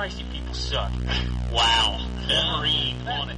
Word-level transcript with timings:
Christ, 0.00 0.18
you 0.18 0.24
people 0.32 0.54
suck. 0.54 0.90
Wow. 1.52 2.00
Wolverine 2.26 2.96
it. 3.28 3.36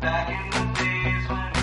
Back 0.00 0.28
in 0.30 0.50
the 0.50 0.78
days 0.78 1.28
when 1.28 1.53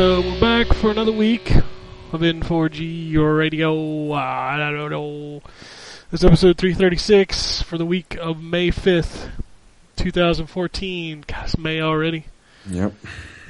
so 0.00 0.22
we're 0.22 0.40
back 0.40 0.66
for 0.78 0.90
another 0.90 1.12
week 1.12 1.54
of 2.12 2.22
N4G, 2.22 3.10
your 3.10 3.34
radio. 3.34 4.10
Uh, 4.12 4.16
I 4.16 4.70
don't 4.70 4.90
know. 4.90 5.42
This 6.10 6.22
is 6.22 6.24
episode 6.24 6.56
336 6.56 7.60
for 7.60 7.76
the 7.76 7.84
week 7.84 8.16
of 8.18 8.42
May 8.42 8.70
5th, 8.70 9.28
2014. 9.96 11.24
God, 11.26 11.44
it's 11.44 11.58
May 11.58 11.82
already. 11.82 12.24
Yep. 12.70 12.94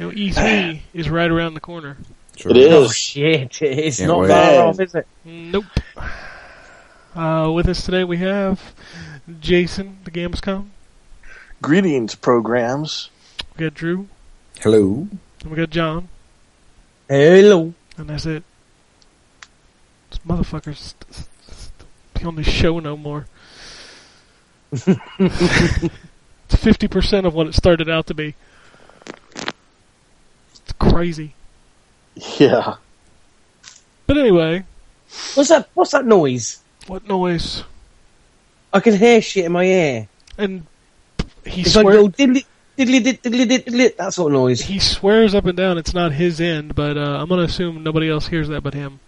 You 0.01 0.05
know, 0.05 0.11
E3 0.11 0.81
is 0.93 1.09
right 1.09 1.31
around 1.31 1.55
the 1.55 1.61
corner. 1.61 1.97
Sure. 2.35 2.51
It 2.51 2.57
is. 2.57 2.73
Oh 2.73 2.89
shit, 2.89 3.63
it's 3.63 3.99
Can't 3.99 4.09
not 4.09 4.19
wait. 4.23 4.29
far 4.31 4.67
off, 4.67 4.81
is 4.81 4.97
it? 4.97 5.07
Nope. 5.25 5.67
Uh, 7.15 7.53
with 7.55 7.69
us 7.69 7.85
today 7.85 8.03
we 8.03 8.17
have 8.17 8.75
Jason, 9.39 9.99
the 10.03 10.11
Gamescom. 10.11 10.67
Greetings, 11.63 12.17
programs. 12.17 13.09
We 13.57 13.67
got 13.67 13.75
Drew. 13.75 14.09
Hello. 14.59 15.07
And 15.43 15.51
we 15.53 15.57
got 15.57 15.71
John. 15.71 16.09
Hello. 17.11 17.75
And 17.97 18.09
that's 18.09 18.25
it. 18.25 18.45
This 20.11 20.21
motherfucker's 20.21 20.95
be 22.15 22.25
on 22.25 22.37
this 22.37 22.47
show 22.47 22.79
no 22.79 22.97
more. 22.97 23.27
it's 24.71 24.87
50% 26.53 27.27
of 27.27 27.35
what 27.35 27.49
it 27.49 27.57
started 27.57 27.91
out 27.91 28.07
to 28.07 28.15
be. 28.15 28.37
It's 29.35 30.73
crazy. 30.79 31.35
Yeah. 32.15 32.77
But 34.07 34.17
anyway, 34.17 34.65
What's 35.35 35.49
that? 35.49 35.69
What's 35.75 35.91
that 35.91 36.07
noise? 36.07 36.61
what 36.87 37.09
noise? 37.09 37.65
I 38.73 38.79
can 38.79 38.97
hear 38.97 39.21
shit 39.21 39.47
in 39.47 39.53
my 39.53 39.65
ear. 39.65 40.09
And 40.39 40.65
he 41.45 41.63
It's 41.63 41.75
like 41.75 41.87
little 41.87 42.09
diddly 42.09 42.45
diddly 42.81 43.01
diddly 43.01 43.47
diddly 43.47 43.65
diddly. 43.65 43.97
That 43.97 44.13
sort 44.15 44.33
of 44.33 44.39
noise. 44.41 44.61
he 44.61 44.79
swears 44.79 45.35
up 45.35 45.45
and 45.47 45.57
down 45.57 45.79
it's 45.79 45.95
not 45.95 46.13
his 46.13 46.41
end, 46.41 46.75
but 46.75 46.97
uh, 46.97 47.19
I'm 47.21 47.29
gonna 47.29 47.43
assume 47.43 47.83
nobody 47.83 48.09
else 48.11 48.27
hears 48.29 48.49
that 48.49 48.63
but 48.63 48.75
him. 48.75 49.01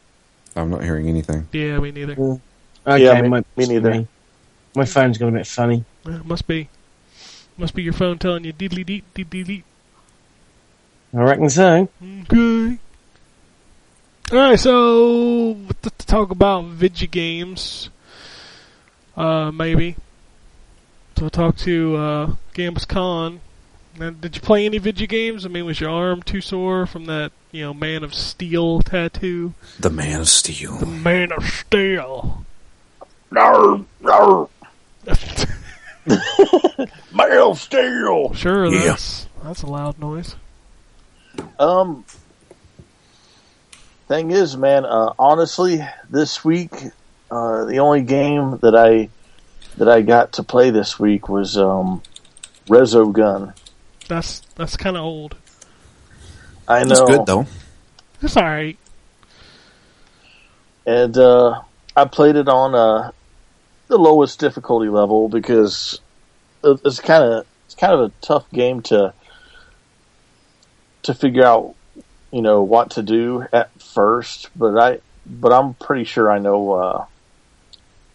I'm 0.54 0.70
not 0.70 0.82
hearing 0.84 1.08
anything. 1.08 1.48
Yeah, 1.52 1.78
me 1.78 1.90
neither. 1.92 2.12
Okay, 2.12 3.04
Yeah, 3.04 3.20
me- 3.22 3.28
my, 3.28 3.44
me 3.56 3.66
neither. 3.66 4.06
My 4.74 4.84
phone's 4.84 5.18
got 5.18 5.28
a 5.28 5.32
bit 5.32 5.46
funny. 5.46 5.84
Yeah, 6.06 6.20
must 6.24 6.46
be, 6.46 6.68
must 7.56 7.74
be 7.74 7.82
your 7.82 7.92
phone 7.92 8.18
telling 8.18 8.44
you 8.44 8.52
diddly 8.52 8.84
deet 8.84 9.04
diddly 9.14 9.44
deet. 9.46 9.64
I 11.14 11.18
reckon 11.22 11.48
so. 11.50 11.88
Okay. 12.22 12.78
Alright, 14.30 14.61
so 14.61 15.55
to, 15.82 15.90
to 15.90 16.06
talk 16.06 16.30
about 16.30 16.64
video 16.64 17.06
games, 17.08 17.90
uh, 19.16 19.50
maybe. 19.50 19.96
So 21.18 21.28
talk 21.28 21.56
to 21.58 21.96
uh, 21.96 22.34
Gambus 22.55 22.88
Con. 22.88 23.40
Now, 23.98 24.11
did 24.11 24.36
you 24.36 24.41
play 24.42 24.64
any 24.64 24.79
video 24.79 25.07
games? 25.07 25.45
I 25.45 25.48
mean, 25.48 25.67
was 25.67 25.80
your 25.80 25.91
arm 25.91 26.23
too 26.23 26.41
sore 26.41 26.86
from 26.86 27.05
that, 27.07 27.30
you 27.51 27.63
know, 27.63 27.75
Man 27.75 28.03
of 28.03 28.14
Steel 28.14 28.80
tattoo? 28.80 29.53
The 29.79 29.91
Man 29.91 30.20
of 30.20 30.29
Steel. 30.29 30.79
The 30.79 30.86
Man 30.86 31.30
of 31.33 31.45
Steel. 31.45 32.45
Rawr, 33.30 33.85
man 37.14 37.39
of 37.39 37.58
steel. 37.61 38.35
Sure, 38.35 38.67
Yeah. 38.67 38.80
that's 38.89 39.27
that's 39.42 39.63
a 39.63 39.67
loud 39.67 39.98
noise. 39.98 40.36
Um. 41.59 42.05
Thing 44.09 44.30
is, 44.30 44.57
man. 44.57 44.85
Uh, 44.85 45.14
honestly, 45.19 45.83
this 46.11 46.45
week, 46.45 46.73
uh, 47.30 47.64
the 47.64 47.79
only 47.79 48.03
game 48.03 48.59
that 48.59 48.77
I 48.77 49.09
that 49.79 49.89
I 49.89 50.03
got 50.03 50.33
to 50.35 50.42
play 50.42 50.69
this 50.70 50.98
week 50.98 51.29
was 51.30 51.57
um, 51.57 52.03
Resogun. 52.69 53.55
That's 54.12 54.40
that's 54.56 54.77
kind 54.77 54.95
of 54.95 55.05
old. 55.05 55.36
I 56.68 56.84
know. 56.84 56.90
It's 56.90 57.00
good 57.00 57.24
though. 57.24 57.46
It's 58.20 58.36
all 58.36 58.42
right. 58.45 58.77
and 60.84 61.17
uh, 61.17 61.62
I 61.96 62.05
played 62.05 62.36
it 62.36 62.46
on 62.46 62.74
uh, 62.74 63.12
the 63.89 63.96
lowest 63.96 64.39
difficulty 64.39 64.90
level 64.90 65.30
because 65.30 65.98
it's 66.62 67.00
kind 67.00 67.24
of 67.24 67.46
it's 67.64 67.74
kind 67.74 67.95
of 67.95 68.00
a 68.00 68.12
tough 68.20 68.50
game 68.50 68.83
to 68.83 69.14
to 71.05 71.14
figure 71.14 71.46
out, 71.46 71.74
you 72.30 72.42
know, 72.42 72.64
what 72.64 72.90
to 72.92 73.02
do 73.02 73.46
at 73.50 73.70
first. 73.80 74.50
But 74.55 74.77
I 74.79 74.98
but 75.24 75.55
I'm 75.55 75.73
pretty 75.73 76.05
sure 76.05 76.30
I 76.30 76.39
know 76.39 76.73
uh, 76.74 77.06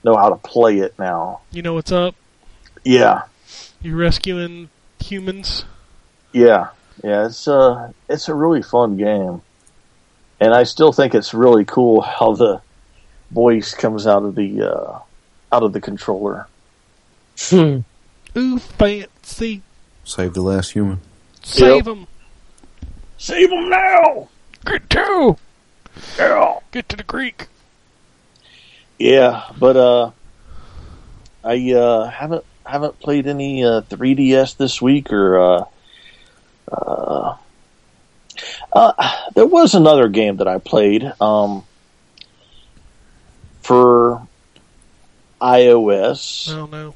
know 0.03 0.15
how 0.15 0.29
to 0.29 0.35
play 0.35 0.77
it 0.77 0.93
now. 0.99 1.41
You 1.51 1.63
know 1.63 1.73
what's 1.73 1.91
up? 1.91 2.13
Yeah, 2.85 3.23
You 3.81 3.97
rescuing 3.97 4.69
humans? 4.99 5.65
Yeah, 6.31 6.69
yeah. 7.03 7.25
It's 7.25 7.47
uh 7.47 7.91
it's 8.09 8.29
a 8.29 8.33
really 8.33 8.61
fun 8.61 8.97
game, 8.97 9.41
and 10.39 10.53
I 10.53 10.63
still 10.63 10.91
think 10.91 11.15
it's 11.15 11.33
really 11.33 11.65
cool 11.65 12.01
how 12.01 12.33
the 12.33 12.61
voice 13.31 13.73
comes 13.73 14.07
out 14.07 14.23
of 14.23 14.35
the 14.35 14.61
uh, 14.61 14.99
out 15.51 15.63
of 15.63 15.73
the 15.73 15.81
controller. 15.81 16.47
Hmm. 17.37 17.79
Ooh, 18.35 18.59
fancy! 18.59 19.61
Save 20.03 20.33
the 20.33 20.41
last 20.41 20.71
human. 20.71 20.99
Save 21.43 21.85
them! 21.85 22.07
Save 23.17 23.49
them 23.49 23.69
now! 23.69 24.29
Get 24.65 24.89
to! 24.91 25.37
Yeah. 26.17 26.59
Get 26.71 26.89
to 26.89 26.95
the 26.95 27.03
creek! 27.03 27.47
Yeah, 28.99 29.43
but 29.57 29.77
uh, 29.77 30.11
I 31.43 31.71
uh, 31.73 32.09
haven't 32.09 32.43
haven't 32.65 32.99
played 32.99 33.27
any 33.27 33.63
uh, 33.63 33.81
3DS 33.81 34.57
this 34.57 34.81
week, 34.81 35.11
or 35.11 35.67
uh, 36.71 37.35
uh, 38.73 39.21
there 39.35 39.45
was 39.45 39.73
another 39.75 40.07
game 40.07 40.37
that 40.37 40.47
I 40.47 40.57
played 40.59 41.11
um, 41.21 41.63
for 43.61 44.25
iOS. 45.41 46.51
I 46.51 46.55
don't 46.55 46.71
know. 46.71 46.95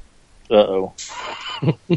Uh 0.50 0.54
oh. 0.54 0.94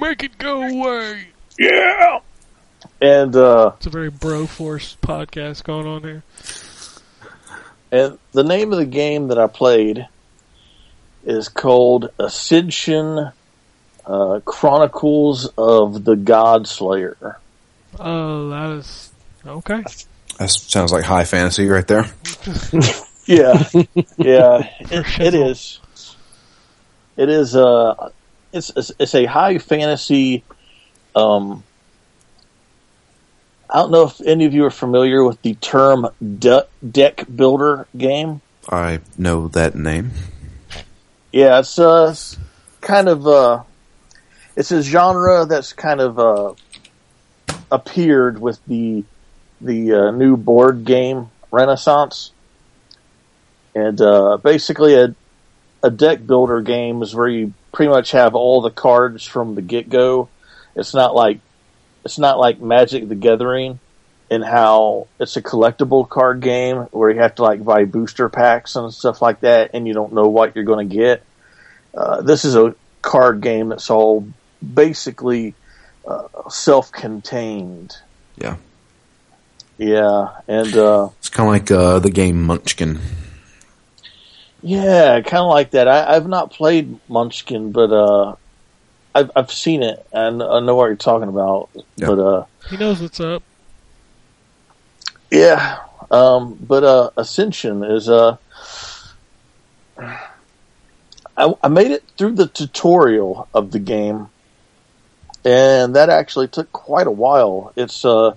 Make 0.00 0.22
it 0.22 0.38
go 0.38 0.62
away! 0.62 1.28
Yeah. 1.58 2.20
And 3.00 3.34
uh, 3.34 3.72
It's 3.78 3.86
a 3.86 3.90
very 3.90 4.10
bro 4.10 4.46
force 4.46 4.96
podcast 5.02 5.64
going 5.64 5.86
on 5.86 6.02
here. 6.02 6.22
and 7.90 8.18
the 8.32 8.44
name 8.44 8.72
of 8.72 8.78
the 8.78 8.86
game 8.86 9.28
that 9.28 9.38
I 9.38 9.46
played 9.46 10.06
is 11.24 11.48
called 11.48 12.10
Ascension 12.18 13.32
uh, 14.06 14.40
Chronicles 14.44 15.46
of 15.58 16.04
the 16.04 16.16
God 16.16 16.66
Slayer. 16.66 17.38
Oh, 17.98 18.48
that 18.50 18.70
is. 18.78 19.10
Okay. 19.46 19.82
That 20.38 20.48
sounds 20.48 20.92
like 20.92 21.04
high 21.04 21.24
fantasy 21.24 21.66
right 21.68 21.86
there. 21.86 22.06
Yeah, 23.26 23.62
yeah, 24.16 24.68
it, 24.80 24.90
it 24.90 25.04
shizzle. 25.04 25.50
is. 25.50 25.80
It 27.16 27.28
is. 27.28 27.54
Uh, 27.54 28.10
it's 28.52 28.72
it's, 28.74 28.90
it's 28.98 29.14
a 29.14 29.24
high 29.26 29.58
fantasy. 29.58 30.42
Um, 31.14 31.62
I 33.68 33.74
don't 33.76 33.92
know 33.92 34.04
if 34.04 34.20
any 34.22 34.46
of 34.46 34.54
you 34.54 34.64
are 34.64 34.70
familiar 34.70 35.22
with 35.22 35.40
the 35.42 35.54
term 35.54 36.08
de- 36.40 36.66
deck 36.90 37.24
builder 37.32 37.86
game. 37.96 38.40
I 38.68 38.98
know 39.16 39.46
that 39.48 39.76
name. 39.76 40.10
Yeah, 41.30 41.60
it's 41.60 41.78
uh, 41.78 42.12
kind 42.80 43.08
of 43.08 43.28
uh, 43.28 43.62
it's 44.56 44.72
a 44.72 44.82
genre 44.82 45.46
that's 45.46 45.72
kind 45.72 46.00
of 46.00 46.18
uh, 46.18 46.54
appeared 47.70 48.40
with 48.40 48.64
the 48.66 49.04
the 49.60 49.92
uh, 49.92 50.10
new 50.10 50.36
board 50.36 50.84
game 50.84 51.30
Renaissance, 51.50 52.32
and 53.74 54.00
uh, 54.00 54.38
basically 54.38 54.94
a 54.94 55.14
a 55.82 55.90
deck 55.90 56.26
builder 56.26 56.60
game 56.60 57.02
is 57.02 57.14
where 57.14 57.28
you 57.28 57.54
pretty 57.72 57.90
much 57.90 58.10
have 58.10 58.34
all 58.34 58.60
the 58.60 58.70
cards 58.70 59.24
from 59.24 59.54
the 59.54 59.62
get 59.62 59.88
go. 59.88 60.28
It's 60.76 60.94
not 60.94 61.14
like 61.14 61.40
it's 62.04 62.18
not 62.18 62.38
like 62.38 62.60
Magic 62.60 63.08
the 63.08 63.14
Gathering 63.14 63.78
in 64.30 64.42
how 64.42 65.08
it's 65.18 65.36
a 65.36 65.42
collectible 65.42 66.08
card 66.08 66.40
game 66.40 66.76
where 66.92 67.10
you 67.10 67.20
have 67.20 67.34
to 67.36 67.42
like 67.42 67.64
buy 67.64 67.84
booster 67.84 68.28
packs 68.28 68.76
and 68.76 68.92
stuff 68.92 69.20
like 69.20 69.40
that, 69.40 69.70
and 69.74 69.86
you 69.88 69.94
don't 69.94 70.12
know 70.12 70.28
what 70.28 70.54
you're 70.54 70.64
going 70.64 70.88
to 70.88 70.94
get. 70.94 71.24
Uh, 71.94 72.22
this 72.22 72.44
is 72.44 72.54
a 72.54 72.74
card 73.02 73.40
game 73.40 73.70
that's 73.70 73.90
all 73.90 74.26
basically 74.74 75.54
uh, 76.06 76.28
self-contained. 76.48 77.96
Yeah. 78.38 78.56
Yeah, 79.78 80.28
and 80.46 80.76
uh, 80.76 81.08
It's 81.18 81.30
kind 81.30 81.48
of 81.48 81.52
like 81.54 81.70
uh, 81.70 81.98
the 82.00 82.10
game 82.10 82.44
Munchkin. 82.44 82.98
yeah, 84.62 85.20
kind 85.22 85.42
of 85.42 85.48
like 85.48 85.70
that. 85.70 85.88
I, 85.88 86.14
I've 86.16 86.26
not 86.28 86.50
played 86.52 86.98
Munchkin, 87.08 87.72
but 87.72 87.90
uh, 87.90 88.34
I've 89.14 89.30
I've 89.34 89.50
seen 89.50 89.82
it 89.82 90.06
and 90.12 90.42
I 90.42 90.60
know 90.60 90.74
what 90.74 90.86
you're 90.86 90.96
talking 90.96 91.28
about. 91.30 91.70
Yeah. 91.96 92.06
But 92.08 92.18
uh, 92.18 92.44
He 92.68 92.76
knows 92.76 93.00
what's 93.00 93.20
up. 93.20 93.42
Yeah, 95.30 95.78
um, 96.10 96.58
but 96.60 96.84
uh, 96.84 97.10
Ascension 97.16 97.82
is 97.84 98.08
uh, 98.08 98.36
I, 99.96 101.54
I 101.62 101.68
made 101.68 101.90
it 101.90 102.04
through 102.18 102.32
the 102.32 102.48
tutorial 102.48 103.48
of 103.54 103.70
the 103.70 103.78
game, 103.78 104.28
and 105.44 105.96
that 105.96 106.10
actually 106.10 106.48
took 106.48 106.72
quite 106.72 107.06
a 107.06 107.10
while. 107.10 107.72
It's 107.76 108.04
uh, 108.04 108.34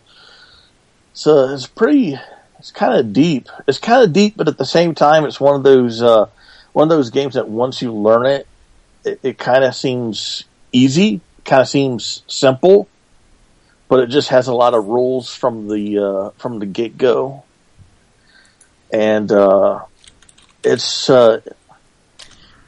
it's 1.12 1.28
uh, 1.28 1.52
it's 1.54 1.68
pretty, 1.68 2.20
it's 2.60 2.72
kind 2.72 3.00
of 3.00 3.14
deep. 3.14 3.50
It's 3.68 3.80
kind 3.80 4.04
of 4.04 4.14
deep, 4.14 4.36
but 4.38 4.48
at 4.48 4.58
the 4.58 4.66
same 4.66 4.96
time, 4.96 5.26
it's 5.26 5.40
one 5.40 5.56
of 5.56 5.64
those 5.64 6.02
uh, 6.02 6.28
one 6.74 6.84
of 6.84 6.90
those 6.90 7.10
games 7.10 7.36
that 7.36 7.48
once 7.48 7.82
you 7.82 7.92
learn 7.94 8.26
it, 8.26 8.48
it, 9.04 9.20
it 9.24 9.38
kind 9.38 9.64
of 9.64 9.76
seems 9.76 10.44
easy, 10.72 11.22
kind 11.46 11.62
of 11.62 11.70
seems 11.70 12.24
simple 12.28 12.88
but 13.94 14.00
it 14.00 14.08
just 14.08 14.30
has 14.30 14.48
a 14.48 14.54
lot 14.56 14.74
of 14.74 14.88
rules 14.88 15.36
from 15.36 15.68
the 15.68 16.00
uh, 16.00 16.30
from 16.40 16.58
the 16.58 16.66
get 16.66 16.98
go, 16.98 17.44
and 18.92 19.32
uh, 19.32 19.82
it's 20.64 21.12
uh, 21.12 21.42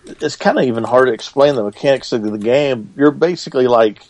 it's 0.06 0.36
kind 0.36 0.60
of 0.60 0.66
even 0.66 0.84
hard 0.84 1.08
to 1.08 1.14
explain 1.14 1.56
the 1.56 1.64
mechanics 1.64 2.12
of 2.12 2.22
the 2.22 2.38
game. 2.38 2.94
You're 2.96 3.10
basically 3.10 3.66
like 3.66 4.04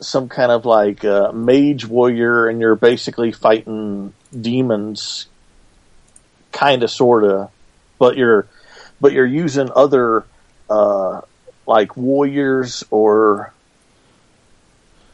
some 0.00 0.28
kind 0.28 0.50
of 0.50 0.64
like 0.64 1.04
uh, 1.04 1.32
mage 1.32 1.86
warrior, 1.86 2.48
and 2.48 2.60
you're 2.60 2.76
basically 2.76 3.32
fighting 3.32 4.12
demons, 4.38 5.26
kind 6.52 6.82
of, 6.82 6.90
sorta, 6.90 7.50
but 7.98 8.16
you're 8.16 8.46
but 9.00 9.12
you're 9.12 9.26
using 9.26 9.70
other 9.74 10.24
uh, 10.68 11.20
like 11.66 11.96
warriors 11.96 12.84
or 12.90 13.52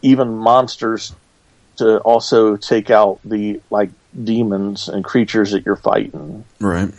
even 0.02 0.36
monsters 0.36 1.14
to 1.76 1.98
also 1.98 2.56
take 2.56 2.90
out 2.90 3.20
the 3.24 3.60
like 3.70 3.90
demons 4.24 4.88
and 4.88 5.04
creatures 5.04 5.50
that 5.52 5.66
you're 5.66 5.76
fighting. 5.76 6.44
Right. 6.60 6.90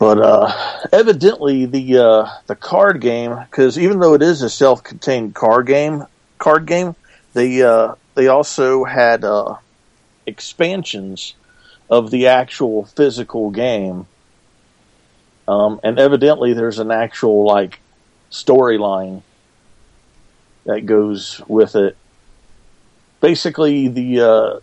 But 0.00 0.18
uh, 0.18 0.86
evidently, 0.92 1.66
the 1.66 1.98
uh, 1.98 2.30
the 2.46 2.56
card 2.56 3.02
game, 3.02 3.36
because 3.36 3.78
even 3.78 4.00
though 4.00 4.14
it 4.14 4.22
is 4.22 4.40
a 4.40 4.48
self-contained 4.48 5.34
card 5.34 5.66
game, 5.66 6.06
card 6.38 6.64
game, 6.64 6.96
they 7.34 7.62
uh, 7.62 7.96
they 8.14 8.26
also 8.26 8.84
had 8.84 9.24
uh, 9.24 9.56
expansions 10.26 11.34
of 11.90 12.10
the 12.10 12.28
actual 12.28 12.86
physical 12.86 13.50
game, 13.50 14.06
um, 15.46 15.78
and 15.84 15.98
evidently, 15.98 16.54
there's 16.54 16.78
an 16.78 16.90
actual 16.90 17.44
like 17.44 17.78
storyline 18.30 19.20
that 20.64 20.86
goes 20.86 21.42
with 21.46 21.76
it. 21.76 21.94
Basically, 23.20 23.88
the 23.88 24.20
uh, 24.20 24.60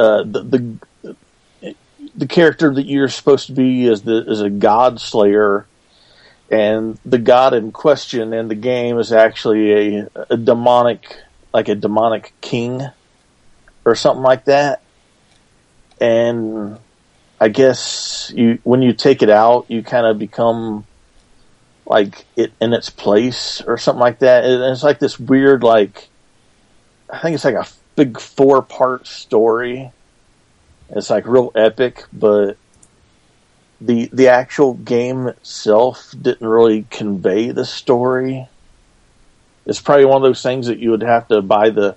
uh, 0.00 0.22
the, 0.22 0.42
the 0.42 0.58
the 0.58 0.78
character 2.36 2.74
that 2.74 2.84
you're 2.84 3.08
supposed 3.08 3.46
to 3.46 3.54
be 3.54 3.86
is 3.86 4.02
the 4.02 4.30
is 4.30 4.42
a 4.42 4.50
god 4.50 5.00
slayer, 5.00 5.66
and 6.50 6.98
the 7.06 7.16
god 7.16 7.54
in 7.54 7.72
question 7.72 8.34
in 8.34 8.48
the 8.48 8.54
game 8.54 8.98
is 8.98 9.10
actually 9.10 9.72
a, 9.72 10.10
a 10.28 10.36
demonic, 10.36 11.16
like 11.54 11.70
a 11.70 11.74
demonic 11.74 12.34
king, 12.42 12.82
or 13.86 13.94
something 13.94 14.22
like 14.22 14.44
that. 14.44 14.82
And 15.98 16.78
I 17.40 17.48
guess 17.48 18.30
you 18.36 18.58
when 18.64 18.82
you 18.82 18.92
take 18.92 19.22
it 19.22 19.30
out, 19.30 19.64
you 19.70 19.82
kind 19.82 20.04
of 20.04 20.18
become 20.18 20.84
like 21.86 22.26
it 22.36 22.52
in 22.60 22.74
its 22.74 22.90
place 22.90 23.62
or 23.66 23.78
something 23.78 24.02
like 24.02 24.18
that. 24.18 24.44
And 24.44 24.62
it's 24.74 24.82
like 24.82 24.98
this 24.98 25.18
weird, 25.18 25.62
like 25.62 26.10
I 27.08 27.18
think 27.18 27.34
it's 27.34 27.46
like 27.46 27.54
a 27.54 27.66
big 27.94 28.20
four 28.20 28.60
part 28.60 29.06
story. 29.06 29.90
It's 30.90 31.10
like 31.10 31.26
real 31.26 31.50
epic, 31.54 32.04
but 32.12 32.56
the 33.80 34.08
the 34.12 34.28
actual 34.28 34.74
game 34.74 35.26
itself 35.26 36.14
didn't 36.20 36.46
really 36.46 36.86
convey 36.90 37.50
the 37.50 37.64
story. 37.64 38.48
It's 39.66 39.80
probably 39.80 40.04
one 40.04 40.16
of 40.16 40.22
those 40.22 40.42
things 40.42 40.68
that 40.68 40.78
you 40.78 40.90
would 40.92 41.02
have 41.02 41.28
to 41.28 41.42
buy 41.42 41.70
the 41.70 41.96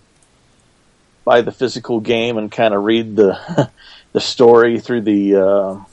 buy 1.24 1.42
the 1.42 1.52
physical 1.52 2.00
game 2.00 2.38
and 2.38 2.52
kind 2.52 2.74
of 2.74 2.84
read 2.84 3.16
the 3.16 3.70
the 4.14 4.20
story 4.20 4.80
through 4.80 5.02
the 5.02 5.36
uh, 5.36 5.84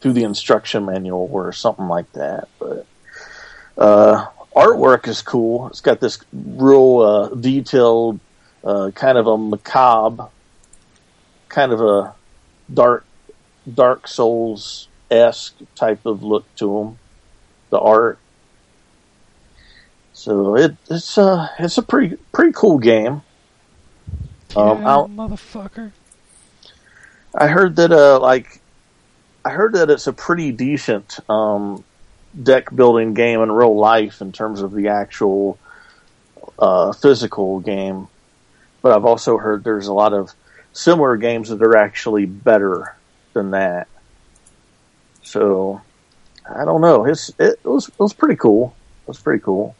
through 0.00 0.12
the 0.12 0.24
instruction 0.24 0.84
manual 0.84 1.28
or 1.32 1.52
something 1.52 1.88
like 1.88 2.12
that. 2.12 2.48
But 2.58 2.86
uh, 3.78 4.26
artwork 4.54 5.08
is 5.08 5.22
cool. 5.22 5.68
It's 5.68 5.80
got 5.80 6.00
this 6.00 6.18
real 6.32 6.98
uh, 7.00 7.34
detailed, 7.34 8.20
uh, 8.62 8.90
kind 8.94 9.16
of 9.16 9.26
a 9.26 9.38
macabre, 9.38 10.28
kind 11.50 11.72
of 11.72 11.80
a 11.82 12.14
dark, 12.72 13.04
Dark 13.72 14.08
Souls 14.08 14.88
esque 15.10 15.56
type 15.74 16.06
of 16.06 16.22
look 16.22 16.46
to 16.56 16.78
them. 16.78 16.98
The 17.68 17.78
art. 17.78 18.18
So 20.12 20.56
it, 20.56 20.76
it's 20.88 21.18
uh 21.18 21.48
it's 21.58 21.78
a 21.78 21.82
pretty 21.82 22.16
pretty 22.32 22.52
cool 22.52 22.78
game. 22.78 23.22
Um, 24.56 24.78
yeah, 24.78 25.06
motherfucker. 25.08 25.92
I 27.34 27.46
heard 27.46 27.76
that 27.76 27.92
uh 27.92 28.18
like 28.18 28.60
I 29.44 29.50
heard 29.50 29.74
that 29.74 29.90
it's 29.90 30.06
a 30.06 30.12
pretty 30.12 30.52
decent 30.52 31.18
um 31.30 31.84
deck 32.42 32.74
building 32.74 33.14
game 33.14 33.40
in 33.40 33.50
real 33.50 33.76
life 33.76 34.20
in 34.20 34.32
terms 34.32 34.60
of 34.60 34.72
the 34.72 34.88
actual 34.88 35.58
uh 36.58 36.92
physical 36.92 37.60
game. 37.60 38.08
But 38.82 38.92
I've 38.96 39.04
also 39.04 39.38
heard 39.38 39.64
there's 39.64 39.86
a 39.86 39.94
lot 39.94 40.12
of 40.12 40.32
similar 40.72 41.16
games 41.16 41.48
that 41.48 41.62
are 41.62 41.76
actually 41.76 42.26
better 42.26 42.94
than 43.32 43.50
that. 43.52 43.88
So 45.22 45.80
I 46.48 46.64
don't 46.64 46.80
know. 46.80 47.04
It's 47.04 47.30
it 47.38 47.60
was 47.64 47.88
it 47.88 47.98
was 47.98 48.12
pretty 48.12 48.36
cool. 48.36 48.74
It 49.04 49.08
was 49.08 49.20
pretty 49.20 49.42
cool. 49.42 49.74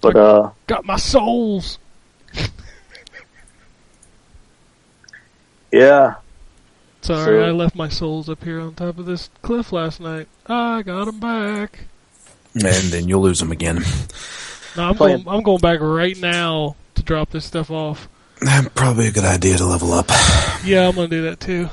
But 0.00 0.16
uh 0.16 0.50
Got 0.66 0.84
my 0.84 0.96
souls. 0.96 1.78
yeah, 5.72 6.14
Sorry, 7.02 7.24
So- 7.24 7.42
I 7.42 7.50
left 7.50 7.74
my 7.76 7.88
souls 7.88 8.28
up 8.28 8.44
here 8.44 8.60
on 8.60 8.74
top 8.74 8.98
of 8.98 9.06
this 9.06 9.28
cliff 9.42 9.72
last 9.72 10.00
night. 10.00 10.28
I 10.46 10.82
got 10.82 11.04
them 11.06 11.20
back. 11.20 11.80
And 12.54 12.62
then 12.64 13.08
you'll 13.08 13.22
lose 13.22 13.40
them 13.40 13.50
again. 13.52 13.82
No, 14.76 14.84
I'm 14.88 14.94
Playing- 14.96 15.22
going. 15.24 15.36
I'm 15.38 15.42
going 15.42 15.60
back 15.60 15.80
right 15.80 16.16
now 16.18 16.76
to 16.94 17.02
drop 17.02 17.30
this 17.30 17.44
stuff 17.44 17.70
off. 17.70 18.08
Probably 18.74 19.06
a 19.08 19.10
good 19.12 19.24
idea 19.24 19.56
to 19.58 19.64
level 19.66 19.92
up. 19.92 20.08
Yeah, 20.64 20.88
I'm 20.88 20.94
gonna 20.94 21.08
do 21.08 21.22
that 21.22 21.40
too. 21.40 21.68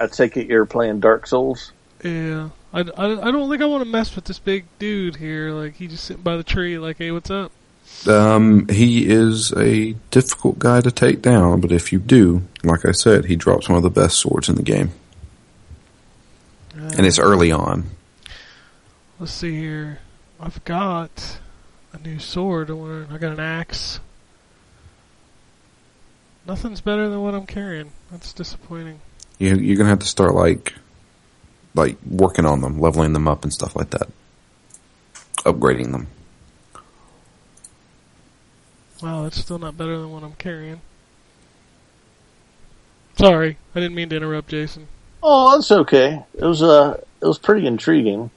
I 0.00 0.06
take 0.06 0.36
it 0.36 0.46
you're 0.48 0.66
playing 0.66 1.00
Dark 1.00 1.26
Souls. 1.26 1.72
Yeah, 2.02 2.50
I, 2.72 2.80
I, 2.80 3.28
I 3.28 3.30
don't 3.30 3.48
think 3.48 3.62
I 3.62 3.66
want 3.66 3.84
to 3.84 3.88
mess 3.88 4.14
with 4.16 4.24
this 4.24 4.38
big 4.38 4.64
dude 4.78 5.16
here. 5.16 5.50
Like 5.52 5.74
he 5.74 5.86
just 5.86 6.04
sitting 6.04 6.22
by 6.22 6.36
the 6.36 6.42
tree. 6.42 6.78
Like, 6.78 6.98
hey, 6.98 7.10
what's 7.10 7.30
up? 7.30 7.52
Um, 8.08 8.66
he 8.68 9.08
is 9.08 9.52
a 9.52 9.92
difficult 10.10 10.58
guy 10.58 10.80
to 10.80 10.90
take 10.90 11.22
down, 11.22 11.60
but 11.60 11.70
if 11.72 11.92
you 11.92 11.98
do, 11.98 12.42
like 12.64 12.84
I 12.84 12.92
said, 12.92 13.26
he 13.26 13.36
drops 13.36 13.68
one 13.68 13.76
of 13.76 13.82
the 13.82 13.90
best 13.90 14.16
swords 14.18 14.48
in 14.48 14.56
the 14.56 14.62
game. 14.62 14.90
And 16.74 17.06
it's 17.06 17.18
early 17.18 17.52
on. 17.52 17.84
Let's 19.20 19.32
see 19.32 19.54
here. 19.54 19.98
I've 20.40 20.64
got 20.64 21.38
a 21.92 21.98
new 21.98 22.18
sword. 22.18 22.70
I 22.70 22.72
wanna- 22.72 23.06
I 23.12 23.18
got 23.18 23.32
an 23.32 23.40
axe. 23.40 24.00
Nothing's 26.46 26.80
better 26.80 27.08
than 27.08 27.22
what 27.22 27.34
I'm 27.34 27.46
carrying. 27.46 27.92
That's 28.10 28.32
disappointing. 28.32 29.00
You, 29.38 29.56
you're 29.56 29.76
gonna 29.76 29.90
have 29.90 30.00
to 30.00 30.06
start 30.06 30.34
like, 30.34 30.74
like 31.74 31.96
working 32.08 32.46
on 32.46 32.60
them, 32.60 32.80
leveling 32.80 33.12
them 33.12 33.28
up 33.28 33.44
and 33.44 33.52
stuff 33.52 33.76
like 33.76 33.90
that. 33.90 34.08
Upgrading 35.38 35.92
them. 35.92 36.08
Wow, 39.02 39.24
that's 39.24 39.38
still 39.38 39.58
not 39.58 39.76
better 39.76 39.98
than 39.98 40.12
what 40.12 40.22
I'm 40.22 40.34
carrying. 40.34 40.80
Sorry, 43.18 43.58
I 43.74 43.80
didn't 43.80 43.94
mean 43.94 44.08
to 44.10 44.16
interrupt, 44.16 44.48
Jason. 44.48 44.88
Oh, 45.22 45.54
that's 45.54 45.70
okay. 45.70 46.22
It 46.34 46.44
was 46.44 46.62
uh, 46.62 47.00
it 47.20 47.26
was 47.26 47.38
pretty 47.38 47.66
intriguing, 47.66 48.30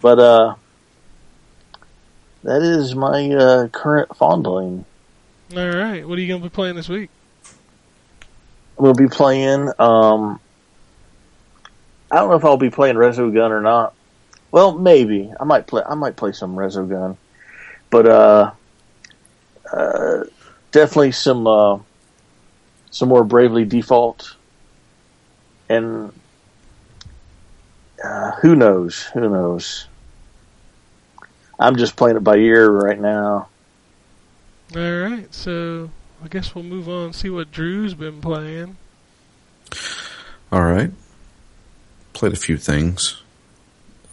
but 0.00 0.18
uh, 0.18 0.54
that 2.42 2.62
is 2.62 2.94
my 2.94 3.30
uh, 3.30 3.68
current 3.68 4.16
fondling. 4.16 4.84
All 5.56 5.68
right. 5.70 6.06
What 6.06 6.18
are 6.18 6.20
you 6.20 6.28
gonna 6.28 6.42
be 6.42 6.50
playing 6.50 6.76
this 6.76 6.88
week? 6.88 7.10
We'll 8.76 8.94
be 8.94 9.08
playing. 9.08 9.70
Um, 9.78 10.40
I 12.10 12.16
don't 12.16 12.28
know 12.28 12.36
if 12.36 12.44
I'll 12.44 12.58
be 12.58 12.70
playing 12.70 12.96
Resogun 12.96 13.50
or 13.50 13.60
not. 13.60 13.94
Well, 14.50 14.76
maybe 14.76 15.32
I 15.38 15.44
might 15.44 15.66
play. 15.66 15.82
I 15.86 15.94
might 15.94 16.16
play 16.16 16.32
some 16.32 16.54
Resogun, 16.54 17.16
but 17.90 18.06
uh, 18.06 18.50
uh, 19.72 20.24
definitely 20.70 21.12
some 21.12 21.46
uh, 21.46 21.78
some 22.90 23.08
more 23.08 23.24
Bravely 23.24 23.64
Default, 23.64 24.36
and 25.68 26.12
uh, 28.02 28.32
who 28.32 28.54
knows? 28.54 29.02
Who 29.14 29.28
knows? 29.28 29.86
I'm 31.58 31.76
just 31.76 31.96
playing 31.96 32.16
it 32.16 32.24
by 32.24 32.36
ear 32.36 32.70
right 32.70 33.00
now. 33.00 33.48
All 34.76 35.00
right. 35.00 35.32
So 35.34 35.90
I 36.24 36.28
guess 36.28 36.54
we'll 36.54 36.64
move 36.64 36.88
on 36.88 37.06
and 37.06 37.14
see 37.14 37.30
what 37.30 37.50
Drew's 37.50 37.94
been 37.94 38.20
playing. 38.20 38.76
All 40.52 40.62
right. 40.62 40.90
Played 42.12 42.32
a 42.32 42.36
few 42.36 42.56
things. 42.56 43.22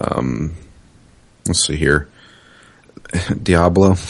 Um, 0.01 0.55
let's 1.45 1.65
see 1.65 1.75
here. 1.75 2.07
Diablo. 3.43 3.95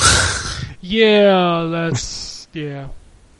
Yeah, 0.87 1.67
that's 1.71 2.47
yeah. 2.53 2.89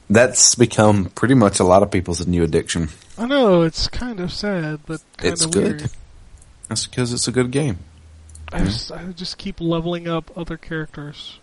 That's 0.09 0.55
become 0.55 1.05
pretty 1.13 1.35
much 1.35 1.59
a 1.59 1.63
lot 1.63 1.83
of 1.83 1.91
people's 1.91 2.25
new 2.25 2.41
addiction. 2.41 2.89
I 3.19 3.27
know 3.27 3.62
it's 3.62 3.88
kind 3.88 4.19
of 4.19 4.33
sad, 4.33 4.79
but 4.88 5.03
It's 5.21 5.45
good. 5.45 5.81
weird. 5.81 5.91
That's 6.69 6.88
because 6.88 7.13
it's 7.13 7.27
a 7.27 7.31
good 7.31 7.51
game. 7.51 7.77
I 8.51 8.63
just, 8.63 8.91
I 8.91 9.03
just 9.12 9.38
keep 9.38 9.62
leveling 9.62 10.07
up 10.07 10.35
other 10.35 10.57
characters. 10.57 11.39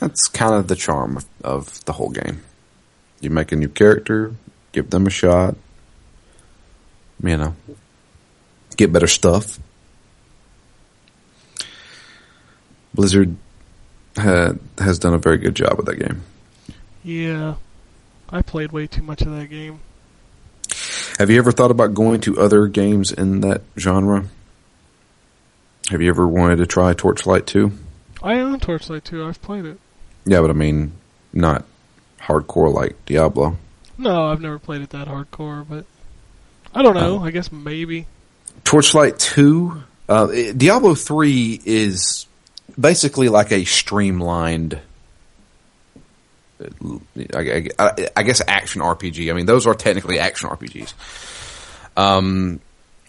That's 0.00 0.28
kind 0.28 0.54
of 0.54 0.68
the 0.68 0.76
charm 0.76 1.16
of, 1.16 1.24
of 1.42 1.84
the 1.84 1.92
whole 1.92 2.10
game. 2.10 2.42
You 3.20 3.30
make 3.30 3.52
a 3.52 3.56
new 3.56 3.68
character, 3.68 4.34
give 4.72 4.90
them 4.90 5.06
a 5.06 5.10
shot, 5.10 5.56
you 7.22 7.36
know, 7.36 7.54
get 8.76 8.92
better 8.92 9.06
stuff. 9.06 9.58
Blizzard 12.92 13.36
ha, 14.16 14.52
has 14.78 14.98
done 14.98 15.14
a 15.14 15.18
very 15.18 15.38
good 15.38 15.54
job 15.54 15.76
with 15.76 15.86
that 15.86 15.96
game. 15.96 16.22
Yeah, 17.02 17.56
I 18.30 18.42
played 18.42 18.72
way 18.72 18.86
too 18.86 19.02
much 19.02 19.22
of 19.22 19.30
that 19.36 19.50
game. 19.50 19.80
Have 21.18 21.30
you 21.30 21.38
ever 21.38 21.52
thought 21.52 21.70
about 21.70 21.94
going 21.94 22.20
to 22.22 22.40
other 22.40 22.66
games 22.66 23.12
in 23.12 23.40
that 23.40 23.62
genre? 23.78 24.24
Have 25.90 26.02
you 26.02 26.08
ever 26.08 26.26
wanted 26.26 26.56
to 26.56 26.66
try 26.66 26.92
Torchlight 26.94 27.46
2? 27.46 27.70
I 28.24 28.40
own 28.40 28.58
Torchlight 28.58 29.04
2. 29.04 29.24
I've 29.24 29.40
played 29.42 29.64
it. 29.66 29.78
Yeah, 30.24 30.40
but 30.40 30.50
I 30.50 30.54
mean, 30.54 30.92
not 31.32 31.64
hardcore 32.20 32.72
like 32.72 32.96
Diablo. 33.06 33.56
No, 33.98 34.24
I've 34.26 34.40
never 34.40 34.58
played 34.58 34.80
it 34.82 34.90
that 34.90 35.06
hardcore, 35.06 35.64
but 35.68 35.84
I 36.74 36.82
don't 36.82 36.94
know. 36.94 37.18
Oh. 37.20 37.24
I 37.24 37.30
guess 37.30 37.52
maybe. 37.52 38.06
Torchlight 38.64 39.18
2, 39.18 39.82
uh, 40.08 40.26
Diablo 40.56 40.94
3 40.94 41.60
is 41.66 42.26
basically 42.80 43.28
like 43.28 43.52
a 43.52 43.64
streamlined, 43.66 44.80
I, 47.34 47.68
I- 47.78 48.08
I 48.16 48.22
guess, 48.22 48.40
action 48.46 48.80
RPG. 48.80 49.30
I 49.30 49.34
mean, 49.34 49.46
those 49.46 49.66
are 49.66 49.74
technically 49.74 50.18
action 50.18 50.48
RPGs. 50.48 50.94
Um, 51.96 52.60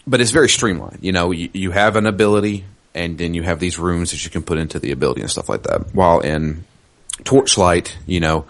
but 0.06 0.20
it's 0.20 0.30
very 0.30 0.48
streamlined. 0.48 0.98
You 1.00 1.12
know, 1.12 1.30
you, 1.32 1.48
you 1.52 1.70
have 1.70 1.96
an 1.96 2.06
ability, 2.06 2.64
and 2.96 3.18
then 3.18 3.34
you 3.34 3.42
have 3.42 3.60
these 3.60 3.78
runes 3.78 4.10
that 4.10 4.24
you 4.24 4.30
can 4.30 4.42
put 4.42 4.58
into 4.58 4.78
the 4.80 4.90
ability 4.90 5.20
and 5.20 5.30
stuff 5.30 5.48
like 5.48 5.62
that. 5.64 5.94
While 5.94 6.20
in 6.20 6.64
Torchlight, 7.22 7.96
you 8.06 8.20
know, 8.20 8.46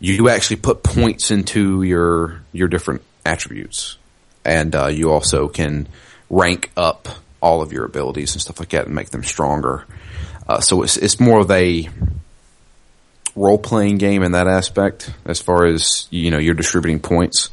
you 0.00 0.28
actually 0.28 0.56
put 0.56 0.82
points 0.82 1.30
into 1.30 1.82
your 1.82 2.40
your 2.52 2.68
different 2.68 3.02
attributes, 3.26 3.98
and 4.44 4.74
uh, 4.74 4.86
you 4.86 5.10
also 5.12 5.48
can 5.48 5.88
rank 6.30 6.70
up 6.76 7.08
all 7.40 7.60
of 7.60 7.72
your 7.72 7.84
abilities 7.84 8.34
and 8.34 8.40
stuff 8.40 8.60
like 8.60 8.70
that 8.70 8.86
and 8.86 8.94
make 8.94 9.10
them 9.10 9.24
stronger. 9.24 9.84
Uh, 10.48 10.60
so 10.60 10.82
it's 10.82 10.96
it's 10.96 11.20
more 11.20 11.40
of 11.40 11.50
a 11.50 11.88
role 13.34 13.58
playing 13.58 13.98
game 13.98 14.22
in 14.22 14.32
that 14.32 14.46
aspect, 14.46 15.12
as 15.24 15.40
far 15.40 15.66
as 15.66 16.06
you 16.10 16.30
know, 16.30 16.38
you're 16.38 16.54
distributing 16.54 17.00
points. 17.00 17.50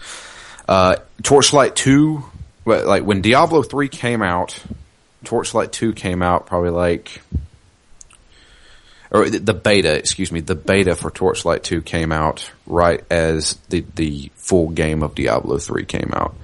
Uh, 0.67 0.95
Torchlight 1.24 1.75
two, 1.75 2.24
well, 2.65 2.86
like 2.86 3.03
when 3.03 3.21
Diablo 3.21 3.63
three 3.63 3.89
came 3.89 4.21
out, 4.21 4.59
Torchlight 5.23 5.71
two 5.71 5.93
came 5.93 6.21
out 6.21 6.45
probably 6.45 6.71
like 6.71 7.21
or 9.11 9.29
the- 9.29 9.53
beta, 9.53 9.95
excuse 9.95 10.31
me, 10.31 10.39
the 10.39 10.55
beta 10.55 10.95
for 10.95 11.09
Torchlight 11.09 11.63
2 11.63 11.81
came 11.81 12.11
out 12.11 12.49
right 12.67 13.03
as 13.09 13.55
the, 13.69 13.83
the 13.95 14.31
full 14.35 14.69
game 14.69 15.01
of 15.03 15.15
Diablo 15.15 15.57
3 15.57 15.85
came 15.85 16.11
out. 16.13 16.35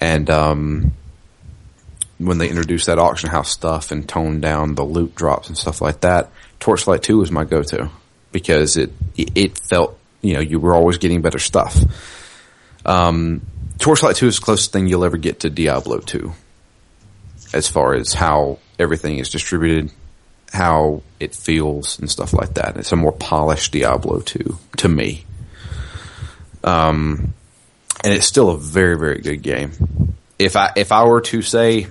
And, 0.00 0.28
um, 0.28 0.92
when 2.18 2.38
they 2.38 2.48
introduced 2.48 2.86
that 2.86 2.98
auction 2.98 3.28
house 3.28 3.50
stuff 3.50 3.90
and 3.90 4.08
toned 4.08 4.42
down 4.42 4.74
the 4.74 4.84
loot 4.84 5.14
drops 5.14 5.48
and 5.48 5.58
stuff 5.58 5.80
like 5.80 6.00
that, 6.00 6.30
Torchlight 6.60 7.02
2 7.02 7.18
was 7.18 7.30
my 7.30 7.44
go-to 7.44 7.90
because 8.32 8.76
it, 8.76 8.90
it, 9.16 9.30
it 9.36 9.58
felt, 9.58 9.98
you 10.20 10.34
know, 10.34 10.40
you 10.40 10.58
were 10.58 10.74
always 10.74 10.98
getting 10.98 11.22
better 11.22 11.38
stuff. 11.38 11.76
Um, 12.86 13.42
Torchlight 13.78 14.16
2 14.16 14.26
is 14.26 14.36
the 14.38 14.44
closest 14.44 14.72
thing 14.72 14.86
you'll 14.86 15.04
ever 15.04 15.16
get 15.16 15.40
to 15.40 15.50
Diablo 15.50 15.98
2 15.98 16.32
as 17.54 17.68
far 17.68 17.94
as 17.94 18.12
how 18.12 18.58
everything 18.78 19.18
is 19.18 19.30
distributed, 19.30 19.92
how 20.52 21.02
it 21.20 21.34
feels 21.34 21.98
and 21.98 22.10
stuff 22.10 22.32
like 22.32 22.54
that. 22.54 22.76
It's 22.76 22.92
a 22.92 22.96
more 22.96 23.12
polished 23.12 23.72
Diablo 23.72 24.20
2 24.20 24.58
to 24.78 24.88
me. 24.88 25.24
Um, 26.64 27.32
and 28.02 28.12
it's 28.12 28.26
still 28.26 28.50
a 28.50 28.58
very, 28.58 28.98
very 28.98 29.20
good 29.20 29.42
game. 29.42 30.16
If 30.38 30.56
I, 30.56 30.72
if 30.76 30.90
I 30.90 31.04
were 31.04 31.20
to 31.22 31.42
say, 31.42 31.86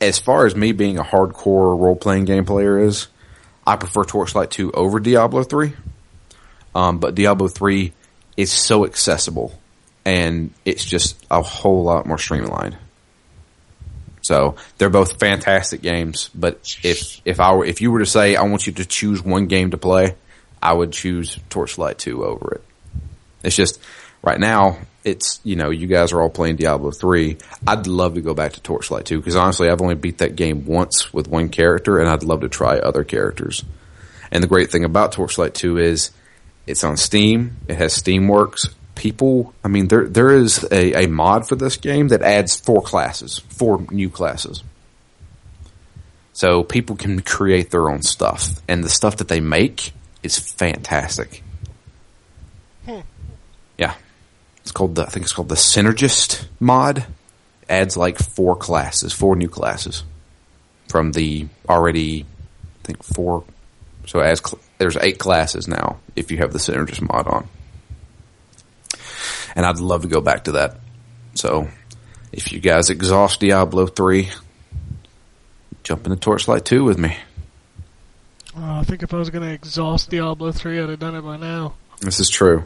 as 0.00 0.18
far 0.18 0.46
as 0.46 0.56
me 0.56 0.72
being 0.72 0.98
a 0.98 1.04
hardcore 1.04 1.78
role 1.78 1.96
playing 1.96 2.24
game 2.24 2.46
player 2.46 2.78
is, 2.78 3.08
I 3.66 3.76
prefer 3.76 4.04
Torchlight 4.04 4.50
2 4.50 4.72
over 4.72 4.98
Diablo 4.98 5.42
3. 5.42 5.74
Um, 6.74 6.98
but 6.98 7.14
Diablo 7.14 7.48
3 7.48 7.92
is 8.36 8.50
so 8.50 8.84
accessible 8.86 9.58
and 10.06 10.52
it's 10.64 10.84
just 10.84 11.22
a 11.30 11.42
whole 11.42 11.82
lot 11.82 12.06
more 12.06 12.16
streamlined. 12.16 12.76
So 14.26 14.56
they're 14.78 14.90
both 14.90 15.20
fantastic 15.20 15.82
games, 15.82 16.30
but 16.34 16.76
if 16.82 17.20
if 17.24 17.38
I 17.38 17.54
were 17.54 17.64
if 17.64 17.80
you 17.80 17.92
were 17.92 18.00
to 18.00 18.06
say 18.06 18.34
I 18.34 18.42
want 18.42 18.66
you 18.66 18.72
to 18.74 18.84
choose 18.84 19.22
one 19.22 19.46
game 19.46 19.70
to 19.70 19.76
play, 19.78 20.16
I 20.60 20.72
would 20.72 20.92
choose 20.92 21.38
Torchlight 21.48 21.98
2 21.98 22.24
over 22.24 22.54
it. 22.54 22.64
It's 23.44 23.54
just 23.54 23.80
right 24.22 24.40
now 24.40 24.78
it's 25.04 25.38
you 25.44 25.54
know 25.54 25.70
you 25.70 25.86
guys 25.86 26.12
are 26.12 26.20
all 26.20 26.28
playing 26.28 26.56
Diablo 26.56 26.90
3. 26.90 27.38
I'd 27.68 27.86
love 27.86 28.14
to 28.14 28.20
go 28.20 28.34
back 28.34 28.54
to 28.54 28.60
Torchlight 28.60 29.04
2 29.04 29.18
because 29.18 29.36
honestly 29.36 29.70
I've 29.70 29.80
only 29.80 29.94
beat 29.94 30.18
that 30.18 30.34
game 30.34 30.66
once 30.66 31.14
with 31.14 31.28
one 31.28 31.48
character 31.48 32.00
and 32.00 32.08
I'd 32.08 32.24
love 32.24 32.40
to 32.40 32.48
try 32.48 32.78
other 32.78 33.04
characters. 33.04 33.64
And 34.32 34.42
the 34.42 34.48
great 34.48 34.72
thing 34.72 34.84
about 34.84 35.12
Torchlight 35.12 35.54
2 35.54 35.78
is 35.78 36.10
it's 36.66 36.82
on 36.82 36.96
Steam, 36.96 37.58
it 37.68 37.76
has 37.76 37.94
Steamworks. 37.94 38.74
People, 38.96 39.54
I 39.62 39.68
mean, 39.68 39.88
there 39.88 40.06
there 40.06 40.30
is 40.32 40.64
a, 40.72 41.04
a 41.04 41.06
mod 41.06 41.46
for 41.46 41.54
this 41.54 41.76
game 41.76 42.08
that 42.08 42.22
adds 42.22 42.58
four 42.58 42.82
classes, 42.82 43.38
four 43.50 43.86
new 43.90 44.10
classes. 44.10 44.64
So 46.32 46.64
people 46.64 46.96
can 46.96 47.20
create 47.20 47.70
their 47.70 47.88
own 47.88 48.02
stuff, 48.02 48.60
and 48.66 48.82
the 48.82 48.88
stuff 48.88 49.18
that 49.18 49.28
they 49.28 49.40
make 49.40 49.92
is 50.22 50.38
fantastic. 50.38 51.42
Hmm. 52.84 53.00
Yeah, 53.78 53.94
it's 54.58 54.72
called 54.72 54.96
the 54.96 55.02
I 55.02 55.06
think 55.06 55.24
it's 55.24 55.32
called 55.32 55.48
the 55.48 55.54
Synergist 55.54 56.46
mod. 56.58 57.06
Adds 57.68 57.96
like 57.96 58.18
four 58.18 58.56
classes, 58.56 59.12
four 59.12 59.36
new 59.36 59.48
classes 59.48 60.04
from 60.88 61.12
the 61.12 61.48
already 61.68 62.22
I 62.22 62.86
think 62.86 63.02
four. 63.02 63.44
So 64.06 64.20
as 64.20 64.40
cl- 64.44 64.60
there's 64.78 64.96
eight 64.98 65.18
classes 65.18 65.66
now 65.68 65.98
if 66.14 66.30
you 66.30 66.38
have 66.38 66.52
the 66.52 66.58
Synergist 66.58 67.02
mod 67.02 67.26
on, 67.26 67.48
and 69.56 69.66
I'd 69.66 69.78
love 69.80 70.02
to 70.02 70.08
go 70.08 70.20
back 70.20 70.44
to 70.44 70.52
that. 70.52 70.78
So 71.34 71.68
if 72.32 72.52
you 72.52 72.60
guys 72.60 72.88
exhaust 72.90 73.40
Diablo 73.40 73.86
three, 73.86 74.30
jump 75.82 76.06
into 76.06 76.16
Torchlight 76.18 76.64
two 76.64 76.84
with 76.84 76.98
me. 76.98 77.16
Uh, 78.56 78.80
I 78.80 78.84
think 78.84 79.02
if 79.02 79.12
I 79.12 79.18
was 79.18 79.28
going 79.28 79.46
to 79.46 79.52
exhaust 79.52 80.08
Diablo 80.08 80.50
3, 80.50 80.80
I'd 80.80 80.88
have 80.88 80.98
done 80.98 81.14
it 81.14 81.20
by 81.20 81.36
now. 81.36 81.74
This 82.00 82.20
is 82.20 82.30
true. 82.30 82.64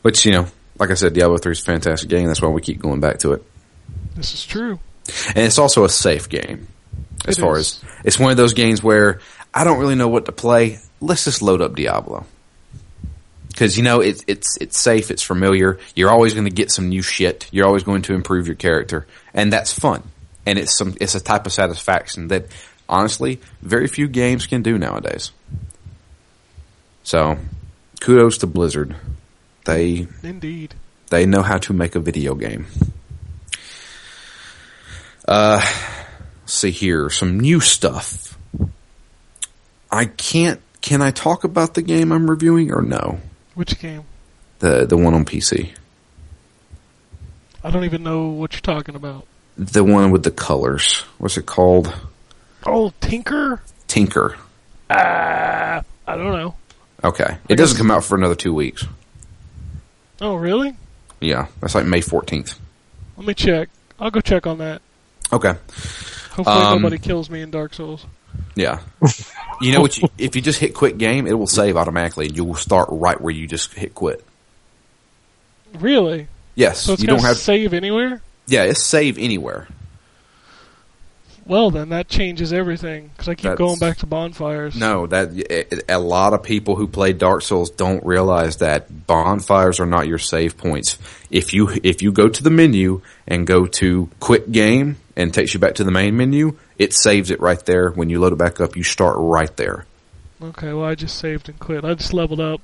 Which, 0.00 0.24
you 0.24 0.32
know, 0.32 0.46
like 0.78 0.90
I 0.90 0.94
said, 0.94 1.12
Diablo 1.12 1.36
3 1.36 1.52
is 1.52 1.60
a 1.60 1.64
fantastic 1.64 2.08
game. 2.08 2.26
That's 2.26 2.40
why 2.40 2.48
we 2.48 2.62
keep 2.62 2.80
going 2.80 2.98
back 2.98 3.18
to 3.18 3.34
it. 3.34 3.42
This 4.16 4.32
is 4.32 4.46
true. 4.46 4.78
And 5.28 5.38
it's 5.44 5.58
also 5.58 5.84
a 5.84 5.90
safe 5.90 6.30
game. 6.30 6.68
As 7.26 7.36
It 7.36 7.42
far 7.42 7.58
is. 7.58 7.84
as, 7.84 7.90
it's 8.06 8.18
one 8.18 8.30
of 8.30 8.38
those 8.38 8.54
games 8.54 8.82
where 8.82 9.20
I 9.52 9.64
don't 9.64 9.78
really 9.78 9.94
know 9.94 10.08
what 10.08 10.24
to 10.24 10.32
play. 10.32 10.78
Let's 11.02 11.24
just 11.24 11.42
load 11.42 11.60
up 11.60 11.74
Diablo. 11.76 12.24
Because 13.58 13.76
you 13.76 13.82
know 13.82 13.98
it, 13.98 14.22
it's 14.28 14.56
it's 14.58 14.78
safe, 14.78 15.10
it's 15.10 15.24
familiar. 15.24 15.80
You're 15.96 16.10
always 16.10 16.32
going 16.32 16.44
to 16.44 16.54
get 16.54 16.70
some 16.70 16.90
new 16.90 17.02
shit. 17.02 17.48
You're 17.50 17.66
always 17.66 17.82
going 17.82 18.02
to 18.02 18.14
improve 18.14 18.46
your 18.46 18.54
character, 18.54 19.04
and 19.34 19.52
that's 19.52 19.76
fun. 19.76 20.04
And 20.46 20.60
it's 20.60 20.78
some 20.78 20.94
it's 21.00 21.16
a 21.16 21.20
type 21.20 21.44
of 21.44 21.52
satisfaction 21.52 22.28
that 22.28 22.46
honestly 22.88 23.40
very 23.60 23.88
few 23.88 24.06
games 24.06 24.46
can 24.46 24.62
do 24.62 24.78
nowadays. 24.78 25.32
So, 27.02 27.36
kudos 28.00 28.38
to 28.38 28.46
Blizzard. 28.46 28.94
They 29.64 30.06
Indeed. 30.22 30.76
they 31.10 31.26
know 31.26 31.42
how 31.42 31.58
to 31.58 31.72
make 31.72 31.96
a 31.96 32.00
video 32.00 32.36
game. 32.36 32.66
Uh, 35.26 35.60
let's 36.42 36.54
see 36.54 36.70
here, 36.70 37.10
some 37.10 37.40
new 37.40 37.58
stuff. 37.58 38.38
I 39.90 40.04
can't. 40.04 40.60
Can 40.80 41.02
I 41.02 41.10
talk 41.10 41.42
about 41.42 41.74
the 41.74 41.82
game 41.82 42.12
I'm 42.12 42.30
reviewing 42.30 42.72
or 42.72 42.82
no? 42.82 43.18
Which 43.58 43.76
game? 43.80 44.04
The 44.60 44.86
the 44.86 44.96
one 44.96 45.14
on 45.14 45.24
PC, 45.24 45.70
I 47.64 47.70
don't 47.72 47.82
even 47.82 48.04
know 48.04 48.28
what 48.28 48.52
you're 48.52 48.60
talking 48.60 48.94
about. 48.94 49.26
the 49.56 49.82
one 49.82 50.12
with 50.12 50.22
the 50.22 50.30
colors. 50.30 51.00
What's 51.18 51.36
it 51.36 51.46
called? 51.46 51.92
Oh, 52.64 52.92
Tinker? 53.00 53.60
Tinker. 53.88 54.36
Ah, 54.90 55.82
I 56.06 56.16
don't 56.16 56.32
know. 56.32 56.54
Okay, 57.02 57.36
it 57.48 57.56
doesn't 57.56 57.78
come 57.78 57.90
out 57.90 58.04
for 58.04 58.16
another 58.16 58.36
two 58.36 58.54
weeks. 58.54 58.86
Oh, 60.20 60.36
really? 60.36 60.76
Yeah, 61.20 61.48
that's 61.60 61.74
like 61.74 61.84
May 61.84 62.00
fourteenth. 62.00 62.56
Let 63.16 63.26
me 63.26 63.34
check. 63.34 63.70
I'll 63.98 64.12
go 64.12 64.20
check 64.20 64.46
on 64.46 64.58
that. 64.58 64.82
Okay, 65.32 65.54
Hopefully 66.30 66.46
Um, 66.64 66.80
nobody 66.82 66.98
kills 66.98 67.28
me 67.28 67.42
in 67.42 67.50
Dark 67.50 67.74
Souls. 67.74 68.06
Yeah. 68.58 68.80
You 69.60 69.72
know 69.72 69.80
what? 69.80 69.96
You, 69.98 70.08
if 70.18 70.36
you 70.36 70.42
just 70.42 70.58
hit 70.60 70.74
quit 70.74 70.98
game, 70.98 71.26
it 71.26 71.32
will 71.32 71.46
save 71.46 71.76
automatically, 71.76 72.26
and 72.26 72.36
you 72.36 72.44
will 72.44 72.54
start 72.54 72.88
right 72.92 73.20
where 73.20 73.32
you 73.34 73.46
just 73.46 73.74
hit 73.74 73.94
quit. 73.94 74.24
Really? 75.78 76.28
Yes, 76.54 76.80
So 76.80 76.92
it's 76.94 77.02
you 77.02 77.08
don't 77.08 77.22
have. 77.22 77.36
save 77.36 77.74
anywhere? 77.74 78.20
Yeah, 78.46 78.64
it's 78.64 78.82
save 78.82 79.18
anywhere. 79.18 79.68
Well, 81.46 81.70
then 81.70 81.88
that 81.90 82.08
changes 82.08 82.52
everything 82.52 83.08
because 83.14 83.28
I 83.28 83.34
keep 83.34 83.44
That's- 83.44 83.58
going 83.58 83.78
back 83.78 83.98
to 83.98 84.06
bonfires. 84.06 84.76
No, 84.76 85.06
that 85.06 85.30
it- 85.34 85.84
a 85.88 85.98
lot 85.98 86.34
of 86.34 86.42
people 86.42 86.76
who 86.76 86.86
play 86.86 87.14
Dark 87.14 87.40
Souls 87.42 87.70
don't 87.70 88.04
realize 88.04 88.56
that 88.58 89.06
bonfires 89.06 89.80
are 89.80 89.86
not 89.86 90.06
your 90.06 90.18
save 90.18 90.58
points. 90.58 90.98
If 91.30 91.54
you 91.54 91.70
if 91.82 92.02
you 92.02 92.12
go 92.12 92.28
to 92.28 92.42
the 92.42 92.50
menu 92.50 93.00
and 93.26 93.46
go 93.46 93.64
to 93.66 94.10
quit 94.20 94.52
game 94.52 94.96
and 95.16 95.32
takes 95.32 95.54
you 95.54 95.60
back 95.60 95.76
to 95.76 95.84
the 95.84 95.90
main 95.90 96.16
menu, 96.18 96.54
it 96.78 96.94
saves 96.94 97.30
it 97.30 97.40
right 97.40 97.64
there. 97.66 97.90
When 97.90 98.08
you 98.10 98.20
load 98.20 98.32
it 98.32 98.38
back 98.38 98.60
up, 98.60 98.76
you 98.76 98.82
start 98.84 99.16
right 99.18 99.54
there. 99.56 99.86
Okay, 100.42 100.72
well 100.72 100.84
I 100.84 100.94
just 100.94 101.18
saved 101.18 101.48
and 101.48 101.58
quit. 101.58 101.84
I 101.84 101.94
just 101.94 102.14
leveled 102.14 102.40
up. 102.40 102.60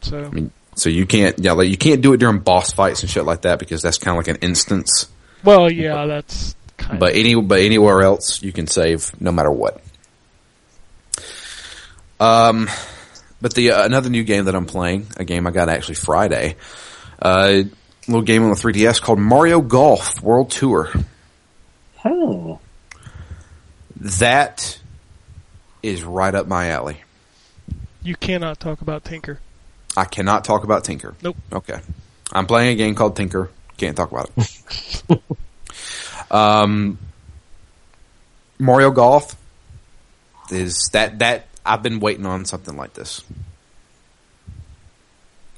So 0.00 0.24
I 0.24 0.28
mean, 0.30 0.50
so 0.74 0.88
you 0.88 1.06
can't 1.06 1.38
yeah, 1.38 1.52
like 1.52 1.68
you 1.68 1.76
can't 1.76 2.00
do 2.02 2.12
it 2.12 2.18
during 2.18 2.38
boss 2.38 2.72
fights 2.72 3.02
and 3.02 3.10
shit 3.10 3.24
like 3.24 3.42
that 3.42 3.58
because 3.58 3.82
that's 3.82 3.98
kind 3.98 4.16
of 4.16 4.26
like 4.26 4.34
an 4.34 4.42
instance. 4.42 5.08
well, 5.44 5.70
yeah, 5.70 6.06
that's 6.06 6.56
kind 6.76 6.98
But 6.98 7.12
of 7.12 7.18
any 7.18 7.34
but 7.34 7.60
anywhere 7.60 8.02
else 8.02 8.42
you 8.42 8.52
can 8.52 8.66
save 8.66 9.10
no 9.20 9.32
matter 9.32 9.50
what. 9.50 9.80
Um, 12.20 12.68
but 13.42 13.54
the 13.54 13.72
uh, 13.72 13.84
another 13.84 14.08
new 14.08 14.24
game 14.24 14.46
that 14.46 14.54
I'm 14.54 14.66
playing, 14.66 15.06
a 15.16 15.24
game 15.24 15.46
I 15.46 15.50
got 15.50 15.68
actually 15.68 15.96
Friday, 15.96 16.56
uh, 17.20 17.62
little 18.06 18.22
game 18.22 18.42
on 18.44 18.50
the 18.50 18.56
3DS 18.56 19.00
called 19.02 19.18
Mario 19.18 19.60
Golf 19.60 20.22
World 20.22 20.50
Tour. 20.50 20.90
Hmm. 21.98 22.52
That 24.04 24.78
is 25.82 26.04
right 26.04 26.34
up 26.34 26.46
my 26.46 26.68
alley. 26.68 26.98
you 28.02 28.14
cannot 28.14 28.60
talk 28.60 28.82
about 28.82 29.02
Tinker. 29.02 29.40
I 29.96 30.04
cannot 30.04 30.44
talk 30.44 30.62
about 30.62 30.84
Tinker. 30.84 31.14
Nope. 31.22 31.38
Okay. 31.50 31.80
I'm 32.30 32.46
playing 32.46 32.72
a 32.72 32.74
game 32.74 32.94
called 32.94 33.16
Tinker. 33.16 33.48
Can't 33.78 33.96
talk 33.96 34.12
about 34.12 34.30
it. 34.36 35.22
um, 36.30 36.98
Mario 38.58 38.90
Golf 38.90 39.36
is 40.50 40.90
that 40.92 41.20
that 41.20 41.46
I've 41.64 41.82
been 41.82 41.98
waiting 41.98 42.26
on 42.26 42.44
something 42.44 42.76
like 42.76 42.92
this. 42.92 43.22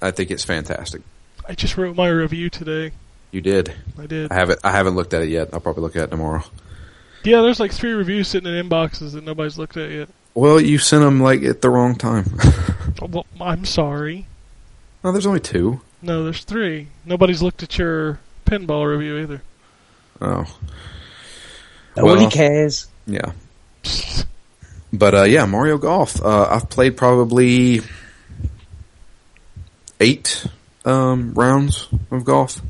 I 0.00 0.12
think 0.12 0.30
it's 0.30 0.44
fantastic. 0.44 1.02
I 1.48 1.54
just 1.54 1.76
wrote 1.76 1.96
my 1.96 2.08
review 2.08 2.48
today. 2.48 2.92
You 3.32 3.40
did. 3.40 3.74
I 3.98 4.06
did. 4.06 4.30
I 4.30 4.34
haven't. 4.34 4.60
I 4.62 4.70
haven't 4.70 4.94
looked 4.94 5.14
at 5.14 5.22
it 5.22 5.30
yet. 5.30 5.48
I'll 5.52 5.60
probably 5.60 5.82
look 5.82 5.96
at 5.96 6.04
it 6.04 6.10
tomorrow. 6.10 6.44
Yeah, 7.26 7.42
there's 7.42 7.60
like 7.60 7.72
three 7.72 7.92
reviews 7.92 8.28
sitting 8.28 8.52
in 8.52 8.68
inboxes 8.68 9.12
that 9.12 9.24
nobody's 9.24 9.58
looked 9.58 9.76
at 9.76 9.90
yet. 9.90 10.08
Well, 10.34 10.60
you 10.60 10.78
sent 10.78 11.02
them 11.02 11.20
like 11.20 11.42
at 11.42 11.60
the 11.62 11.70
wrong 11.70 11.94
time. 11.96 12.26
Oh, 13.02 13.06
Well, 13.10 13.26
I'm 13.40 13.64
sorry. 13.64 14.26
no, 15.04 15.12
there's 15.12 15.26
only 15.26 15.40
two. 15.40 15.80
No, 16.02 16.24
there's 16.24 16.44
three. 16.44 16.88
Nobody's 17.04 17.42
looked 17.42 17.62
at 17.62 17.76
your 17.78 18.20
pinball 18.46 18.86
review 18.90 19.18
either. 19.18 19.42
Oh, 20.20 20.44
Nobody 21.96 22.22
Well- 22.22 22.30
cares. 22.30 22.86
yeah. 23.06 23.32
But 24.92 25.14
uh, 25.14 25.22
yeah, 25.24 25.44
Mario 25.46 25.78
Golf. 25.78 26.22
Uh, 26.22 26.48
I've 26.50 26.70
played 26.70 26.96
probably 26.96 27.80
eight 30.00 30.46
um, 30.84 31.34
rounds 31.34 31.88
of 32.10 32.24
golf. 32.24 32.60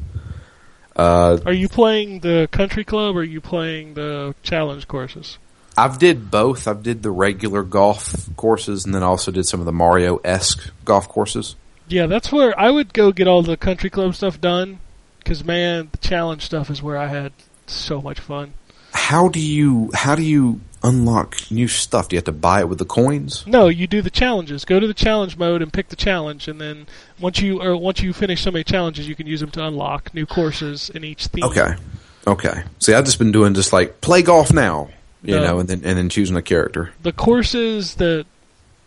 Uh, 0.96 1.38
Are 1.44 1.52
you 1.52 1.68
playing 1.68 2.20
the 2.20 2.48
country 2.50 2.82
club 2.82 3.16
or 3.16 3.20
are 3.20 3.24
you 3.24 3.40
playing 3.40 3.94
the 3.94 4.34
challenge 4.42 4.88
courses? 4.88 5.38
I've 5.76 5.98
did 5.98 6.30
both. 6.30 6.66
I've 6.66 6.82
did 6.82 7.02
the 7.02 7.10
regular 7.10 7.62
golf 7.62 8.34
courses, 8.36 8.86
and 8.86 8.94
then 8.94 9.02
also 9.02 9.30
did 9.30 9.44
some 9.44 9.60
of 9.60 9.66
the 9.66 9.72
Mario 9.72 10.16
esque 10.24 10.72
golf 10.86 11.06
courses. 11.06 11.54
Yeah, 11.86 12.06
that's 12.06 12.32
where 12.32 12.58
I 12.58 12.70
would 12.70 12.94
go 12.94 13.12
get 13.12 13.28
all 13.28 13.42
the 13.42 13.58
country 13.58 13.90
club 13.90 14.14
stuff 14.14 14.40
done. 14.40 14.80
Because 15.18 15.44
man, 15.44 15.88
the 15.92 15.98
challenge 15.98 16.42
stuff 16.42 16.70
is 16.70 16.82
where 16.82 16.96
I 16.96 17.08
had 17.08 17.32
so 17.66 18.00
much 18.00 18.20
fun. 18.20 18.54
How 18.92 19.28
do 19.28 19.40
you 19.40 19.90
how 19.92 20.14
do 20.14 20.22
you 20.22 20.60
unlock 20.86 21.36
new 21.50 21.68
stuff? 21.68 22.08
Do 22.08 22.16
you 22.16 22.18
have 22.18 22.24
to 22.24 22.32
buy 22.32 22.60
it 22.60 22.68
with 22.68 22.78
the 22.78 22.84
coins? 22.84 23.44
No, 23.46 23.68
you 23.68 23.86
do 23.86 24.00
the 24.02 24.10
challenges. 24.10 24.64
Go 24.64 24.78
to 24.80 24.86
the 24.86 24.94
challenge 24.94 25.36
mode 25.36 25.62
and 25.62 25.72
pick 25.72 25.88
the 25.88 25.96
challenge, 25.96 26.48
and 26.48 26.60
then 26.60 26.86
once 27.20 27.40
you 27.40 27.60
or 27.62 27.76
once 27.76 28.00
you 28.00 28.12
finish 28.12 28.42
so 28.42 28.50
many 28.50 28.64
challenges, 28.64 29.08
you 29.08 29.14
can 29.14 29.26
use 29.26 29.40
them 29.40 29.50
to 29.52 29.64
unlock 29.64 30.14
new 30.14 30.26
courses 30.26 30.90
in 30.90 31.04
each 31.04 31.26
theme. 31.26 31.44
Okay, 31.44 31.74
okay. 32.26 32.62
See, 32.78 32.94
I've 32.94 33.04
just 33.04 33.18
been 33.18 33.32
doing 33.32 33.54
just 33.54 33.72
like 33.72 34.00
play 34.00 34.22
golf 34.22 34.52
now, 34.52 34.88
you 35.22 35.34
No. 35.34 35.44
know, 35.44 35.58
and 35.60 35.68
then 35.68 35.82
and 35.84 35.98
then 35.98 36.08
choosing 36.08 36.36
a 36.36 36.42
character. 36.42 36.92
The 37.02 37.12
courses 37.12 37.96
that 37.96 38.26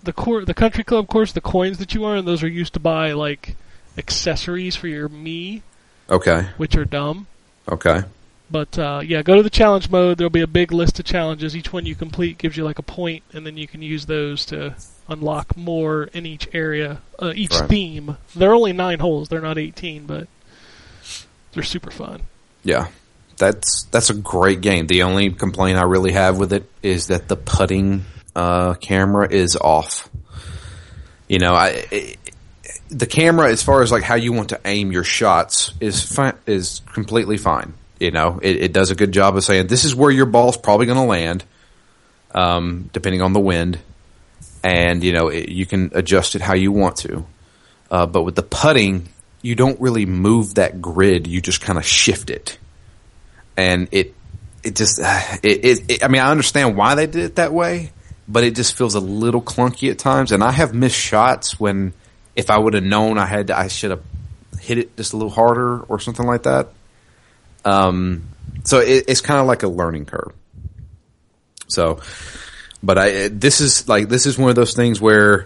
the 0.03 0.13
cour 0.13 0.45
the 0.45 0.53
country 0.53 0.83
club 0.83 1.07
course, 1.07 1.33
the 1.33 1.41
coins 1.41 1.77
that 1.79 1.93
you 1.93 2.05
earn, 2.05 2.25
those 2.25 2.41
are 2.43 2.47
used 2.47 2.73
to 2.73 2.79
buy 2.79 3.11
like 3.11 3.55
accessories 3.97 4.75
for 4.75 4.87
your 4.87 5.09
me, 5.09 5.61
Okay, 6.09 6.47
which 6.57 6.75
are 6.77 6.85
dumb. 6.85 7.27
okay, 7.69 8.03
But 8.51 8.77
uh, 8.79 9.01
yeah, 9.05 9.21
go 9.21 9.35
to 9.35 9.43
the 9.43 9.49
challenge 9.49 9.89
mode. 9.91 10.17
There'll 10.17 10.29
be 10.31 10.41
a 10.41 10.47
big 10.47 10.71
list 10.71 10.99
of 10.99 11.05
challenges. 11.05 11.55
Each 11.55 11.71
one 11.71 11.85
you 11.85 11.93
complete 11.95 12.37
gives 12.39 12.57
you 12.57 12.63
like 12.63 12.79
a 12.79 12.83
point, 12.83 13.23
and 13.33 13.45
then 13.45 13.57
you 13.57 13.67
can 13.67 13.81
use 13.81 14.05
those 14.07 14.45
to 14.47 14.75
unlock 15.07 15.55
more 15.55 16.03
in 16.05 16.25
each 16.25 16.47
area, 16.53 16.99
uh, 17.19 17.31
each 17.35 17.51
Right. 17.53 17.69
theme. 17.69 18.17
They're 18.35 18.53
only 18.53 18.73
nine 18.73 18.99
holes. 18.99 19.29
They're 19.29 19.41
not 19.41 19.57
eighteen, 19.59 20.05
but 20.07 20.27
they're 21.53 21.63
super 21.63 21.91
fun. 21.91 22.23
yeah. 22.63 22.87
That's 23.37 23.83
that's 23.91 24.09
a 24.09 24.13
great 24.13 24.59
game. 24.59 24.87
The 24.87 25.03
only 25.03 25.29
complaint 25.31 25.77
I 25.77 25.83
really 25.83 26.11
have 26.11 26.37
with 26.37 26.51
it 26.51 26.69
is 26.83 27.07
that 27.07 27.29
the 27.29 27.37
putting 27.37 28.03
uh, 28.35 28.73
camera 28.73 29.31
is 29.31 29.55
off. 29.55 30.09
You 31.29 31.39
know, 31.39 31.53
I. 31.53 31.85
It, 31.89 32.17
the 32.89 33.05
camera, 33.05 33.49
as 33.49 33.63
far 33.63 33.81
as 33.81 33.93
like 33.93 34.03
how 34.03 34.15
you 34.15 34.33
want 34.33 34.49
to 34.49 34.59
aim 34.65 34.91
your 34.91 35.05
shots, 35.05 35.71
is 35.79 36.03
fi- 36.03 36.33
is 36.47 36.81
completely 36.91 37.37
fine. 37.37 37.75
You 37.99 38.11
know, 38.11 38.39
it, 38.41 38.57
it 38.57 38.73
does 38.73 38.91
a 38.91 38.95
good 38.95 39.11
job 39.11 39.35
of 39.35 39.43
saying 39.43 39.67
this 39.67 39.83
is 39.83 39.93
where 39.93 40.11
your 40.11 40.25
ball's 40.25 40.57
probably 40.57 40.85
going 40.85 40.97
to 40.97 41.03
land, 41.03 41.43
um, 42.33 42.89
depending 42.93 43.21
on 43.21 43.33
the 43.33 43.39
wind, 43.39 43.79
and 44.63 45.03
you 45.03 45.13
know 45.13 45.27
it, 45.27 45.49
you 45.49 45.65
can 45.65 45.91
adjust 45.93 46.35
it 46.35 46.41
how 46.41 46.53
you 46.53 46.71
want 46.71 46.97
to. 46.97 47.25
Uh, 47.91 48.05
but 48.05 48.23
with 48.23 48.35
the 48.35 48.43
putting, 48.43 49.09
you 49.41 49.55
don't 49.55 49.79
really 49.81 50.05
move 50.05 50.55
that 50.55 50.81
grid; 50.81 51.27
you 51.27 51.41
just 51.41 51.61
kind 51.61 51.77
of 51.77 51.85
shift 51.85 52.29
it, 52.29 52.57
and 53.57 53.89
it 53.91 54.15
it 54.63 54.75
just 54.75 54.99
it, 55.43 55.65
it, 55.65 55.91
it. 55.91 56.03
I 56.03 56.07
mean, 56.07 56.21
I 56.21 56.31
understand 56.31 56.77
why 56.77 56.95
they 56.95 57.05
did 57.07 57.23
it 57.23 57.35
that 57.35 57.53
way, 57.53 57.91
but 58.27 58.43
it 58.43 58.55
just 58.55 58.77
feels 58.77 58.95
a 58.95 58.99
little 58.99 59.41
clunky 59.41 59.91
at 59.91 59.97
times. 59.99 60.31
And 60.31 60.43
I 60.43 60.51
have 60.51 60.73
missed 60.73 60.97
shots 60.97 61.59
when 61.59 61.93
if 62.35 62.49
I 62.49 62.57
would 62.57 62.73
have 62.73 62.83
known 62.83 63.17
I 63.17 63.25
had, 63.25 63.47
to, 63.47 63.57
I 63.57 63.67
should 63.67 63.91
have 63.91 64.03
hit 64.61 64.77
it 64.77 64.95
just 64.95 65.13
a 65.13 65.17
little 65.17 65.31
harder 65.31 65.81
or 65.81 65.99
something 65.99 66.25
like 66.25 66.43
that. 66.43 66.69
Um, 67.65 68.29
so 68.63 68.79
it, 68.79 69.05
it's 69.07 69.21
kind 69.21 69.39
of 69.39 69.47
like 69.47 69.63
a 69.63 69.67
learning 69.67 70.05
curve. 70.05 70.33
So, 71.67 72.01
but 72.81 72.97
I 72.97 73.27
this 73.27 73.61
is 73.61 73.87
like 73.87 74.09
this 74.09 74.25
is 74.25 74.37
one 74.37 74.49
of 74.49 74.55
those 74.55 74.73
things 74.73 74.99
where 74.99 75.45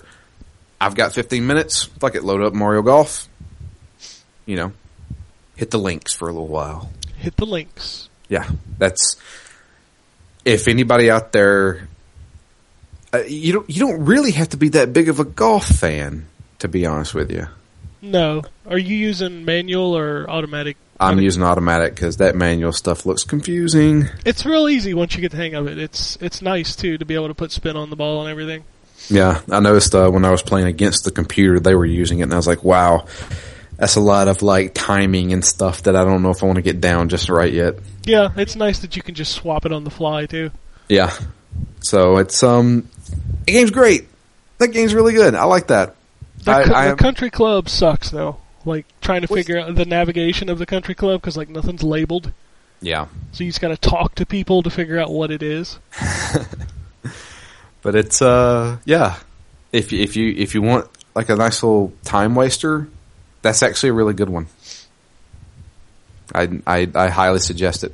I've 0.80 0.96
got 0.96 1.14
15 1.14 1.46
minutes. 1.46 1.84
Fuck 1.84 2.16
it, 2.16 2.24
load 2.24 2.42
up 2.42 2.54
Mario 2.54 2.82
Golf. 2.82 3.28
You 4.46 4.56
know, 4.56 4.72
hit 5.56 5.72
the 5.72 5.80
links 5.80 6.14
for 6.14 6.30
a 6.30 6.32
little 6.32 6.48
while. 6.48 6.92
Hit 7.18 7.36
the 7.38 7.46
links. 7.46 8.10
Yeah, 8.30 8.50
that's 8.78 9.18
if 10.46 10.68
anybody 10.68 11.10
out 11.10 11.32
there, 11.32 11.88
uh, 13.14 13.24
you 13.28 13.54
don't 13.54 13.70
you 13.70 13.80
don't 13.80 14.06
really 14.06 14.32
have 14.32 14.50
to 14.50 14.58
be 14.58 14.70
that 14.70 14.94
big 14.94 15.10
of 15.10 15.20
a 15.20 15.26
golf 15.26 15.66
fan 15.66 16.28
to 16.64 16.70
be 16.70 16.86
honest 16.86 17.14
with 17.14 17.30
you. 17.30 17.46
No. 18.02 18.44
Are 18.66 18.78
you 18.78 18.96
using 18.96 19.44
manual 19.44 19.98
or 19.98 20.30
automatic? 20.30 20.78
I'm 21.10 21.20
using 21.20 21.44
automatic 21.44 21.96
because 21.96 22.18
that 22.18 22.36
manual 22.36 22.72
stuff 22.74 23.06
looks 23.06 23.24
confusing. 23.24 24.08
It's 24.26 24.46
real 24.46 24.68
easy 24.70 24.94
once 24.94 25.16
you 25.16 25.22
get 25.22 25.32
the 25.32 25.38
hang 25.38 25.54
of 25.56 25.68
it. 25.68 25.78
It's 25.78 26.18
it's 26.22 26.42
nice 26.42 26.76
too 26.76 26.98
to 26.98 27.06
be 27.06 27.16
able 27.16 27.28
to 27.30 27.34
put 27.36 27.52
spin 27.52 27.76
on 27.76 27.90
the 27.90 27.96
ball 27.96 28.22
and 28.22 28.30
everything. 28.30 28.64
Yeah, 29.10 29.42
I 29.52 29.60
noticed 29.60 29.94
uh, 29.96 30.10
when 30.10 30.24
I 30.26 30.32
was 30.32 30.42
playing 30.42 30.68
against 30.68 31.04
the 31.04 31.12
computer, 31.12 31.60
they 31.60 31.76
were 31.76 31.86
using 31.86 32.20
it, 32.20 32.24
and 32.24 32.34
I 32.34 32.38
was 32.38 32.48
like, 32.48 32.64
"Wow, 32.64 33.06
that's 33.78 33.96
a 33.98 34.00
lot 34.02 34.28
of 34.30 34.42
like 34.42 34.74
timing 34.74 35.34
and 35.34 35.44
stuff 35.44 35.84
that 35.84 35.96
I 35.96 36.06
don't 36.06 36.24
know 36.24 36.30
if 36.32 36.42
I 36.42 36.46
want 36.46 36.56
to 36.56 36.62
get 36.62 36.80
down 36.80 37.10
just 37.10 37.28
right 37.30 37.52
yet." 37.52 37.76
Yeah, 38.06 38.30
it's 38.38 38.56
nice 38.56 38.80
that 38.80 38.96
you 38.96 39.02
can 39.02 39.14
just 39.16 39.34
swap 39.34 39.66
it 39.66 39.72
on 39.74 39.84
the 39.84 39.90
fly 39.90 40.26
too. 40.26 40.52
Yeah, 40.90 41.14
so 41.82 42.18
it's 42.18 42.44
um, 42.44 42.88
the 43.46 43.52
game's 43.52 43.72
great. 43.72 44.08
That 44.60 44.70
game's 44.70 44.94
really 44.94 45.14
good. 45.14 45.36
I 45.36 45.44
like 45.46 45.68
that. 45.68 45.96
The, 46.44 46.52
I- 46.52 46.86
I 46.86 46.90
the 46.92 46.96
country 46.96 47.30
club 47.30 47.68
sucks 47.70 48.10
though. 48.10 48.38
Like 48.66 48.86
trying 49.02 49.22
to 49.22 49.28
figure 49.28 49.60
out 49.60 49.76
the 49.76 49.86
navigation 49.86 50.50
of 50.50 50.58
the 50.58 50.66
country 50.66 50.96
club 50.96 51.22
because 51.22 51.36
like 51.36 51.50
nothing's 51.50 51.84
labeled, 51.84 52.32
Yeah, 52.82 53.08
so 53.32 53.44
you 53.44 53.50
just 53.50 53.62
got 53.62 53.70
to 53.70 53.78
talk 53.78 54.16
to 54.16 54.26
people 54.26 54.64
to 54.64 54.70
figure 54.70 55.00
out 55.00 55.12
what 55.12 55.32
it 55.32 55.44
is. 55.44 55.80
but 57.82 57.96
it's 57.96 58.22
uh, 58.22 58.78
yeah. 58.86 59.18
If 59.72 59.92
you, 59.92 60.02
if 60.02 60.16
you 60.16 60.34
if 60.38 60.54
you 60.54 60.62
want 60.62 60.88
like 61.16 61.30
a 61.30 61.36
nice 61.36 61.62
little 61.64 61.94
time 62.04 62.36
waster, 62.36 62.88
that's 63.42 63.64
actually 63.64 63.90
a 63.90 63.94
really 63.94 64.14
good 64.14 64.30
one. 64.30 64.48
I 66.34 66.62
I, 66.66 66.90
I 66.96 67.10
highly 67.10 67.40
suggest 67.40 67.84
it. 67.84 67.94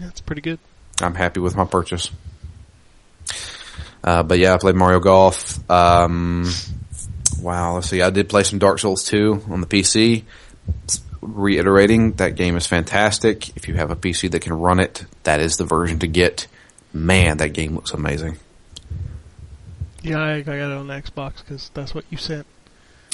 Yeah, 0.00 0.08
it's 0.08 0.20
pretty 0.20 0.40
good. 0.42 0.58
I'm 1.00 1.14
happy 1.14 1.40
with 1.40 1.56
my 1.56 1.64
purchase. 1.64 2.10
Uh, 4.02 4.22
but 4.22 4.38
yeah, 4.38 4.54
I 4.54 4.58
played 4.58 4.76
Mario 4.76 5.00
Golf. 5.00 5.68
Um, 5.70 6.50
wow, 7.40 7.74
let's 7.74 7.88
see. 7.88 8.02
I 8.02 8.10
did 8.10 8.28
play 8.28 8.42
some 8.42 8.58
Dark 8.58 8.78
Souls 8.78 9.04
2 9.04 9.44
on 9.50 9.60
the 9.60 9.66
PC. 9.66 10.24
Reiterating, 11.20 12.12
that 12.14 12.36
game 12.36 12.56
is 12.56 12.66
fantastic. 12.66 13.56
If 13.56 13.68
you 13.68 13.74
have 13.74 13.90
a 13.90 13.96
PC 13.96 14.30
that 14.30 14.42
can 14.42 14.52
run 14.52 14.80
it, 14.80 15.04
that 15.24 15.40
is 15.40 15.56
the 15.56 15.64
version 15.64 15.98
to 16.00 16.06
get. 16.06 16.46
Man, 16.92 17.38
that 17.38 17.52
game 17.52 17.74
looks 17.74 17.90
amazing. 17.90 18.38
Yeah, 20.02 20.20
I, 20.20 20.34
I 20.36 20.42
got 20.42 20.54
it 20.54 20.72
on 20.72 20.86
the 20.86 20.94
Xbox 20.94 21.38
because 21.38 21.70
that's 21.74 21.94
what 21.94 22.04
you 22.10 22.16
sent. 22.16 22.46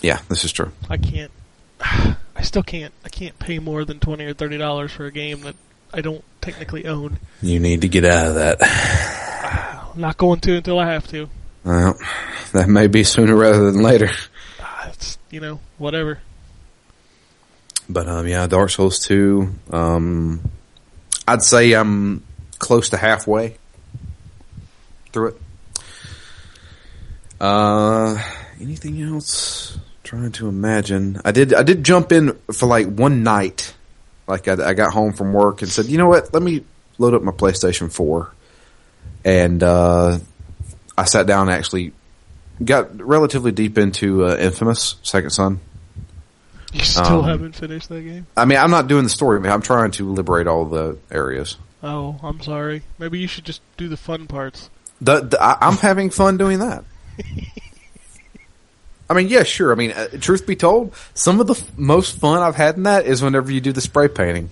Yeah, 0.03 0.21
this 0.29 0.45
is 0.45 0.53
true. 0.53 0.73
I 0.91 0.99
can't. 0.99 1.31
I 1.81 2.43
still 2.43 2.63
can't. 2.63 2.93
I 3.05 3.09
can't 3.09 3.39
pay 3.39 3.59
more 3.59 3.85
than 3.85 3.99
twenty 3.99 4.25
or 4.25 4.35
thirty 4.35 4.59
dollars 4.59 4.93
for 4.93 5.07
a 5.07 5.13
game 5.13 5.41
that 5.43 5.55
I 5.93 6.01
don't 6.01 6.25
technically 6.41 6.87
own. 6.87 7.19
You 7.41 7.61
need 7.61 7.81
to 7.83 7.89
get 7.89 8.05
out 8.05 8.27
of 8.27 8.35
that. 8.35 8.59
I'm 9.95 10.01
not 10.01 10.19
going 10.19 10.41
to 10.41 10.57
until 10.57 10.79
I 10.79 10.93
have 10.93 11.07
to. 11.09 11.29
Well, 11.65 11.97
that 12.53 12.69
may 12.69 12.87
be 12.89 13.05
sooner 13.05 13.35
rather 13.37 13.71
than 13.71 13.83
later. 13.83 14.11
Ah, 14.61 14.89
It's 14.89 15.19
you 15.31 15.41
know 15.41 15.61
whatever. 15.79 16.19
But 17.89 18.09
um, 18.09 18.27
yeah, 18.27 18.47
Dark 18.47 18.71
Souls 18.71 18.99
two. 18.99 19.55
Um, 19.71 20.41
I'd 21.27 21.43
say 21.43 21.73
I'm 21.73 22.25
close 22.59 22.91
to 22.91 22.97
halfway 22.97 23.57
through 25.13 25.29
it. 25.29 25.41
Uh, 27.41 28.23
anything 28.61 29.03
else? 29.03 29.79
Trying 30.05 30.33
to 30.33 30.49
imagine. 30.49 31.21
I 31.25 31.33
did. 31.33 31.55
I 31.55 31.63
did 31.63 31.85
jump 31.85 32.13
in 32.13 32.39
for 32.53 32.67
like 32.67 32.87
one 32.87 33.23
night. 33.23 33.75
Like 34.27 34.47
I, 34.49 34.71
I 34.71 34.75
got 34.75 34.93
home 34.93 35.13
from 35.13 35.33
work 35.33 35.63
and 35.63 35.71
said, 35.71 35.87
you 35.87 35.99
know 35.99 36.09
what? 36.09 36.33
Let 36.33 36.43
me 36.43 36.65
load 36.99 37.15
up 37.15 37.23
my 37.23 37.33
PlayStation 37.33 37.93
Four, 37.93 38.33
and 39.25 39.63
uh, 39.63 40.19
I 40.97 41.05
sat 41.05 41.27
down 41.27 41.49
and 41.49 41.57
actually 41.57 41.93
got 42.65 43.01
relatively 43.01 43.53
deep 43.53 43.79
into 43.79 44.25
uh, 44.27 44.37
Infamous 44.37 44.97
Second 45.03 45.31
Son. 45.31 45.61
You 46.73 46.85
still 46.85 47.21
Um, 47.21 47.25
haven't 47.25 47.53
finished 47.55 47.89
that 47.91 48.01
game. 48.03 48.27
I 48.37 48.45
mean, 48.47 48.59
I'm 48.59 48.71
not 48.71 48.87
doing 48.89 49.05
the 49.05 49.11
story. 49.11 49.39
I 49.39 49.43
mean, 49.43 49.53
I'm 49.53 49.61
trying 49.63 49.91
to 49.93 50.11
liberate 50.11 50.47
all 50.47 50.65
the 50.65 50.97
areas. 51.11 51.57
Oh, 51.83 52.19
I'm 52.23 52.41
sorry. 52.41 52.83
Maybe 52.99 53.19
you 53.19 53.27
should 53.27 53.45
just 53.45 53.61
do 53.77 53.89
the 53.89 53.97
fun 53.97 54.27
parts. 54.27 54.71
The, 55.01 55.21
the, 55.21 55.43
I, 55.43 55.59
I'm 55.61 55.77
having 55.79 56.11
fun 56.11 56.37
doing 56.39 56.61
that. 56.61 56.85
I 59.11 59.15
mean, 59.15 59.29
yeah, 59.29 59.43
sure. 59.43 59.73
I 59.73 59.75
mean, 59.75 59.91
uh, 59.93 60.07
truth 60.21 60.47
be 60.47 60.57
told, 60.57 60.95
some 61.13 61.41
of 61.41 61.47
the 61.47 61.55
f- 61.55 61.71
most 61.77 62.19
fun 62.19 62.41
I've 62.41 62.55
had 62.57 62.77
in 62.77 62.85
that 62.85 63.05
is 63.05 63.21
whenever 63.23 63.51
you 63.53 63.61
do 63.61 63.73
the 63.73 63.81
spray 63.83 64.09
painting. 64.09 64.49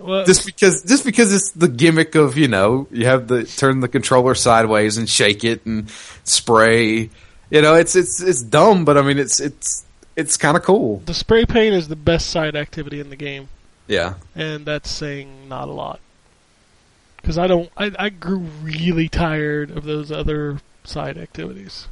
Well, 0.00 0.24
Just 0.24 0.46
because, 0.46 0.82
just 0.82 1.04
because 1.04 1.32
it's 1.34 1.50
the 1.50 1.68
gimmick 1.68 2.14
of 2.14 2.38
you 2.38 2.48
know, 2.48 2.88
you 2.90 3.04
have 3.06 3.28
the 3.28 3.44
turn 3.44 3.80
the 3.80 3.88
controller 3.88 4.34
sideways 4.34 4.96
and 4.96 5.08
shake 5.08 5.44
it 5.44 5.66
and 5.66 5.90
spray. 6.24 7.10
You 7.50 7.62
know, 7.62 7.74
it's 7.74 7.94
it's 7.96 8.22
it's 8.22 8.42
dumb, 8.42 8.84
but 8.84 8.96
I 8.96 9.02
mean, 9.02 9.18
it's 9.18 9.40
it's 9.40 9.84
it's 10.16 10.36
kind 10.36 10.56
of 10.56 10.62
cool. 10.62 11.02
the 11.06 11.14
spray 11.14 11.44
paint 11.44 11.74
is 11.74 11.88
the 11.88 11.96
best 11.96 12.30
side 12.30 12.56
activity 12.56 13.00
in 13.00 13.10
the 13.10 13.16
game, 13.16 13.48
Yeah. 13.88 14.14
and 14.34 14.64
that's 14.66 14.90
saying 14.90 15.48
not 15.48 15.68
a 15.68 15.72
lot. 15.72 16.00
Because 17.16 17.36
I 17.36 17.46
don't. 17.46 17.70
I, 17.76 17.92
I 17.98 18.08
grew 18.08 18.38
really 18.62 19.08
tired 19.10 19.70
of 19.76 19.84
those 19.84 20.10
other 20.10 20.60
side 20.84 21.18
activities. 21.18 21.86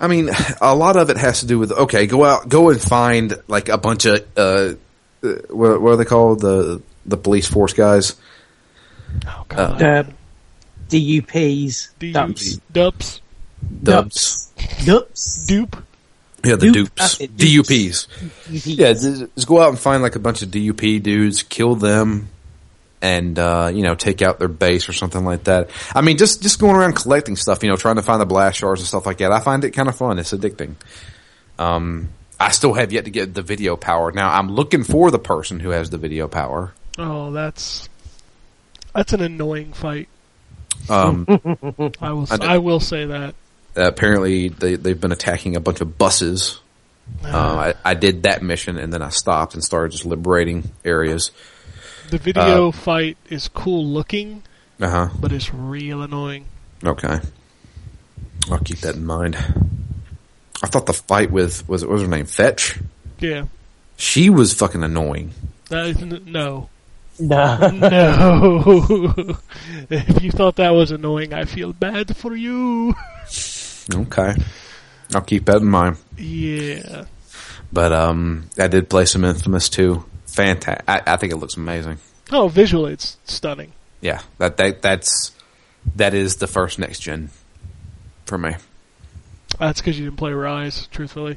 I 0.00 0.08
mean, 0.08 0.30
a 0.62 0.74
lot 0.74 0.96
of 0.96 1.10
it 1.10 1.18
has 1.18 1.40
to 1.40 1.46
do 1.46 1.58
with 1.58 1.70
okay, 1.72 2.06
go 2.06 2.24
out, 2.24 2.48
go 2.48 2.70
and 2.70 2.80
find 2.80 3.34
like 3.48 3.68
a 3.68 3.76
bunch 3.76 4.06
of 4.06 4.24
uh, 4.36 4.74
uh 5.22 5.28
what, 5.50 5.80
what 5.82 5.92
are 5.92 5.96
they 5.96 6.04
called 6.06 6.40
the 6.40 6.80
the 7.06 7.16
police 7.16 7.46
force 7.48 7.72
guys? 7.72 8.16
Oh 9.26 9.44
god. 9.48 9.82
Uh, 9.82 10.04
DUPs. 10.88 11.88
D- 11.98 12.12
Dumps. 12.12 12.60
Dups. 12.72 13.20
Dubs. 13.82 14.52
Dups. 14.56 15.46
Dupe. 15.46 15.76
Yeah, 16.44 16.56
the 16.56 16.66
Dupe. 16.66 16.74
dupes, 16.74 16.90
That's 16.96 17.20
it. 17.20 17.36
DUPs. 17.36 18.08
DUPs. 18.48 18.78
Yeah, 18.78 18.92
just, 18.92 19.34
just 19.34 19.46
go 19.46 19.60
out 19.62 19.68
and 19.68 19.78
find 19.78 20.02
like 20.02 20.16
a 20.16 20.18
bunch 20.18 20.42
of 20.42 20.48
DUP 20.50 21.02
dudes, 21.02 21.44
kill 21.44 21.76
them, 21.76 22.28
and 23.00 23.38
uh, 23.38 23.70
you 23.72 23.82
know 23.82 23.94
take 23.94 24.22
out 24.22 24.38
their 24.40 24.48
base 24.48 24.88
or 24.88 24.92
something 24.92 25.24
like 25.24 25.44
that. 25.44 25.70
I 25.94 26.00
mean, 26.00 26.18
just 26.18 26.42
just 26.42 26.58
going 26.58 26.74
around 26.74 26.94
collecting 26.94 27.36
stuff, 27.36 27.62
you 27.62 27.68
know, 27.68 27.76
trying 27.76 27.96
to 27.96 28.02
find 28.02 28.20
the 28.20 28.26
blast 28.26 28.58
shards 28.58 28.80
and 28.80 28.88
stuff 28.88 29.06
like 29.06 29.18
that. 29.18 29.30
I 29.30 29.40
find 29.40 29.62
it 29.64 29.70
kind 29.70 29.88
of 29.88 29.96
fun. 29.96 30.18
It's 30.18 30.32
addicting. 30.32 30.74
Um, 31.58 32.08
I 32.40 32.50
still 32.50 32.74
have 32.74 32.92
yet 32.92 33.04
to 33.04 33.10
get 33.12 33.34
the 33.34 33.42
video 33.42 33.76
power. 33.76 34.10
Now 34.10 34.32
I'm 34.32 34.48
looking 34.50 34.82
for 34.82 35.12
the 35.12 35.18
person 35.20 35.60
who 35.60 35.70
has 35.70 35.90
the 35.90 35.98
video 35.98 36.26
power. 36.26 36.74
Oh, 36.98 37.30
that's 37.32 37.88
that's 38.94 39.12
an 39.12 39.20
annoying 39.22 39.72
fight. 39.72 40.08
Um, 40.88 41.26
I 42.00 42.12
will. 42.12 42.26
I 42.30 42.36
I 42.54 42.58
will 42.58 42.80
say 42.80 43.06
that. 43.06 43.34
apparently 43.76 44.48
they 44.48 44.74
they've 44.76 45.00
been 45.00 45.12
attacking 45.12 45.56
a 45.56 45.60
bunch 45.60 45.80
of 45.80 45.96
buses. 45.98 46.60
Uh, 47.24 47.28
I, 47.84 47.90
I 47.90 47.94
did 47.94 48.22
that 48.24 48.42
mission 48.42 48.78
and 48.78 48.92
then 48.92 49.02
I 49.02 49.08
stopped 49.10 49.54
and 49.54 49.62
started 49.64 49.90
just 49.92 50.04
liberating 50.04 50.70
areas. 50.84 51.30
The 52.10 52.18
video 52.18 52.70
fight 52.72 53.16
is 53.28 53.48
cool 53.48 53.84
looking, 53.86 54.42
Uh 54.80 54.88
huh. 54.88 55.08
but 55.20 55.32
it's 55.32 55.52
real 55.52 56.02
annoying. 56.02 56.44
Okay. 56.84 57.18
I'll 58.50 58.58
keep 58.58 58.78
that 58.80 58.96
in 58.96 59.04
mind. 59.04 59.36
I 60.62 60.66
thought 60.68 60.86
the 60.86 60.92
fight 60.92 61.30
with 61.30 61.68
was 61.68 61.84
what 61.84 61.92
was 61.92 62.02
her 62.02 62.08
name 62.08 62.26
Fetch. 62.26 62.78
Yeah. 63.18 63.46
She 63.96 64.30
was 64.30 64.52
fucking 64.54 64.82
annoying. 64.82 65.32
That 65.70 65.86
is 65.86 66.02
n- 66.02 66.22
no. 66.26 66.68
No. 67.22 67.68
No. 67.70 69.36
if 69.90 70.22
you 70.22 70.32
thought 70.32 70.56
that 70.56 70.70
was 70.70 70.90
annoying, 70.90 71.32
I 71.32 71.44
feel 71.44 71.72
bad 71.72 72.16
for 72.16 72.34
you. 72.34 72.94
Okay. 73.94 74.34
I'll 75.14 75.22
keep 75.22 75.44
that 75.46 75.58
in 75.58 75.68
mind. 75.68 75.98
Yeah. 76.16 77.04
But 77.72 77.92
um, 77.92 78.50
I 78.58 78.66
did 78.66 78.90
play 78.90 79.04
some 79.04 79.24
Infamous 79.24 79.68
too. 79.68 80.04
Fantastic. 80.26 80.84
I, 80.88 81.02
I 81.06 81.16
think 81.16 81.32
it 81.32 81.36
looks 81.36 81.56
amazing. 81.56 81.98
Oh, 82.32 82.48
visually, 82.48 82.94
it's 82.94 83.18
stunning. 83.24 83.72
Yeah, 84.00 84.20
that 84.38 84.56
that 84.56 84.82
that's 84.82 85.32
that 85.96 86.14
is 86.14 86.36
the 86.36 86.46
first 86.46 86.78
next 86.78 87.00
gen 87.00 87.30
for 88.26 88.38
me. 88.38 88.54
That's 89.58 89.80
because 89.80 89.98
you 89.98 90.06
didn't 90.06 90.18
play 90.18 90.32
Ryse, 90.32 90.90
truthfully. 90.90 91.36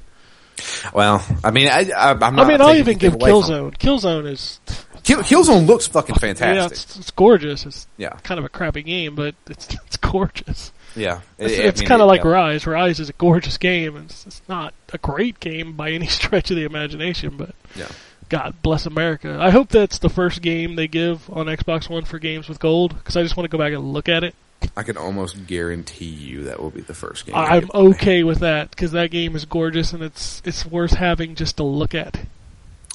Well, 0.93 1.26
I 1.43 1.52
mean, 1.52 1.67
I, 1.67 1.91
I 1.95 2.12
I'm 2.12 2.36
not. 2.36 2.45
I 2.45 2.48
mean, 2.48 2.62
I'll 2.62 2.76
even 2.76 2.98
give 2.98 3.13
anything 3.13 3.30
away 3.32 3.41
from 3.41 3.71
Killzone. 3.71 3.78
Killzone 3.78 4.28
is 4.32 4.60
it. 4.67 4.85
Kill, 5.06 5.20
Killzone 5.20 5.68
looks 5.68 5.88
fucking 5.88 6.15
yeah, 6.15 6.20
fantastic. 6.20 6.72
it's, 6.74 6.98
it's 6.98 7.12
gorgeous. 7.12 7.65
It's 7.65 7.88
Yeah, 7.98 8.10
kind 8.24 8.39
of 8.39 8.44
a 8.46 8.50
crappy 8.50 8.82
game, 8.84 9.15
but 9.15 9.36
it's 9.48 9.74
it's 9.88 9.98
gorgeous. 9.98 10.72
yeah. 10.96 11.22
It's, 11.38 11.54
I- 11.60 11.63
I 11.63 11.65
mean, 11.80 11.88
kind 11.88 12.02
of 12.02 12.06
it- 12.06 12.10
like 12.10 12.22
yeah. 12.24 12.32
Ryse. 12.32 12.65
Ryse 12.65 13.00
is 13.00 13.10
a 13.10 13.13
gorgeous 13.13 13.58
game. 13.58 13.96
and 13.96 14.06
It's, 14.10 14.26
it's 14.26 14.41
not 14.50 14.74
a 14.94 14.98
great 14.98 15.39
game 15.39 15.74
by 15.74 15.91
any 15.91 16.08
stretch 16.20 16.50
of 16.52 16.58
the 16.58 16.63
imagination, 16.65 17.38
but 17.38 17.54
Yeah. 17.76 17.88
God 18.28 18.56
bless 18.63 18.88
America. 18.88 19.38
I 19.39 19.52
hope 19.52 19.70
that's 19.70 20.00
the 20.00 20.10
first 20.10 20.41
game 20.41 20.76
they 20.76 20.88
give 20.88 21.30
on 21.30 21.46
Xbox 21.46 21.88
One 21.88 22.06
for 22.06 22.18
games 22.18 22.50
with 22.50 22.60
gold 22.60 22.96
because 22.98 23.15
I 23.15 23.22
just 23.22 23.38
want 23.38 23.46
to 23.50 23.56
go 23.56 23.63
back 23.63 23.72
and 23.74 23.94
look 23.94 24.10
at 24.10 24.24
it. 24.24 24.34
I 24.76 24.82
can 24.82 24.98
almost 24.98 25.46
guarantee 25.46 26.06
you 26.06 26.46
that 26.46 26.60
will 26.60 26.72
be 26.72 26.82
the 26.82 26.96
first 26.96 27.28
game. 27.28 27.36
I'm 27.36 27.70
okay 27.72 28.24
with 28.24 28.39
that 28.39 28.72
because 28.72 28.94
that 28.94 29.12
game 29.12 29.36
is 29.36 29.46
gorgeous 29.46 29.94
and 29.94 30.02
it's 30.02 30.41
it's 30.44 30.65
worth 30.65 30.94
having 30.94 31.36
just 31.36 31.58
to 31.58 31.63
look 31.63 31.94
at. 31.94 32.18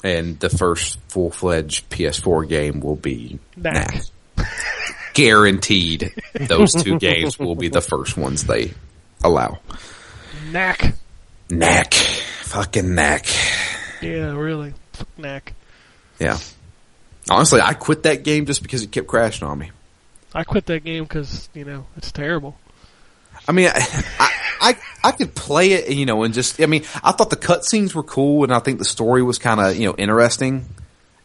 And 0.03 0.39
the 0.39 0.49
first 0.49 0.99
full 1.09 1.29
fledged 1.29 1.89
PS4 1.89 2.47
game 2.49 2.79
will 2.79 2.95
be 2.95 3.39
Knack. 3.55 4.01
Knack. 4.35 4.47
Guaranteed, 5.13 6.13
those 6.33 6.73
two 6.73 6.97
games 6.97 7.37
will 7.37 7.55
be 7.55 7.67
the 7.67 7.81
first 7.81 8.17
ones 8.17 8.45
they 8.45 8.73
allow. 9.23 9.59
Knack. 10.51 10.95
Knack, 11.49 11.93
Fucking 11.93 12.95
knack. 12.95 13.25
Yeah, 14.01 14.31
really. 14.35 14.73
Fuck 14.93 15.07
knack. 15.17 15.53
Yeah. 16.19 16.37
Honestly, 17.29 17.61
I 17.61 17.73
quit 17.73 18.03
that 18.03 18.23
game 18.23 18.45
just 18.45 18.63
because 18.63 18.83
it 18.83 18.91
kept 18.91 19.07
crashing 19.07 19.47
on 19.47 19.59
me. 19.59 19.71
I 20.33 20.43
quit 20.43 20.65
that 20.67 20.83
game 20.83 21.03
because 21.03 21.49
you 21.53 21.65
know 21.65 21.85
it's 21.97 22.11
terrible. 22.11 22.57
I 23.47 23.51
mean, 23.51 23.69
I, 23.73 24.33
I, 24.59 24.77
I, 25.03 25.11
could 25.11 25.33
play 25.35 25.73
it, 25.73 25.95
you 25.95 26.05
know, 26.05 26.23
and 26.23 26.33
just, 26.33 26.61
I 26.61 26.65
mean, 26.65 26.83
I 27.03 27.11
thought 27.11 27.29
the 27.29 27.35
cutscenes 27.35 27.93
were 27.93 28.03
cool 28.03 28.43
and 28.43 28.53
I 28.53 28.59
think 28.59 28.79
the 28.79 28.85
story 28.85 29.23
was 29.23 29.39
kind 29.39 29.59
of, 29.59 29.75
you 29.75 29.87
know, 29.87 29.95
interesting. 29.97 30.65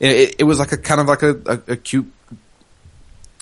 It, 0.00 0.36
it, 0.38 0.44
was 0.44 0.58
like 0.58 0.72
a 0.72 0.76
kind 0.76 1.00
of 1.00 1.06
like 1.06 1.22
a, 1.22 1.30
a, 1.46 1.72
a 1.72 1.76
cute 1.76 2.10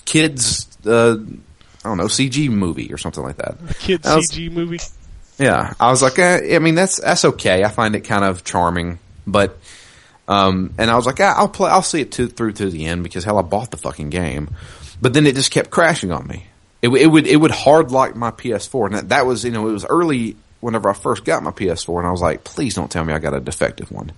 kids, 0.05 0.67
uh, 0.85 1.15
I 1.15 1.87
don't 1.87 1.97
know, 1.97 2.05
CG 2.05 2.49
movie 2.49 2.93
or 2.93 2.97
something 2.97 3.23
like 3.23 3.37
that. 3.37 3.57
A 3.69 3.73
kid 3.73 4.03
was- 4.03 4.31
CG 4.31 4.51
movie. 4.51 4.79
Yeah, 5.37 5.73
I 5.79 5.91
was 5.91 6.01
like, 6.01 6.17
eh, 6.17 6.55
I 6.55 6.59
mean, 6.59 6.75
that's 6.75 7.01
that's 7.01 7.25
okay. 7.25 7.65
I 7.65 7.67
find 7.67 7.93
it 7.93 8.01
kind 8.01 8.23
of 8.23 8.45
charming, 8.45 8.99
but 9.27 9.57
um, 10.29 10.73
and 10.77 10.89
I 10.89 10.95
was 10.95 11.05
like, 11.05 11.19
ah, 11.19 11.33
I'll 11.35 11.49
play, 11.49 11.69
I'll 11.69 11.81
see 11.81 12.01
it 12.01 12.13
to, 12.13 12.27
through 12.27 12.53
to 12.53 12.69
the 12.69 12.85
end 12.85 13.03
because 13.03 13.25
hell, 13.25 13.37
I 13.37 13.41
bought 13.41 13.71
the 13.71 13.77
fucking 13.77 14.11
game, 14.11 14.55
but 15.01 15.13
then 15.13 15.25
it 15.25 15.35
just 15.35 15.51
kept 15.51 15.71
crashing 15.71 16.11
on 16.13 16.25
me. 16.25 16.47
It, 16.85 17.01
it 17.01 17.07
would 17.07 17.25
it 17.27 17.37
would 17.37 17.51
hard 17.51 17.91
lock 17.91 18.15
my 18.15 18.31
PS4, 18.31 18.85
and 18.85 18.95
that, 18.95 19.09
that 19.09 19.25
was 19.25 19.43
you 19.43 19.51
know 19.51 19.67
it 19.67 19.71
was 19.71 19.85
early 19.85 20.35
whenever 20.61 20.89
I 20.89 20.93
first 20.93 21.25
got 21.25 21.43
my 21.43 21.51
PS4, 21.51 21.97
and 21.99 22.07
I 22.07 22.11
was 22.11 22.21
like, 22.21 22.43
please 22.43 22.73
don't 22.75 22.89
tell 22.91 23.03
me 23.03 23.13
I 23.13 23.19
got 23.19 23.33
a 23.33 23.39
defective 23.39 23.91
one. 23.91 24.11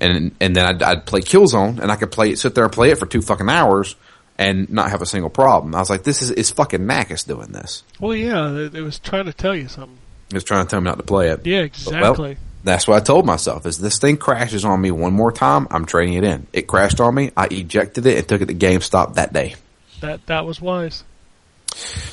And 0.00 0.34
and 0.40 0.56
then 0.56 0.66
I'd, 0.66 0.82
I'd 0.82 1.06
play 1.06 1.20
Killzone, 1.20 1.78
and 1.78 1.90
I 1.92 1.96
could 1.96 2.10
play 2.10 2.30
it, 2.30 2.38
sit 2.38 2.54
there 2.54 2.64
and 2.64 2.72
play 2.72 2.90
it 2.90 2.98
for 2.98 3.06
two 3.06 3.22
fucking 3.22 3.48
hours, 3.48 3.94
and 4.38 4.68
not 4.70 4.90
have 4.90 5.02
a 5.02 5.06
single 5.06 5.30
problem. 5.30 5.74
I 5.74 5.78
was 5.78 5.90
like, 5.90 6.02
this 6.02 6.22
is 6.22 6.30
it's 6.30 6.50
fucking 6.50 6.80
Macus 6.80 7.26
doing 7.26 7.52
this. 7.52 7.84
Well, 8.00 8.14
yeah, 8.16 8.50
it, 8.52 8.74
it 8.74 8.82
was 8.82 8.98
trying 8.98 9.26
to 9.26 9.32
tell 9.32 9.54
you 9.54 9.68
something. 9.68 9.98
It's 10.32 10.44
trying 10.44 10.64
to 10.64 10.70
tell 10.70 10.80
me 10.80 10.86
not 10.86 10.96
to 10.98 11.04
play 11.04 11.28
it. 11.28 11.46
Yeah, 11.46 11.58
Well, 11.58 11.64
exactly. 11.66 12.36
that's 12.64 12.88
what 12.88 13.00
I 13.00 13.04
told 13.04 13.26
myself. 13.26 13.66
Is 13.66 13.78
this 13.78 13.98
thing 13.98 14.16
crashes 14.16 14.64
on 14.64 14.80
me 14.80 14.90
one 14.90 15.12
more 15.12 15.30
time, 15.30 15.68
I'm 15.70 15.84
trading 15.84 16.14
it 16.14 16.24
in. 16.24 16.46
It 16.52 16.66
crashed 16.66 17.00
on 17.00 17.14
me. 17.14 17.30
I 17.36 17.46
ejected 17.50 18.06
it 18.06 18.18
and 18.18 18.26
took 18.28 18.40
it 18.40 18.46
to 18.46 18.54
GameStop 18.54 19.14
that 19.14 19.32
day. 19.32 19.54
that 20.00 20.26
that 20.26 20.46
was 20.46 20.60
wise. 20.60 21.04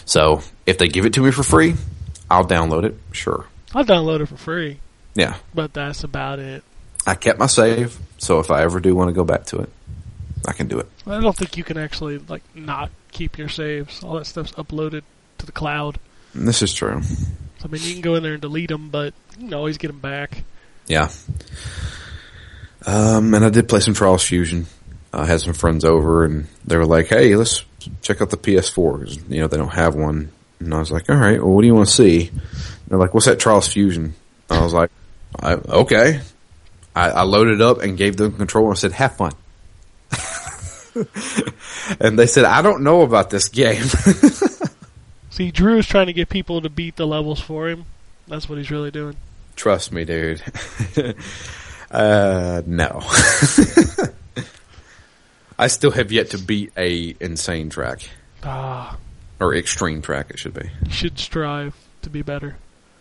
So 0.06 0.41
if 0.65 0.78
they 0.78 0.88
give 0.88 1.06
it 1.06 1.13
to 1.13 1.22
me 1.22 1.32
for 1.32 1.43
free, 1.43 1.76
I'll 2.30 2.45
download 2.45 2.84
it. 2.86 2.95
Sure. 3.12 3.45
I'll 3.74 3.86
download 3.86 4.22
it 4.22 4.28
for 4.28 4.38
free, 4.38 4.80
Yeah. 5.15 5.36
but 5.54 5.74
that's 5.74 6.04
about 6.04 6.39
it. 6.39 6.63
I 7.06 7.15
kept 7.15 7.39
my 7.39 7.45
save, 7.48 7.98
so 8.17 8.39
if 8.39 8.50
I 8.52 8.63
ever 8.63 8.80
do 8.80 8.95
want 8.95 9.10
to 9.10 9.13
go 9.13 9.24
back 9.24 9.45
to 9.48 9.60
it, 9.60 9.69
I 10.48 10.54
can 10.54 10.67
do 10.67 10.80
it. 10.80 10.88
I 11.08 11.19
don't 11.22 11.36
think 11.36 11.58
you 11.58 11.63
can 11.63 11.78
actually 11.78 12.17
like 12.17 12.43
not 12.56 12.89
keep 13.12 13.38
your 13.38 13.50
saves. 13.50 14.04
All 14.04 14.15
that 14.15 14.26
stuff's 14.26 14.52
uploaded 14.54 15.04
to 15.39 15.45
the 15.45 15.52
cloud. 15.52 16.00
This 16.36 16.62
is 16.62 16.74
true. 16.74 17.02
I 17.63 17.67
mean, 17.67 17.82
you 17.84 17.93
can 17.93 18.02
go 18.02 18.15
in 18.15 18.24
there 18.24 18.34
and 18.34 18.41
delete 18.41 18.69
them, 18.69 18.89
but 18.89 19.13
you 19.38 19.45
can 19.48 19.54
always 19.54 19.78
get 19.78 19.88
them 19.88 20.00
back. 20.00 20.43
Yeah. 20.88 21.10
Um, 22.86 23.34
and 23.34 23.43
I 23.43 23.50
did 23.50 23.67
play 23.67 23.80
some 23.82 23.93
Trials 23.93 24.24
Fusion. 24.24 24.65
I 25.13 25.26
had 25.26 25.41
some 25.41 25.54
friends 25.54 25.84
over, 25.84 26.24
and 26.24 26.48
they 26.65 26.78
were 26.78 26.86
like, 26.86 27.08
"Hey, 27.08 27.36
let's 27.36 27.63
check 28.02 28.22
out 28.22 28.30
the 28.30 28.38
PS4 28.38 29.00
'cause, 29.00 29.20
you 29.30 29.39
know 29.42 29.48
they 29.48 29.58
don't 29.58 29.74
have 29.74 29.96
one." 29.96 30.30
And 30.60 30.74
I 30.74 30.80
was 30.80 30.92
like, 30.92 31.10
"All 31.10 31.15
right, 31.15 31.42
well, 31.42 31.54
what 31.54 31.62
do 31.62 31.68
you 31.68 31.76
want 31.76 31.88
to 31.88 31.94
see?" 31.94 32.28
And 32.30 32.42
they're 32.88 33.00
like, 33.00 33.13
"What's 33.13 33.26
that 33.28 33.39
Trials 33.39 33.68
Fusion?" 33.68 34.13
I 34.50 34.62
was 34.62 34.74
like, 34.74 34.92
I, 35.39 35.54
"Okay." 35.54 36.22
I, 36.96 37.10
I 37.12 37.22
loaded 37.22 37.62
up 37.62 37.82
and 37.82 37.98
gave 37.98 38.18
them 38.18 38.34
control 38.34 38.68
and 38.70 38.78
said, 38.78 38.92
"Have 38.94 39.15
fun." 39.15 39.32
and 42.00 42.18
they 42.18 42.26
said, 42.28 42.46
"I 42.46 42.62
don't 42.62 42.84
know 42.84 43.02
about 43.02 43.30
this 43.30 43.48
game." 43.48 43.84
See, 45.30 45.52
Drew 45.52 45.78
is 45.78 45.88
trying 45.88 46.08
to 46.08 46.13
get 46.13 46.30
people 46.30 46.62
to 46.62 46.70
beat 46.70 46.96
the 46.98 47.08
levels 47.08 47.39
for 47.39 47.70
him. 47.70 47.86
That's 48.28 48.50
what 48.50 48.58
he's 48.58 48.72
really 48.72 48.92
doing. 48.92 49.15
Trust 49.56 49.92
me, 49.92 50.04
dude. 50.04 50.42
uh, 51.92 52.62
no. 52.65 53.02
I 55.60 55.67
still 55.67 55.91
have 55.91 56.10
yet 56.12 56.30
to 56.30 56.38
beat 56.38 56.72
a 56.78 57.15
insane 57.19 57.69
track 57.69 58.10
Ah, 58.43 58.98
or 59.41 59.54
extreme 59.54 60.02
track. 60.02 60.32
It 60.32 60.39
should 60.39 60.54
be. 60.54 60.69
you 60.86 60.91
should 60.91 61.19
strive 61.19 61.76
to 62.02 62.10
be 62.10 62.22
better. 62.22 62.56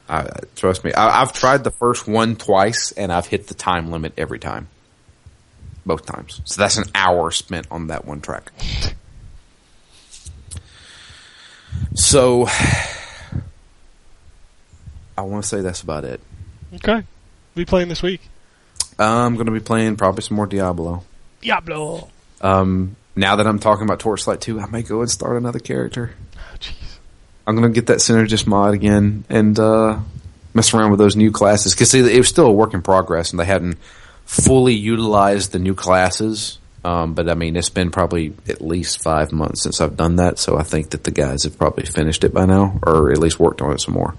I, 0.09 0.27
trust 0.57 0.85
me. 0.85 0.93
I, 0.93 1.23
I've 1.23 1.33
tried 1.33 1.63
the 1.63 1.71
first 1.71 2.09
one 2.09 2.35
twice, 2.35 2.91
and 2.93 3.13
I've 3.13 3.27
hit 3.27 3.47
the 3.47 3.55
time 3.55 3.93
limit 3.93 4.15
every 4.19 4.41
time, 4.41 4.67
both 5.87 6.05
times. 6.05 6.41
So 6.47 6.61
that's 6.61 6.79
an 6.79 6.87
hour 6.97 7.31
spent 7.31 7.69
on 7.71 7.87
that 7.89 8.05
one 8.05 8.21
track. 8.21 8.51
So, 11.95 12.47
I 15.17 15.23
want 15.23 15.45
to 15.45 15.49
say 15.49 15.61
that's 15.61 15.83
about 15.83 16.05
it. 16.05 16.21
Okay. 16.75 17.05
We 17.55 17.65
playing 17.65 17.89
this 17.89 18.03
week. 18.03 18.23
I'm 18.99 19.35
going 19.35 19.47
to 19.47 19.53
be 19.53 19.61
playing 19.61 19.97
probably 19.97 20.23
some 20.23 20.37
more 20.37 20.47
Diablo. 20.47 21.05
Diablo. 21.41 22.09
Um, 22.41 22.97
now 23.17 23.37
that 23.37 23.47
I'm 23.47 23.59
talking 23.59 23.85
about 23.85 24.01
Torchlight 24.01 24.41
2, 24.41 24.61
I 24.61 24.67
may 24.67 24.83
go 24.83 25.01
and 25.01 25.11
start 25.11 25.37
another 25.37 25.59
character. 25.59 26.15
Oh. 26.37 26.57
I'm 27.47 27.55
gonna 27.55 27.71
get 27.71 27.87
that 27.87 27.99
Synergist 27.99 28.47
mod 28.47 28.75
again 28.75 29.25
and 29.31 29.59
uh, 29.59 29.99
mess 30.53 30.75
around 30.75 30.91
with 30.91 30.99
those 30.99 31.17
new 31.17 31.31
classes 31.33 31.73
because 31.75 31.95
it 31.95 32.17
was 32.17 32.29
still 32.29 32.47
a 32.47 32.53
work 32.53 32.75
in 32.75 32.83
progress 32.83 33.31
and 33.31 33.41
they 33.41 33.47
hadn't 33.47 33.79
fully 34.27 34.75
utilized 34.75 35.53
the 35.53 35.59
new 35.59 35.75
classes. 35.75 36.59
Um, 36.85 37.15
but 37.15 37.29
I 37.29 37.35
mean, 37.35 37.57
it's 37.57 37.71
been 37.71 37.91
probably 37.91 38.35
at 38.49 38.61
least 38.61 39.03
five 39.03 39.33
months 39.33 39.63
since 39.63 39.81
I've 39.81 39.97
done 39.97 40.17
that, 40.17 40.39
so 40.39 40.59
I 40.59 40.63
think 40.63 40.91
that 40.91 41.05
the 41.05 41.11
guys 41.11 41.45
have 41.45 41.59
probably 41.59 41.87
finished 41.87 42.23
it 42.23 42.35
by 42.35 42.45
now, 42.45 42.79
or 42.83 43.11
at 43.11 43.19
least 43.19 43.41
worked 43.41 43.63
on 43.63 43.73
it 43.73 43.81
some 43.81 43.95
more. 43.95 44.15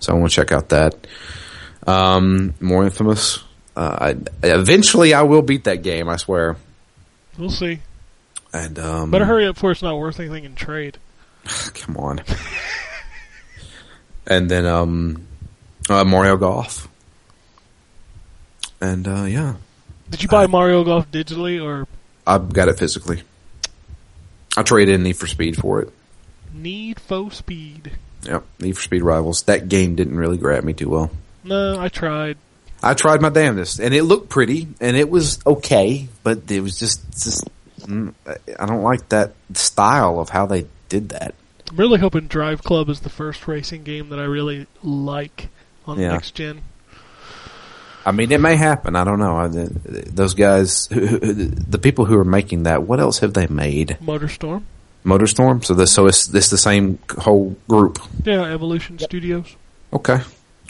So 0.00 0.12
I 0.12 0.16
want 0.16 0.30
to 0.32 0.36
check 0.36 0.52
out 0.52 0.70
that. 0.70 1.06
Um, 1.86 2.54
more 2.60 2.84
infamous. 2.84 3.42
Uh, 3.76 4.14
I, 4.42 4.46
eventually, 4.46 5.14
I 5.14 5.22
will 5.22 5.42
beat 5.42 5.64
that 5.64 5.82
game. 5.82 6.08
I 6.08 6.16
swear. 6.16 6.56
We'll 7.38 7.50
see. 7.50 7.78
And 8.52 8.78
um, 8.78 9.10
Better 9.10 9.24
hurry 9.24 9.46
up 9.46 9.54
before 9.54 9.70
it's 9.70 9.82
not 9.82 9.96
worth 9.96 10.18
anything 10.20 10.44
in 10.44 10.54
trade. 10.54 10.98
Come 11.74 11.96
on. 11.96 12.20
and 14.26 14.50
then 14.50 14.66
um, 14.66 15.26
uh, 15.88 16.04
Mario 16.04 16.36
Golf. 16.36 16.88
And 18.80 19.06
uh, 19.08 19.24
yeah, 19.24 19.54
Did 20.10 20.22
you 20.22 20.28
buy 20.28 20.46
Mario 20.46 20.84
Golf 20.84 21.10
digitally 21.10 21.62
or 21.62 21.86
I've 22.26 22.52
got 22.52 22.68
it 22.68 22.78
physically. 22.78 23.22
I 24.56 24.62
traded 24.62 24.94
in 24.96 25.02
Need 25.02 25.16
for 25.16 25.26
Speed 25.26 25.56
for 25.56 25.80
it. 25.80 25.92
Need 26.52 27.00
for 27.00 27.30
Speed? 27.30 27.92
Yep, 28.24 28.44
Need 28.60 28.72
for 28.76 28.82
Speed 28.82 29.02
Rivals. 29.02 29.42
That 29.44 29.68
game 29.68 29.94
didn't 29.94 30.16
really 30.16 30.36
grab 30.36 30.64
me 30.64 30.72
too 30.74 30.88
well. 30.90 31.10
No, 31.44 31.80
I 31.80 31.88
tried. 31.88 32.36
I 32.82 32.94
tried 32.94 33.20
my 33.20 33.28
damnedest, 33.30 33.80
and 33.80 33.92
it 33.94 34.04
looked 34.04 34.28
pretty, 34.28 34.68
and 34.80 34.96
it 34.96 35.10
was 35.10 35.38
okay, 35.46 36.08
but 36.22 36.50
it 36.50 36.60
was 36.60 36.78
just, 36.78 37.02
just 37.12 37.48
mm, 37.80 38.14
I 38.58 38.66
don't 38.66 38.82
like 38.82 39.08
that 39.08 39.32
style 39.54 40.20
of 40.20 40.28
how 40.28 40.46
they 40.46 40.66
did 40.88 41.08
that. 41.10 41.34
I'm 41.70 41.76
really 41.76 41.98
hoping 41.98 42.28
Drive 42.28 42.62
Club 42.62 42.88
is 42.88 43.00
the 43.00 43.10
first 43.10 43.46
racing 43.48 43.82
game 43.82 44.08
that 44.10 44.18
I 44.18 44.24
really 44.24 44.66
like 44.82 45.48
on 45.86 45.98
Yeah. 45.98 46.12
next 46.12 46.32
gen. 46.34 46.62
I 48.06 48.12
mean, 48.12 48.32
it 48.32 48.40
may 48.40 48.56
happen. 48.56 48.96
I 48.96 49.04
don't 49.04 49.18
know. 49.18 49.36
I, 49.36 49.48
those 49.48 50.34
guys, 50.34 50.86
who, 50.92 51.06
who, 51.06 51.34
the 51.34 51.78
people 51.78 52.04
who 52.06 52.18
are 52.18 52.24
making 52.24 52.62
that, 52.62 52.84
what 52.84 53.00
else 53.00 53.18
have 53.18 53.34
they 53.34 53.46
made? 53.48 53.98
Motorstorm? 54.00 54.62
Motorstorm. 55.04 55.64
So 55.64 55.74
this, 55.74 55.92
so 55.92 56.06
it's 56.06 56.26
this 56.26 56.48
the 56.48 56.56
same 56.58 56.98
whole 57.18 57.56
group. 57.68 57.98
Yeah, 58.24 58.44
Evolution 58.44 58.98
Studios. 58.98 59.56
Okay. 59.92 60.20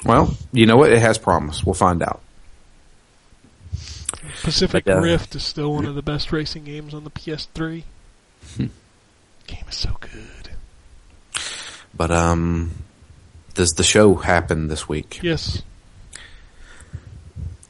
Well, 0.04 0.34
you 0.52 0.66
know 0.66 0.76
what? 0.76 0.92
It 0.92 1.00
has 1.00 1.18
promise. 1.18 1.64
We'll 1.64 1.74
find 1.74 2.02
out. 2.02 2.20
Pacific 4.42 4.84
But, 4.84 4.98
uh, 4.98 5.00
Rift 5.00 5.34
is 5.34 5.42
still 5.42 5.74
one 5.74 5.84
of 5.84 5.94
the 5.94 6.02
best 6.02 6.32
racing 6.32 6.64
games 6.64 6.94
on 6.94 7.04
the 7.04 7.10
PS3. 7.10 7.82
Hmm. 8.56 8.66
Game 9.46 9.64
is 9.68 9.76
so 9.76 9.96
good. 10.00 10.50
But 11.94 12.10
um, 12.10 12.70
does 13.54 13.72
the 13.72 13.82
show 13.82 14.14
happen 14.14 14.68
this 14.68 14.88
week? 14.88 15.20
Yes. 15.22 15.62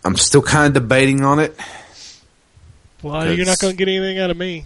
I'm 0.04 0.16
still 0.16 0.42
kind 0.42 0.76
of 0.76 0.82
debating 0.82 1.24
on 1.24 1.38
it. 1.38 1.58
Well, 3.02 3.32
you're 3.32 3.46
not 3.46 3.58
going 3.58 3.72
to 3.72 3.76
get 3.76 3.88
anything 3.88 4.18
out 4.18 4.30
of 4.30 4.36
me. 4.36 4.64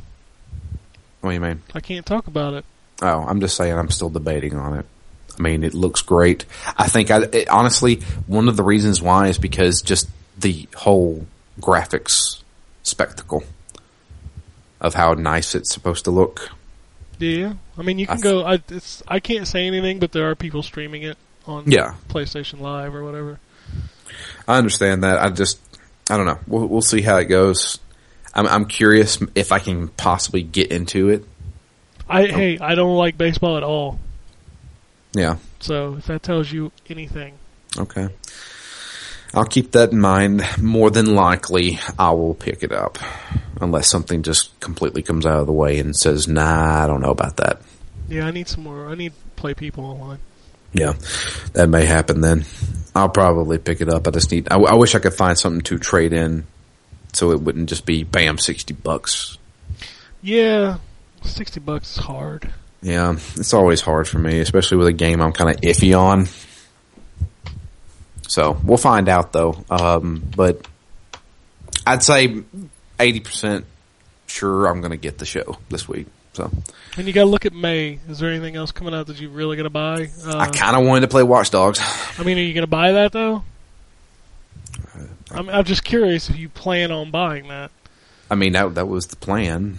What 1.20 1.30
do 1.30 1.34
you 1.34 1.40
mean? 1.40 1.62
I 1.74 1.80
can't 1.80 2.04
talk 2.04 2.26
about 2.26 2.54
it. 2.54 2.64
Oh, 3.02 3.24
I'm 3.26 3.40
just 3.40 3.56
saying 3.56 3.74
I'm 3.74 3.90
still 3.90 4.10
debating 4.10 4.56
on 4.56 4.78
it. 4.78 4.86
I 5.44 5.50
mean, 5.50 5.64
it 5.64 5.74
looks 5.74 6.02
great. 6.02 6.44
I 6.76 6.86
think 6.86 7.10
I 7.10 7.22
it, 7.32 7.48
honestly 7.48 7.96
one 8.26 8.48
of 8.48 8.56
the 8.56 8.62
reasons 8.62 9.02
why 9.02 9.26
is 9.28 9.38
because 9.38 9.82
just 9.82 10.08
the 10.38 10.68
whole 10.76 11.26
graphics 11.60 12.40
spectacle 12.84 13.42
of 14.80 14.94
how 14.94 15.14
nice 15.14 15.54
it's 15.54 15.72
supposed 15.72 16.04
to 16.04 16.10
look. 16.10 16.50
Yeah, 17.18 17.54
I 17.78 17.82
mean, 17.82 17.98
you 17.98 18.06
I 18.08 18.14
can 18.14 18.22
th- 18.22 18.22
go. 18.22 18.42
I, 18.42 18.58
it's, 18.68 19.02
I 19.06 19.20
can't 19.20 19.46
say 19.46 19.66
anything, 19.66 19.98
but 19.98 20.12
there 20.12 20.30
are 20.30 20.34
people 20.34 20.62
streaming 20.62 21.02
it 21.02 21.16
on 21.46 21.64
Yeah. 21.66 21.94
PlayStation 22.08 22.60
Live 22.60 22.94
or 22.94 23.04
whatever. 23.04 23.38
I 24.46 24.58
understand 24.58 25.04
that. 25.04 25.20
I 25.20 25.30
just 25.30 25.60
I 26.10 26.16
don't 26.16 26.26
know. 26.26 26.38
We'll, 26.46 26.66
we'll 26.66 26.82
see 26.82 27.00
how 27.02 27.18
it 27.18 27.26
goes. 27.26 27.78
I'm 28.34 28.46
I'm 28.46 28.64
curious 28.64 29.18
if 29.34 29.52
I 29.52 29.58
can 29.58 29.88
possibly 29.88 30.42
get 30.42 30.70
into 30.72 31.08
it. 31.10 31.24
I 32.08 32.26
hey, 32.26 32.58
I 32.58 32.74
don't 32.74 32.96
like 32.96 33.16
baseball 33.16 33.56
at 33.56 33.62
all. 33.62 33.98
Yeah. 35.14 35.36
So 35.60 35.94
if 35.96 36.06
that 36.06 36.22
tells 36.22 36.50
you 36.52 36.72
anything, 36.88 37.34
Okay. 37.78 38.08
I'll 39.34 39.46
keep 39.46 39.72
that 39.72 39.92
in 39.92 40.00
mind. 40.00 40.42
More 40.60 40.90
than 40.90 41.14
likely, 41.14 41.80
I 41.98 42.10
will 42.10 42.34
pick 42.34 42.62
it 42.62 42.70
up. 42.70 42.98
Unless 43.62 43.88
something 43.88 44.22
just 44.22 44.58
completely 44.60 45.02
comes 45.02 45.24
out 45.24 45.40
of 45.40 45.46
the 45.46 45.52
way 45.54 45.78
and 45.78 45.96
says, 45.96 46.28
nah, 46.28 46.84
I 46.84 46.86
don't 46.86 47.00
know 47.00 47.10
about 47.12 47.38
that. 47.38 47.62
Yeah, 48.10 48.26
I 48.26 48.30
need 48.30 48.46
some 48.48 48.64
more. 48.64 48.88
I 48.88 48.94
need 48.94 49.12
play 49.36 49.54
people 49.54 49.84
online. 49.86 50.18
Yeah, 50.74 50.92
that 51.54 51.68
may 51.68 51.86
happen 51.86 52.20
then. 52.20 52.44
I'll 52.94 53.08
probably 53.08 53.56
pick 53.56 53.80
it 53.80 53.88
up. 53.88 54.06
I 54.06 54.10
just 54.10 54.30
need, 54.30 54.48
I, 54.50 54.56
I 54.58 54.74
wish 54.74 54.94
I 54.94 54.98
could 54.98 55.14
find 55.14 55.38
something 55.38 55.62
to 55.62 55.78
trade 55.78 56.12
in 56.12 56.46
so 57.14 57.30
it 57.30 57.40
wouldn't 57.40 57.70
just 57.70 57.86
be 57.86 58.04
bam, 58.04 58.36
60 58.36 58.74
bucks. 58.74 59.38
Yeah, 60.20 60.76
sixty 61.22 61.58
bucks 61.60 61.96
is 61.96 62.04
hard. 62.04 62.52
Yeah, 62.82 63.12
it's 63.36 63.54
always 63.54 63.80
hard 63.80 64.08
for 64.08 64.18
me, 64.18 64.40
especially 64.40 64.78
with 64.78 64.88
a 64.88 64.92
game 64.92 65.20
I'm 65.20 65.32
kind 65.32 65.50
of 65.50 65.60
iffy 65.60 65.98
on. 65.98 66.26
So 68.28 68.58
we'll 68.64 68.76
find 68.76 69.08
out 69.08 69.32
though. 69.32 69.64
Um, 69.70 70.22
but 70.36 70.66
I'd 71.86 72.02
say 72.02 72.42
80% 72.98 73.64
sure 74.26 74.66
I'm 74.66 74.80
going 74.80 74.90
to 74.90 74.96
get 74.96 75.18
the 75.18 75.26
show 75.26 75.58
this 75.68 75.88
week. 75.88 76.06
So 76.32 76.50
And 76.96 77.06
you 77.06 77.12
got 77.12 77.24
to 77.24 77.30
look 77.30 77.44
at 77.44 77.52
May. 77.52 77.98
Is 78.08 78.18
there 78.18 78.30
anything 78.30 78.56
else 78.56 78.72
coming 78.72 78.94
out 78.94 79.06
that 79.08 79.20
you 79.20 79.28
really 79.28 79.56
gonna 79.56 79.70
buy? 79.70 80.08
Uh, 80.24 80.38
I 80.38 80.48
kind 80.48 80.76
of 80.76 80.86
wanted 80.86 81.02
to 81.02 81.08
play 81.08 81.22
Watch 81.22 81.50
Dogs. 81.50 81.78
I 82.18 82.22
mean, 82.24 82.38
are 82.38 82.42
you 82.42 82.54
gonna 82.54 82.66
buy 82.66 82.92
that 82.92 83.12
though? 83.12 83.44
I'm, 85.30 85.48
I'm 85.48 85.64
just 85.64 85.84
curious 85.84 86.30
if 86.30 86.36
you 86.36 86.48
plan 86.48 86.90
on 86.90 87.10
buying 87.10 87.48
that. 87.48 87.70
I 88.30 88.34
mean, 88.34 88.54
that 88.54 88.74
that 88.76 88.88
was 88.88 89.08
the 89.08 89.16
plan. 89.16 89.78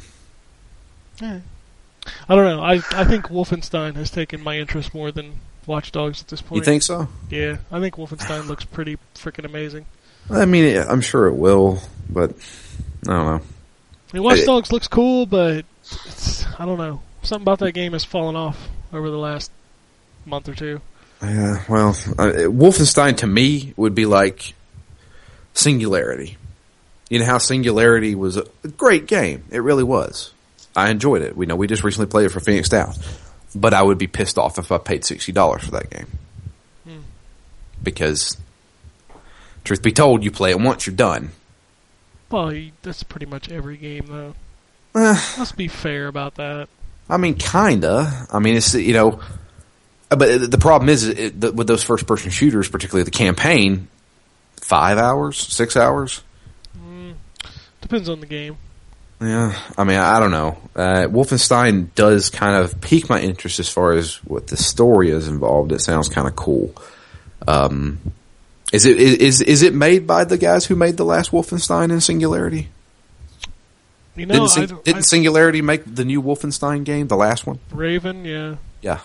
I 2.27 2.35
don't 2.35 2.45
know. 2.45 2.61
I 2.61 2.73
I 2.91 3.05
think 3.05 3.27
Wolfenstein 3.27 3.95
has 3.95 4.09
taken 4.09 4.41
my 4.43 4.57
interest 4.57 4.93
more 4.93 5.11
than 5.11 5.39
Watch 5.65 5.91
Dogs 5.91 6.21
at 6.21 6.27
this 6.27 6.41
point. 6.41 6.57
You 6.59 6.65
think 6.65 6.83
so? 6.83 7.07
Yeah, 7.29 7.57
I 7.71 7.79
think 7.79 7.95
Wolfenstein 7.95 8.47
looks 8.47 8.65
pretty 8.65 8.97
freaking 9.15 9.45
amazing. 9.45 9.85
I 10.29 10.45
mean, 10.45 10.77
I'm 10.77 11.01
sure 11.01 11.27
it 11.27 11.35
will, 11.35 11.81
but 12.09 12.31
I 13.07 13.13
don't 13.13 13.25
know. 13.25 13.41
I 13.41 14.13
mean, 14.13 14.23
Watch. 14.23 14.45
Dogs 14.45 14.71
looks 14.71 14.87
cool, 14.87 15.25
but 15.25 15.65
it's, 15.83 16.45
I 16.59 16.65
don't 16.65 16.77
know. 16.77 17.01
Something 17.23 17.43
about 17.43 17.59
that 17.59 17.71
game 17.71 17.93
has 17.93 18.03
fallen 18.03 18.35
off 18.35 18.69
over 18.91 19.09
the 19.09 19.17
last 19.17 19.51
month 20.25 20.49
or 20.49 20.55
two. 20.55 20.81
Yeah, 21.21 21.63
well, 21.69 21.89
uh, 21.89 22.49
Wolfenstein 22.49 23.17
to 23.17 23.27
me 23.27 23.73
would 23.77 23.95
be 23.95 24.05
like 24.05 24.53
Singularity. 25.53 26.37
You 27.09 27.19
know 27.19 27.25
how 27.25 27.37
Singularity 27.37 28.15
was 28.15 28.37
a 28.37 28.45
great 28.75 29.07
game. 29.07 29.45
It 29.51 29.59
really 29.59 29.83
was. 29.83 30.32
I 30.75 30.89
enjoyed 30.89 31.21
it. 31.21 31.35
We 31.35 31.45
know 31.45 31.55
we 31.55 31.67
just 31.67 31.83
recently 31.83 32.07
played 32.07 32.25
it 32.25 32.29
for 32.29 32.39
Phoenix 32.39 32.69
Down, 32.69 32.93
but 33.55 33.73
I 33.73 33.81
would 33.81 33.97
be 33.97 34.07
pissed 34.07 34.37
off 34.37 34.57
if 34.57 34.71
I 34.71 34.77
paid 34.77 35.05
sixty 35.05 35.31
dollars 35.31 35.63
for 35.63 35.71
that 35.71 35.89
game 35.89 36.07
hmm. 36.83 36.99
because, 37.81 38.37
truth 39.63 39.81
be 39.81 39.91
told, 39.91 40.23
you 40.23 40.31
play 40.31 40.51
it 40.51 40.59
once, 40.59 40.87
you're 40.87 40.95
done. 40.95 41.31
Well, 42.29 42.53
that's 42.81 43.03
pretty 43.03 43.27
much 43.27 43.51
every 43.51 43.77
game, 43.77 44.05
though. 44.07 44.33
Eh, 44.95 45.19
Let's 45.37 45.51
be 45.51 45.67
fair 45.67 46.07
about 46.07 46.35
that. 46.35 46.67
I 47.09 47.17
mean, 47.17 47.35
kinda. 47.35 48.27
I 48.31 48.39
mean, 48.39 48.55
it's 48.55 48.73
you 48.73 48.93
know, 48.93 49.19
uh, 50.09 50.15
but 50.15 50.29
uh, 50.29 50.47
the 50.47 50.57
problem 50.57 50.89
is 50.89 51.07
it, 51.07 51.39
the, 51.39 51.51
with 51.51 51.67
those 51.67 51.83
first 51.83 52.07
person 52.07 52.31
shooters, 52.31 52.69
particularly 52.69 53.03
the 53.03 53.11
campaign, 53.11 53.87
five 54.61 54.97
hours, 54.97 55.37
six 55.37 55.75
hours. 55.75 56.23
Hmm. 56.77 57.11
Depends 57.81 58.09
on 58.09 58.19
the 58.19 58.25
game. 58.25 58.57
Yeah, 59.23 59.57
I 59.77 59.85
mean, 59.85 59.97
I 59.97 60.19
don't 60.19 60.31
know. 60.31 60.57
Uh, 60.75 61.07
Wolfenstein 61.07 61.93
does 61.95 62.29
kind 62.29 62.57
of 62.57 62.81
pique 62.81 63.09
my 63.09 63.21
interest 63.21 63.59
as 63.59 63.69
far 63.69 63.93
as 63.93 64.15
what 64.25 64.47
the 64.47 64.57
story 64.57 65.11
is 65.11 65.29
involved. 65.29 65.71
It 65.71 65.79
sounds 65.79 66.09
kind 66.09 66.27
of 66.27 66.35
cool. 66.35 66.73
Um, 67.47 67.99
is 68.73 68.85
it 68.85 68.97
is 68.97 69.41
is 69.41 69.61
it 69.61 69.73
made 69.73 70.05
by 70.05 70.25
the 70.25 70.37
guys 70.37 70.65
who 70.65 70.75
made 70.75 70.97
the 70.97 71.05
last 71.05 71.31
Wolfenstein 71.31 71.89
in 71.91 72.01
Singularity? 72.01 72.67
You 74.15 74.25
know, 74.25 74.33
didn't 74.33 74.49
Sing- 74.49 74.79
didn't 74.83 74.97
I, 74.97 75.01
Singularity 75.01 75.61
make 75.61 75.83
the 75.85 76.03
new 76.03 76.21
Wolfenstein 76.21 76.83
game, 76.83 77.07
the 77.07 77.15
last 77.15 77.47
one? 77.47 77.59
Raven, 77.71 78.25
yeah. 78.25 78.55
Yeah. 78.81 78.99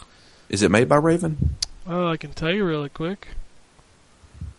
Is 0.48 0.62
it 0.62 0.70
made 0.70 0.88
by 0.88 0.96
Raven? 0.96 1.56
Oh, 1.86 2.08
I 2.08 2.16
can 2.16 2.32
tell 2.32 2.50
you 2.50 2.64
really 2.64 2.88
quick. 2.88 3.28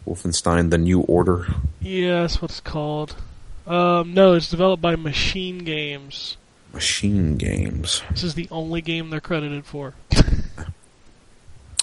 Wolfenstein: 0.07 0.69
The 0.69 0.77
New 0.77 1.01
Order. 1.01 1.47
Yeah, 1.81 2.21
that's 2.21 2.41
what 2.41 2.51
it's 2.51 2.61
called. 2.61 3.15
Um, 3.69 4.13
no, 4.13 4.33
it's 4.33 4.49
developed 4.49 4.81
by 4.81 4.95
Machine 4.97 5.59
Games. 5.59 6.35
Machine 6.73 7.37
Games. 7.37 8.01
This 8.09 8.23
is 8.23 8.33
the 8.35 8.47
only 8.51 8.81
game 8.81 9.09
they're 9.11 9.21
credited 9.21 9.65
for. 9.65 9.93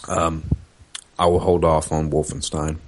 Um, 0.09 0.45
I 1.19 1.27
will 1.27 1.41
hold 1.41 1.65
off 1.65 1.91
on 1.91 2.13
Wolfenstein. 2.13 2.79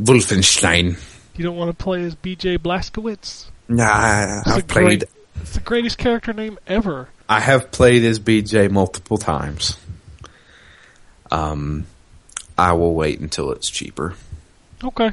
Wolfenstein. 0.00 0.98
You 1.36 1.44
don't 1.44 1.56
want 1.56 1.76
to 1.76 1.84
play 1.84 2.02
as 2.04 2.14
BJ 2.16 2.56
Blazkowicz? 2.56 3.46
Nah, 3.68 4.40
It's 4.40 4.48
I've 4.50 4.66
played. 4.66 4.84
great- 4.86 5.04
It's 5.42 5.52
the 5.54 5.60
greatest 5.60 5.98
character 5.98 6.32
name 6.32 6.58
ever. 6.66 7.08
I 7.28 7.40
have 7.40 7.70
played 7.70 8.02
as 8.04 8.18
BJ 8.18 8.70
multiple 8.70 9.18
times. 9.18 9.76
Um, 11.30 11.84
I 12.56 12.72
will 12.72 12.94
wait 12.94 13.20
until 13.20 13.52
it's 13.52 13.68
cheaper. 13.68 14.14
Okay. 14.82 15.10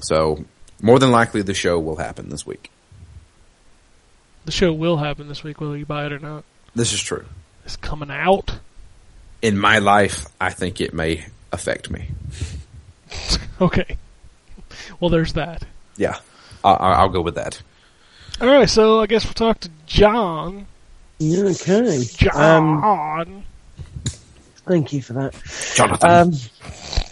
So, 0.00 0.44
more 0.82 0.98
than 0.98 1.10
likely, 1.10 1.42
the 1.42 1.54
show 1.54 1.78
will 1.78 1.96
happen 1.96 2.28
this 2.28 2.46
week. 2.46 2.70
The 4.44 4.52
show 4.52 4.72
will 4.72 4.96
happen 4.98 5.28
this 5.28 5.44
week, 5.44 5.60
whether 5.60 5.76
you 5.76 5.84
buy 5.86 6.06
it 6.06 6.12
or 6.12 6.18
not. 6.18 6.44
This 6.74 6.92
is 6.92 7.00
true. 7.02 7.24
It's 7.64 7.76
coming 7.76 8.10
out. 8.10 8.58
In 9.42 9.58
my 9.58 9.78
life, 9.78 10.26
I 10.40 10.50
think 10.50 10.80
it 10.80 10.92
may 10.94 11.26
affect 11.52 11.90
me. 11.90 12.08
Okay. 13.60 13.96
Well, 15.00 15.10
there's 15.10 15.32
that. 15.32 15.64
Yeah, 15.96 16.18
I, 16.62 16.70
I- 16.74 16.92
I'll 17.00 17.08
go 17.08 17.20
with 17.22 17.34
that. 17.34 17.60
All 18.40 18.46
right, 18.46 18.70
so 18.70 19.00
I 19.00 19.06
guess 19.06 19.24
we'll 19.24 19.34
talk 19.34 19.58
to 19.60 19.70
John. 19.86 20.66
Okay. 21.20 22.04
John. 22.04 22.84
Um, 23.26 23.44
thank 24.68 24.92
you 24.92 25.02
for 25.02 25.14
that. 25.14 25.34
Jonathan. 25.74 26.10
Um, 26.10 26.32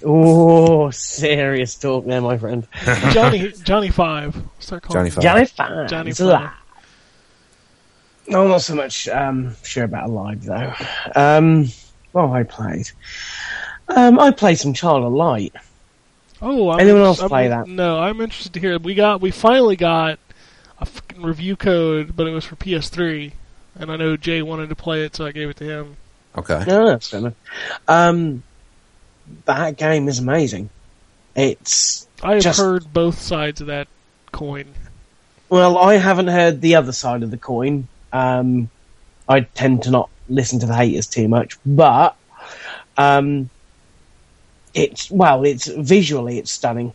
oh, 0.04 0.90
serious 0.90 1.74
talk 1.76 2.04
there, 2.06 2.20
my 2.20 2.38
friend. 2.38 2.66
Johnny 3.12 3.52
Johnny 3.64 3.90
Five. 3.90 4.36
Start 4.58 4.82
calling 4.82 5.10
Johnny 5.10 5.10
Five. 5.10 5.22
Johnny 5.22 5.44
Five. 5.46 5.90
Johnny 5.90 6.12
Five. 6.12 6.50
No, 8.28 8.48
not 8.48 8.62
so 8.62 8.74
much 8.74 9.08
um, 9.08 9.54
sure 9.62 9.84
about 9.84 10.08
Alive, 10.08 10.42
though. 10.44 10.72
Um, 11.14 11.66
what 12.12 12.22
have 12.22 12.32
I 12.32 12.42
played? 12.42 12.90
Um, 13.88 14.18
I 14.18 14.32
played 14.32 14.58
some 14.58 14.72
Child 14.74 15.04
of 15.04 15.12
Light. 15.12 15.54
Oh, 16.42 16.70
I'm 16.70 16.80
Anyone 16.80 16.98
inter- 17.00 17.06
else 17.06 17.20
I'm- 17.20 17.28
play 17.28 17.48
that? 17.48 17.68
No, 17.68 18.00
I'm 18.00 18.20
interested 18.20 18.52
to 18.54 18.60
hear. 18.60 18.78
We 18.78 18.94
got 18.94 19.20
we 19.20 19.30
finally 19.30 19.76
got 19.76 20.18
a 20.80 20.84
fucking 20.86 21.22
review 21.22 21.56
code, 21.56 22.16
but 22.16 22.26
it 22.26 22.32
was 22.32 22.44
for 22.44 22.56
PS3, 22.56 23.32
and 23.78 23.90
I 23.92 23.96
know 23.96 24.16
Jay 24.16 24.42
wanted 24.42 24.68
to 24.70 24.76
play 24.76 25.04
it, 25.04 25.14
so 25.16 25.24
I 25.24 25.32
gave 25.32 25.48
it 25.48 25.56
to 25.58 25.64
him. 25.64 25.96
Okay. 26.38 26.64
No, 26.66 26.86
that's 26.86 27.08
fair 27.08 27.20
enough. 27.20 27.34
Um, 27.88 28.42
that 29.46 29.76
game 29.76 30.08
is 30.08 30.18
amazing. 30.18 30.70
It's 31.34 32.06
I 32.22 32.34
have 32.34 32.42
Just- 32.42 32.58
heard 32.60 32.92
both 32.92 33.20
sides 33.20 33.60
of 33.60 33.66
that 33.68 33.88
coin. 34.32 34.66
well, 35.48 35.78
I 35.78 35.94
haven't 35.96 36.28
heard 36.28 36.60
the 36.60 36.76
other 36.76 36.92
side 36.92 37.22
of 37.22 37.30
the 37.30 37.36
coin. 37.38 37.88
Um, 38.12 38.70
I 39.28 39.40
tend 39.40 39.82
to 39.84 39.90
not 39.90 40.08
listen 40.28 40.60
to 40.60 40.66
the 40.66 40.74
haters 40.74 41.06
too 41.06 41.28
much, 41.28 41.58
but 41.66 42.16
um, 42.96 43.50
it's 44.74 45.10
well, 45.10 45.44
it's 45.44 45.66
visually 45.66 46.38
it's 46.38 46.50
stunning. 46.50 46.92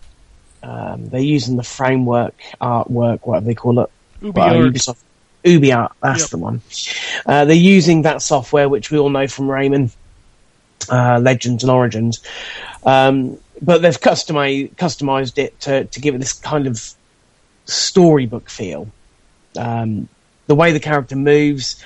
Um, 0.63 1.09
they're 1.09 1.19
using 1.21 1.57
the 1.57 1.63
framework 1.63 2.35
artwork, 2.61 3.19
whatever 3.23 3.45
they 3.47 3.55
call 3.55 3.79
it, 3.79 3.89
Ubi 4.21 4.39
Well, 4.39 4.63
Art. 4.63 4.73
Ubisoft. 4.73 4.97
UbiArt, 5.43 5.91
that's 6.01 6.21
Yep. 6.21 6.29
the 6.29 6.37
one. 6.37 6.61
Uh, 7.25 7.45
they're 7.45 7.55
using 7.55 8.03
that 8.03 8.21
software, 8.21 8.69
which 8.69 8.91
we 8.91 8.97
all 8.99 9.09
know 9.09 9.27
from 9.27 9.47
Rayman, 9.47 9.91
uh, 10.89 11.19
Legends 11.21 11.63
and 11.63 11.71
Origins. 11.71 12.21
Um, 12.83 13.37
but 13.61 13.81
they've 13.81 13.99
customized, 13.99 14.75
customized 14.75 15.37
it 15.37 15.59
to, 15.61 15.85
to 15.85 15.99
give 16.01 16.15
it 16.15 16.19
this 16.19 16.33
kind 16.33 16.67
of 16.67 16.81
storybook 17.65 18.49
feel. 18.49 18.87
Um, 19.57 20.07
the 20.47 20.55
way 20.55 20.71
the 20.71 20.79
character 20.79 21.15
moves 21.15 21.83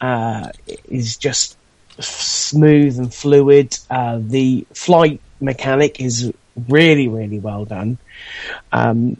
uh, 0.00 0.50
is 0.88 1.16
just 1.16 1.56
smooth 1.98 2.98
and 2.98 3.12
fluid. 3.12 3.78
Uh, 3.90 4.18
the 4.20 4.66
flight 4.74 5.20
mechanic 5.40 6.00
is 6.00 6.32
really, 6.68 7.08
really 7.08 7.38
well 7.38 7.64
done. 7.64 7.98
Um, 8.72 9.16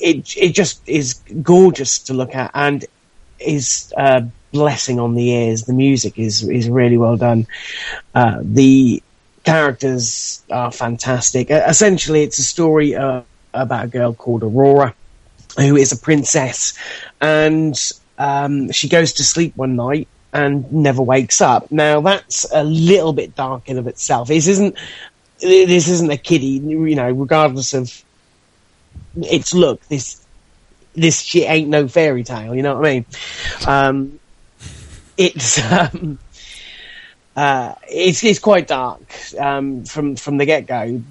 it 0.00 0.36
it 0.36 0.54
just 0.54 0.80
is 0.88 1.14
gorgeous 1.42 1.98
to 2.00 2.14
look 2.14 2.34
at 2.34 2.50
and 2.54 2.84
is 3.38 3.92
a 3.96 4.26
blessing 4.52 4.98
on 4.98 5.14
the 5.14 5.30
ears. 5.30 5.64
The 5.64 5.72
music 5.72 6.18
is 6.18 6.48
is 6.48 6.68
really 6.68 6.96
well 6.96 7.16
done. 7.16 7.46
Uh, 8.14 8.38
the 8.42 9.02
characters 9.44 10.42
are 10.50 10.70
fantastic. 10.70 11.50
Uh, 11.50 11.64
essentially, 11.66 12.22
it's 12.22 12.38
a 12.38 12.44
story 12.44 12.94
uh, 12.94 13.22
about 13.54 13.84
a 13.86 13.88
girl 13.88 14.12
called 14.12 14.42
Aurora, 14.42 14.94
who 15.56 15.76
is 15.76 15.92
a 15.92 15.96
princess, 15.96 16.78
and 17.20 17.78
um, 18.18 18.70
she 18.72 18.88
goes 18.88 19.14
to 19.14 19.24
sleep 19.24 19.56
one 19.56 19.76
night 19.76 20.08
and 20.32 20.70
never 20.72 21.02
wakes 21.02 21.40
up. 21.40 21.70
Now 21.72 22.00
that's 22.00 22.46
a 22.52 22.62
little 22.62 23.12
bit 23.12 23.34
dark 23.34 23.68
in 23.68 23.78
of 23.78 23.86
itself. 23.86 24.28
This 24.28 24.46
isn't 24.46 24.76
this 25.40 25.88
isn't 25.88 26.10
a 26.10 26.18
kiddie, 26.18 26.46
you 26.46 26.94
know, 26.94 27.10
regardless 27.10 27.72
of 27.74 28.02
its 29.16 29.54
look. 29.54 29.86
This 29.88 30.24
this 30.94 31.20
shit 31.20 31.48
ain't 31.48 31.68
no 31.68 31.88
fairy 31.88 32.24
tale. 32.24 32.54
You 32.54 32.62
know 32.62 32.76
what 32.76 32.86
I 32.86 32.92
mean? 32.92 33.06
Um, 33.66 34.20
it's 35.16 35.58
um, 35.72 36.18
uh, 37.36 37.74
it's 37.88 38.24
it's 38.24 38.38
quite 38.38 38.66
dark 38.66 39.02
um, 39.38 39.84
from 39.84 40.16
from 40.16 40.38
the 40.38 40.46
get 40.46 40.66
go. 40.66 41.02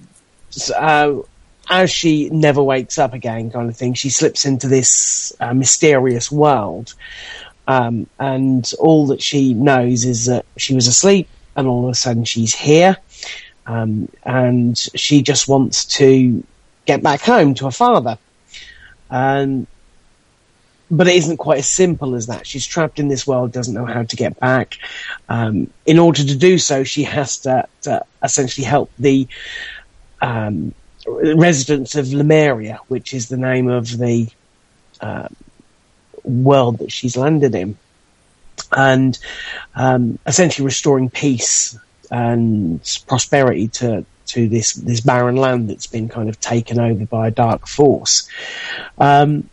So, 0.50 0.76
uh, 0.76 1.22
as 1.72 1.92
she 1.92 2.30
never 2.30 2.64
wakes 2.64 2.98
up 2.98 3.14
again, 3.14 3.52
kind 3.52 3.70
of 3.70 3.78
thing, 3.78 3.94
she 3.94 4.10
slips 4.10 4.46
into 4.46 4.68
this 4.68 5.34
uh, 5.40 5.54
mysterious 5.54 6.32
world, 6.32 6.96
um, 7.68 8.08
and 8.20 8.72
all 8.80 9.08
that 9.08 9.22
she 9.22 9.54
knows 9.54 10.04
is 10.04 10.26
that 10.26 10.46
she 10.58 10.74
was 10.74 10.88
asleep, 10.88 11.30
and 11.56 11.68
all 11.68 11.86
of 11.86 11.92
a 11.92 11.96
sudden 11.96 12.26
she's 12.26 12.56
here, 12.56 12.98
um, 13.68 14.10
and 14.24 14.78
she 14.96 15.22
just 15.22 15.48
wants 15.48 15.86
to 15.86 16.44
get 16.90 17.04
back 17.04 17.22
home 17.22 17.54
to 17.54 17.66
her 17.66 17.72
father. 17.72 18.18
Um, 19.12 19.68
but 20.92 21.08
it 21.08 21.16
isn't 21.18 21.38
quite 21.38 21.60
as 21.60 21.70
simple 21.70 22.16
as 22.16 22.26
that. 22.28 22.48
She's 22.48 22.66
trapped 22.66 22.98
in 22.98 23.10
this 23.10 23.28
world, 23.28 23.52
doesn't 23.52 23.76
know 23.76 23.86
how 23.86 24.04
to 24.04 24.16
get 24.16 24.40
back. 24.40 24.78
Um, 25.28 25.70
in 25.86 26.00
order 26.00 26.24
to 26.24 26.36
do 26.36 26.58
so, 26.58 26.84
she 26.84 27.04
has 27.04 27.38
to, 27.40 27.68
to 27.84 28.04
essentially 28.24 28.66
help 28.66 28.90
the 28.98 29.28
um, 30.20 30.74
residents 31.08 31.94
of 31.96 32.12
Lemuria, 32.12 32.80
which 32.88 33.14
is 33.14 33.30
the 33.30 33.38
name 33.38 33.68
of 33.70 33.96
the 33.98 34.28
uh, 35.00 35.28
world 36.24 36.80
that 36.80 36.92
she's 36.92 37.16
landed 37.16 37.54
in, 37.54 37.78
and 38.72 39.20
um, 39.76 40.18
essentially 40.26 40.66
restoring 40.66 41.12
peace 41.12 41.78
and 42.10 42.82
prosperity 43.08 43.68
to 43.68 44.04
to 44.30 44.48
this 44.48 44.74
this 44.74 45.02
barren 45.02 45.36
land 45.36 45.70
that's 45.70 45.88
been 45.88 46.10
kind 46.10 46.30
of 46.30 46.40
taken 46.40 46.80
over 46.80 47.06
by 47.06 47.28
a 47.28 47.32
dark 47.32 47.68
force. 47.68 48.30
Um, 48.98 49.50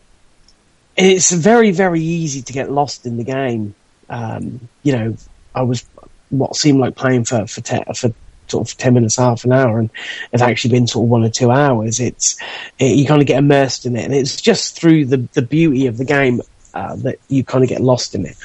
it's 0.96 1.30
very 1.30 1.70
very 1.70 2.00
easy 2.00 2.42
to 2.42 2.52
get 2.52 2.70
lost 2.70 3.06
in 3.06 3.16
the 3.16 3.24
game. 3.24 3.74
Um, 4.08 4.68
you 4.82 4.92
know, 4.92 5.16
I 5.54 5.62
was 5.62 5.84
what 6.30 6.56
seemed 6.56 6.80
like 6.80 6.96
playing 6.96 7.24
for 7.24 7.46
for 7.46 7.60
te- 7.60 7.84
for 7.94 8.12
sort 8.48 8.70
of 8.70 8.76
ten 8.76 8.94
minutes, 8.94 9.16
half 9.16 9.44
an 9.44 9.52
hour, 9.52 9.78
and 9.78 9.90
it's 10.32 10.42
actually 10.42 10.72
been 10.72 10.86
sort 10.86 11.04
of 11.04 11.10
one 11.10 11.24
or 11.24 11.30
two 11.30 11.50
hours. 11.50 12.00
It's 12.00 12.38
it, 12.78 12.96
you 12.96 13.06
kind 13.06 13.20
of 13.20 13.26
get 13.26 13.38
immersed 13.38 13.86
in 13.86 13.96
it, 13.96 14.04
and 14.04 14.14
it's 14.14 14.40
just 14.40 14.78
through 14.78 15.06
the 15.06 15.28
the 15.32 15.42
beauty 15.42 15.86
of 15.86 15.96
the 15.98 16.04
game 16.04 16.40
uh, 16.74 16.96
that 16.96 17.18
you 17.28 17.44
kind 17.44 17.64
of 17.64 17.70
get 17.70 17.80
lost 17.80 18.14
in 18.14 18.26
it. 18.26 18.36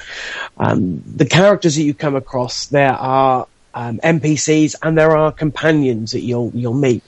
Um, 0.58 1.04
the 1.06 1.26
characters 1.26 1.76
that 1.76 1.84
you 1.84 1.94
come 1.94 2.16
across, 2.16 2.68
there 2.68 2.94
are 2.94 3.48
um, 3.74 4.00
NPCs 4.00 4.76
and 4.82 4.98
there 4.98 5.16
are 5.16 5.32
companions 5.32 6.12
that 6.12 6.22
you'll 6.22 6.52
you'll 6.54 6.74
meet, 6.74 7.04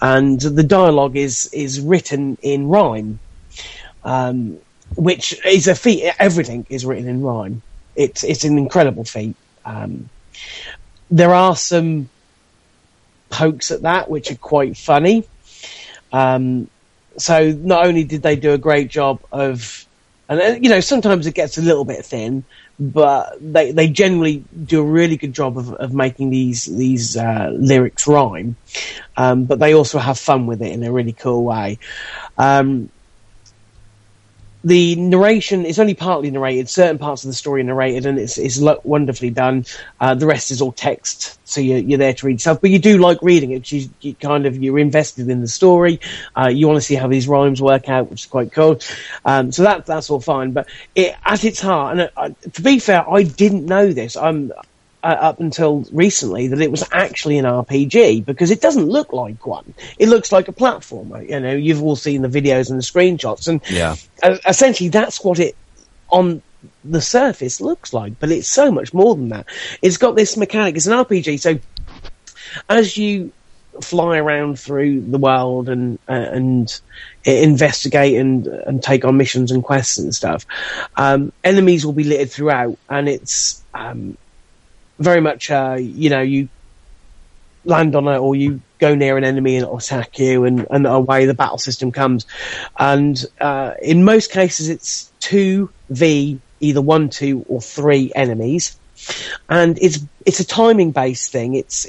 and 0.00 0.40
the 0.40 0.62
dialogue 0.62 1.16
is 1.16 1.48
is 1.52 1.80
written 1.80 2.38
in 2.42 2.68
rhyme, 2.68 3.18
um, 4.04 4.58
which 4.96 5.34
is 5.44 5.68
a 5.68 5.74
feat. 5.74 6.12
Everything 6.18 6.66
is 6.68 6.84
written 6.84 7.08
in 7.08 7.22
rhyme. 7.22 7.62
It's 7.96 8.24
it's 8.24 8.44
an 8.44 8.58
incredible 8.58 9.04
feat. 9.04 9.36
Um, 9.64 10.08
there 11.10 11.34
are 11.34 11.56
some 11.56 12.08
pokes 13.30 13.70
at 13.70 13.82
that 13.82 14.10
which 14.10 14.30
are 14.30 14.36
quite 14.36 14.76
funny. 14.76 15.24
Um, 16.12 16.68
so 17.16 17.50
not 17.50 17.86
only 17.86 18.04
did 18.04 18.22
they 18.22 18.36
do 18.36 18.52
a 18.52 18.58
great 18.58 18.88
job 18.88 19.20
of, 19.32 19.86
and 20.28 20.40
uh, 20.40 20.58
you 20.60 20.68
know 20.68 20.80
sometimes 20.80 21.26
it 21.26 21.34
gets 21.34 21.58
a 21.58 21.62
little 21.62 21.84
bit 21.84 22.04
thin, 22.04 22.44
but 22.78 23.36
they 23.40 23.72
they 23.72 23.88
generally 23.88 24.44
do 24.64 24.80
a 24.80 24.84
really 24.84 25.16
good 25.16 25.32
job 25.32 25.58
of, 25.58 25.72
of 25.74 25.92
making 25.92 26.30
these 26.30 26.64
these 26.64 27.16
uh, 27.16 27.50
lyrics 27.52 28.06
rhyme. 28.06 28.56
Um, 29.16 29.44
but 29.44 29.58
they 29.58 29.74
also 29.74 29.98
have 29.98 30.18
fun 30.18 30.46
with 30.46 30.62
it 30.62 30.72
in 30.72 30.82
a 30.82 30.92
really 30.92 31.12
cool 31.12 31.44
way. 31.44 31.78
Um, 32.38 32.90
the 34.64 34.96
narration 34.96 35.64
is 35.64 35.78
only 35.78 35.94
partly 35.94 36.30
narrated. 36.30 36.68
Certain 36.68 36.98
parts 36.98 37.24
of 37.24 37.28
the 37.28 37.34
story 37.34 37.62
are 37.62 37.64
narrated, 37.64 38.06
and 38.06 38.18
it's 38.18 38.38
it's 38.38 38.60
wonderfully 38.84 39.30
done. 39.30 39.64
Uh, 40.00 40.14
the 40.14 40.26
rest 40.26 40.50
is 40.50 40.62
all 40.62 40.72
text, 40.72 41.38
so 41.48 41.60
you're, 41.60 41.78
you're 41.78 41.98
there 41.98 42.14
to 42.14 42.26
read 42.26 42.40
stuff. 42.40 42.60
But 42.60 42.70
you 42.70 42.78
do 42.78 42.98
like 42.98 43.18
reading 43.22 43.50
it. 43.52 43.70
You, 43.72 43.88
you 44.00 44.14
kind 44.14 44.46
of 44.46 44.62
you're 44.62 44.78
invested 44.78 45.28
in 45.28 45.40
the 45.40 45.48
story. 45.48 46.00
Uh, 46.36 46.48
you 46.48 46.68
want 46.68 46.76
to 46.76 46.82
see 46.82 46.94
how 46.94 47.08
these 47.08 47.26
rhymes 47.26 47.60
work 47.60 47.88
out, 47.88 48.10
which 48.10 48.22
is 48.22 48.26
quite 48.26 48.52
cool. 48.52 48.78
Um, 49.24 49.50
so 49.50 49.64
that 49.64 49.86
that's 49.86 50.10
all 50.10 50.20
fine. 50.20 50.52
But 50.52 50.68
it, 50.94 51.16
at 51.24 51.44
its 51.44 51.60
heart, 51.60 51.98
and 51.98 52.10
uh, 52.16 52.30
to 52.52 52.62
be 52.62 52.78
fair, 52.78 53.08
I 53.08 53.24
didn't 53.24 53.66
know 53.66 53.92
this. 53.92 54.16
I'm 54.16 54.52
uh, 55.02 55.16
up 55.20 55.40
until 55.40 55.84
recently 55.92 56.48
that 56.48 56.60
it 56.60 56.70
was 56.70 56.84
actually 56.92 57.38
an 57.38 57.44
RPG 57.44 58.24
because 58.24 58.50
it 58.50 58.60
doesn't 58.60 58.86
look 58.86 59.12
like 59.12 59.46
one. 59.46 59.74
It 59.98 60.08
looks 60.08 60.30
like 60.32 60.48
a 60.48 60.52
platformer. 60.52 61.28
You 61.28 61.40
know, 61.40 61.54
you've 61.54 61.82
all 61.82 61.96
seen 61.96 62.22
the 62.22 62.28
videos 62.28 62.70
and 62.70 62.78
the 62.78 62.84
screenshots, 62.84 63.48
and 63.48 63.60
Yeah. 63.68 63.96
essentially 64.46 64.88
that's 64.90 65.22
what 65.24 65.38
it 65.38 65.56
on 66.10 66.42
the 66.84 67.00
surface 67.00 67.60
looks 67.60 67.92
like. 67.92 68.18
But 68.20 68.30
it's 68.30 68.48
so 68.48 68.70
much 68.70 68.94
more 68.94 69.14
than 69.16 69.30
that. 69.30 69.46
It's 69.82 69.96
got 69.96 70.14
this 70.14 70.36
mechanic. 70.36 70.76
It's 70.76 70.86
an 70.86 70.92
RPG, 70.94 71.40
so 71.40 71.58
as 72.68 72.96
you 72.96 73.32
fly 73.80 74.18
around 74.18 74.60
through 74.60 75.00
the 75.00 75.18
world 75.18 75.68
and 75.68 75.98
uh, 76.08 76.12
and 76.12 76.80
investigate 77.24 78.16
and 78.16 78.46
and 78.46 78.82
take 78.82 79.04
on 79.04 79.16
missions 79.16 79.50
and 79.50 79.64
quests 79.64 79.98
and 79.98 80.14
stuff, 80.14 80.46
um, 80.96 81.32
enemies 81.42 81.84
will 81.84 81.92
be 81.92 82.04
littered 82.04 82.30
throughout, 82.30 82.78
and 82.88 83.08
it's 83.08 83.64
um, 83.74 84.16
very 85.02 85.20
much 85.20 85.50
uh, 85.50 85.76
you 85.78 86.10
know 86.10 86.20
you 86.20 86.48
land 87.64 87.94
on 87.94 88.08
it 88.08 88.18
or 88.18 88.34
you 88.34 88.60
go 88.78 88.94
near 88.94 89.16
an 89.16 89.24
enemy 89.24 89.56
and 89.56 89.64
it'll 89.64 89.78
attack 89.78 90.18
you 90.18 90.44
and, 90.44 90.66
and 90.70 90.86
away 90.86 91.26
the 91.26 91.34
battle 91.34 91.58
system 91.58 91.92
comes. 91.92 92.26
And 92.78 93.24
uh, 93.40 93.74
in 93.80 94.04
most 94.04 94.30
cases 94.32 94.68
it's 94.68 95.12
2v 95.20 96.38
either 96.60 96.80
1 96.80 97.08
2 97.08 97.46
or 97.48 97.60
3 97.60 98.12
enemies. 98.14 98.76
And 99.48 99.78
it's 99.80 100.00
it's 100.24 100.40
a 100.40 100.44
timing 100.44 100.92
based 100.92 101.32
thing. 101.32 101.54
It's 101.54 101.86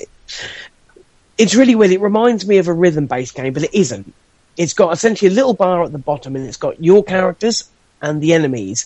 it's 1.37 1.55
really 1.55 1.75
weird. 1.75 1.91
It 1.91 2.01
reminds 2.01 2.47
me 2.47 2.57
of 2.57 2.67
a 2.67 2.73
rhythm 2.73 3.07
based 3.07 3.35
game 3.35 3.53
but 3.53 3.63
it 3.63 3.73
isn't. 3.73 4.13
It's 4.57 4.73
got 4.73 4.93
essentially 4.93 5.31
a 5.31 5.33
little 5.33 5.53
bar 5.53 5.83
at 5.83 5.91
the 5.91 5.97
bottom 5.97 6.35
and 6.35 6.47
it's 6.47 6.57
got 6.57 6.83
your 6.83 7.03
characters 7.03 7.69
and 8.01 8.21
the 8.21 8.33
enemies 8.33 8.85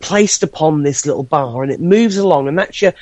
placed 0.00 0.42
upon 0.42 0.82
this 0.82 1.06
little 1.06 1.22
bar 1.22 1.62
and 1.62 1.70
it 1.70 1.80
moves 1.80 2.16
along. 2.16 2.48
And 2.48 2.58
that's 2.58 2.82
your 2.82 2.92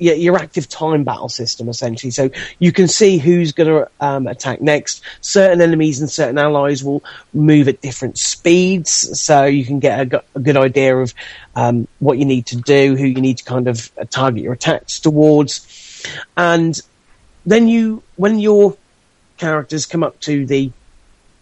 your, 0.00 0.36
active 0.38 0.68
time 0.68 1.04
battle 1.04 1.28
system 1.28 1.68
essentially. 1.68 2.10
So 2.10 2.30
you 2.58 2.72
can 2.72 2.88
see 2.88 3.18
who's 3.18 3.52
going 3.52 3.68
to 3.68 3.90
um, 4.00 4.26
attack 4.26 4.60
next. 4.60 5.02
Certain 5.20 5.60
enemies 5.60 6.00
and 6.00 6.10
certain 6.10 6.38
allies 6.38 6.82
will 6.82 7.02
move 7.34 7.68
at 7.68 7.80
different 7.80 8.18
speeds 8.18 9.20
so 9.20 9.44
you 9.44 9.64
can 9.64 9.78
get 9.78 10.12
a, 10.12 10.24
a 10.34 10.40
good 10.40 10.56
idea 10.56 10.96
of 10.96 11.14
um, 11.54 11.86
what 11.98 12.18
you 12.18 12.24
need 12.24 12.46
to 12.46 12.56
do 12.56 12.96
who 12.96 13.04
you 13.04 13.20
need 13.20 13.38
to 13.38 13.44
kind 13.44 13.68
of 13.68 13.90
uh, 13.98 14.04
target 14.04 14.42
your 14.42 14.52
attacks 14.52 15.00
towards. 15.00 16.06
And 16.36 16.80
then 17.44 17.68
you 17.68 18.02
when 18.16 18.38
your 18.38 18.76
characters 19.38 19.86
come 19.86 20.02
up 20.02 20.20
to 20.20 20.46
the 20.46 20.70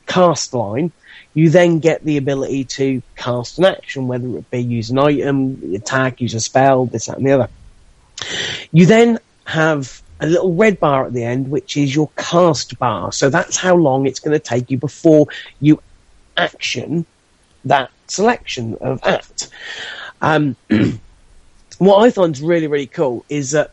cast 0.06 0.54
line 0.54 0.92
you 1.38 1.50
then 1.50 1.78
get 1.78 2.04
the 2.04 2.16
ability 2.16 2.64
to 2.64 3.00
cast 3.14 3.59
an 3.59 3.64
action, 3.64 4.09
whether 4.09 4.26
it 4.38 4.50
be 4.50 4.59
use 4.59 4.90
an 4.90 4.98
item, 4.98 5.72
attack, 5.72 6.20
use 6.20 6.34
a 6.34 6.40
spell, 6.40 6.86
this, 6.86 7.06
that, 7.06 7.18
and 7.18 7.26
the 7.26 7.30
other. 7.30 7.48
You 8.72 8.86
then 8.86 9.18
have 9.44 10.02
a 10.20 10.26
little 10.26 10.54
red 10.54 10.80
bar 10.80 11.06
at 11.06 11.12
the 11.12 11.24
end, 11.24 11.50
which 11.50 11.76
is 11.76 11.94
your 11.94 12.10
cast 12.16 12.78
bar. 12.78 13.12
So 13.12 13.30
that's 13.30 13.56
how 13.56 13.76
long 13.76 14.06
it's 14.06 14.20
going 14.20 14.38
to 14.38 14.44
take 14.44 14.70
you 14.70 14.78
before 14.78 15.26
you 15.60 15.80
action 16.36 17.06
that 17.64 17.90
selection 18.06 18.76
of 18.80 19.00
act. 19.04 19.48
Um, 20.20 20.56
what 21.78 22.02
I 22.04 22.10
find 22.10 22.38
really, 22.40 22.66
really 22.66 22.86
cool 22.86 23.24
is 23.28 23.52
that 23.52 23.70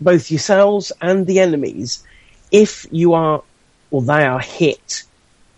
both 0.00 0.30
yourselves 0.30 0.92
and 1.00 1.26
the 1.26 1.40
enemies, 1.40 2.02
if 2.50 2.86
you 2.90 3.14
are 3.14 3.42
or 3.90 4.02
they 4.02 4.24
are 4.24 4.40
hit 4.40 5.04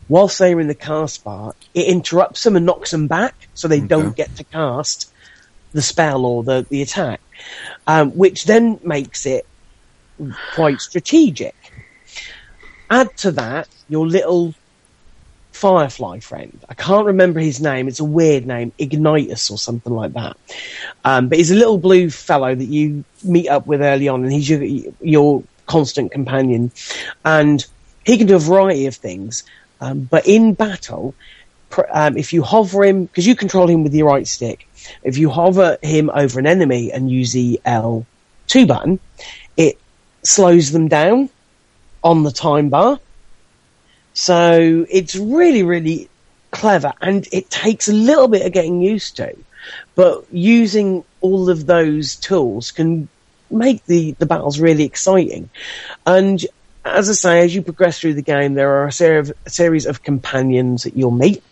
whilst 0.09 0.39
they're 0.39 0.61
in 0.61 0.69
the 0.69 0.75
cast 0.75 1.23
bar, 1.25 1.55
it 1.75 1.87
interrupts 1.87 2.43
them 2.43 2.57
and 2.57 2.67
knocks 2.67 2.91
them 2.91 3.07
back 3.07 3.35
so 3.55 3.69
they 3.69 3.81
don't 3.81 4.17
get 4.17 4.35
to 4.37 4.45
cast 4.45 5.13
the 5.73 5.83
spell 5.83 6.25
or 6.25 6.43
the, 6.43 6.67
the 6.71 6.83
attack, 6.83 7.21
um, 7.87 8.11
which 8.13 8.45
then 8.45 8.81
makes 8.83 9.27
it 9.27 9.47
quite 10.55 10.81
strategic. 10.81 11.55
Add 12.91 13.17
to 13.19 13.33
that 13.33 13.69
your 13.89 14.07
little 14.07 14.55
Firefly 15.53 16.21
friend. 16.21 16.57
I 16.69 16.75
can't 16.75 17.07
remember 17.07 17.41
his 17.41 17.61
name. 17.61 17.89
It's 17.89 17.99
a 17.99 18.05
weird 18.05 18.47
name, 18.47 18.73
Ignitus 18.79 19.51
or 19.51 19.59
something 19.59 19.93
like 19.93 20.13
that. 20.13 20.37
Um, 21.05 21.29
but 21.29 21.39
he's 21.39 21.51
a 21.51 21.57
little 21.57 21.79
blue 21.79 22.11
fellow 22.11 22.55
that 22.55 22.65
you 22.65 23.03
meet 23.25 23.49
up 23.49 23.67
with 23.67 23.83
early 23.83 24.07
on, 24.07 24.23
and 24.23 24.33
he's 24.33 24.49
your, 24.49 24.63
your 25.01 25.43
constant 25.67 26.13
companion. 26.13 26.71
And 27.25 27.67
he 28.07 28.19
can 28.19 28.29
do 28.29 28.37
a 28.37 28.39
variety 28.39 28.87
of 28.87 28.95
things. 28.95 29.43
Um, 29.81 30.03
but 30.03 30.29
in 30.29 30.55
battle, 30.55 31.15
um, 31.91 32.17
if 32.17 32.33
you 32.33 32.43
hover 32.43 32.85
him, 32.85 33.05
because 33.05 33.27
you 33.27 33.37
control 33.37 33.69
him 33.69 33.83
with 33.85 33.95
your 33.95 34.09
right 34.09 34.27
stick, 34.27 34.69
if 35.03 35.19
you 35.19 35.31
hover 35.31 35.79
him 35.83 36.11
over 36.13 36.39
an 36.39 36.47
enemy 36.47 36.93
and 36.93 37.11
use 37.11 37.33
the 37.33 37.61
L2 37.65 38.67
button, 38.67 39.01
it 39.57 39.79
slows 40.25 40.73
them 40.73 40.89
down 40.89 41.31
on 42.03 42.23
the 42.23 42.33
time 42.33 42.69
bar. 42.69 42.99
So 44.15 44.87
it's 44.91 45.15
really, 45.15 45.63
really 45.63 46.09
clever 46.51 46.93
and 47.01 47.29
it 47.33 47.51
takes 47.51 47.89
a 47.89 47.93
little 47.93 48.29
bit 48.29 48.45
of 48.45 48.53
getting 48.53 48.81
used 48.81 49.17
to. 49.17 49.37
But 49.95 50.25
using 50.33 51.05
all 51.21 51.51
of 51.51 51.67
those 51.67 52.17
tools 52.17 52.71
can 52.71 53.09
make 53.51 53.85
the, 53.87 54.13
the 54.13 54.27
battles 54.27 54.61
really 54.61 54.85
exciting. 54.85 55.51
And 56.07 56.45
as 56.85 57.09
I 57.11 57.13
say, 57.13 57.45
as 57.45 57.55
you 57.55 57.63
progress 57.63 58.01
through 58.01 58.15
the 58.15 58.23
game, 58.23 58.55
there 58.55 58.71
are 58.77 58.87
a, 58.87 58.93
ser- 58.93 59.35
a 59.45 59.51
series 59.51 59.87
of 59.87 60.03
companions 60.03 60.85
that 60.85 60.97
you'll 60.97 61.11
meet. 61.11 61.43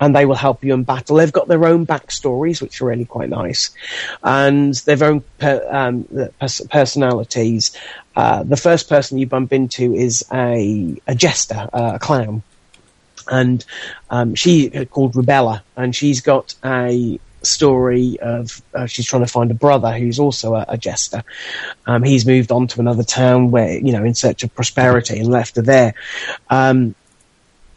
And 0.00 0.14
they 0.14 0.26
will 0.26 0.34
help 0.34 0.64
you 0.64 0.74
in 0.74 0.84
battle. 0.84 1.16
They've 1.16 1.32
got 1.32 1.48
their 1.48 1.64
own 1.66 1.86
backstories, 1.86 2.60
which 2.60 2.80
are 2.80 2.86
really 2.86 3.04
quite 3.04 3.28
nice, 3.28 3.70
and 4.22 4.74
their 4.74 5.02
own 5.04 5.22
per, 5.38 5.66
um, 5.70 6.08
personalities. 6.70 7.76
Uh, 8.16 8.42
the 8.42 8.56
first 8.56 8.88
person 8.88 9.18
you 9.18 9.26
bump 9.26 9.52
into 9.52 9.94
is 9.94 10.24
a, 10.32 11.00
a 11.06 11.14
jester, 11.14 11.68
uh, 11.72 11.92
a 11.94 11.98
clown, 11.98 12.42
and 13.28 13.64
um, 14.10 14.34
she 14.34 14.70
called 14.86 15.14
Rubella, 15.14 15.62
and 15.76 15.94
she's 15.94 16.20
got 16.20 16.54
a 16.64 17.18
story 17.42 18.18
of 18.20 18.62
uh, 18.74 18.86
she's 18.86 19.06
trying 19.06 19.24
to 19.24 19.30
find 19.30 19.50
a 19.50 19.54
brother 19.54 19.92
who's 19.92 20.18
also 20.18 20.54
a, 20.54 20.64
a 20.68 20.78
jester. 20.78 21.22
Um, 21.86 22.02
he's 22.02 22.26
moved 22.26 22.52
on 22.52 22.66
to 22.68 22.80
another 22.80 23.02
town 23.02 23.50
where 23.50 23.78
you 23.78 23.92
know 23.92 24.04
in 24.04 24.14
search 24.14 24.42
of 24.42 24.54
prosperity 24.54 25.18
and 25.18 25.28
left 25.28 25.56
her 25.56 25.62
there. 25.62 25.94
Um, 26.48 26.94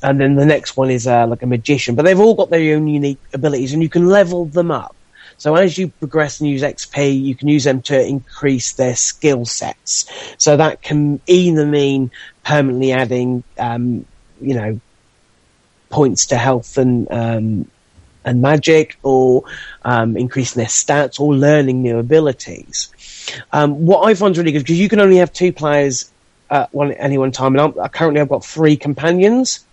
and 0.04 0.20
then 0.20 0.36
the 0.36 0.46
next 0.46 0.76
one 0.76 0.92
is 0.92 1.08
uh, 1.08 1.26
like 1.26 1.42
a 1.42 1.48
magician, 1.48 1.96
but 1.96 2.04
they've 2.04 2.20
all 2.20 2.36
got 2.36 2.50
their 2.50 2.76
own 2.76 2.88
unique 2.88 3.20
abilities, 3.34 3.74
and 3.74 3.82
you 3.82 3.90
can 3.90 4.08
level 4.08 4.46
them 4.46 4.70
up. 4.70 4.96
So 5.38 5.56
as 5.56 5.78
you 5.78 5.88
progress 5.88 6.40
and 6.40 6.50
use 6.50 6.62
XP, 6.62 7.22
you 7.22 7.36
can 7.36 7.48
use 7.48 7.64
them 7.64 7.82
to 7.84 8.06
increase 8.06 8.74
their 8.74 8.96
skill 8.96 9.46
sets. 9.46 10.06
So 10.38 10.58
that 10.58 10.82
can 10.82 11.20
either 11.26 11.66
mean 11.66 12.12
permanently 12.44 12.92
adding, 12.92 13.44
um, 13.58 14.06
you 14.40 14.54
know, 14.54 14.80
points 15.90 16.28
to 16.28 16.38
health 16.38 16.78
and 16.78 17.10
um, 17.12 17.72
and 18.26 18.42
magic, 18.42 18.98
or 19.04 19.44
um, 19.84 20.16
increasing 20.16 20.60
their 20.60 20.68
stats, 20.68 21.20
or 21.20 21.34
learning 21.34 21.82
new 21.82 21.98
abilities. 21.98 22.90
Um, 23.52 23.86
what 23.86 24.08
I 24.08 24.14
find 24.14 24.38
really 24.38 24.52
good 24.52 24.60
because 24.60 24.80
you 24.80 24.90
can 24.90 25.00
only 25.00 25.18
have 25.18 25.34
two 25.34 25.52
players 25.52 26.12
at 26.50 26.74
one 26.74 26.92
any 26.94 27.18
one 27.18 27.32
time, 27.32 27.58
and 27.58 27.78
I'm, 27.78 27.90
currently 27.90 28.22
I've 28.22 28.30
got 28.30 28.46
three 28.46 28.78
companions, 28.78 29.66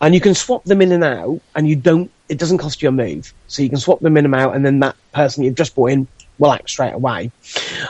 and 0.00 0.14
you 0.14 0.20
can 0.20 0.34
swap 0.34 0.64
them 0.64 0.82
in 0.82 0.92
and 0.92 1.04
out, 1.04 1.40
and 1.54 1.68
you 1.68 1.76
don't. 1.76 2.10
It 2.28 2.38
doesn't 2.38 2.58
cost 2.58 2.82
you 2.82 2.88
a 2.88 2.92
move, 2.92 3.32
so 3.46 3.62
you 3.62 3.68
can 3.68 3.78
swap 3.78 4.00
them 4.00 4.16
in 4.16 4.24
and 4.24 4.34
out, 4.34 4.54
and 4.54 4.64
then 4.64 4.80
that 4.80 4.96
person 5.12 5.44
you've 5.44 5.54
just 5.54 5.74
brought 5.74 5.92
in 5.92 6.06
will 6.38 6.52
act 6.52 6.70
straight 6.70 6.92
away. 6.92 7.32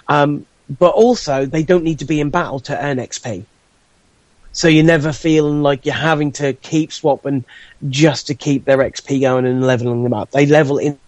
Um, 0.06 0.46
but 0.78 0.94
also, 0.94 1.46
they 1.46 1.62
don't 1.62 1.84
need 1.84 2.00
to 2.00 2.04
be 2.04 2.20
in 2.20 2.30
battle 2.30 2.60
to 2.60 2.84
earn 2.84 2.98
XP. 2.98 3.44
So 4.52 4.68
you're 4.68 4.84
never 4.84 5.12
feeling 5.12 5.62
like 5.62 5.86
you're 5.86 5.94
having 5.94 6.32
to 6.32 6.52
keep 6.52 6.92
swapping 6.92 7.44
just 7.88 8.26
to 8.26 8.34
keep 8.34 8.64
their 8.64 8.78
XP 8.78 9.20
going 9.20 9.46
and 9.46 9.64
leveling 9.64 10.02
them 10.02 10.12
up. 10.12 10.30
They 10.30 10.46
level 10.46 10.78
in, 10.78 10.98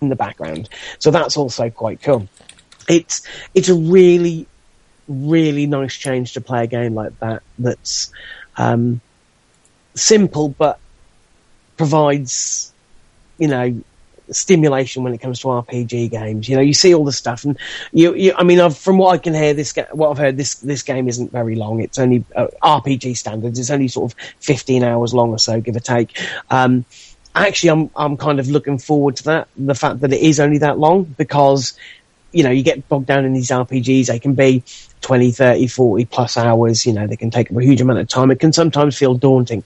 in 0.00 0.10
the 0.10 0.16
background. 0.16 0.68
So 0.98 1.10
that's 1.10 1.36
also 1.36 1.70
quite 1.70 2.02
cool. 2.02 2.28
It's, 2.88 3.22
it's 3.54 3.68
a 3.68 3.74
really, 3.74 4.46
really 5.08 5.66
nice 5.66 5.94
change 5.94 6.34
to 6.34 6.40
play 6.40 6.64
a 6.64 6.66
game 6.66 6.94
like 6.94 7.18
that 7.20 7.42
that's, 7.58 8.12
um, 8.56 9.00
simple 10.00 10.48
but 10.48 10.78
provides, 11.76 12.72
you 13.38 13.48
know, 13.48 13.82
stimulation 14.30 15.02
when 15.02 15.12
it 15.12 15.18
comes 15.18 15.40
to 15.40 15.48
RPG 15.48 16.10
games. 16.10 16.48
You 16.48 16.56
know, 16.56 16.62
you 16.62 16.74
see 16.74 16.94
all 16.94 17.04
the 17.04 17.12
stuff, 17.12 17.44
and 17.44 17.58
you, 17.92 18.14
you 18.14 18.34
I 18.36 18.44
mean, 18.44 18.60
I've, 18.60 18.76
from 18.76 18.98
what 18.98 19.14
I 19.14 19.18
can 19.18 19.34
hear, 19.34 19.54
this 19.54 19.74
what 19.92 20.10
I've 20.10 20.18
heard, 20.18 20.36
this 20.36 20.56
this 20.56 20.82
game 20.82 21.08
isn't 21.08 21.32
very 21.32 21.56
long. 21.56 21.80
It's 21.80 21.98
only 21.98 22.24
uh, 22.34 22.48
RPG 22.62 23.16
standards. 23.16 23.58
It's 23.58 23.70
only 23.70 23.88
sort 23.88 24.12
of 24.12 24.18
fifteen 24.40 24.84
hours 24.84 25.14
long 25.14 25.30
or 25.30 25.38
so, 25.38 25.60
give 25.60 25.76
or 25.76 25.80
take. 25.80 26.18
Um, 26.50 26.84
actually, 27.34 27.70
I'm 27.70 27.90
I'm 27.96 28.16
kind 28.16 28.40
of 28.40 28.48
looking 28.48 28.78
forward 28.78 29.16
to 29.16 29.24
that. 29.24 29.48
The 29.56 29.74
fact 29.74 30.00
that 30.00 30.12
it 30.12 30.20
is 30.20 30.40
only 30.40 30.58
that 30.58 30.78
long 30.78 31.04
because 31.04 31.78
you 32.32 32.42
know 32.42 32.50
you 32.50 32.62
get 32.62 32.88
bogged 32.88 33.06
down 33.06 33.24
in 33.24 33.32
these 33.32 33.50
RPGs. 33.50 34.06
They 34.06 34.18
can 34.18 34.34
be 34.34 34.64
20, 35.02 35.30
30, 35.32 35.66
40 35.66 36.04
plus 36.06 36.36
hours. 36.36 36.86
You 36.86 36.92
know, 36.92 37.06
they 37.06 37.16
can 37.16 37.30
take 37.30 37.50
a 37.50 37.62
huge 37.62 37.80
amount 37.80 37.98
of 37.98 38.08
time. 38.08 38.30
It 38.30 38.40
can 38.40 38.52
sometimes 38.52 38.96
feel 38.96 39.14
daunting. 39.14 39.64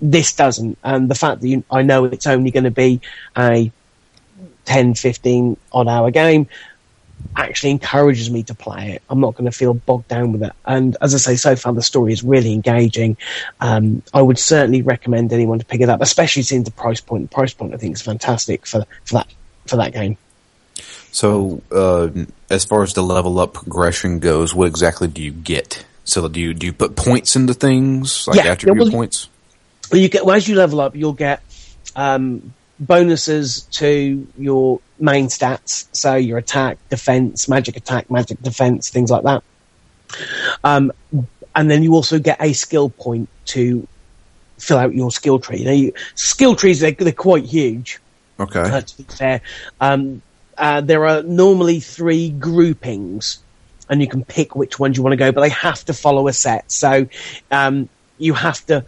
This 0.00 0.32
doesn't, 0.32 0.78
and 0.82 1.10
the 1.10 1.14
fact 1.14 1.42
that 1.42 1.48
you, 1.48 1.62
I 1.70 1.82
know 1.82 2.06
it's 2.06 2.26
only 2.26 2.50
going 2.50 2.64
to 2.64 2.70
be 2.70 3.02
a 3.36 3.70
10, 4.64 4.94
15 4.94 5.56
odd 5.72 5.88
hour 5.88 6.10
game 6.10 6.48
actually 7.36 7.70
encourages 7.70 8.30
me 8.30 8.42
to 8.44 8.54
play 8.54 8.92
it. 8.92 9.02
I'm 9.08 9.20
not 9.20 9.34
going 9.34 9.50
to 9.50 9.56
feel 9.56 9.74
bogged 9.74 10.08
down 10.08 10.32
with 10.32 10.42
it. 10.42 10.52
And 10.64 10.96
as 11.00 11.14
I 11.14 11.18
say, 11.18 11.36
so 11.36 11.56
far 11.56 11.72
the 11.72 11.82
story 11.82 12.12
is 12.12 12.22
really 12.22 12.52
engaging. 12.52 13.16
Um, 13.60 14.02
I 14.12 14.22
would 14.22 14.38
certainly 14.38 14.82
recommend 14.82 15.32
anyone 15.32 15.58
to 15.58 15.64
pick 15.64 15.80
it 15.80 15.88
up, 15.88 16.00
especially 16.00 16.42
seeing 16.42 16.64
the 16.64 16.70
price 16.70 17.00
point. 17.00 17.30
The 17.30 17.34
price 17.34 17.52
point 17.52 17.74
I 17.74 17.76
think 17.76 17.94
is 17.94 18.02
fantastic 18.02 18.66
for, 18.66 18.84
for 19.04 19.14
that, 19.14 19.28
for 19.66 19.76
that 19.76 19.92
game. 19.92 20.16
So, 21.12 21.62
uh, 21.70 22.08
as 22.50 22.64
far 22.64 22.82
as 22.82 22.92
the 22.94 23.02
level 23.02 23.38
up 23.38 23.54
progression 23.54 24.18
goes, 24.18 24.54
what 24.54 24.66
exactly 24.66 25.08
do 25.08 25.22
you 25.22 25.30
get? 25.30 25.86
So, 26.04 26.26
do 26.28 26.40
you 26.40 26.52
do 26.52 26.66
you 26.66 26.72
put 26.72 26.96
points 26.96 27.36
into 27.36 27.54
things 27.54 28.26
like 28.26 28.36
Yeah, 28.36 28.52
attribute 28.52 28.76
yeah, 28.76 28.82
well, 28.82 28.92
points? 28.92 29.28
Well, 29.90 30.00
you 30.00 30.08
get 30.08 30.26
well, 30.26 30.36
as 30.36 30.48
you 30.48 30.56
level 30.56 30.80
up, 30.80 30.96
you'll 30.96 31.12
get 31.12 31.42
um, 31.94 32.52
bonuses 32.80 33.62
to 33.62 34.26
your 34.36 34.80
main 34.98 35.26
stats, 35.26 35.86
so 35.92 36.16
your 36.16 36.38
attack, 36.38 36.78
defense, 36.88 37.48
magic 37.48 37.76
attack, 37.76 38.10
magic 38.10 38.42
defense, 38.42 38.90
things 38.90 39.10
like 39.10 39.22
that. 39.22 39.42
Um, 40.64 40.92
and 41.54 41.70
then 41.70 41.82
you 41.82 41.94
also 41.94 42.18
get 42.18 42.40
a 42.40 42.52
skill 42.52 42.90
point 42.90 43.28
to 43.46 43.86
fill 44.58 44.78
out 44.78 44.94
your 44.94 45.10
skill 45.10 45.38
tree. 45.38 45.58
You 45.58 45.64
know, 45.64 45.72
you, 45.72 45.92
skill 46.14 46.56
trees 46.56 46.80
they're, 46.80 46.92
they're 46.92 47.12
quite 47.12 47.44
huge. 47.44 48.00
Okay. 48.38 48.60
Uh, 48.60 48.80
to 48.80 48.96
be 48.96 49.02
fair, 49.04 49.40
um, 49.80 50.22
uh, 50.60 50.82
there 50.82 51.06
are 51.06 51.22
normally 51.22 51.80
three 51.80 52.28
groupings, 52.28 53.38
and 53.88 54.00
you 54.00 54.06
can 54.06 54.24
pick 54.24 54.54
which 54.54 54.78
ones 54.78 54.96
you 54.96 55.02
want 55.02 55.14
to 55.14 55.16
go, 55.16 55.32
but 55.32 55.40
they 55.40 55.48
have 55.48 55.82
to 55.86 55.94
follow 55.94 56.28
a 56.28 56.32
set. 56.34 56.70
So 56.70 57.08
um, 57.50 57.88
you 58.18 58.34
have 58.34 58.64
to 58.66 58.84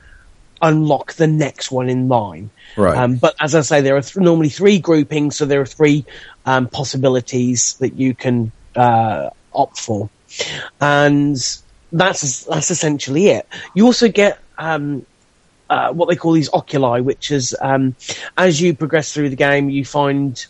unlock 0.61 1.15
the 1.15 1.27
next 1.27 1.73
one 1.73 1.89
in 1.89 2.09
line. 2.09 2.51
Right. 2.77 2.97
Um, 2.97 3.17
but 3.17 3.35
as 3.41 3.55
I 3.55 3.63
say, 3.63 3.81
there 3.81 3.97
are 3.97 4.03
th- 4.03 4.17
normally 4.17 4.51
three 4.51 4.79
groupings, 4.79 5.37
so 5.37 5.47
there 5.47 5.63
are 5.63 5.67
three 5.67 6.05
um, 6.45 6.69
possibilities 6.69 7.75
that 7.81 7.95
you 7.97 8.15
can 8.15 8.53
uh, 8.77 9.31
opt 9.55 9.79
for, 9.79 10.11
and 10.79 11.37
that's 11.91 12.45
that's 12.45 12.71
essentially 12.71 13.29
it. 13.29 13.49
You 13.75 13.87
also 13.87 14.09
get 14.09 14.39
um, 14.59 15.07
uh, 15.71 15.91
what 15.93 16.11
they 16.11 16.17
call 16.17 16.33
these 16.33 16.53
oculi, 16.53 17.01
which 17.01 17.31
is 17.31 17.57
um, 17.61 17.97
as 18.37 18.61
you 18.61 18.75
progress 18.75 19.15
through 19.15 19.31
the 19.31 19.37
game, 19.37 19.71
you 19.71 19.87
find 19.87 20.47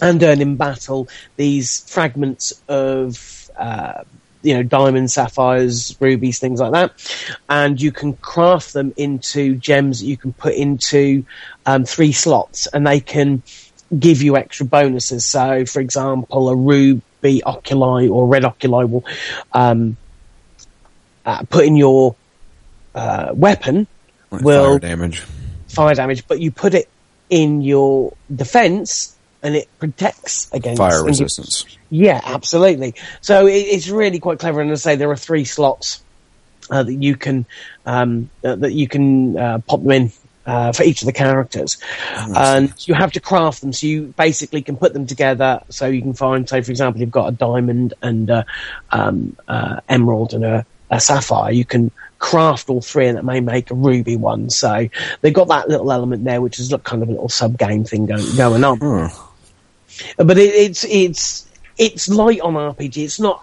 and 0.00 0.22
earn 0.22 0.40
in 0.40 0.56
battle 0.56 1.08
these 1.36 1.80
fragments 1.88 2.52
of 2.68 3.48
uh, 3.58 4.02
you 4.42 4.54
know 4.54 4.62
diamonds, 4.62 5.14
sapphires, 5.14 5.96
rubies, 6.00 6.38
things 6.38 6.60
like 6.60 6.72
that, 6.72 6.92
and 7.48 7.80
you 7.80 7.90
can 7.92 8.16
craft 8.18 8.72
them 8.72 8.92
into 8.96 9.56
gems 9.56 10.00
that 10.00 10.06
you 10.06 10.16
can 10.16 10.32
put 10.32 10.54
into 10.54 11.24
um, 11.64 11.84
three 11.84 12.12
slots, 12.12 12.66
and 12.68 12.86
they 12.86 13.00
can 13.00 13.42
give 13.98 14.22
you 14.22 14.36
extra 14.36 14.66
bonuses. 14.66 15.24
So, 15.26 15.64
for 15.64 15.80
example, 15.80 16.48
a 16.48 16.56
ruby 16.56 17.42
oculi 17.44 18.08
or 18.08 18.26
red 18.26 18.44
oculi 18.44 18.84
will 18.84 19.04
um, 19.52 19.96
uh, 21.24 21.42
put 21.48 21.64
in 21.64 21.76
your 21.76 22.16
uh, 22.94 23.30
weapon 23.32 23.86
Like 24.30 24.42
will- 24.42 24.64
fire 24.64 24.78
damage. 24.78 25.24
fire 25.68 25.94
damage, 25.94 26.26
but 26.28 26.40
you 26.40 26.50
put 26.52 26.74
it 26.74 26.86
in 27.30 27.62
your 27.62 28.12
defense 28.32 29.15
and 29.46 29.54
it 29.54 29.68
protects 29.78 30.52
against 30.52 30.78
Fire 30.78 31.04
resistance. 31.04 31.64
yeah, 31.88 32.20
absolutely. 32.24 32.96
So 33.20 33.46
it, 33.46 33.52
it's 33.52 33.88
really 33.88 34.18
quite 34.18 34.40
clever. 34.40 34.60
And 34.60 34.72
I 34.72 34.74
say 34.74 34.96
there 34.96 35.10
are 35.10 35.16
three 35.16 35.44
slots 35.44 36.02
uh, 36.68 36.82
that 36.82 36.92
you 36.92 37.14
can 37.14 37.46
um, 37.86 38.28
uh, 38.42 38.56
that 38.56 38.72
you 38.72 38.88
can 38.88 39.38
uh, 39.38 39.58
pop 39.60 39.82
them 39.82 39.92
in. 39.92 40.12
Uh, 40.44 40.70
for 40.70 40.84
each 40.84 41.02
of 41.02 41.06
the 41.06 41.12
characters, 41.12 41.76
and 42.36 42.72
you 42.86 42.94
have 42.94 43.10
to 43.10 43.18
craft 43.18 43.62
them. 43.62 43.72
So 43.72 43.88
you 43.88 44.14
basically 44.16 44.62
can 44.62 44.76
put 44.76 44.92
them 44.92 45.04
together. 45.04 45.60
So 45.70 45.86
you 45.86 46.00
can 46.00 46.14
find, 46.14 46.48
say, 46.48 46.60
for 46.60 46.70
example, 46.70 47.00
you've 47.00 47.10
got 47.10 47.26
a 47.26 47.32
diamond 47.32 47.94
and 48.00 48.30
a 48.30 48.46
um, 48.92 49.36
uh, 49.48 49.80
emerald 49.88 50.34
and 50.34 50.44
a, 50.44 50.64
a 50.88 51.00
sapphire. 51.00 51.50
You 51.50 51.64
can 51.64 51.90
craft 52.20 52.70
all 52.70 52.80
three, 52.80 53.08
and 53.08 53.18
it 53.18 53.24
may 53.24 53.40
make 53.40 53.72
a 53.72 53.74
ruby 53.74 54.14
one. 54.14 54.48
So 54.48 54.88
they've 55.20 55.34
got 55.34 55.48
that 55.48 55.68
little 55.68 55.90
element 55.90 56.22
there, 56.22 56.40
which 56.40 56.60
is 56.60 56.72
kind 56.84 57.02
of 57.02 57.08
a 57.08 57.12
little 57.12 57.28
sub 57.28 57.58
game 57.58 57.82
thing 57.82 58.06
going, 58.06 58.36
going 58.36 58.62
on 58.62 58.78
Hmm. 58.78 59.06
But 60.16 60.38
it, 60.38 60.54
it's 60.54 60.84
it's 60.84 61.46
it's 61.78 62.08
light 62.08 62.40
on 62.40 62.54
RPG. 62.54 63.04
It's 63.04 63.20
not 63.20 63.42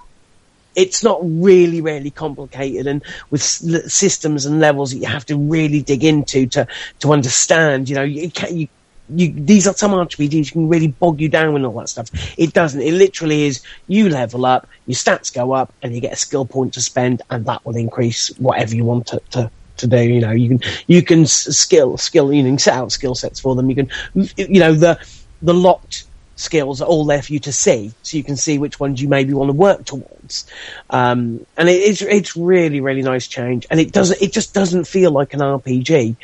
it's 0.76 1.04
not 1.04 1.20
really 1.24 1.82
really 1.82 2.12
complicated, 2.12 2.88
and 2.88 3.04
with 3.30 3.42
systems 3.42 4.46
and 4.46 4.60
levels 4.60 4.92
that 4.92 4.98
you 4.98 5.08
have 5.08 5.26
to 5.28 5.38
really 5.38 5.82
dig 5.82 6.04
into 6.04 6.48
to 6.48 6.68
to 7.00 7.14
understand. 7.14 7.90
You 7.90 7.96
know, 7.96 8.04
you 8.04 8.32
can 8.32 8.58
you 8.58 8.68
you, 9.10 9.34
these 9.36 9.68
are 9.68 9.74
some 9.74 9.92
RPGs 9.92 10.52
can 10.52 10.70
really 10.70 10.88
bog 10.88 11.20
you 11.20 11.30
down 11.30 11.54
with 11.54 11.64
all 11.64 11.74
that 11.80 11.90
stuff. 11.90 12.10
It 12.38 12.54
doesn't. 12.54 12.82
It 12.82 12.94
literally 12.94 13.44
is 13.44 13.62
you 13.88 14.10
level 14.10 14.46
up, 14.46 14.68
your 14.88 14.96
stats 14.96 15.34
go 15.34 15.52
up, 15.52 15.74
and 15.82 15.94
you 15.94 16.02
get 16.02 16.14
a 16.14 16.18
skill 16.18 16.46
point 16.46 16.74
to 16.76 16.82
spend, 16.82 17.22
and 17.30 17.46
that 17.46 17.66
will 17.66 17.76
increase 17.76 18.30
whatever 18.38 18.76
you 18.76 18.86
want 18.86 19.08
to, 19.08 19.22
to, 19.32 19.88
do. 19.88 20.02
You 20.02 20.22
know, 20.22 20.32
you 20.32 20.58
can 20.58 20.70
you 20.88 21.02
can 21.02 21.26
skill 21.26 21.98
skill 21.98 22.32
you 22.32 22.44
can 22.44 22.58
set 22.58 22.76
out 22.76 22.94
skill 22.94 23.16
sets 23.16 23.42
for 23.42 23.54
them. 23.56 23.70
You 23.70 23.76
can 23.76 23.90
you 24.14 24.60
know 24.62 24.74
the 24.74 24.98
the 25.42 25.54
locked 25.54 26.06
skills 26.36 26.82
are 26.82 26.86
all 26.86 27.06
there 27.06 27.22
for 27.22 27.34
you 27.34 27.40
to 27.40 27.52
see, 27.52 27.94
so 28.02 28.18
you 28.18 28.24
can 28.24 28.36
see 28.36 28.58
which 28.58 28.80
ones 28.80 29.02
you 29.02 29.08
maybe 29.08 29.34
want 29.34 29.50
to 29.50 29.54
work 29.54 29.86
towards. 29.86 30.46
Um, 30.90 31.46
and 31.58 31.70
it, 31.70 31.74
it's 31.74 32.02
it's 32.02 32.36
really 32.36 32.82
really 32.82 33.02
nice 33.02 33.28
change, 33.28 33.68
and 33.70 33.80
it 33.80 33.92
doesn't 33.92 34.22
it 34.22 34.34
just 34.34 34.54
doesn't 34.54 34.86
feel 34.86 35.12
like 35.12 35.34
an 35.34 35.40
RPG. 35.40 36.16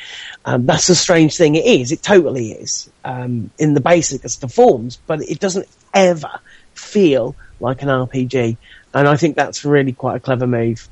Um, 0.44 0.66
that's 0.66 0.88
a 0.88 0.94
strange 0.94 1.36
thing. 1.36 1.54
It 1.54 1.64
is. 1.64 1.92
It 1.92 2.02
totally 2.02 2.52
is 2.52 2.90
um, 3.04 3.50
in 3.58 3.74
the 3.74 3.80
basics, 3.80 4.36
the 4.36 4.48
forms, 4.48 4.98
but 5.06 5.22
it 5.22 5.40
doesn't 5.40 5.68
ever 5.94 6.40
feel 6.74 7.34
like 7.60 7.82
an 7.82 7.88
RPG. 7.88 8.56
And 8.92 9.08
I 9.08 9.16
think 9.16 9.36
that's 9.36 9.64
really 9.64 9.92
quite 9.92 10.16
a 10.16 10.20
clever 10.20 10.46
move. 10.46 10.88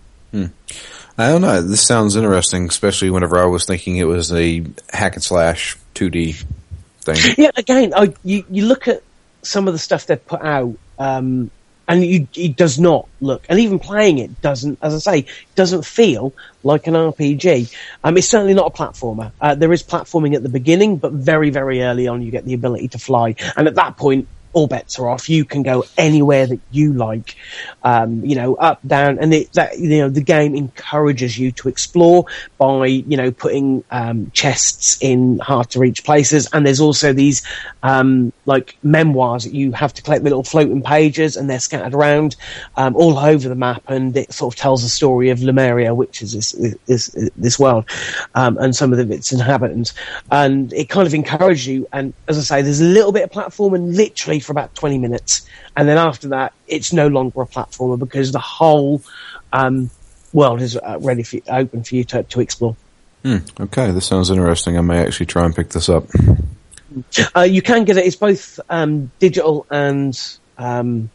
I 1.18 1.30
don't 1.30 1.40
know. 1.40 1.62
This 1.62 1.84
sounds 1.84 2.14
interesting, 2.14 2.66
especially 2.68 3.10
whenever 3.10 3.38
I 3.38 3.46
was 3.46 3.64
thinking 3.64 3.96
it 3.96 4.04
was 4.04 4.32
a 4.32 4.64
hack 4.92 5.14
and 5.14 5.22
slash 5.22 5.76
2D 5.94 6.44
thing. 7.00 7.34
Yeah, 7.36 7.50
again, 7.56 7.92
I, 7.94 8.14
you 8.22 8.44
you 8.50 8.66
look 8.66 8.86
at 8.86 9.02
some 9.48 9.66
of 9.66 9.74
the 9.74 9.78
stuff 9.78 10.06
they've 10.06 10.26
put 10.26 10.42
out, 10.42 10.76
um, 10.98 11.50
and 11.88 12.04
you, 12.04 12.28
it 12.34 12.54
does 12.56 12.78
not 12.78 13.08
look, 13.20 13.44
and 13.48 13.58
even 13.58 13.78
playing 13.78 14.18
it 14.18 14.42
doesn't, 14.42 14.78
as 14.82 14.94
I 14.94 14.98
say, 14.98 15.26
doesn't 15.54 15.84
feel 15.84 16.34
like 16.62 16.86
an 16.86 16.94
RPG. 16.94 17.74
Um, 18.04 18.18
it's 18.18 18.28
certainly 18.28 18.54
not 18.54 18.66
a 18.66 18.70
platformer. 18.70 19.32
Uh, 19.40 19.54
there 19.54 19.72
is 19.72 19.82
platforming 19.82 20.34
at 20.36 20.42
the 20.42 20.50
beginning, 20.50 20.98
but 20.98 21.12
very 21.12 21.50
very 21.50 21.82
early 21.82 22.06
on, 22.06 22.22
you 22.22 22.30
get 22.30 22.44
the 22.44 22.54
ability 22.54 22.88
to 22.88 22.98
fly, 22.98 23.34
and 23.56 23.66
at 23.66 23.74
that 23.76 23.96
point. 23.96 24.28
All 24.58 24.66
bets 24.66 24.98
are 24.98 25.08
off. 25.08 25.28
You 25.28 25.44
can 25.44 25.62
go 25.62 25.84
anywhere 25.96 26.48
that 26.48 26.58
you 26.72 26.92
like, 26.92 27.36
um, 27.84 28.24
you 28.24 28.34
know, 28.34 28.56
up, 28.56 28.80
down, 28.84 29.20
and 29.20 29.32
it, 29.32 29.52
that 29.52 29.78
you 29.78 30.00
know 30.00 30.08
the 30.08 30.20
game 30.20 30.56
encourages 30.56 31.38
you 31.38 31.52
to 31.52 31.68
explore 31.68 32.24
by 32.58 32.86
you 32.86 33.16
know 33.16 33.30
putting 33.30 33.84
um, 33.92 34.32
chests 34.32 34.98
in 35.00 35.38
hard 35.38 35.70
to 35.70 35.78
reach 35.78 36.02
places, 36.02 36.48
and 36.52 36.66
there's 36.66 36.80
also 36.80 37.12
these 37.12 37.46
um, 37.84 38.32
like 38.46 38.76
memoirs 38.82 39.44
that 39.44 39.54
you 39.54 39.70
have 39.70 39.94
to 39.94 40.02
collect 40.02 40.24
the 40.24 40.30
little 40.30 40.42
floating 40.42 40.82
pages, 40.82 41.36
and 41.36 41.48
they're 41.48 41.60
scattered 41.60 41.94
around 41.94 42.34
um, 42.76 42.96
all 42.96 43.16
over 43.16 43.48
the 43.48 43.54
map, 43.54 43.84
and 43.86 44.16
it 44.16 44.32
sort 44.32 44.52
of 44.52 44.58
tells 44.58 44.82
the 44.82 44.88
story 44.88 45.30
of 45.30 45.40
Lemuria, 45.40 45.94
which 45.94 46.20
is 46.20 46.32
this 46.32 46.50
this 46.86 47.16
this 47.36 47.60
world, 47.60 47.84
um, 48.34 48.58
and 48.58 48.74
some 48.74 48.92
of 48.92 48.98
its 49.08 49.30
inhabitants, 49.30 49.94
and 50.32 50.72
it 50.72 50.88
kind 50.88 51.06
of 51.06 51.14
encourages 51.14 51.64
you. 51.68 51.86
And 51.92 52.12
as 52.26 52.38
I 52.38 52.42
say, 52.42 52.62
there's 52.62 52.80
a 52.80 52.84
little 52.84 53.12
bit 53.12 53.22
of 53.22 53.30
platforming, 53.30 53.94
literally 53.94 54.40
for 54.48 54.52
about 54.52 54.74
20 54.74 54.96
minutes, 54.96 55.46
and 55.76 55.86
then 55.86 55.98
after 55.98 56.28
that, 56.28 56.54
it's 56.66 56.90
no 56.90 57.06
longer 57.06 57.42
a 57.42 57.46
platformer 57.46 57.98
because 57.98 58.32
the 58.32 58.38
whole 58.38 59.02
um, 59.52 59.90
world 60.32 60.62
is 60.62 60.74
uh, 60.74 60.98
ready 61.00 61.22
for 61.22 61.38
open 61.48 61.84
for 61.84 61.94
you 61.94 62.04
to, 62.04 62.22
to 62.22 62.40
explore. 62.40 62.74
Okay, 63.60 63.90
this 63.90 64.06
sounds 64.06 64.30
interesting. 64.30 64.78
I 64.78 64.80
may 64.80 65.00
actually 65.00 65.26
try 65.26 65.44
and 65.44 65.54
pick 65.54 65.68
this 65.68 65.90
up. 65.90 66.06
Uh, 67.36 67.42
you 67.42 67.60
can 67.60 67.84
get 67.84 67.98
it. 67.98 68.06
It's 68.06 68.16
both 68.16 68.58
um, 68.70 69.10
digital 69.18 69.66
and 69.70 70.18
um, 70.56 71.10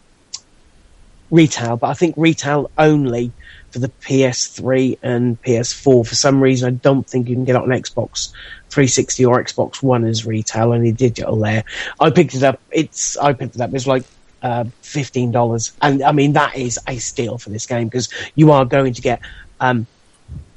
retail, 1.31 1.77
but 1.77 1.88
I 1.88 1.95
think 1.95 2.13
retail 2.15 2.69
only 2.77 3.31
for 3.74 3.80
the 3.80 3.89
PS3 3.89 4.99
and 5.01 5.41
PS4. 5.41 6.07
For 6.07 6.15
some 6.15 6.41
reason, 6.41 6.67
I 6.67 6.78
don't 6.78 7.05
think 7.05 7.28
you 7.28 7.36
can 7.36 7.43
get 7.43 7.55
it 7.55 7.61
on 7.61 7.69
Xbox 7.69 8.32
360 8.69 9.26
or 9.26 9.43
Xbox 9.43 9.82
One 9.82 10.05
as 10.05 10.26
retail. 10.26 10.71
Only 10.71 10.91
digital 10.91 11.36
there. 11.38 11.63
I 11.99 12.11
picked 12.11 12.36
it 12.36 12.43
up. 12.43 12.61
It's 12.71 13.17
I 13.17 13.34
picked 13.34 13.55
it 13.55 13.61
up. 13.61 13.74
It's 13.74 13.88
like. 13.88 14.03
Uh, 14.41 14.65
fifteen 14.82 15.32
dollars, 15.32 15.71
and 15.82 16.03
I 16.03 16.11
mean 16.11 16.34
that 16.34 16.57
is 16.57 16.78
a 16.86 16.97
steal 16.97 17.38
for 17.38 17.49
this 17.49 17.65
game 17.65 17.88
because 17.88 18.09
you 18.36 18.51
are 18.51 18.65
going 18.65 18.93
to 18.93 19.01
get 19.01 19.21
um, 19.61 19.88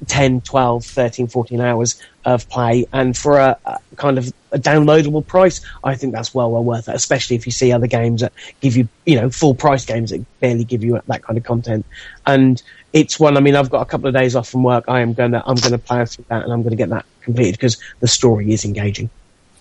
10, 0.07 0.41
12, 0.41 0.85
13, 0.85 1.27
14 1.27 1.61
hours 1.61 2.01
of 2.23 2.47
play. 2.49 2.85
And 2.93 3.17
for 3.17 3.37
a, 3.37 3.57
a 3.65 3.79
kind 3.95 4.17
of 4.17 4.31
a 4.51 4.59
downloadable 4.59 5.25
price, 5.25 5.61
I 5.83 5.95
think 5.95 6.13
that's 6.13 6.33
well, 6.33 6.51
well 6.51 6.63
worth 6.63 6.87
it, 6.87 6.95
especially 6.95 7.35
if 7.35 7.45
you 7.45 7.51
see 7.51 7.71
other 7.71 7.87
games 7.87 8.21
that 8.21 8.33
give 8.61 8.77
you, 8.77 8.87
you 9.05 9.19
know, 9.19 9.29
full 9.29 9.55
price 9.55 9.85
games 9.85 10.11
that 10.11 10.23
barely 10.39 10.63
give 10.63 10.83
you 10.83 11.01
that 11.07 11.23
kind 11.23 11.37
of 11.37 11.43
content. 11.43 11.85
And 12.25 12.61
it's 13.01 13.19
one, 13.19 13.37
I 13.37 13.39
mean, 13.39 13.55
I've 13.55 13.69
got 13.69 13.81
a 13.81 13.85
couple 13.85 14.07
of 14.07 14.13
days 14.13 14.35
off 14.35 14.49
from 14.49 14.63
work. 14.63 14.85
I 14.87 15.01
am 15.01 15.13
going 15.13 15.31
to, 15.31 15.43
I'm 15.45 15.55
going 15.55 15.71
to 15.71 15.77
play 15.77 16.05
through 16.05 16.25
that 16.29 16.43
and 16.43 16.51
I'm 16.51 16.61
going 16.63 16.71
to 16.71 16.77
get 16.77 16.89
that 16.89 17.05
completed 17.21 17.53
because 17.53 17.77
the 17.99 18.07
story 18.07 18.51
is 18.51 18.65
engaging. 18.65 19.09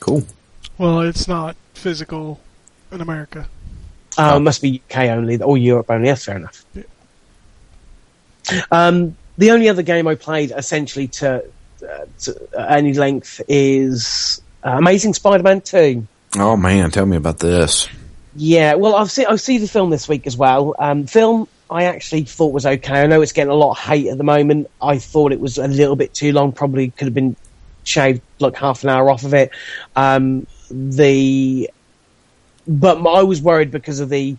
Cool. 0.00 0.24
Well, 0.78 1.00
it's 1.00 1.28
not 1.28 1.56
physical 1.74 2.40
in 2.92 3.00
America. 3.00 3.46
Uh, 4.18 4.38
Must 4.38 4.62
be 4.62 4.80
UK 4.88 5.04
only 5.10 5.40
or 5.40 5.58
Europe 5.58 5.90
only. 5.90 6.08
That's 6.08 6.24
fair 6.24 6.36
enough. 6.36 6.64
Um, 8.70 9.16
the 9.36 9.50
only 9.50 9.68
other 9.68 9.82
game 9.82 10.08
I 10.08 10.14
played 10.14 10.52
essentially 10.56 11.08
to, 11.08 11.44
uh, 11.82 12.04
to 12.20 12.48
any 12.70 12.94
length 12.94 13.42
is 13.48 14.40
uh, 14.64 14.70
Amazing 14.70 15.14
Spider-Man 15.14 15.60
2. 15.60 16.06
Oh 16.38 16.56
man, 16.56 16.90
tell 16.90 17.06
me 17.06 17.16
about 17.16 17.38
this. 17.38 17.88
Yeah, 18.34 18.74
well, 18.74 18.96
I've 18.96 19.10
seen 19.10 19.26
I've 19.26 19.40
seen 19.40 19.62
the 19.62 19.68
film 19.68 19.88
this 19.88 20.08
week 20.08 20.26
as 20.26 20.36
well. 20.36 20.74
Um, 20.78 21.06
film 21.06 21.48
I 21.70 21.84
actually 21.84 22.22
thought 22.24 22.52
was 22.52 22.66
okay. 22.66 23.02
I 23.02 23.06
know 23.06 23.22
it's 23.22 23.32
getting 23.32 23.50
a 23.50 23.54
lot 23.54 23.72
of 23.72 23.78
hate 23.78 24.08
at 24.08 24.18
the 24.18 24.24
moment. 24.24 24.70
I 24.80 24.98
thought 24.98 25.32
it 25.32 25.40
was 25.40 25.58
a 25.58 25.66
little 25.66 25.96
bit 25.96 26.14
too 26.14 26.32
long. 26.32 26.52
Probably 26.52 26.90
could 26.90 27.06
have 27.06 27.14
been 27.14 27.34
shaved 27.82 28.20
like 28.38 28.56
half 28.56 28.84
an 28.84 28.90
hour 28.90 29.10
off 29.10 29.24
of 29.24 29.34
it. 29.34 29.50
Um, 29.94 30.46
the 30.70 31.70
but 32.68 33.04
I 33.06 33.22
was 33.22 33.40
worried 33.40 33.70
because 33.70 34.00
of 34.00 34.08
the 34.08 34.36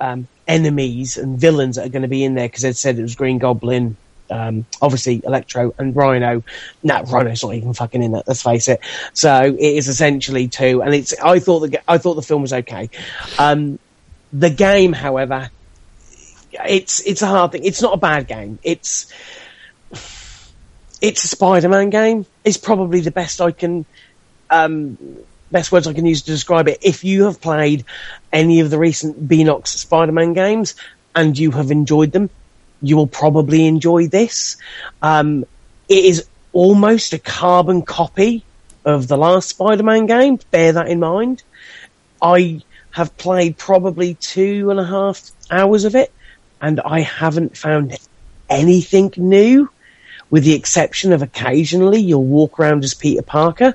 um, 0.00 0.28
enemies 0.46 1.16
and 1.16 1.38
villains 1.38 1.76
that 1.76 1.86
are 1.86 1.90
going 1.90 2.02
to 2.02 2.08
be 2.08 2.24
in 2.24 2.34
there 2.34 2.48
because 2.48 2.62
they'd 2.62 2.76
said 2.76 2.98
it 2.98 3.02
was 3.02 3.14
Green 3.14 3.38
Goblin, 3.38 3.96
um, 4.30 4.66
obviously 4.80 5.22
Electro 5.24 5.74
and 5.78 5.94
Rhino. 5.94 6.42
No, 6.82 7.02
Rhino's 7.04 7.42
not 7.42 7.54
even 7.54 7.72
fucking 7.72 8.02
in 8.02 8.14
it. 8.14 8.24
Let's 8.26 8.42
face 8.42 8.68
it. 8.68 8.80
So 9.14 9.44
it 9.44 9.58
is 9.58 9.88
essentially 9.88 10.48
two, 10.48 10.82
and 10.82 10.94
it's. 10.94 11.18
I 11.20 11.38
thought 11.38 11.60
the 11.60 11.80
I 11.86 11.98
thought 11.98 12.14
the 12.14 12.22
film 12.22 12.42
was 12.42 12.52
okay. 12.52 12.90
Um, 13.38 13.78
the 14.32 14.50
game, 14.50 14.92
however, 14.92 15.50
it's 16.52 17.00
it's 17.00 17.22
a 17.22 17.26
hard 17.26 17.52
thing. 17.52 17.64
It's 17.64 17.82
not 17.82 17.94
a 17.94 17.98
bad 17.98 18.26
game. 18.26 18.58
It's 18.62 19.12
it's 21.00 21.24
a 21.24 21.28
Spider-Man 21.28 21.90
game. 21.90 22.26
It's 22.44 22.56
probably 22.56 23.00
the 23.00 23.10
best 23.10 23.40
I 23.40 23.50
can 23.50 23.84
um, 24.50 24.98
best 25.50 25.72
words 25.72 25.86
I 25.86 25.92
can 25.92 26.06
use 26.06 26.22
to 26.22 26.30
describe 26.30 26.68
it. 26.68 26.78
If 26.82 27.04
you 27.04 27.24
have 27.24 27.40
played 27.40 27.84
any 28.32 28.60
of 28.60 28.70
the 28.70 28.78
recent 28.78 29.28
Beenox 29.28 29.68
Spider-Man 29.68 30.32
games 30.32 30.74
and 31.14 31.38
you 31.38 31.50
have 31.52 31.70
enjoyed 31.70 32.12
them, 32.12 32.30
you 32.80 32.96
will 32.96 33.06
probably 33.06 33.66
enjoy 33.66 34.08
this. 34.08 34.56
Um, 35.00 35.44
it 35.88 36.04
is 36.04 36.26
almost 36.52 37.12
a 37.12 37.18
carbon 37.18 37.82
copy 37.82 38.44
of 38.84 39.08
the 39.08 39.16
last 39.16 39.50
Spider-Man 39.50 40.06
game. 40.06 40.38
Bear 40.50 40.72
that 40.72 40.88
in 40.88 41.00
mind. 41.00 41.42
I 42.20 42.62
have 42.90 43.16
played 43.16 43.56
probably 43.56 44.14
two 44.14 44.70
and 44.70 44.78
a 44.78 44.84
half 44.84 45.30
hours 45.50 45.84
of 45.84 45.94
it, 45.94 46.12
and 46.62 46.80
I 46.80 47.00
haven't 47.00 47.56
found 47.56 47.98
anything 48.48 49.12
new, 49.16 49.68
with 50.30 50.44
the 50.44 50.54
exception 50.54 51.12
of 51.12 51.20
occasionally 51.20 52.00
you'll 52.00 52.24
walk 52.24 52.58
around 52.58 52.84
as 52.84 52.94
Peter 52.94 53.22
Parker. 53.22 53.74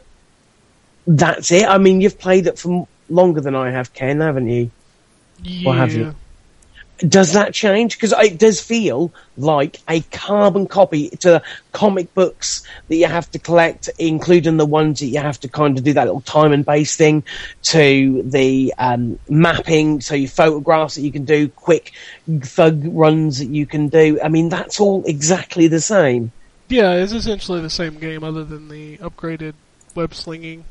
That's 1.05 1.51
it. 1.51 1.67
I 1.67 1.77
mean, 1.77 2.01
you've 2.01 2.17
played 2.17 2.47
it 2.47 2.57
for 2.57 2.87
longer 3.09 3.41
than 3.41 3.55
I 3.55 3.71
have, 3.71 3.93
Ken, 3.93 4.21
haven't 4.21 4.49
you? 4.49 4.71
Yeah. 5.43 5.69
Or 5.69 5.75
have 5.75 5.93
you? 5.93 6.15
Does 6.97 7.33
that 7.33 7.53
change? 7.53 7.95
Because 7.95 8.11
it 8.13 8.39
does 8.39 8.59
feel 8.59 9.11
like 9.37 9.79
a 9.87 10.01
carbon 10.01 10.65
copy 10.65 11.09
to 11.09 11.43
comic 11.71 12.11
books 12.15 12.63
that 12.87 12.95
you 12.95 13.05
have 13.05 13.29
to 13.31 13.39
collect, 13.39 13.89
including 13.99 14.57
the 14.57 14.65
ones 14.65 14.99
that 15.01 15.05
you 15.05 15.19
have 15.19 15.39
to 15.41 15.47
kind 15.47 15.77
of 15.77 15.83
do 15.83 15.93
that 15.93 16.05
little 16.05 16.21
time 16.21 16.53
and 16.53 16.65
base 16.65 16.95
thing, 16.95 17.23
to 17.61 18.23
the 18.23 18.73
um, 18.79 19.19
mapping, 19.29 20.01
so 20.01 20.15
your 20.15 20.29
photographs 20.29 20.95
that 20.95 21.01
you 21.01 21.11
can 21.11 21.25
do, 21.25 21.47
quick 21.49 21.93
thug 22.41 22.81
runs 22.85 23.39
that 23.39 23.49
you 23.49 23.67
can 23.67 23.89
do. 23.89 24.19
I 24.23 24.29
mean, 24.29 24.49
that's 24.49 24.79
all 24.79 25.03
exactly 25.05 25.67
the 25.67 25.81
same. 25.81 26.31
Yeah, 26.67 26.95
it's 26.95 27.13
essentially 27.13 27.61
the 27.61 27.69
same 27.69 27.99
game 27.99 28.23
other 28.23 28.43
than 28.43 28.69
the 28.69 28.97
upgraded 28.97 29.53
web 29.93 30.13
slinging. 30.13 30.65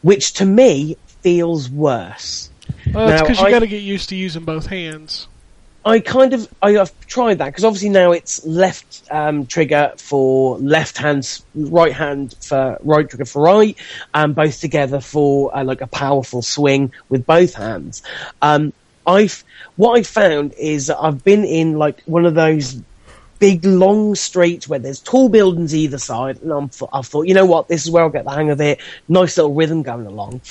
Which 0.00 0.32
to 0.34 0.46
me 0.46 0.96
feels 1.20 1.70
worse. 1.70 2.50
Well, 2.92 3.06
that's 3.06 3.22
because 3.22 3.40
you 3.40 3.50
got 3.50 3.60
to 3.60 3.66
get 3.66 3.82
used 3.82 4.08
to 4.08 4.16
using 4.16 4.44
both 4.44 4.66
hands. 4.66 5.28
I 5.84 5.98
kind 5.98 6.32
of 6.32 6.48
I, 6.62 6.72
have 6.72 6.92
tried 7.00 7.38
that 7.38 7.46
because 7.46 7.64
obviously 7.64 7.88
now 7.88 8.12
it's 8.12 8.44
left 8.46 9.02
um, 9.10 9.46
trigger 9.46 9.92
for 9.98 10.58
left 10.58 10.96
hand, 10.96 11.26
right 11.54 11.92
hand 11.92 12.34
for 12.40 12.78
right 12.82 13.08
trigger 13.08 13.24
for 13.24 13.42
right, 13.42 13.76
and 14.14 14.34
both 14.34 14.60
together 14.60 15.00
for 15.00 15.56
uh, 15.56 15.64
like 15.64 15.80
a 15.80 15.88
powerful 15.88 16.42
swing 16.42 16.92
with 17.08 17.26
both 17.26 17.54
hands. 17.54 18.02
Um, 18.40 18.72
I've 19.06 19.42
what 19.74 19.98
I 19.98 20.04
found 20.04 20.54
is 20.56 20.88
I've 20.88 21.24
been 21.24 21.44
in 21.44 21.74
like 21.74 22.02
one 22.04 22.26
of 22.26 22.34
those 22.34 22.80
big 23.40 23.64
long 23.64 24.14
streets 24.14 24.68
where 24.68 24.78
there's 24.78 25.00
tall 25.00 25.28
buildings 25.28 25.74
either 25.74 25.98
side, 25.98 26.40
and 26.42 26.52
I'm, 26.52 26.68
th- 26.68 26.88
I 26.92 27.02
thought, 27.02 27.26
you 27.26 27.34
know 27.34 27.44
what, 27.46 27.66
this 27.66 27.84
is 27.84 27.90
where 27.90 28.04
I'll 28.04 28.10
get 28.10 28.24
the 28.24 28.30
hang 28.30 28.50
of 28.50 28.60
it. 28.60 28.80
Nice 29.08 29.36
little 29.36 29.52
rhythm 29.52 29.82
going 29.82 30.06
along. 30.06 30.42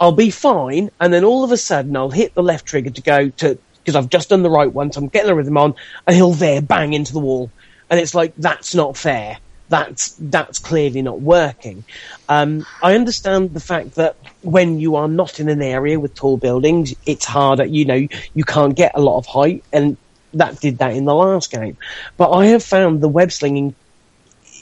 I'll 0.00 0.12
be 0.12 0.30
fine, 0.30 0.88
and 0.98 1.12
then 1.12 1.22
all 1.22 1.44
of 1.44 1.52
a 1.52 1.58
sudden 1.58 1.94
I'll 1.94 2.08
hit 2.08 2.34
the 2.34 2.42
left 2.42 2.64
trigger 2.64 2.88
to 2.88 3.02
go 3.02 3.28
to 3.28 3.58
because 3.90 4.04
I've 4.04 4.10
just 4.10 4.28
done 4.28 4.42
the 4.42 4.50
right 4.50 4.72
one, 4.72 4.92
so 4.92 5.00
I'm 5.00 5.08
getting 5.08 5.26
the 5.26 5.34
rhythm 5.34 5.56
on, 5.56 5.74
and 6.06 6.14
he'll 6.14 6.32
there 6.32 6.62
bang 6.62 6.92
into 6.92 7.12
the 7.12 7.18
wall, 7.18 7.50
and 7.88 7.98
it's 7.98 8.14
like 8.14 8.34
that's 8.36 8.72
not 8.72 8.96
fair. 8.96 9.38
That's 9.68 10.14
that's 10.18 10.60
clearly 10.60 11.02
not 11.02 11.20
working. 11.20 11.82
Um, 12.28 12.66
I 12.82 12.94
understand 12.94 13.52
the 13.52 13.60
fact 13.60 13.96
that 13.96 14.16
when 14.42 14.78
you 14.78 14.94
are 14.94 15.08
not 15.08 15.40
in 15.40 15.48
an 15.48 15.60
area 15.60 15.98
with 15.98 16.14
tall 16.14 16.36
buildings, 16.36 16.94
it's 17.04 17.24
harder. 17.24 17.64
You 17.64 17.84
know, 17.84 18.06
you 18.34 18.44
can't 18.44 18.76
get 18.76 18.92
a 18.94 19.00
lot 19.00 19.18
of 19.18 19.26
height, 19.26 19.64
and 19.72 19.96
that 20.34 20.60
did 20.60 20.78
that 20.78 20.94
in 20.94 21.04
the 21.04 21.14
last 21.14 21.50
game. 21.50 21.76
But 22.16 22.30
I 22.30 22.46
have 22.46 22.62
found 22.62 23.00
the 23.00 23.08
web 23.08 23.32
slinging, 23.32 23.74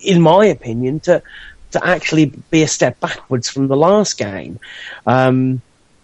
in 0.02 0.22
my 0.22 0.46
opinion, 0.46 1.00
to 1.00 1.22
to 1.72 1.86
actually 1.86 2.32
be 2.50 2.62
a 2.62 2.68
step 2.68 2.98
backwards 2.98 3.50
from 3.50 3.68
the 3.68 3.76
last 3.76 4.16
game. 4.16 4.58
Um, 5.06 5.60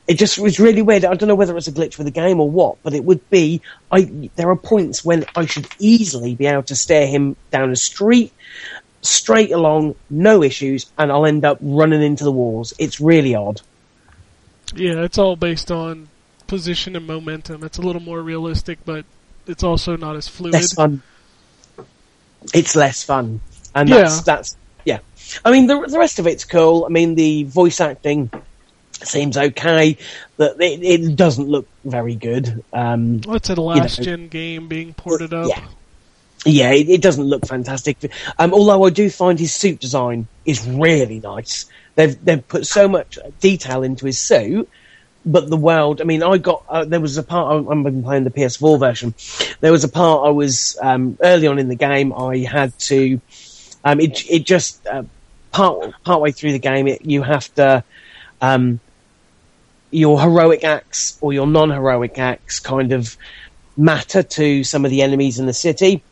it 0.06 0.14
just 0.18 0.38
was 0.38 0.60
really 0.60 0.82
weird. 0.82 1.04
I 1.04 1.14
don't 1.14 1.28
know 1.28 1.34
whether 1.34 1.56
it's 1.56 1.68
a 1.68 1.72
glitch 1.72 1.96
with 1.96 2.06
the 2.06 2.10
game 2.10 2.40
or 2.40 2.50
what, 2.50 2.82
but 2.82 2.92
it 2.94 3.04
would 3.04 3.28
be. 3.30 3.62
I 3.90 4.02
there 4.36 4.50
are 4.50 4.56
points 4.56 5.04
when 5.04 5.24
I 5.34 5.46
should 5.46 5.66
easily 5.78 6.34
be 6.34 6.46
able 6.46 6.64
to 6.64 6.76
stare 6.76 7.06
him 7.06 7.36
down 7.50 7.70
a 7.70 7.76
street, 7.76 8.32
straight 9.02 9.50
along, 9.52 9.94
no 10.10 10.42
issues, 10.42 10.90
and 10.98 11.10
I'll 11.10 11.26
end 11.26 11.44
up 11.44 11.58
running 11.60 12.02
into 12.02 12.24
the 12.24 12.32
walls. 12.32 12.74
It's 12.78 13.00
really 13.00 13.34
odd. 13.34 13.60
Yeah, 14.74 15.02
it's 15.02 15.18
all 15.18 15.36
based 15.36 15.70
on 15.70 16.08
position 16.46 16.96
and 16.96 17.06
momentum. 17.06 17.64
It's 17.64 17.78
a 17.78 17.82
little 17.82 18.02
more 18.02 18.20
realistic, 18.20 18.78
but 18.84 19.04
it's 19.46 19.62
also 19.62 19.96
not 19.96 20.16
as 20.16 20.28
fluid. 20.28 20.52
Less 20.54 20.72
fun. 20.72 21.02
It's 22.52 22.76
less 22.76 23.02
fun, 23.02 23.40
and 23.74 23.88
Yeah. 23.88 23.96
that's 23.98 24.20
that's 24.22 24.56
yeah. 24.84 24.98
I 25.44 25.50
mean, 25.50 25.66
the 25.66 25.80
the 25.86 25.98
rest 25.98 26.18
of 26.18 26.26
it's 26.26 26.44
cool. 26.44 26.84
I 26.84 26.88
mean, 26.90 27.14
the 27.14 27.44
voice 27.44 27.80
acting 27.80 28.30
seems 29.06 29.36
okay. 29.36 29.96
That 30.36 30.60
it, 30.60 30.82
it 30.82 31.16
doesn't 31.16 31.48
look 31.48 31.66
very 31.84 32.14
good. 32.14 32.64
Um, 32.72 33.20
What's 33.22 33.50
a 33.50 33.54
last 33.54 34.02
gen 34.02 34.28
game 34.28 34.68
being 34.68 34.94
ported 34.94 35.32
up? 35.32 35.48
Yeah. 35.48 35.64
Yeah, 36.46 36.72
it, 36.72 36.90
it 36.90 37.02
doesn't 37.02 37.24
look 37.24 37.46
fantastic. 37.46 37.96
Um, 38.38 38.52
although 38.52 38.84
I 38.84 38.90
do 38.90 39.08
find 39.08 39.38
his 39.38 39.54
suit 39.54 39.80
design 39.80 40.26
is 40.44 40.66
really 40.68 41.20
nice. 41.20 41.66
They've 41.94 42.22
they've 42.24 42.46
put 42.46 42.66
so 42.66 42.88
much 42.88 43.18
detail 43.40 43.82
into 43.82 44.06
his 44.06 44.18
suit, 44.18 44.68
but 45.24 45.48
the 45.48 45.56
world. 45.56 46.00
I 46.00 46.04
mean, 46.04 46.22
I 46.22 46.38
got 46.38 46.64
uh, 46.68 46.84
there 46.84 47.00
was 47.00 47.16
a 47.16 47.22
part. 47.22 47.66
I've 47.66 47.82
been 47.82 48.02
playing 48.02 48.24
the 48.24 48.30
PS4 48.30 48.78
version. 48.78 49.14
There 49.60 49.72
was 49.72 49.84
a 49.84 49.88
part 49.88 50.26
I 50.26 50.30
was 50.30 50.76
um, 50.82 51.16
early 51.22 51.46
on 51.46 51.58
in 51.58 51.68
the 51.68 51.76
game. 51.76 52.12
I 52.12 52.38
had 52.38 52.78
to. 52.80 53.20
Um, 53.84 54.00
it 54.00 54.28
it 54.30 54.44
just 54.44 54.86
uh, 54.86 55.04
part 55.52 55.94
part 56.02 56.20
way 56.20 56.32
through 56.32 56.52
the 56.52 56.58
game. 56.58 56.88
It, 56.88 57.04
you 57.04 57.22
have 57.22 57.52
to. 57.54 57.84
Um, 58.42 58.80
your 59.94 60.20
heroic 60.20 60.64
acts 60.64 61.16
or 61.20 61.32
your 61.32 61.46
non-heroic 61.46 62.18
acts 62.18 62.60
kind 62.60 62.92
of 62.92 63.16
matter 63.76 64.22
to 64.22 64.64
some 64.64 64.84
of 64.84 64.90
the 64.90 65.02
enemies 65.02 65.38
in 65.38 65.46
the 65.46 65.52
city. 65.52 66.02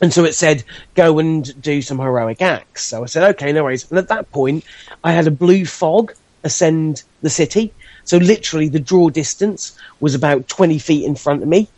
And 0.00 0.12
so 0.12 0.24
it 0.24 0.34
said, 0.34 0.64
go 0.94 1.18
and 1.18 1.62
do 1.62 1.80
some 1.80 1.98
heroic 1.98 2.42
acts. 2.42 2.84
So 2.84 3.02
I 3.02 3.06
said, 3.06 3.30
okay, 3.34 3.52
no 3.52 3.64
worries. 3.64 3.88
And 3.90 3.98
at 3.98 4.08
that 4.08 4.30
point, 4.30 4.64
I 5.02 5.12
had 5.12 5.26
a 5.26 5.30
blue 5.30 5.64
fog 5.64 6.12
ascend 6.44 7.04
the 7.22 7.30
city. 7.30 7.72
So 8.04 8.18
literally 8.18 8.68
the 8.68 8.80
draw 8.80 9.10
distance 9.10 9.78
was 10.00 10.14
about 10.14 10.48
20 10.48 10.78
feet 10.78 11.04
in 11.04 11.14
front 11.14 11.42
of 11.42 11.48
me. 11.48 11.68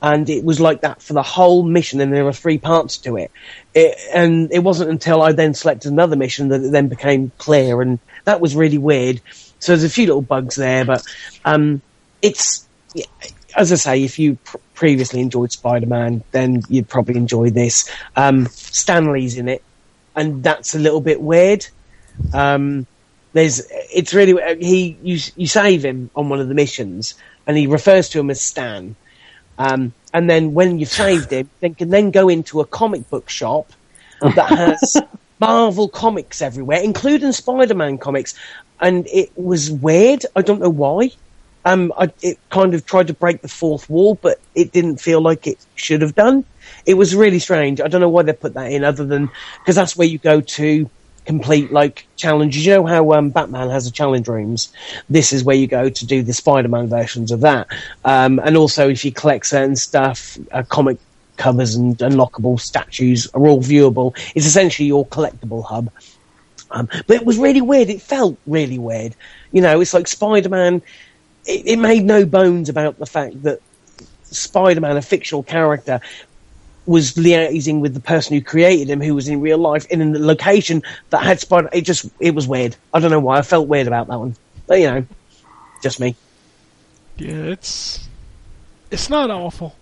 And 0.00 0.28
it 0.28 0.44
was 0.44 0.60
like 0.60 0.80
that 0.80 1.02
for 1.02 1.12
the 1.12 1.22
whole 1.22 1.62
mission. 1.62 2.00
And 2.00 2.12
there 2.12 2.24
were 2.24 2.32
three 2.32 2.58
parts 2.58 2.98
to 2.98 3.16
it. 3.16 3.30
it 3.74 3.98
and 4.14 4.50
it 4.52 4.60
wasn't 4.60 4.90
until 4.90 5.20
I 5.22 5.32
then 5.32 5.54
selected 5.54 5.92
another 5.92 6.16
mission 6.16 6.48
that 6.48 6.62
it 6.62 6.72
then 6.72 6.88
became 6.88 7.32
clear. 7.38 7.82
And 7.82 7.98
that 8.24 8.40
was 8.40 8.56
really 8.56 8.78
weird. 8.78 9.20
So 9.62 9.72
there's 9.72 9.84
a 9.84 9.90
few 9.90 10.06
little 10.06 10.22
bugs 10.22 10.56
there, 10.56 10.84
but, 10.84 11.04
um, 11.44 11.80
it's, 12.20 12.66
yeah, 12.94 13.04
as 13.56 13.72
I 13.72 13.76
say, 13.76 14.02
if 14.02 14.18
you 14.18 14.36
pr- 14.44 14.56
previously 14.74 15.20
enjoyed 15.20 15.52
Spider-Man, 15.52 16.24
then 16.32 16.62
you'd 16.68 16.88
probably 16.88 17.16
enjoy 17.16 17.50
this. 17.50 17.88
Um, 18.16 18.46
Stan 18.46 19.12
Lee's 19.12 19.38
in 19.38 19.48
it, 19.48 19.62
and 20.16 20.42
that's 20.42 20.74
a 20.74 20.78
little 20.78 21.00
bit 21.00 21.20
weird. 21.20 21.66
Um, 22.32 22.86
there's, 23.32 23.62
it's 23.70 24.12
really 24.12 24.34
he. 24.58 24.96
You 25.02 25.18
you 25.36 25.46
save 25.46 25.84
him 25.84 26.10
on 26.14 26.28
one 26.28 26.40
of 26.40 26.48
the 26.48 26.54
missions, 26.54 27.14
and 27.46 27.56
he 27.56 27.66
refers 27.66 28.08
to 28.10 28.20
him 28.20 28.30
as 28.30 28.40
Stan. 28.40 28.96
Um, 29.58 29.92
and 30.12 30.28
then 30.28 30.54
when 30.54 30.78
you've 30.78 30.90
saved 30.90 31.30
him, 31.30 31.48
then 31.60 31.74
can 31.74 31.88
then 31.90 32.10
go 32.10 32.28
into 32.28 32.60
a 32.60 32.66
comic 32.66 33.08
book 33.08 33.30
shop 33.30 33.72
that 34.20 34.48
has 34.48 34.96
Marvel 35.40 35.88
comics 35.88 36.42
everywhere, 36.42 36.80
including 36.82 37.32
Spider-Man 37.32 37.98
comics. 37.98 38.34
And 38.82 39.06
it 39.06 39.30
was 39.36 39.70
weird. 39.70 40.26
I 40.36 40.42
don't 40.42 40.60
know 40.60 40.68
why. 40.68 41.12
Um, 41.64 41.92
I, 41.96 42.12
it 42.20 42.38
kind 42.50 42.74
of 42.74 42.84
tried 42.84 43.06
to 43.06 43.14
break 43.14 43.40
the 43.40 43.48
fourth 43.48 43.88
wall, 43.88 44.18
but 44.20 44.40
it 44.54 44.72
didn't 44.72 44.96
feel 44.96 45.20
like 45.20 45.46
it 45.46 45.64
should 45.76 46.02
have 46.02 46.16
done. 46.16 46.44
It 46.84 46.94
was 46.94 47.14
really 47.14 47.38
strange. 47.38 47.80
I 47.80 47.86
don't 47.86 48.00
know 48.00 48.08
why 48.08 48.24
they 48.24 48.32
put 48.32 48.54
that 48.54 48.72
in, 48.72 48.82
other 48.82 49.06
than 49.06 49.30
because 49.60 49.76
that's 49.76 49.96
where 49.96 50.08
you 50.08 50.18
go 50.18 50.40
to 50.40 50.90
complete 51.24 51.72
like 51.72 52.06
challenges. 52.16 52.66
You 52.66 52.74
know 52.74 52.86
how 52.86 53.12
um, 53.12 53.30
Batman 53.30 53.70
has 53.70 53.84
the 53.84 53.92
challenge 53.92 54.26
rooms. 54.26 54.72
This 55.08 55.32
is 55.32 55.44
where 55.44 55.54
you 55.54 55.68
go 55.68 55.88
to 55.88 56.06
do 56.06 56.22
the 56.22 56.32
Spider-Man 56.32 56.88
versions 56.88 57.30
of 57.30 57.42
that. 57.42 57.68
Um, 58.04 58.40
and 58.40 58.56
also, 58.56 58.88
if 58.88 59.04
you 59.04 59.12
collect 59.12 59.46
certain 59.46 59.76
stuff, 59.76 60.36
uh, 60.50 60.64
comic 60.64 60.98
covers 61.36 61.76
and 61.76 61.96
unlockable 61.98 62.58
statues 62.58 63.28
are 63.34 63.46
all 63.46 63.60
viewable. 63.60 64.16
It's 64.34 64.46
essentially 64.46 64.88
your 64.88 65.06
collectible 65.06 65.64
hub. 65.64 65.90
Um, 66.72 66.88
but 67.06 67.16
it 67.16 67.24
was 67.24 67.38
really 67.38 67.60
weird. 67.60 67.90
It 67.90 68.02
felt 68.02 68.38
really 68.46 68.78
weird. 68.78 69.14
You 69.52 69.60
know, 69.60 69.80
it's 69.80 69.94
like 69.94 70.08
Spider-Man. 70.08 70.82
It, 71.46 71.66
it 71.66 71.76
made 71.78 72.04
no 72.04 72.24
bones 72.24 72.68
about 72.68 72.98
the 72.98 73.06
fact 73.06 73.42
that 73.42 73.60
Spider-Man, 74.24 74.96
a 74.96 75.02
fictional 75.02 75.42
character, 75.42 76.00
was 76.86 77.12
liaising 77.12 77.80
with 77.80 77.94
the 77.94 78.00
person 78.00 78.34
who 78.34 78.42
created 78.42 78.88
him, 78.88 79.00
who 79.00 79.14
was 79.14 79.28
in 79.28 79.40
real 79.40 79.58
life 79.58 79.86
in 79.86 80.00
a 80.00 80.18
location 80.18 80.82
that 81.10 81.22
had 81.22 81.38
Spider. 81.38 81.68
It 81.72 81.82
just, 81.82 82.10
it 82.18 82.34
was 82.34 82.48
weird. 82.48 82.74
I 82.92 83.00
don't 83.00 83.10
know 83.10 83.20
why. 83.20 83.38
I 83.38 83.42
felt 83.42 83.68
weird 83.68 83.86
about 83.86 84.08
that 84.08 84.18
one. 84.18 84.34
But 84.66 84.80
you 84.80 84.86
know, 84.86 85.06
just 85.82 86.00
me. 86.00 86.16
Yeah, 87.18 87.34
it's 87.34 88.08
it's 88.90 89.10
not 89.10 89.30
awful. 89.30 89.76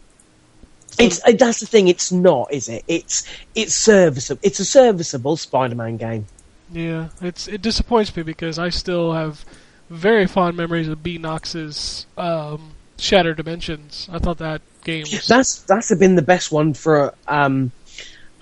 It's 0.98 1.20
that's 1.20 1.60
the 1.60 1.66
thing. 1.66 1.88
It's 1.88 2.10
not, 2.10 2.52
is 2.52 2.68
it? 2.68 2.84
It's 2.88 3.24
it's 3.54 3.74
serviceable. 3.74 4.40
It's 4.42 4.58
a 4.58 4.64
serviceable 4.64 5.36
Spider-Man 5.36 5.96
game. 5.96 6.26
Yeah, 6.72 7.08
it's 7.20 7.48
it 7.48 7.62
disappoints 7.62 8.14
me 8.16 8.22
because 8.22 8.58
I 8.58 8.68
still 8.68 9.12
have 9.12 9.44
very 9.88 10.26
fond 10.26 10.56
memories 10.56 10.88
of 10.88 11.02
Beenox's 11.02 12.06
um, 12.16 12.72
Shattered 12.98 13.36
Dimensions. 13.38 14.08
I 14.12 14.18
thought 14.18 14.38
that 14.38 14.62
game 14.84 15.02
was 15.10 15.26
That's 15.26 15.60
that's 15.62 15.94
been 15.96 16.14
the 16.14 16.22
best 16.22 16.52
one 16.52 16.74
for 16.74 17.14
um 17.26 17.72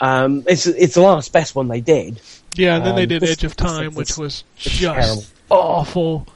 um. 0.01 0.45
It's 0.47 0.67
it's 0.67 0.95
the 0.95 1.01
last 1.01 1.33
best 1.33 1.55
one 1.55 1.69
they 1.69 1.81
did. 1.81 2.21
yeah. 2.55 2.77
And 2.77 2.87
then 2.87 2.97
they 2.97 3.03
um, 3.05 3.09
did 3.09 3.23
this- 3.23 3.31
Edge 3.33 3.45
of 3.45 3.57
Time, 3.57 3.87
this- 3.91 3.97
which 3.97 4.19
was 4.19 4.45
just 4.57 4.81
terrible. 4.81 5.25
awful. 5.51 6.27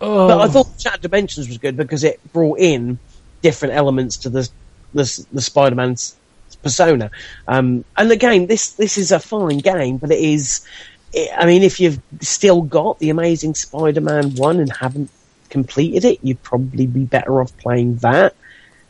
Oh, 0.00 0.28
But 0.28 0.40
I 0.40 0.48
thought 0.48 0.68
Shattered 0.80 1.02
Dimensions 1.02 1.48
was 1.48 1.58
good 1.58 1.76
because 1.76 2.04
it 2.04 2.20
brought 2.32 2.60
in 2.60 2.98
different 3.42 3.74
elements 3.74 4.16
to 4.18 4.30
the 4.30 4.48
the, 4.94 5.26
the 5.32 5.42
Spider-Man's 5.42 6.16
persona. 6.62 7.10
Um, 7.46 7.84
and 7.96 8.10
again, 8.10 8.46
this 8.46 8.70
this 8.72 8.98
is 8.98 9.12
a 9.12 9.18
fine 9.18 9.58
game, 9.58 9.98
but 9.98 10.10
it 10.10 10.18
is. 10.20 10.66
It, 11.12 11.30
I 11.36 11.46
mean, 11.46 11.62
if 11.62 11.80
you've 11.80 12.00
still 12.20 12.62
got 12.62 12.98
the 12.98 13.10
Amazing 13.10 13.54
Spider-Man 13.54 14.34
one 14.36 14.60
and 14.60 14.70
haven't 14.70 15.10
completed 15.48 16.04
it, 16.04 16.18
you'd 16.22 16.42
probably 16.42 16.86
be 16.86 17.04
better 17.04 17.40
off 17.40 17.56
playing 17.58 17.96
that 17.96 18.34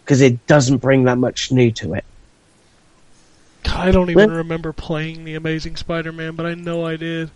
because 0.04 0.20
it 0.20 0.46
doesn't 0.46 0.78
bring 0.78 1.04
that 1.04 1.18
much 1.18 1.52
new 1.52 1.70
to 1.72 1.94
it. 1.94 2.04
I 3.66 3.90
don't 3.90 4.10
even 4.10 4.28
Well- 4.30 4.38
remember 4.38 4.72
playing 4.72 5.24
the 5.24 5.34
Amazing 5.34 5.76
Spider-Man, 5.76 6.34
but 6.34 6.46
I 6.46 6.54
know 6.54 6.84
I 6.86 6.96
did. 6.96 7.30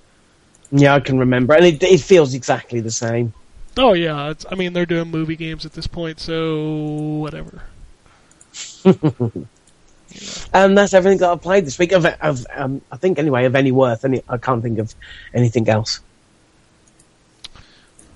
Yeah, 0.75 0.95
I 0.95 1.01
can 1.01 1.19
remember, 1.19 1.53
and 1.55 1.67
it, 1.67 1.83
it 1.83 2.01
feels 2.01 2.33
exactly 2.33 2.81
the 2.81 2.91
same. 2.91 3.35
Oh 3.77 3.93
yeah, 3.93 4.31
it's, 4.31 4.47
I 4.51 4.55
mean 4.55 4.73
they're 4.73 4.87
doing 4.87 5.11
movie 5.11 5.37
games 5.37 5.65
at 5.67 5.75
this 5.75 5.87
point, 5.87 6.19
so 6.19 7.19
whatever. 7.21 7.63
And 10.53 10.77
that's 10.77 10.95
everything 10.95 11.19
that 11.19 11.31
I've 11.31 11.43
played 11.43 11.67
this 11.67 11.79
week. 11.79 11.93
Of, 11.93 12.05
of 12.07 12.47
um, 12.55 12.83
I 12.91 12.97
think 12.97 13.19
anyway, 13.19 13.45
of 13.47 13.55
any 13.55 13.73
worth. 13.73 14.05
Any, 14.05 14.23
I 14.29 14.39
can't 14.39 14.63
think 14.63 14.79
of 14.79 14.95
anything 15.35 15.69
else. 15.69 16.01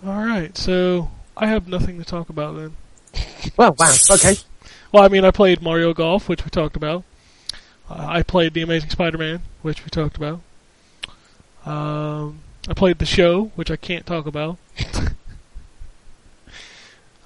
All 0.04 0.24
right, 0.24 0.56
so 0.56 1.10
I 1.36 1.46
have 1.46 1.66
nothing 1.68 1.98
to 1.98 2.04
talk 2.04 2.28
about 2.28 2.56
then. 2.56 2.76
Well, 3.56 3.74
wow. 3.78 3.94
Okay. 4.10 4.36
Well, 4.92 5.04
I 5.04 5.08
mean, 5.08 5.24
I 5.24 5.30
played 5.30 5.62
Mario 5.62 5.94
Golf, 5.94 6.28
which 6.28 6.44
we 6.44 6.50
talked 6.50 6.76
about. 6.76 7.04
Uh, 7.88 8.06
I 8.08 8.22
played 8.22 8.54
The 8.54 8.62
Amazing 8.62 8.90
Spider-Man, 8.90 9.40
which 9.62 9.84
we 9.84 9.90
talked 9.90 10.16
about. 10.16 10.40
Um, 11.64 12.40
I 12.68 12.74
played 12.74 12.98
The 12.98 13.06
Show, 13.06 13.52
which 13.54 13.70
I 13.70 13.76
can't 13.76 14.04
talk 14.06 14.26
about. 14.26 14.58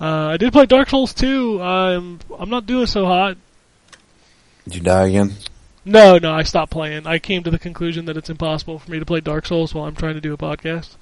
uh, 0.00 0.26
I 0.28 0.36
did 0.36 0.52
play 0.52 0.66
Dark 0.66 0.90
Souls 0.90 1.14
2. 1.14 1.62
I'm 1.62 2.20
I'm 2.38 2.50
not 2.50 2.66
doing 2.66 2.86
so 2.86 3.06
hot. 3.06 3.36
Did 4.64 4.74
you 4.76 4.80
die 4.80 5.08
again? 5.08 5.34
No, 5.84 6.18
no, 6.18 6.32
I 6.32 6.42
stopped 6.42 6.70
playing. 6.70 7.06
I 7.06 7.18
came 7.18 7.42
to 7.42 7.50
the 7.50 7.58
conclusion 7.58 8.04
that 8.04 8.16
it's 8.16 8.30
impossible 8.30 8.78
for 8.78 8.90
me 8.90 8.98
to 8.98 9.06
play 9.06 9.20
Dark 9.20 9.46
Souls 9.46 9.74
while 9.74 9.86
I'm 9.86 9.96
trying 9.96 10.14
to 10.14 10.20
do 10.20 10.32
a 10.34 10.36
podcast. 10.36 10.96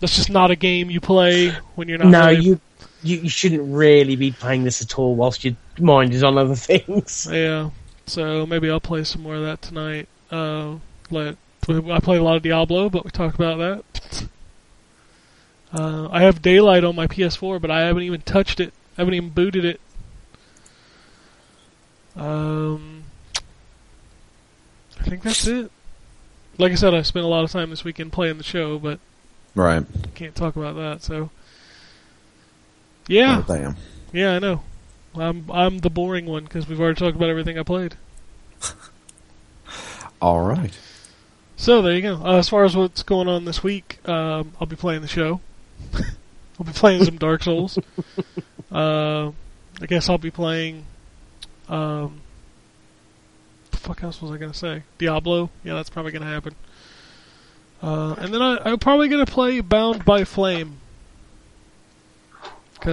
That's 0.00 0.16
just 0.16 0.28
not 0.30 0.50
a 0.50 0.56
game 0.56 0.90
you 0.90 1.00
play 1.00 1.50
when 1.74 1.88
you're 1.88 1.98
not. 1.98 2.08
no, 2.08 2.26
really- 2.28 2.44
you, 2.44 2.60
you 3.02 3.16
you 3.18 3.28
shouldn't 3.28 3.62
really 3.74 4.16
be 4.16 4.32
playing 4.32 4.64
this 4.64 4.82
at 4.82 4.98
all 4.98 5.14
whilst 5.14 5.44
your 5.44 5.54
mind 5.78 6.12
is 6.12 6.22
on 6.22 6.36
other 6.36 6.54
things. 6.56 7.28
Yeah, 7.30 7.70
so 8.06 8.44
maybe 8.46 8.70
I'll 8.70 8.80
play 8.80 9.04
some 9.04 9.22
more 9.22 9.36
of 9.36 9.42
that 9.44 9.62
tonight. 9.62 10.08
Uh, 10.30 10.76
let 11.10 11.36
I 11.68 12.00
played 12.00 12.20
a 12.20 12.22
lot 12.22 12.36
of 12.36 12.42
Diablo, 12.42 12.90
but 12.90 13.04
we 13.04 13.10
talked 13.10 13.36
about 13.36 13.58
that. 13.58 14.26
Uh, 15.72 16.08
I 16.10 16.22
have 16.22 16.40
Daylight 16.42 16.84
on 16.84 16.94
my 16.94 17.06
PS4, 17.06 17.60
but 17.60 17.70
I 17.70 17.80
haven't 17.80 18.04
even 18.04 18.22
touched 18.22 18.60
it. 18.60 18.72
I 18.96 19.00
haven't 19.02 19.14
even 19.14 19.30
booted 19.30 19.64
it. 19.64 19.80
Um, 22.16 23.04
I 25.00 25.04
think 25.04 25.22
that's 25.22 25.46
it. 25.46 25.70
Like 26.58 26.72
I 26.72 26.74
said, 26.76 26.94
I 26.94 27.02
spent 27.02 27.24
a 27.24 27.28
lot 27.28 27.44
of 27.44 27.50
time 27.52 27.70
this 27.70 27.84
weekend 27.84 28.12
playing 28.12 28.38
the 28.38 28.44
show, 28.44 28.78
but 28.78 28.98
Right. 29.54 29.84
can't 30.14 30.34
talk 30.34 30.56
about 30.56 30.74
that. 30.76 31.02
So, 31.02 31.30
yeah, 33.08 33.42
Oh, 33.46 33.54
damn. 33.54 33.76
yeah, 34.12 34.34
I 34.36 34.38
know. 34.38 34.62
I'm 35.14 35.50
I'm 35.50 35.78
the 35.78 35.90
boring 35.90 36.26
one 36.26 36.44
because 36.44 36.68
we've 36.68 36.80
already 36.80 36.98
talked 36.98 37.16
about 37.16 37.28
everything 37.30 37.58
I 37.58 37.62
played. 37.62 37.96
All 40.20 40.42
right. 40.42 40.76
So 41.56 41.80
there 41.82 41.94
you 41.94 42.02
go. 42.02 42.16
Uh, 42.22 42.36
as 42.38 42.48
far 42.48 42.64
as 42.64 42.76
what's 42.76 43.02
going 43.02 43.28
on 43.28 43.44
this 43.46 43.62
week, 43.62 43.98
um, 44.08 44.52
I'll 44.60 44.66
be 44.66 44.76
playing 44.76 45.00
the 45.02 45.08
show. 45.08 45.40
I'll 45.94 46.66
be 46.66 46.72
playing 46.72 47.04
some 47.04 47.16
Dark 47.16 47.42
Souls. 47.42 47.78
uh, 48.72 49.28
I 49.80 49.86
guess 49.86 50.08
I'll 50.10 50.18
be 50.18 50.30
playing. 50.30 50.84
Um, 51.68 52.20
the 53.70 53.76
fuck 53.76 54.02
else 54.02 54.22
was 54.22 54.30
I 54.30 54.36
gonna 54.36 54.54
say? 54.54 54.82
Diablo. 54.98 55.50
Yeah, 55.64 55.74
that's 55.74 55.90
probably 55.90 56.12
gonna 56.12 56.26
happen. 56.26 56.54
Uh, 57.82 58.14
and 58.18 58.32
then 58.32 58.40
I, 58.42 58.58
I'm 58.64 58.78
probably 58.78 59.08
gonna 59.08 59.26
play 59.26 59.60
Bound 59.60 60.04
by 60.04 60.24
Flame. 60.24 60.78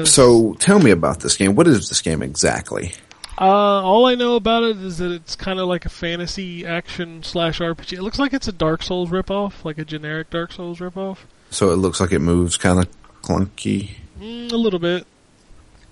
So 0.06 0.56
tell 0.56 0.80
me 0.80 0.90
about 0.92 1.20
this 1.20 1.38
game. 1.38 1.56
What 1.56 1.68
is 1.68 1.90
this 1.90 2.02
game 2.02 2.24
exactly? 2.24 2.94
uh, 3.38 3.44
all 3.84 4.06
I 4.06 4.16
know 4.16 4.36
about 4.36 4.64
it 4.64 4.78
is 4.78 5.00
that 5.00 5.12
it's 5.12 5.36
kind 5.36 5.60
of 5.60 5.68
like 5.68 5.86
a 5.86 5.90
fantasy 5.90 6.66
action 6.66 7.24
slash 7.24 7.60
RPG. 7.60 7.94
It 7.94 8.02
looks 8.02 8.20
like 8.20 8.34
it's 8.34 8.48
a 8.48 8.52
Dark 8.52 8.84
Souls 8.84 9.10
ripoff, 9.10 9.64
like 9.64 9.78
a 9.78 9.86
generic 9.86 10.30
Dark 10.30 10.52
Souls 10.52 10.80
ripoff. 10.80 11.20
So 11.50 11.72
it 11.72 11.78
looks 11.78 12.00
like 12.00 12.12
it 12.12 12.20
moves 12.20 12.58
kind 12.58 12.80
of 12.80 12.88
clunky. 13.22 13.92
Mm, 14.20 14.52
a 14.52 14.56
little 14.56 14.80
bit. 14.80 15.06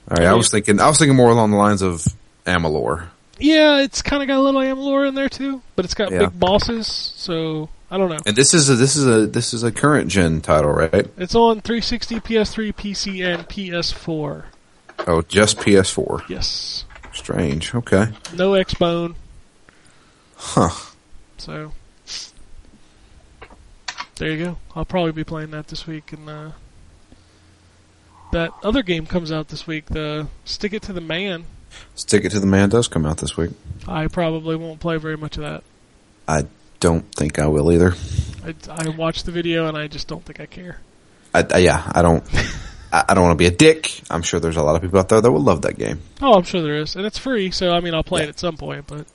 All 0.10 0.18
right. 0.18 0.28
I 0.28 0.34
was 0.34 0.50
thinking. 0.50 0.80
I 0.80 0.88
was 0.88 0.98
thinking 0.98 1.16
more 1.16 1.30
along 1.30 1.52
the 1.52 1.58
lines 1.58 1.82
of 1.82 2.06
Amalur. 2.46 3.08
Yeah, 3.40 3.80
it's 3.80 4.02
kind 4.02 4.22
of 4.22 4.28
got 4.28 4.38
a 4.38 4.42
little 4.42 4.62
Amalur 4.62 5.08
in 5.08 5.16
there 5.16 5.30
too, 5.30 5.62
but 5.76 5.86
it's 5.86 5.94
got 5.96 6.12
Yeah. 6.12 6.20
big 6.20 6.40
bosses, 6.40 6.88
so 6.88 7.70
I 7.90 7.98
don't 7.98 8.10
know. 8.10 8.20
And 8.26 8.36
this 8.36 8.54
is 8.54 8.70
a 8.70 8.76
this 8.76 8.96
is 8.96 9.06
a 9.08 9.26
this 9.28 9.54
is 9.54 9.64
a 9.64 9.72
current 9.72 10.10
gen 10.10 10.42
title, 10.42 10.72
right? 10.72 11.08
It's 11.18 11.34
on 11.36 11.62
360, 11.62 12.20
PS3, 12.20 12.72
PC, 12.74 13.22
and 13.24 13.48
PS4. 13.50 14.44
Oh, 15.08 15.22
just 15.24 15.58
PS4. 15.58 16.24
Yes, 16.30 16.86
Strange. 17.14 17.74
Okay. 17.74 18.10
no 18.36 18.52
Xbone, 18.52 19.16
Huh. 20.36 20.70
so 21.38 21.72
there 24.18 24.32
you 24.32 24.46
go. 24.46 24.58
I'll 24.76 24.86
probably 24.86 25.12
be 25.12 25.24
playing 25.24 25.52
that 25.52 25.68
this 25.70 25.88
week, 25.88 26.14
and 26.14 26.30
uh, 26.30 26.52
that 28.32 28.52
other 28.64 28.84
game 28.84 29.06
comes 29.08 29.32
out 29.32 29.48
this 29.48 29.66
week. 29.66 29.88
The 29.88 30.28
Stick 30.46 30.74
It 30.74 30.84
to 30.84 30.94
the 30.94 31.02
Man. 31.02 31.46
Stick 31.96 32.26
It 32.26 32.30
to 32.32 32.40
the 32.40 32.48
Man 32.48 32.70
does 32.70 32.88
come 32.88 33.06
out 33.06 33.18
this 33.18 33.36
week. 33.38 33.52
I 33.88 34.08
probably 34.08 34.56
won't 34.56 34.80
play 34.80 34.98
very 34.98 35.18
much 35.18 35.38
of 35.38 35.44
that. 35.44 35.64
I 36.28 36.46
don't 36.80 37.04
think 37.14 37.40
I 37.40 37.48
will 37.48 37.72
either. 37.72 37.94
I, 38.46 38.56
I 38.70 38.90
watched 38.90 39.26
the 39.26 39.32
video 39.32 39.68
and 39.68 39.78
I 39.78 39.88
just 39.88 40.08
don't 40.08 40.24
think 40.26 40.40
I 40.40 40.46
care. 40.46 40.80
I, 41.34 41.46
I- 41.54 41.58
yeah, 41.60 41.92
I 41.94 42.02
don't. 42.02 42.24
I, 42.94 43.14
don't 43.14 43.24
want 43.24 43.32
to 43.40 43.42
be 43.42 43.46
a 43.46 43.52
dick. 43.56 44.02
I'm 44.10 44.22
sure 44.22 44.42
there's 44.42 44.58
a 44.58 44.64
lot 44.64 44.76
of 44.76 44.82
people 44.82 45.00
out 45.00 45.08
there 45.08 45.22
that 45.22 45.32
would 45.32 45.42
love 45.44 45.62
that 45.62 45.78
game. 45.78 46.02
Oh, 46.22 46.34
I'm 46.34 46.44
sure 46.44 46.62
there 46.62 46.76
is, 46.76 46.98
and 46.98 47.06
it's 47.06 47.18
free. 47.18 47.50
So 47.50 47.72
I 47.72 47.80
mean, 47.80 47.94
I'll 47.94 48.04
play 48.04 48.22
Yeah. 48.24 48.26
it 48.28 48.30
at 48.32 48.40
some 48.40 48.58
point, 48.58 48.86
but 48.86 49.06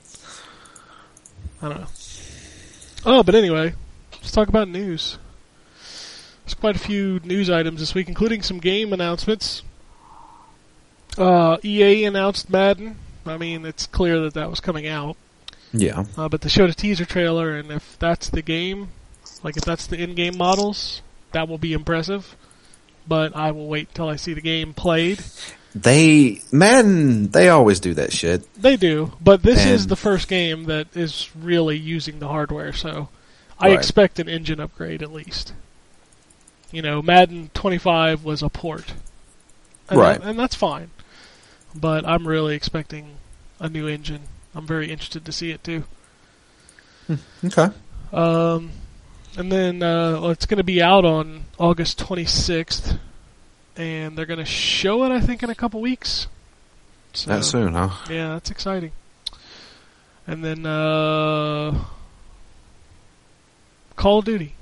I 1.61 1.67
don't 1.69 1.81
know. 1.81 1.87
Oh, 3.05 3.21
but 3.23 3.35
anyway, 3.35 3.73
let's 4.13 4.31
talk 4.31 4.47
about 4.47 4.67
news. 4.67 5.19
There's 6.43 6.55
quite 6.55 6.75
a 6.75 6.79
few 6.79 7.19
news 7.23 7.51
items 7.51 7.79
this 7.79 7.93
week, 7.93 8.07
including 8.07 8.41
some 8.41 8.57
game 8.59 8.93
announcements. 8.93 9.61
Uh, 11.17 11.57
EA 11.63 12.05
announced 12.05 12.49
Madden. 12.49 12.95
I 13.25 13.37
mean, 13.37 13.65
it's 13.65 13.87
clear 13.87 14.19
that 14.21 14.33
that 14.35 14.49
was 14.49 14.59
coming 14.59 14.87
out, 14.87 15.17
Yeah. 15.73 16.05
uh, 16.17 16.29
but 16.29 16.41
they 16.41 16.49
showed 16.49 16.69
a 16.69 16.73
teaser 16.73 17.05
trailer, 17.05 17.57
and 17.57 17.71
if 17.71 17.97
that's 17.99 18.29
the 18.29 18.41
game, 18.41 18.89
like 19.43 19.57
if 19.57 19.63
that's 19.65 19.87
the 19.87 19.97
in-game 20.01 20.37
models, 20.37 21.01
that 21.33 21.47
will 21.49 21.57
be 21.57 21.73
impressive. 21.73 22.35
But 23.07 23.35
I 23.35 23.51
will 23.51 23.67
wait 23.67 23.89
until 23.89 24.09
I 24.09 24.15
see 24.17 24.33
the 24.33 24.41
game 24.41 24.73
played. 24.73 25.19
They 25.75 26.41
Madden. 26.51 27.29
They 27.31 27.49
always 27.49 27.79
do 27.79 27.93
that 27.95 28.11
shit. 28.13 28.41
They 28.61 28.77
do, 28.77 29.13
but 29.21 29.43
this 29.43 29.65
is 29.65 29.87
the 29.87 29.95
first 29.95 30.27
game 30.27 30.65
that 30.65 30.87
is 30.95 31.29
really 31.39 31.77
using 31.77 32.19
the 32.19 32.27
hardware, 32.27 32.73
so 32.73 33.09
I 33.59 33.67
Right. 33.69 33.77
expect 33.77 34.19
an 34.19 34.27
engine 34.29 34.59
upgrade 34.59 35.01
at 35.03 35.11
least. 35.13 35.53
You 36.71 36.81
know, 36.81 37.01
Madden 37.01 37.49
25 37.53 38.23
was 38.23 38.41
a 38.41 38.49
port, 38.49 38.93
and 39.89 39.99
Right. 39.99 40.19
that- 40.19 40.27
and 40.29 40.39
that's 40.39 40.55
fine. 40.55 40.89
But 41.75 42.07
I'm 42.07 42.27
really 42.27 42.55
expecting 42.55 43.17
a 43.59 43.69
new 43.69 43.87
engine. 43.87 44.23
I'm 44.55 44.65
very 44.65 44.89
interested 44.91 45.25
to 45.25 45.31
see 45.31 45.51
it 45.51 45.63
too. 45.63 45.83
Okay. 47.45 47.69
Um, 48.11 48.71
and 49.37 49.51
then 49.51 49.83
uh, 49.83 50.19
well, 50.21 50.29
it's 50.31 50.45
going 50.45 50.57
to 50.57 50.63
be 50.63 50.81
out 50.81 51.05
on 51.05 51.45
August 51.57 51.99
26th, 51.99 52.97
and 53.75 54.17
they're 54.17 54.25
going 54.25 54.39
to 54.39 54.45
show 54.45 55.03
it, 55.03 55.11
I 55.11 55.19
think, 55.21 55.43
in 55.43 55.49
a 55.49 55.55
couple 55.55 55.79
weeks. 55.79 56.27
So, 57.13 57.31
That 57.31 57.43
soon, 57.43 57.73
huh? 57.73 57.89
yeah, 58.09 58.29
that's 58.33 58.51
exciting. 58.51 58.91
And 60.25 60.43
then 60.43 60.65
uh, 60.65 61.85
Call 63.95 64.19
of 64.19 64.25
Duty, 64.25 64.55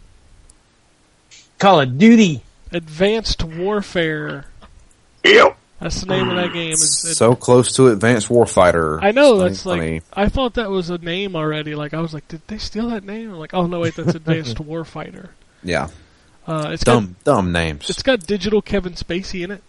Call 1.58 1.82
of 1.82 1.98
Duty. 1.98 2.42
Advanced 2.72 3.44
Warfare. 3.44 4.46
Ew. 5.24 5.56
That's 5.86 6.02
the 6.02 6.08
name 6.08 6.30
of 6.30 6.36
that 6.36 6.52
game. 6.52 6.72
Is 6.74 7.16
So 7.18 7.36
close 7.36 7.76
to 7.76 7.88
Advanced 7.90 8.28
Warfighter. 8.30 9.00
I 9.04 9.12
know 9.12 9.42
It's 9.42 9.64
that's 9.64 9.66
like 9.68 9.80
funny. 9.80 10.02
I 10.14 10.30
thought 10.30 10.56
that 10.56 10.70
was 10.72 10.90
a 10.90 10.98
name 10.98 11.36
already. 11.36 11.76
Like 11.76 11.94
I 11.94 12.02
was 12.02 12.14
like, 12.14 12.28
did 12.28 12.42
they 12.48 12.58
steal 12.58 12.90
that 12.90 13.04
name? 13.04 13.30
I'm 13.32 13.38
like, 13.38 13.54
oh 13.54 13.68
no, 13.68 13.82
wait, 13.82 13.96
that's 13.96 14.16
Advanced 14.16 14.58
Warfighter. 14.58 15.30
yeah, 15.64 15.90
Uh, 16.48 16.70
it's 16.74 16.84
dumb, 16.84 17.16
dumb 17.24 17.52
names. 17.52 17.90
it's 17.90 18.02
got 18.04 18.20
digital 18.26 18.62
Kevin 18.62 18.94
Spacey 18.94 19.44
in 19.44 19.52
it. 19.52 19.62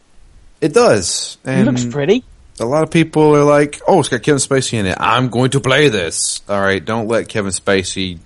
it 0.60 0.72
does, 0.72 1.36
It 1.44 1.50
and 1.50 1.66
looks 1.66 1.84
pretty. 1.84 2.24
a 2.60 2.64
lot 2.64 2.82
of 2.82 2.90
people 2.90 3.36
are 3.36 3.44
like, 3.44 3.80
"Oh, 3.86 4.00
it's 4.00 4.08
got 4.08 4.22
Kevin 4.22 4.40
Spacey 4.40 4.74
in 4.78 4.86
it. 4.86 4.96
I'm 4.98 5.28
going 5.28 5.50
to 5.50 5.60
play 5.60 5.90
this." 5.90 6.40
All 6.48 6.60
right, 6.60 6.82
don't 6.82 7.08
let 7.08 7.28
Kevin 7.28 7.52
Spacey 7.52 8.18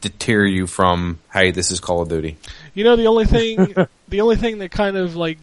deter 0.00 0.44
you 0.44 0.66
from, 0.66 1.18
"Hey, 1.32 1.50
this 1.52 1.70
is 1.70 1.78
Call 1.80 2.02
of 2.02 2.08
Duty." 2.08 2.36
You 2.74 2.82
know, 2.84 2.96
the 2.96 3.06
only 3.06 3.26
thing, 3.26 3.74
the 4.08 4.20
only 4.20 4.36
thing 4.36 4.58
that 4.58 4.70
kind 4.72 4.96
of 4.96 5.14
like 5.16 5.38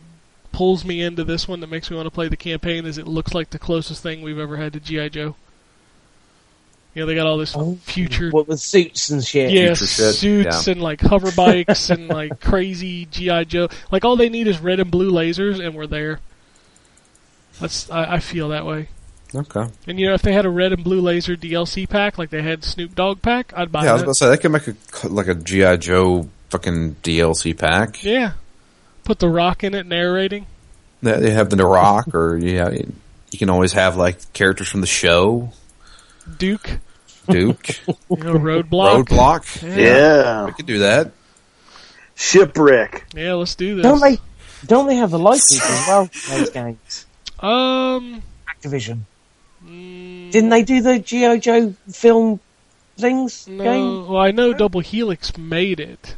pulls 0.51 0.83
me 0.85 1.01
into 1.01 1.23
this 1.23 1.47
one 1.47 1.59
that 1.61 1.67
makes 1.67 1.89
me 1.89 1.95
want 1.97 2.07
to 2.07 2.11
play 2.11 2.27
the 2.27 2.37
campaign 2.37 2.85
is 2.85 2.97
it 2.97 3.07
looks 3.07 3.33
like 3.33 3.49
the 3.51 3.59
closest 3.59 4.03
thing 4.03 4.21
we've 4.21 4.39
ever 4.39 4.57
had 4.57 4.73
to 4.73 4.79
GI 4.79 5.09
Joe. 5.11 5.35
You 6.93 7.03
know, 7.03 7.05
they 7.05 7.15
got 7.15 7.25
all 7.25 7.37
this 7.37 7.55
Oh, 7.55 7.77
future, 7.83 8.31
What 8.31 8.49
with 8.49 8.59
suits 8.59 9.09
and 9.11 9.23
shit. 9.23 9.51
yeah, 9.51 9.67
future 9.67 9.85
shit, 9.87 10.13
suits 10.15 10.67
and 10.67 10.81
like 10.81 10.99
hover 10.99 11.31
bikes 11.31 11.89
and 11.89 12.09
like 12.09 12.39
crazy 12.41 13.05
GI 13.05 13.45
Joe. 13.45 13.69
Like 13.91 14.03
all 14.03 14.17
they 14.17 14.27
need 14.29 14.47
is 14.47 14.59
red 14.59 14.79
and 14.81 14.91
blue 14.91 15.09
lasers, 15.11 15.65
and 15.65 15.73
we're 15.73 15.87
there. 15.87 16.19
That's 17.59 17.89
I, 17.89 18.15
I 18.15 18.19
feel 18.19 18.49
that 18.49 18.65
way. 18.65 18.89
Okay. 19.33 19.65
And 19.87 19.97
you 19.99 20.07
know, 20.07 20.13
if 20.13 20.21
they 20.21 20.33
had 20.33 20.45
a 20.45 20.49
red 20.49 20.73
and 20.73 20.83
blue 20.83 20.99
laser 20.99 21.37
DLC 21.37 21.87
pack, 21.87 22.17
like 22.17 22.29
they 22.29 22.41
had 22.41 22.65
Snoop 22.65 22.93
Dogg 22.95 23.21
pack, 23.21 23.53
I'd 23.55 23.71
buy 23.71 23.85
Yeah, 23.85 23.91
I 23.91 23.93
was 23.93 24.01
that. 24.01 24.05
about 24.05 24.11
to 24.11 24.15
say 24.15 24.29
they 24.29 24.37
could 24.37 24.51
make 24.51 24.67
a 24.67 25.07
like 25.07 25.27
a 25.27 25.35
GI 25.35 25.77
Joe 25.77 26.27
fucking 26.49 26.97
DLC 27.03 27.57
pack. 27.57 28.03
yeah, 28.03 28.33
put 29.11 29.19
the 29.19 29.27
Rock 29.29 29.61
in 29.65 29.73
it 29.73 29.85
narrating. 29.85 30.45
They 31.01 31.19
they 31.19 31.31
have 31.31 31.49
the 31.49 31.65
Rock, 31.65 32.15
or 32.15 32.37
yeah, 32.37 32.69
you 32.69 33.37
can 33.37 33.49
always 33.49 33.73
have 33.73 33.97
like 33.97 34.31
characters 34.31 34.69
from 34.69 34.79
the 34.79 34.87
show. 34.87 35.51
Duke, 36.37 36.79
Duke, 37.27 37.67
you 37.87 37.95
know, 38.09 38.35
Roadblock. 38.35 39.03
Roadblock. 39.07 39.77
Yeah. 39.77 40.45
we 40.45 40.53
could 40.53 40.65
do 40.65 40.79
that. 40.79 41.11
Shipwreck. 42.15 43.07
Yeah, 43.13 43.33
let's 43.33 43.55
do 43.55 43.75
this. 43.75 43.83
Don't 43.83 43.99
they? 43.99 44.17
Don't 44.65 44.87
they 44.87 44.95
have 44.95 45.11
the 45.11 45.19
license 45.19 45.61
as 45.61 45.87
well 45.87 46.09
those 46.29 46.49
games? 46.53 47.05
Um, 47.39 48.21
Activision. 48.47 48.99
mm, 49.65 50.31
Didn't 50.31 50.49
they 50.51 50.63
do 50.63 50.81
the 50.81 50.99
G.I. 50.99 51.37
Joe 51.39 51.73
film 51.91 52.39
things 52.97 53.45
no. 53.47 53.63
game? 53.63 54.07
Well, 54.07 54.21
I 54.21 54.31
know 54.31 54.53
Double 54.53 54.79
Helix 54.79 55.35
made 55.37 55.79
it, 55.81 56.15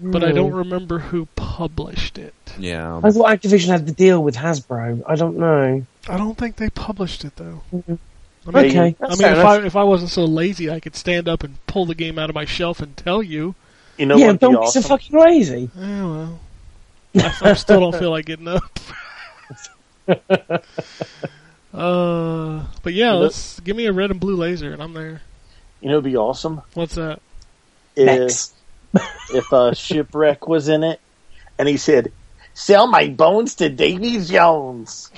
but 0.00 0.22
I 0.24 0.30
Hmm. 0.30 0.36
don't 0.36 0.52
remember 0.52 0.98
who 0.98 1.26
published 1.36 2.18
it. 2.18 2.34
Yeah, 2.58 3.00
I 3.02 3.10
thought 3.10 3.26
Activision 3.40 3.66
had 3.68 3.86
the 3.86 3.92
deal 3.92 4.22
with 4.22 4.36
Hasbro. 4.36 5.02
I 5.06 5.14
don't 5.16 5.36
know. 5.38 5.86
I 6.08 6.16
don't 6.16 6.36
think 6.36 6.56
they 6.56 6.70
published 6.70 7.24
it 7.24 7.36
though. 7.36 7.62
I 7.72 7.82
mean, 7.86 7.98
Okay, 8.46 8.96
I 9.00 9.08
mean, 9.08 9.16
fair 9.18 9.32
if 9.32 9.38
enough. 9.38 9.46
I 9.46 9.66
if 9.66 9.76
I 9.76 9.84
wasn't 9.84 10.10
so 10.10 10.24
lazy, 10.24 10.70
I 10.70 10.80
could 10.80 10.96
stand 10.96 11.28
up 11.28 11.42
and 11.44 11.56
pull 11.66 11.86
the 11.86 11.94
game 11.94 12.18
out 12.18 12.28
of 12.28 12.34
my 12.34 12.44
shelf 12.44 12.80
and 12.80 12.96
tell 12.96 13.22
you. 13.22 13.54
You 13.96 14.06
know 14.06 14.16
yeah, 14.16 14.26
what'd 14.26 14.40
be 14.40 14.46
don't 14.46 14.60
be 14.60 14.66
so 14.66 14.82
fucking 14.82 15.18
lazy. 15.18 15.70
Eh, 15.80 16.02
well, 16.02 16.40
I, 17.16 17.32
I 17.42 17.54
still 17.54 17.80
don't 17.80 17.96
feel 17.96 18.10
like 18.10 18.26
getting 18.26 18.48
up. 18.48 18.62
uh, 21.72 22.64
but 22.82 22.92
yeah, 22.92 23.12
You 23.12 23.18
let's 23.18 23.60
give 23.60 23.76
me 23.76 23.86
a 23.86 23.92
red 23.92 24.10
and 24.10 24.20
blue 24.20 24.36
laser, 24.36 24.72
and 24.72 24.82
I'm 24.82 24.92
there. 24.94 25.22
You 25.80 25.88
know, 25.88 25.94
what'd 25.96 26.10
be 26.10 26.16
awesome 26.16 26.62
What's 26.74 26.94
that? 26.94 27.20
if 27.96 28.06
Next. 28.06 28.53
If 29.32 29.52
a 29.52 29.74
shipwreck 29.74 30.46
was 30.48 30.68
in 30.68 30.82
it, 30.84 31.00
and 31.58 31.68
he 31.68 31.76
said, 31.76 32.12
"Sell 32.54 32.86
my 32.86 33.08
bones 33.08 33.54
to 33.56 33.68
Davy 33.68 34.20
Jones." 34.24 35.10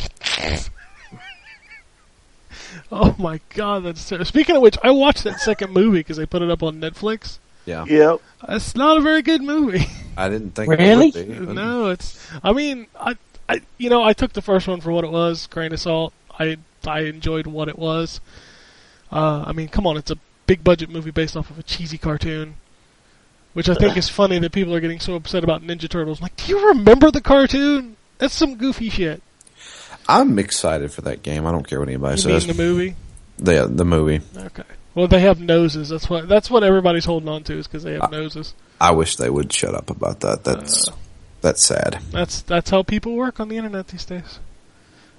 Oh 2.92 3.14
my 3.18 3.40
god, 3.54 3.84
that's 3.84 4.08
ter- 4.08 4.22
speaking 4.24 4.56
of 4.56 4.62
which, 4.62 4.78
I 4.82 4.90
watched 4.90 5.24
that 5.24 5.40
second 5.40 5.72
movie 5.72 6.00
because 6.00 6.16
they 6.16 6.26
put 6.26 6.42
it 6.42 6.50
up 6.50 6.62
on 6.62 6.80
Netflix. 6.80 7.38
Yeah, 7.64 7.84
Yep. 7.84 8.20
It's 8.50 8.76
not 8.76 8.96
a 8.96 9.00
very 9.00 9.22
good 9.22 9.42
movie. 9.42 9.86
I 10.16 10.28
didn't 10.28 10.52
think 10.54 10.70
Really? 10.70 11.08
It 11.08 11.40
would 11.40 11.48
be, 11.48 11.54
no, 11.54 11.90
it's. 11.90 12.16
I 12.44 12.52
mean, 12.52 12.86
I, 12.98 13.16
I, 13.48 13.60
you 13.76 13.90
know, 13.90 14.04
I 14.04 14.12
took 14.12 14.34
the 14.34 14.42
first 14.42 14.68
one 14.68 14.80
for 14.80 14.92
what 14.92 15.04
it 15.04 15.10
was, 15.10 15.48
grain 15.48 15.72
of 15.72 15.80
salt. 15.80 16.12
I, 16.38 16.58
I 16.86 17.00
enjoyed 17.00 17.48
what 17.48 17.68
it 17.68 17.78
was. 17.78 18.20
Uh, 19.10 19.44
I 19.46 19.52
mean, 19.52 19.66
come 19.68 19.86
on, 19.86 19.96
it's 19.96 20.12
a 20.12 20.18
big 20.46 20.62
budget 20.62 20.90
movie 20.90 21.10
based 21.10 21.36
off 21.36 21.50
of 21.50 21.58
a 21.58 21.62
cheesy 21.64 21.98
cartoon, 21.98 22.54
which 23.56 23.70
I 23.70 23.74
think 23.74 23.96
is 23.96 24.06
funny 24.10 24.38
that 24.40 24.52
people 24.52 24.74
are 24.74 24.80
getting 24.80 25.00
so 25.00 25.14
upset 25.14 25.42
about 25.42 25.62
Ninja 25.62 25.88
Turtles. 25.88 26.20
like, 26.20 26.36
do 26.36 26.52
you 26.52 26.68
remember 26.68 27.10
the 27.10 27.22
cartoon? 27.22 27.96
That's 28.18 28.34
some 28.34 28.56
goofy 28.56 28.90
shit. 28.90 29.22
I'm 30.06 30.38
excited 30.38 30.92
for 30.92 31.00
that 31.02 31.22
game. 31.22 31.46
I 31.46 31.52
don't 31.52 31.66
care 31.66 31.78
what 31.80 31.88
anybody 31.88 32.16
You 32.16 32.22
says. 32.38 32.46
mean 32.46 32.54
the 32.56 32.62
movie? 32.62 32.96
the 33.38 33.66
the 33.66 33.84
movie. 33.86 34.20
Okay. 34.36 34.62
Well, 34.94 35.08
they 35.08 35.20
have 35.20 35.40
noses. 35.40 35.88
That's 35.88 36.08
what. 36.10 36.28
That's 36.28 36.50
what 36.50 36.62
everybody's 36.64 37.06
holding 37.06 37.28
on 37.30 37.44
to 37.44 37.54
is 37.54 37.66
because 37.66 37.82
they 37.82 37.94
have 37.94 38.02
Uh, 38.04 38.08
noses. 38.08 38.52
I 38.78 38.90
wish 38.92 39.16
they 39.16 39.30
would 39.30 39.50
shut 39.52 39.74
up 39.74 39.88
about 39.88 40.20
that. 40.20 40.44
That's 40.44 40.88
Uh. 40.88 40.92
that's 41.40 41.64
sad. 41.64 41.98
That's 42.12 42.42
that's 42.42 42.68
how 42.70 42.82
people 42.82 43.14
work 43.14 43.40
on 43.40 43.48
the 43.48 43.56
internet 43.56 43.88
these 43.88 44.04
days. 44.04 44.38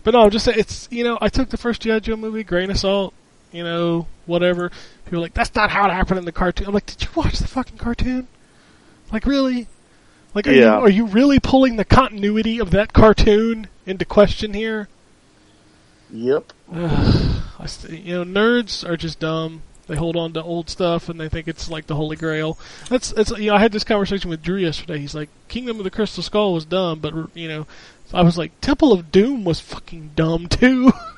But 0.03 0.13
no, 0.13 0.29
just 0.29 0.47
it's 0.47 0.88
you 0.91 1.03
know 1.03 1.17
I 1.21 1.29
took 1.29 1.49
the 1.49 1.57
first 1.57 1.81
GI 1.81 1.99
Joe 2.01 2.15
movie, 2.15 2.43
grain 2.43 2.69
of 2.71 2.77
salt, 2.77 3.13
you 3.51 3.63
know 3.63 4.05
whatever. 4.28 4.71
People 5.05 5.19
are 5.19 5.21
like 5.21 5.34
that's 5.34 5.53
not 5.55 5.69
how 5.71 5.86
it 5.86 5.93
happened 5.93 6.19
in 6.19 6.25
the 6.25 6.32
cartoon. 6.32 6.67
I'm 6.67 6.73
like, 6.73 6.86
did 6.86 7.03
you 7.03 7.09
watch 7.15 7.39
the 7.39 7.47
fucking 7.47 7.78
cartoon? 7.78 8.28
Like 9.11 9.25
really? 9.25 9.67
Like 10.34 10.47
are 10.47 10.51
you 10.51 10.67
are 10.67 10.89
you 10.89 11.05
really 11.05 11.39
pulling 11.39 11.78
the 11.78 11.86
continuity 11.86 12.59
of 12.59 12.71
that 12.71 12.93
cartoon 12.93 13.67
into 13.86 14.05
question 14.05 14.53
here? 14.53 14.88
Yep. 16.11 16.53
I 17.59 17.65
st- 17.65 18.03
you 18.03 18.23
know, 18.23 18.23
nerds 18.23 18.88
are 18.88 18.97
just 18.97 19.19
dumb. 19.19 19.63
They 19.88 19.95
hold 19.95 20.17
on 20.17 20.34
to 20.34 20.43
old 20.43 20.69
stuff 20.69 21.07
and 21.07 21.19
they 21.19 21.30
think 21.30 21.47
it's 21.47 21.69
like 21.69 21.88
the 21.88 21.95
holy 21.95 22.17
grail. 22.17 22.57
That's 22.89 23.13
it's 23.13 23.32
you 23.32 23.47
know 23.47 23.55
I 23.55 23.59
had 23.59 23.71
this 23.71 23.86
conversation 23.86 24.30
with 24.30 24.43
Drew 24.43 24.57
yesterday. 24.57 24.99
He's 24.99 25.15
like, 25.15 25.30
Kingdom 25.47 25.78
of 25.78 25.86
the 25.86 25.89
Crystal 25.89 26.21
Skull 26.21 26.53
was 26.53 26.65
dumb, 26.65 26.99
but 26.99 27.13
you 27.34 27.47
know, 27.47 27.67
I 28.13 28.21
was 28.21 28.38
like, 28.38 28.59
Temple 28.59 28.91
of 28.91 29.11
Doom 29.11 29.43
was 29.45 29.59
fucking 29.59 30.11
dumb 30.15 30.47
too. 30.47 30.91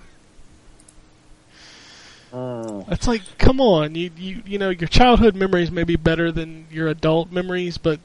Mm. 2.31 2.91
it's 2.91 3.07
like, 3.07 3.21
come 3.37 3.59
on, 3.59 3.95
you 3.95 4.11
you 4.15 4.43
you 4.45 4.57
know, 4.57 4.69
your 4.69 4.87
childhood 4.87 5.35
memories 5.35 5.71
may 5.71 5.83
be 5.83 5.95
better 5.95 6.31
than 6.31 6.67
your 6.71 6.87
adult 6.87 7.31
memories, 7.31 7.77
but 7.77 7.99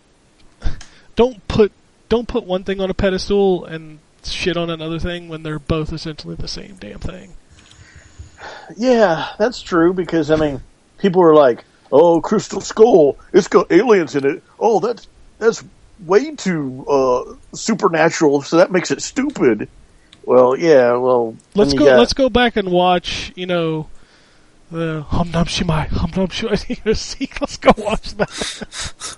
don't 1.16 1.46
put 1.48 1.72
don't 2.08 2.28
put 2.28 2.44
one 2.44 2.64
thing 2.64 2.80
on 2.80 2.90
a 2.90 2.94
pedestal 2.94 3.64
and 3.64 3.98
shit 4.24 4.56
on 4.56 4.70
another 4.70 4.98
thing 4.98 5.28
when 5.28 5.42
they're 5.42 5.58
both 5.58 5.92
essentially 5.92 6.34
the 6.36 6.48
same 6.48 6.76
damn 6.80 6.98
thing. 6.98 7.34
Yeah, 8.76 9.28
that's 9.38 9.60
true 9.62 9.92
because 9.92 10.30
I 10.30 10.36
mean, 10.36 10.60
people 10.98 11.22
are 11.22 11.34
like, 11.34 11.64
"Oh, 11.92 12.20
Crystal 12.20 12.60
Skull, 12.60 13.16
it's 13.32 13.48
got 13.48 13.70
aliens 13.72 14.14
in 14.16 14.26
it. 14.26 14.42
Oh, 14.58 14.80
that's 14.80 15.06
that's 15.38 15.64
way 16.06 16.34
too 16.34 16.84
uh, 16.88 17.34
supernatural, 17.54 18.42
so 18.42 18.56
that 18.58 18.70
makes 18.72 18.90
it 18.90 19.02
stupid." 19.02 19.68
Well, 20.26 20.56
yeah, 20.56 20.92
well, 20.92 21.36
Let's 21.54 21.74
go. 21.74 21.84
got- 21.84 21.98
Let's 21.98 22.14
go 22.14 22.30
back 22.30 22.56
and 22.56 22.70
watch. 22.70 23.32
You 23.34 23.46
know, 23.46 23.88
the 24.70 25.02
Hum 25.08 25.30
Dum 25.30 25.46
Shimai, 25.46 25.88
Hum 25.88 26.10
Dum 26.10 26.28
Shimai. 26.28 26.68
You 26.68 26.76
know, 26.84 26.92
see, 26.94 27.28
let's 27.40 27.56
go 27.56 27.70
watch 27.76 28.14
that. 28.14 29.16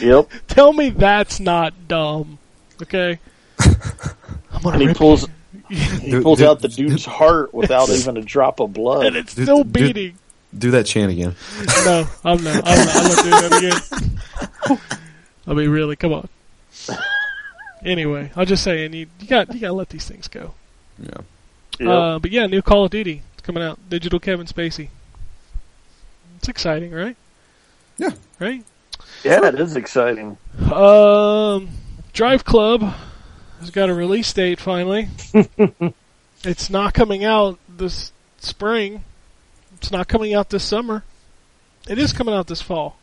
Yep, 0.00 0.28
Tell 0.48 0.72
me 0.72 0.90
that's 0.90 1.38
not 1.40 1.88
dumb. 1.88 2.38
Okay. 2.82 3.18
I'm 3.60 4.62
gonna 4.62 4.78
and 4.78 4.88
he 4.88 4.94
pulls 4.94 5.28
you. 5.68 5.76
he 5.76 6.20
pulls 6.20 6.38
dude, 6.38 6.48
out 6.48 6.60
the 6.60 6.68
dude's 6.68 7.04
heart 7.04 7.54
without 7.54 7.88
even 7.90 8.16
a 8.16 8.22
drop 8.22 8.60
of 8.60 8.72
blood. 8.72 9.06
and 9.06 9.16
it's 9.16 9.34
Dude, 9.34 9.44
still 9.46 9.64
dude. 9.64 9.72
beating. 9.72 10.18
Do 10.56 10.70
that 10.72 10.86
chant 10.86 11.10
again. 11.10 11.34
No, 11.84 12.06
I'm 12.24 12.42
not. 12.44 12.62
I'm 12.64 12.86
not, 12.86 12.96
I'm 12.96 13.08
not 13.08 13.24
doing 13.24 13.50
that 13.50 13.98
again. 14.68 14.78
I 15.46 15.52
mean, 15.54 15.68
really, 15.70 15.96
come 15.96 16.12
on. 16.12 16.28
Anyway, 17.84 18.30
I'm 18.36 18.46
just 18.46 18.62
saying 18.62 18.92
you, 18.94 19.06
you 19.20 19.26
got 19.26 19.52
you 19.52 19.60
gotta 19.60 19.72
let 19.72 19.88
these 19.88 20.06
things 20.06 20.28
go. 20.28 20.54
Yeah. 20.98 21.08
Yep. 21.80 21.88
Uh, 21.88 22.18
but 22.20 22.30
yeah, 22.30 22.46
new 22.46 22.62
Call 22.62 22.84
of 22.84 22.90
Duty 22.92 23.22
it's 23.33 23.33
coming 23.44 23.62
out. 23.62 23.78
Digital 23.88 24.18
Kevin 24.18 24.46
Spacey. 24.46 24.88
It's 26.38 26.48
exciting, 26.48 26.90
right? 26.90 27.16
Yeah. 27.96 28.10
Right. 28.40 28.64
yeah, 29.22 29.46
it 29.46 29.60
is 29.60 29.76
exciting. 29.76 30.36
Um, 30.72 31.68
Drive 32.12 32.44
Club 32.44 32.82
has 33.60 33.70
got 33.70 33.88
a 33.88 33.94
release 33.94 34.32
date 34.32 34.58
finally. 34.58 35.08
it's 36.44 36.68
not 36.68 36.92
coming 36.94 37.24
out 37.24 37.58
this 37.68 38.12
spring. 38.38 39.04
It's 39.76 39.90
not 39.90 40.08
coming 40.08 40.34
out 40.34 40.50
this 40.50 40.64
summer. 40.64 41.04
It 41.88 41.98
is 41.98 42.12
coming 42.12 42.34
out 42.34 42.46
this 42.46 42.62
fall. 42.62 42.98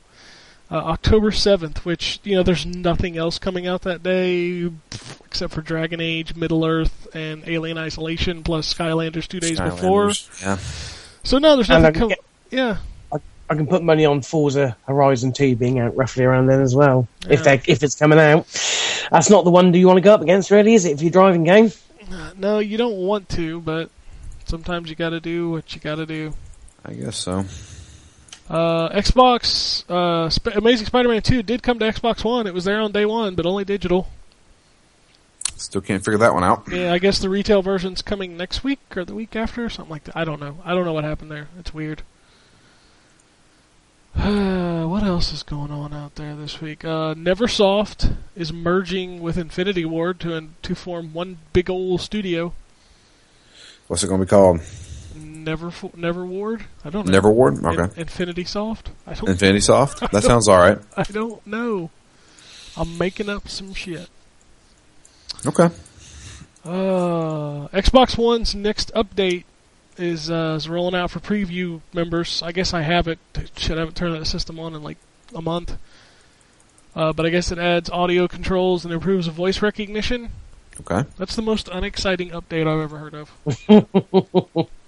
Uh, 0.72 0.76
October 0.76 1.32
7th, 1.32 1.80
which, 1.80 2.22
you 2.24 2.34
know, 2.36 2.43
there's 2.43 2.65
nothing 2.65 3.17
else 3.17 3.38
coming 3.38 3.67
out 3.67 3.82
that 3.82 4.01
day 4.01 4.72
except 5.26 5.53
for 5.53 5.61
Dragon 5.61 5.99
Age, 5.99 6.34
Middle 6.36 6.63
Earth, 6.63 7.07
and 7.13 7.43
Alien 7.45 7.78
Isolation, 7.78 8.41
plus 8.41 8.74
Skylanders 8.74 9.28
two 9.28 9.41
days 9.41 9.59
before. 9.59 10.11
Yeah. 10.41 10.57
So, 11.24 11.39
no, 11.39 11.55
there's 11.57 11.67
nothing 11.67 11.93
coming. 11.93 12.09
get- 12.09 12.19
Yeah. 12.51 12.78
I 13.49 13.55
can 13.55 13.67
put 13.67 13.84
money 13.84 14.05
on 14.05 14.22
Forza 14.22 14.78
Horizon 14.88 15.34
2 15.34 15.57
being 15.57 15.78
out 15.80 15.93
roughly 15.97 16.24
around 16.24 16.45
then 16.47 16.61
as 16.61 16.74
well. 16.74 17.05
If 17.30 17.39
Yeah. 17.45 17.57
they 17.57 17.61
if 17.69 17.84
it's 17.84 17.95
coming 17.95 18.17
out, 18.17 18.45
that's 19.11 19.30
not 19.30 19.43
the 19.43 19.49
one 19.49 19.74
do 19.74 19.78
you 19.80 19.88
want 19.88 19.97
to 19.97 20.01
go 20.01 20.13
up 20.13 20.22
against, 20.22 20.51
really, 20.51 20.74
is 20.74 20.86
it? 20.86 20.91
If 20.93 21.01
you're 21.01 21.11
driving 21.11 21.43
game, 21.43 21.69
No, 22.38 22.59
you 22.59 22.78
don't 22.78 22.95
want 22.95 23.28
to, 23.32 23.59
but 23.59 23.89
sometimes 24.45 24.89
you 24.89 24.95
gotta 24.95 25.19
do 25.19 25.49
what 25.49 25.76
you 25.76 25.82
gotta 25.82 26.05
do. 26.05 26.34
I 26.86 26.93
guess 26.93 27.17
so. 27.17 27.43
Uh, 28.52 28.89
Xbox, 28.89 29.89
uh, 29.89 30.30
Sp- 30.30 30.52
Amazing 30.56 30.88
Spider-Man 30.88 31.22
2 31.22 31.41
did 31.41 31.64
come 31.64 31.80
to 31.80 31.86
Xbox 31.86 32.26
One. 32.26 32.47
It 32.47 32.54
was 32.54 32.66
there 32.66 32.82
on 32.82 32.91
day 32.91 33.06
one, 33.06 33.34
but 33.34 33.45
only 33.45 33.64
digital. 33.64 34.10
Still 35.56 35.80
can't 35.80 36.04
figure 36.04 36.18
that 36.18 36.34
one 36.34 36.43
out. 36.43 36.64
Yeah, 36.70 36.91
I 36.91 36.97
guess 36.97 37.20
the 37.20 37.30
retail 37.30 37.62
version's 37.62 38.02
coming 38.02 38.36
next 38.36 38.62
week 38.62 38.80
or 38.93 39.06
the 39.06 39.16
week 39.16 39.38
after, 39.38 39.70
something 39.70 39.89
like 39.89 40.04
that. 40.04 40.18
I 40.18 40.26
don't 40.26 40.41
know. 40.41 40.58
I 40.66 40.74
don't 40.74 40.84
know 40.84 40.91
what 40.91 41.06
happened 41.06 41.32
there. 41.32 41.47
It's 41.60 41.74
weird. 41.74 42.02
what 44.16 45.04
else 45.04 45.32
is 45.32 45.43
going 45.43 45.72
on 45.72 45.93
out 45.93 46.16
there 46.16 46.36
this 46.36 46.60
week? 46.60 46.84
Uh, 46.84 47.14
Neversoft 47.14 48.18
is 48.36 48.52
merging 48.52 49.22
with 49.22 49.38
Infinity 49.38 49.86
Ward 49.86 50.20
to 50.20 50.34
in- 50.34 50.56
to 50.64 50.76
form 50.76 51.14
one 51.14 51.38
big 51.54 51.70
old 51.70 52.02
studio. 52.02 52.52
What's 53.88 54.04
it 54.04 54.08
going 54.08 54.20
to 54.20 54.26
be 54.26 54.30
called? 54.30 54.60
Never 55.44 55.72
Never 55.96 56.26
Ward. 56.26 56.66
I 56.86 56.89
don't 56.89 57.06
know. 57.08 57.20
Neverward? 57.20 57.60
In- 57.60 57.80
Okay. 57.80 58.02
Infinity 58.02 58.44
Soft. 58.46 58.92
I 59.08 59.14
don't. 59.14 59.30
Infinity 59.30 59.62
Soft? 59.62 60.00
That 60.12 60.24
sounds 60.24 60.48
alright. 60.48 60.80
I 60.98 61.04
don't 61.04 61.46
know. 61.46 61.89
I'm 62.78 62.98
making 62.98 63.30
up 63.30 63.48
some 63.50 63.74
shit. 63.74 64.10
Okay. 65.46 65.70
Uh, 66.64 67.68
Xbox 67.70 68.18
One's 68.18 68.54
next 68.54 68.94
update 68.94 69.44
is 69.98 70.30
uh, 70.30 70.54
is 70.58 70.70
rolling 70.70 70.96
out 70.96 71.12
for 71.12 71.20
preview 71.20 71.82
members. 71.94 72.42
I 72.44 72.52
guess 72.52 72.74
I 72.74 72.82
have 72.82 73.08
it. 73.08 73.20
Should 73.58 73.78
I 73.78 73.82
haven't 73.82 73.96
turned 73.96 74.16
that 74.16 74.26
system 74.26 74.60
on 74.60 74.76
in 74.76 74.84
like 74.84 74.98
a 75.36 75.42
month. 75.42 75.76
Uh, 76.96 77.14
but 77.14 77.26
I 77.26 77.30
guess 77.30 77.52
it 77.52 77.58
adds 77.58 77.89
audio 77.89 78.28
controls 78.28 78.84
and 78.86 78.94
improves 78.94 79.28
voice 79.28 79.62
recognition. 79.62 80.32
Okay. 80.82 81.08
That's 81.18 81.36
the 81.36 81.42
most 81.42 81.68
unexciting 81.70 82.30
update 82.32 82.68
I've 82.68 82.82
ever 82.82 82.98
heard 82.98 83.16
of. 83.16 84.68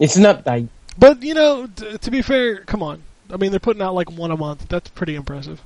it's 0.00 0.16
an 0.16 0.24
update. 0.24 0.68
But 0.98 1.22
you 1.22 1.34
know, 1.34 1.68
t- 1.68 1.96
to 1.98 2.10
be 2.10 2.20
fair, 2.22 2.58
come 2.64 2.82
on. 2.82 3.02
I 3.32 3.36
mean, 3.36 3.52
they're 3.52 3.60
putting 3.60 3.80
out 3.82 3.94
like 3.94 4.10
one 4.10 4.32
a 4.32 4.36
month. 4.36 4.66
That's 4.68 4.88
pretty 4.90 5.14
impressive. 5.14 5.60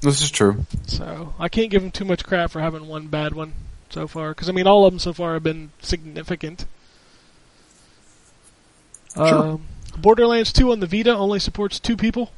This 0.00 0.22
is 0.22 0.30
true. 0.30 0.64
So 0.86 1.34
I 1.40 1.48
can't 1.48 1.70
give 1.72 1.82
them 1.82 1.90
too 1.90 2.04
much 2.04 2.22
crap 2.24 2.52
for 2.52 2.60
having 2.60 2.86
one 2.86 3.08
bad 3.08 3.34
one 3.34 3.54
so 3.90 4.06
far. 4.06 4.28
Because 4.30 4.48
I 4.48 4.52
mean, 4.52 4.68
all 4.68 4.86
of 4.86 4.92
them 4.92 5.00
so 5.00 5.12
far 5.12 5.34
have 5.34 5.42
been 5.42 5.72
significant. 5.82 6.66
Sure. 9.14 9.24
Um, 9.26 9.62
Borderlands 9.98 10.52
2 10.52 10.70
on 10.70 10.78
the 10.80 10.86
Vita 10.86 11.10
only 11.16 11.40
supports 11.40 11.80
two 11.80 11.96
people, 11.96 12.30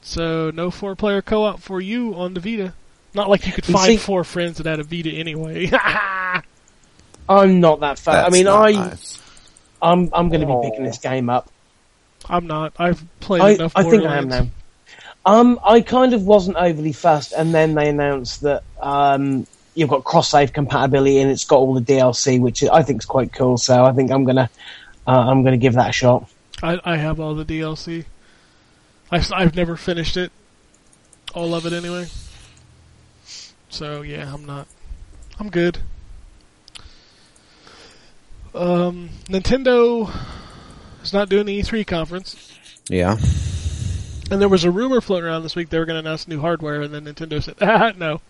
so 0.00 0.52
no 0.54 0.70
four-player 0.70 1.22
co-op 1.22 1.60
for 1.60 1.80
you 1.80 2.14
on 2.14 2.34
the 2.34 2.40
Vita. 2.40 2.72
Not 3.14 3.28
like 3.28 3.46
you 3.46 3.52
could 3.52 3.66
You 3.66 3.74
find 3.74 3.86
see- 3.86 3.96
four 3.96 4.22
friends 4.22 4.58
that 4.58 4.66
had 4.66 4.78
a 4.78 4.84
Vita 4.84 5.10
anyway. 5.10 5.68
I'm 7.28 7.58
not 7.60 7.80
that 7.80 7.98
fan. 7.98 8.24
I 8.24 8.30
mean, 8.30 8.44
not 8.44 8.68
I 8.68 8.72
nice. 8.72 9.20
I'm 9.82 10.10
I'm 10.12 10.28
going 10.28 10.40
to 10.40 10.46
be 10.46 10.52
Oh. 10.52 10.62
picking 10.62 10.84
this 10.84 10.98
game 10.98 11.28
up. 11.30 11.50
I'm 12.28 12.46
not. 12.46 12.72
I've 12.78 13.04
played 13.20 13.42
I, 13.42 13.50
enough. 13.50 13.72
I 13.76 13.82
think 13.84 14.04
I 14.04 14.16
am 14.16 14.28
now. 14.28 14.46
Um, 15.24 15.58
I 15.64 15.80
kind 15.80 16.12
of 16.14 16.22
wasn't 16.22 16.56
overly 16.56 16.92
fussed, 16.92 17.32
and 17.32 17.52
then 17.52 17.74
they 17.74 17.88
announced 17.88 18.42
that 18.42 18.62
um, 18.80 19.46
you've 19.74 19.90
got 19.90 20.04
cross 20.04 20.30
save 20.30 20.52
compatibility 20.52 21.18
and 21.18 21.30
it's 21.30 21.44
got 21.44 21.56
all 21.58 21.74
the 21.74 21.80
DLC, 21.80 22.40
which 22.40 22.62
I 22.64 22.82
think 22.82 23.02
is 23.02 23.06
quite 23.06 23.32
cool. 23.32 23.58
So 23.58 23.84
I 23.84 23.92
think 23.92 24.10
I'm 24.10 24.24
gonna 24.24 24.48
uh, 25.06 25.10
I'm 25.10 25.42
gonna 25.44 25.56
give 25.56 25.74
that 25.74 25.90
a 25.90 25.92
shot. 25.92 26.28
I, 26.62 26.80
I 26.84 26.96
have 26.96 27.20
all 27.20 27.34
the 27.34 27.44
DLC. 27.44 28.04
I've, 29.10 29.30
I've 29.32 29.54
never 29.54 29.76
finished 29.76 30.16
it. 30.16 30.32
All 31.34 31.54
of 31.54 31.66
it 31.66 31.72
anyway. 31.72 32.06
So 33.68 34.02
yeah, 34.02 34.32
I'm 34.32 34.44
not. 34.46 34.66
I'm 35.38 35.50
good. 35.50 35.78
Um, 38.56 39.10
Nintendo 39.26 40.10
is 41.02 41.12
not 41.12 41.28
doing 41.28 41.46
the 41.46 41.58
E3 41.60 41.86
conference, 41.86 42.52
Yeah. 42.88 43.16
and 44.30 44.40
there 44.40 44.48
was 44.48 44.64
a 44.64 44.70
rumor 44.70 45.00
floating 45.00 45.26
around 45.28 45.42
this 45.42 45.54
week 45.54 45.68
they 45.70 45.78
were 45.78 45.84
going 45.84 46.02
to 46.02 46.08
announce 46.08 46.26
new 46.26 46.40
hardware, 46.40 46.80
and 46.82 46.92
then 46.94 47.04
Nintendo 47.04 47.42
said, 47.42 47.54
"Ah, 47.60 47.92
no, 47.98 48.20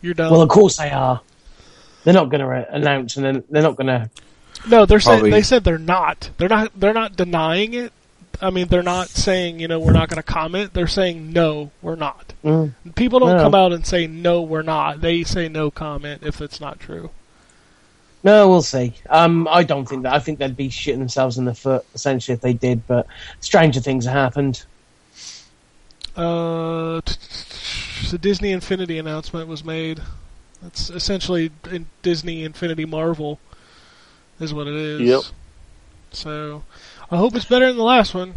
you're 0.00 0.14
done." 0.14 0.32
Well, 0.32 0.42
of 0.42 0.48
course 0.48 0.76
they 0.78 0.90
are. 0.90 1.20
They're 2.04 2.14
not 2.14 2.30
going 2.30 2.40
to 2.40 2.46
re- 2.48 2.66
announce, 2.68 3.16
and 3.16 3.24
then 3.24 3.44
they're 3.48 3.62
not 3.62 3.76
going 3.76 3.86
to. 3.86 4.10
No, 4.68 4.86
they're 4.86 5.00
saying 5.00 5.30
they 5.30 5.42
said 5.42 5.64
they're 5.64 5.78
not. 5.78 6.30
They're 6.38 6.48
not. 6.48 6.72
They're 6.78 6.92
not 6.92 7.16
denying 7.16 7.74
it. 7.74 7.92
I 8.40 8.50
mean, 8.50 8.66
they're 8.66 8.82
not 8.82 9.08
saying 9.08 9.60
you 9.60 9.68
know 9.68 9.78
we're 9.78 9.92
not 9.92 10.08
going 10.08 10.16
to 10.16 10.22
comment. 10.24 10.72
They're 10.74 10.88
saying 10.88 11.32
no, 11.32 11.70
we're 11.80 11.94
not. 11.96 12.32
Mm. 12.44 12.72
People 12.96 13.20
don't 13.20 13.36
No. 13.36 13.42
come 13.44 13.54
out 13.54 13.72
and 13.72 13.86
say 13.86 14.08
no, 14.08 14.42
we're 14.42 14.62
not. 14.62 15.00
They 15.00 15.22
say 15.22 15.48
no 15.48 15.70
comment 15.70 16.22
if 16.24 16.40
it's 16.40 16.60
not 16.60 16.80
true. 16.80 17.10
No, 18.24 18.48
we'll 18.48 18.62
see. 18.62 18.94
Um, 19.10 19.48
I 19.50 19.64
don't 19.64 19.88
think 19.88 20.04
that. 20.04 20.12
I 20.12 20.20
think 20.20 20.38
they'd 20.38 20.56
be 20.56 20.68
shitting 20.68 20.98
themselves 20.98 21.38
in 21.38 21.44
the 21.44 21.54
foot 21.54 21.84
essentially 21.94 22.34
if 22.34 22.40
they 22.40 22.52
did. 22.52 22.86
But 22.86 23.06
stranger 23.40 23.80
things 23.80 24.04
have 24.04 24.14
happened. 24.14 24.64
Uh, 26.16 27.00
t- 27.00 27.14
t- 27.14 28.10
the 28.10 28.18
Disney 28.18 28.52
Infinity 28.52 28.98
announcement 28.98 29.48
was 29.48 29.64
made. 29.64 30.00
That's 30.62 30.90
essentially 30.90 31.50
in 31.70 31.86
Disney 32.02 32.44
Infinity 32.44 32.84
Marvel, 32.84 33.40
is 34.38 34.54
what 34.54 34.68
it 34.68 34.74
is. 34.74 35.00
Yep. 35.00 35.22
So, 36.12 36.62
I 37.10 37.16
hope 37.16 37.34
it's 37.34 37.46
better 37.46 37.66
than 37.66 37.76
the 37.76 37.82
last 37.82 38.14
one. 38.14 38.34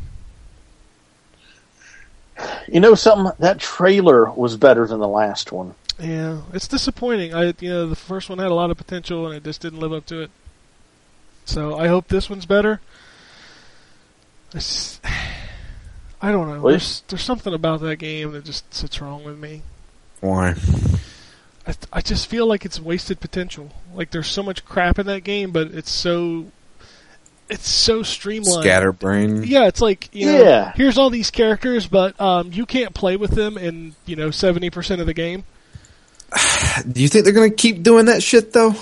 You 2.68 2.80
know 2.80 2.96
something? 2.96 3.32
That 3.40 3.60
trailer 3.60 4.32
was 4.32 4.58
better 4.58 4.88
than 4.88 5.00
the 5.00 5.08
last 5.08 5.52
one. 5.52 5.76
Yeah, 6.00 6.42
it's 6.54 6.68
disappointing. 6.68 7.34
I 7.34 7.54
you 7.60 7.70
know 7.70 7.88
the 7.88 7.96
first 7.96 8.30
one 8.30 8.40
had 8.40 8.52
a 8.52 8.54
lot 8.54 8.70
of 8.72 8.78
potential 8.78 9.26
and 9.28 9.36
it 9.36 9.44
just 9.44 9.62
didn't 9.62 9.80
live 9.80 9.94
up 9.94 10.06
to 10.08 10.22
it. 10.22 10.32
So 11.46 11.78
I 11.78 11.88
hope 11.88 12.08
this 12.08 12.30
one's 12.30 12.46
better. 12.46 12.82
It's, 14.54 15.00
I 16.22 16.32
don't 16.32 16.48
know. 16.48 16.70
There's 16.70 17.02
there's 17.08 17.22
something 17.24 17.54
about 17.54 17.82
that 17.82 17.98
game 17.98 18.32
that 18.34 18.46
just 18.46 18.74
sits 18.74 19.00
wrong 19.02 19.24
with 19.24 19.38
me. 19.38 19.62
Why? 20.22 20.56
I 21.68 21.74
I 21.94 22.02
just 22.02 22.28
feel 22.28 22.46
like 22.48 22.66
it's 22.66 22.80
wasted 22.80 23.20
potential. 23.20 23.72
Like 23.94 24.12
there's 24.12 24.28
so 24.28 24.44
much 24.44 24.66
crap 24.66 24.98
in 25.00 25.06
that 25.08 25.24
game, 25.24 25.52
but 25.52 25.68
it's 25.68 25.92
so 25.92 26.48
it's 27.48 27.70
so 27.70 28.02
streamlined. 28.02 28.64
Scatterbrain. 28.64 29.44
Yeah, 29.44 29.68
it's 29.68 29.82
like 29.82 30.10
you 30.14 30.26
know, 30.26 30.44
Yeah. 30.44 30.74
here's 30.76 30.98
all 30.98 31.10
these 31.10 31.30
characters, 31.32 31.86
but 31.88 32.20
um, 32.20 32.52
you 32.52 32.66
can't 32.66 32.94
play 32.96 33.18
with 33.18 33.32
them 33.32 33.58
in 33.58 33.96
you 34.06 34.16
know 34.16 34.32
seventy 34.32 34.70
percent 34.70 35.00
of 35.00 35.08
the 35.08 35.14
game. 35.14 35.44
Do 36.92 37.02
you 37.02 37.08
think 37.08 37.26
they're 37.26 37.34
gonna 37.34 37.50
keep 37.50 37.84
doing 37.84 38.06
that 38.06 38.24
shit 38.24 38.54
though? 38.54 38.76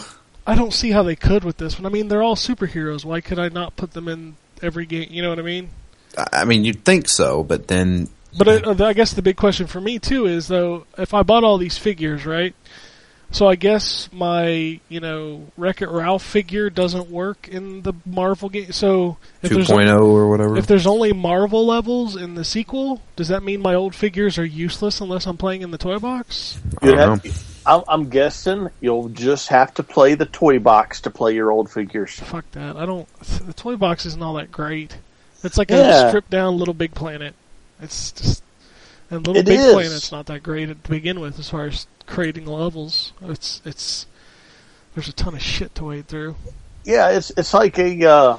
I 0.45 0.55
don't 0.55 0.73
see 0.73 0.91
how 0.91 1.03
they 1.03 1.15
could 1.15 1.43
with 1.43 1.57
this 1.57 1.79
one. 1.79 1.85
I 1.85 1.89
mean, 1.89 2.09
they're 2.09 2.23
all 2.23 2.35
superheroes. 2.35 3.05
Why 3.05 3.21
could 3.21 3.39
I 3.39 3.49
not 3.49 3.77
put 3.77 3.91
them 3.91 4.07
in 4.07 4.35
every 4.61 4.85
game? 4.85 5.07
You 5.09 5.21
know 5.21 5.29
what 5.29 5.39
I 5.39 5.43
mean? 5.43 5.69
I 6.17 6.27
I 6.33 6.45
mean, 6.45 6.63
you'd 6.63 6.83
think 6.83 7.07
so, 7.07 7.43
but 7.43 7.67
then 7.67 8.09
But 8.37 8.67
I, 8.67 8.87
I 8.87 8.93
guess 8.93 9.13
the 9.13 9.21
big 9.21 9.37
question 9.37 9.67
for 9.67 9.79
me 9.79 9.99
too 9.99 10.25
is 10.25 10.47
though, 10.47 10.85
if 10.97 11.13
I 11.13 11.23
bought 11.23 11.43
all 11.43 11.57
these 11.57 11.77
figures, 11.77 12.25
right? 12.25 12.55
So 13.33 13.47
I 13.47 13.55
guess 13.55 14.09
my 14.13 14.79
you 14.89 14.99
know 14.99 15.47
Wreck 15.57 15.81
It 15.81 15.89
Ralph 15.89 16.23
figure 16.23 16.69
doesn't 16.69 17.09
work 17.09 17.47
in 17.47 17.81
the 17.81 17.93
Marvel 18.05 18.47
game. 18.47 18.71
So 18.71 19.17
if 19.41 19.49
there's 19.49 19.67
2.0 19.67 20.01
or 20.05 20.29
whatever. 20.29 20.55
if 20.55 20.67
there's 20.67 20.85
only 20.85 21.13
Marvel 21.13 21.65
levels 21.65 22.15
in 22.15 22.35
the 22.35 22.45
sequel, 22.45 23.01
does 23.15 23.29
that 23.29 23.41
mean 23.41 23.59
my 23.59 23.73
old 23.73 23.95
figures 23.95 24.37
are 24.37 24.45
useless 24.45 25.01
unless 25.01 25.25
I'm 25.25 25.37
playing 25.37 25.63
in 25.63 25.71
the 25.71 25.79
toy 25.79 25.97
box? 25.97 26.59
I 26.81 26.85
don't 26.85 27.25
know. 27.25 27.83
I'm 27.87 28.09
guessing 28.09 28.69
you'll 28.81 29.09
just 29.09 29.47
have 29.47 29.73
to 29.75 29.83
play 29.83 30.13
the 30.13 30.25
toy 30.27 30.59
box 30.59 31.01
to 31.01 31.09
play 31.09 31.33
your 31.33 31.49
old 31.51 31.71
figures. 31.71 32.19
Fuck 32.19 32.49
that. 32.51 32.75
I 32.77 32.85
don't. 32.85 33.07
The 33.47 33.53
toy 33.53 33.77
box 33.77 34.05
isn't 34.05 34.21
all 34.21 34.35
that 34.35 34.51
great. 34.51 34.95
It's 35.43 35.57
like 35.57 35.71
Yeah. 35.71 36.05
a 36.05 36.09
stripped 36.09 36.29
down 36.29 36.57
Little 36.59 36.73
Big 36.75 36.93
Planet. 36.93 37.33
It's 37.81 38.11
just 38.11 38.42
and 39.13 39.27
Little 39.27 39.39
It 39.39 39.45
Big 39.45 39.59
is. 39.59 39.73
Planet's 39.73 40.11
not 40.11 40.25
that 40.27 40.43
great 40.43 40.67
to 40.67 40.75
begin 40.89 41.19
with 41.19 41.39
as 41.39 41.49
far 41.49 41.65
as 41.65 41.87
creating 42.05 42.45
levels. 42.45 43.13
It's 43.21 43.61
it's 43.65 44.05
there's 44.93 45.07
a 45.07 45.13
ton 45.13 45.33
of 45.33 45.41
shit 45.41 45.73
to 45.75 45.85
wade 45.85 46.07
through. 46.07 46.35
Yeah, 46.83 47.09
it's 47.11 47.31
it's 47.37 47.53
like 47.53 47.77
a 47.79 48.09
uh, 48.09 48.37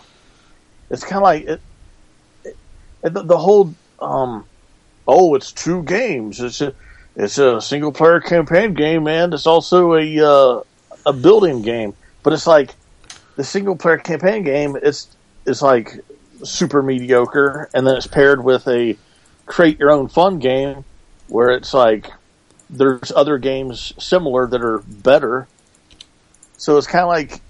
it's 0.91 1.03
kind 1.03 1.17
of 1.17 1.23
like 1.23 1.45
it, 1.45 1.61
it, 2.45 3.13
the, 3.15 3.23
the 3.23 3.39
whole 3.39 3.75
um, 4.01 4.45
oh, 5.07 5.35
it's 5.35 5.53
two 5.53 5.83
games. 5.83 6.41
It's 6.41 6.61
a 6.61 6.75
it's 7.17 7.39
a 7.39 7.61
single 7.61 7.93
player 7.93 8.21
campaign 8.21 8.75
game, 8.75 9.07
and 9.07 9.33
it's 9.33 9.47
also 9.47 9.95
a 9.95 10.19
uh, 10.21 10.63
a 11.07 11.13
building 11.13 11.63
game. 11.63 11.95
But 12.23 12.33
it's 12.33 12.47
like 12.47 12.75
the 13.37 13.45
single 13.45 13.77
player 13.77 13.99
campaign 13.99 14.45
game. 14.45 14.77
It's 14.83 15.09
it's 15.47 15.63
like 15.63 16.01
super 16.43 16.83
mediocre, 16.83 17.71
and 17.75 17.87
then 17.87 17.97
it's 17.97 18.07
paired 18.07 18.43
with 18.43 18.67
a 18.69 18.97
create 19.47 19.79
your 19.79 19.91
own 19.91 20.09
fun 20.09 20.39
game 20.39 20.85
where 21.29 21.51
it's 21.51 21.75
like 21.75 22.11
there's 22.71 23.13
other 23.15 23.39
games 23.39 23.93
similar 23.99 24.47
that 24.47 24.63
are 24.63 24.79
better. 24.79 25.47
So 26.57 26.79
it's 26.79 26.87
kind 26.87 27.03
of 27.03 27.09
like 27.09 27.41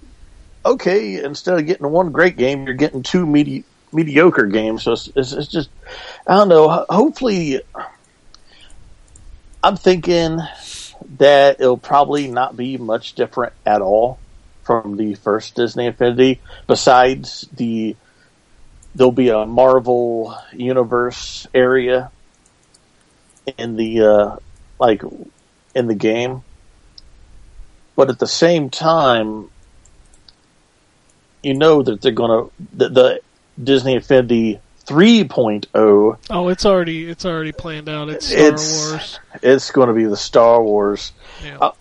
okay, 0.65 1.23
instead 1.23 1.59
of 1.59 1.65
getting 1.65 1.89
one 1.89 2.11
great 2.11 2.37
game, 2.37 2.65
you're 2.65 2.73
getting 2.73 3.03
two 3.03 3.25
medi- 3.25 3.63
mediocre 3.93 4.47
games. 4.47 4.83
So 4.83 4.93
it's, 4.93 5.09
it's, 5.15 5.31
it's 5.31 5.47
just, 5.47 5.69
I 6.27 6.35
don't 6.35 6.49
know. 6.49 6.85
Hopefully, 6.89 7.61
I'm 9.63 9.77
thinking 9.77 10.39
that 11.17 11.59
it'll 11.59 11.77
probably 11.77 12.27
not 12.27 12.57
be 12.57 12.77
much 12.77 13.13
different 13.13 13.53
at 13.65 13.81
all 13.81 14.19
from 14.63 14.97
the 14.97 15.13
first 15.15 15.55
Disney 15.55 15.85
Infinity. 15.85 16.41
Besides 16.67 17.47
the, 17.53 17.95
there'll 18.95 19.11
be 19.11 19.29
a 19.29 19.45
Marvel 19.45 20.35
Universe 20.53 21.45
area 21.53 22.11
in 23.57 23.75
the 23.75 24.01
uh, 24.01 24.35
like 24.79 25.01
in 25.75 25.87
the 25.87 25.95
game. 25.95 26.41
But 27.95 28.09
at 28.09 28.19
the 28.19 28.27
same 28.27 28.69
time, 28.69 29.49
you 31.43 31.53
know 31.53 31.81
that 31.83 32.01
they're 32.01 32.11
going 32.11 32.31
to 32.49 32.51
the, 32.75 32.89
the 32.89 33.21
Disney 33.61 33.93
Infinity 33.95 34.59
3.0 34.85 36.17
Oh, 36.29 36.47
it's 36.49 36.65
already 36.65 37.09
it's 37.09 37.25
already 37.25 37.51
planned 37.51 37.87
out. 37.89 38.09
It's 38.09 38.27
Star 38.27 38.39
It's- 38.47 38.89
Wars. 38.91 39.19
it's 39.41 39.71
going 39.71 39.87
to 39.87 39.93
be 39.93 40.05
the 40.05 40.17
Star 40.17 40.61
Wars. 40.61 41.11
Yeah. 41.43 41.57
Uh, 41.59 41.71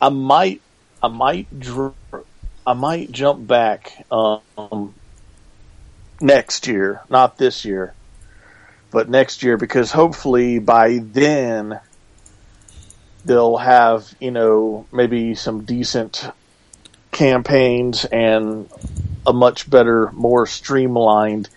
I 0.00 0.08
might 0.08 0.60
I 1.02 1.08
might 1.08 1.60
dr- 1.60 1.94
I 2.66 2.72
might 2.72 3.12
jump 3.12 3.46
back 3.46 4.04
um, 4.10 4.94
next 6.20 6.66
year, 6.66 7.00
not 7.08 7.38
this 7.38 7.64
year, 7.64 7.94
but 8.90 9.08
next 9.08 9.42
year 9.42 9.56
because 9.56 9.90
hopefully 9.90 10.58
by 10.58 10.98
then 10.98 11.80
they'll 13.24 13.56
have 13.56 14.14
you 14.20 14.30
know 14.30 14.86
maybe 14.92 15.34
some 15.34 15.64
decent 15.64 16.28
campaigns 17.10 18.04
and 18.04 18.68
a 19.26 19.32
much 19.32 19.68
better, 19.68 20.10
more 20.12 20.46
streamlined 20.46 21.48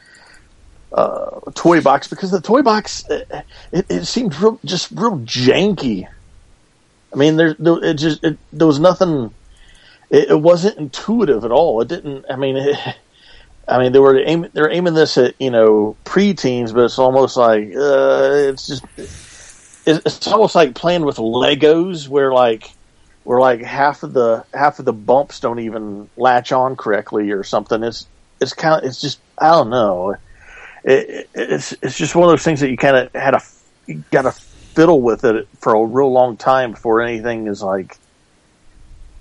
uh, 0.94 1.42
toy 1.54 1.82
box 1.82 2.08
because 2.08 2.32
the 2.32 2.40
toy 2.42 2.62
box 2.62 3.04
it, 3.10 3.46
it 3.72 4.06
seemed 4.06 4.40
real, 4.40 4.60
just 4.64 4.92
real 4.92 5.20
janky. 5.20 6.08
I 7.14 7.16
mean, 7.16 7.36
there, 7.36 7.56
it 7.60 7.96
just 7.96 8.24
it, 8.24 8.38
there 8.54 8.68
was 8.68 8.80
nothing. 8.80 9.34
It, 10.10 10.30
it 10.32 10.42
wasn't 10.42 10.78
intuitive 10.78 11.44
at 11.44 11.52
all. 11.52 11.82
It 11.82 11.90
didn't. 11.90 12.26
I 12.30 12.38
mean, 12.38 12.56
I 13.68 13.80
mean 13.80 13.92
they 13.92 14.00
were 14.00 14.18
aiming 14.18 14.52
they're 14.54 14.72
aiming 14.72 14.94
this 14.94 15.18
at 15.18 15.36
you 15.40 15.52
know 15.52 15.96
preteens, 16.06 16.74
but 16.74 16.86
it's 16.86 17.00
almost 17.00 17.36
like 17.36 17.68
uh, 17.76 18.50
it's 18.50 18.68
just 18.68 18.84
it's, 18.98 20.06
it's 20.06 20.28
almost 20.28 20.56
like 20.56 20.76
playing 20.76 21.06
with 21.06 21.18
Legos, 21.18 22.08
where 22.08 22.32
like 22.32 22.72
where 23.24 23.40
like 23.40 23.62
half 23.62 24.04
of 24.04 24.14
the 24.14 24.46
half 24.54 24.80
of 24.80 24.86
the 24.86 24.94
bumps 24.94 25.42
don't 25.42 25.60
even 25.60 26.10
latch 26.16 26.52
on 26.52 26.78
correctly 26.78 27.32
or 27.32 27.44
something. 27.44 27.84
It's 27.84 28.08
it's 28.40 28.54
kind 28.54 28.82
of 28.82 28.88
it's 28.88 29.02
just 29.02 29.20
I 29.38 29.50
don't 29.50 29.70
know. 29.70 30.16
It, 30.84 31.10
it, 31.10 31.30
it's 31.34 31.74
it's 31.82 31.98
just 31.98 32.16
one 32.16 32.24
of 32.24 32.32
those 32.32 32.44
things 32.44 32.62
that 32.62 32.70
you 32.70 32.78
kind 32.78 32.96
of 32.96 33.12
had 33.14 33.34
a 33.34 33.42
you 33.86 34.04
got 34.12 34.22
to 34.22 34.32
fiddle 34.32 35.02
with 35.02 35.26
it 35.26 35.48
for 35.60 35.76
a 35.76 35.84
real 35.84 36.12
long 36.12 36.38
time 36.38 36.72
before 36.72 37.02
anything 37.02 37.48
is 37.48 37.62
like 37.62 37.98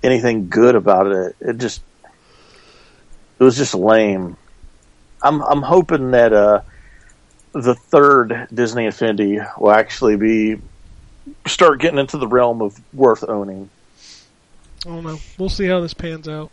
anything 0.03 0.47
good 0.49 0.75
about 0.75 1.07
it. 1.07 1.35
It 1.41 1.57
just 1.57 1.81
it 3.39 3.43
was 3.43 3.57
just 3.57 3.75
lame. 3.75 4.37
I'm 5.21 5.41
I'm 5.41 5.61
hoping 5.61 6.11
that 6.11 6.33
uh, 6.33 6.61
the 7.53 7.75
third 7.75 8.47
Disney 8.53 8.85
Infinity 8.85 9.39
will 9.57 9.71
actually 9.71 10.17
be 10.17 10.61
start 11.45 11.79
getting 11.79 11.99
into 11.99 12.17
the 12.17 12.27
realm 12.27 12.61
of 12.61 12.79
worth 12.93 13.23
owning. 13.27 13.69
I 14.85 14.89
don't 14.89 15.03
know. 15.03 15.19
We'll 15.37 15.49
see 15.49 15.65
how 15.65 15.79
this 15.81 15.93
pans 15.93 16.27
out. 16.27 16.51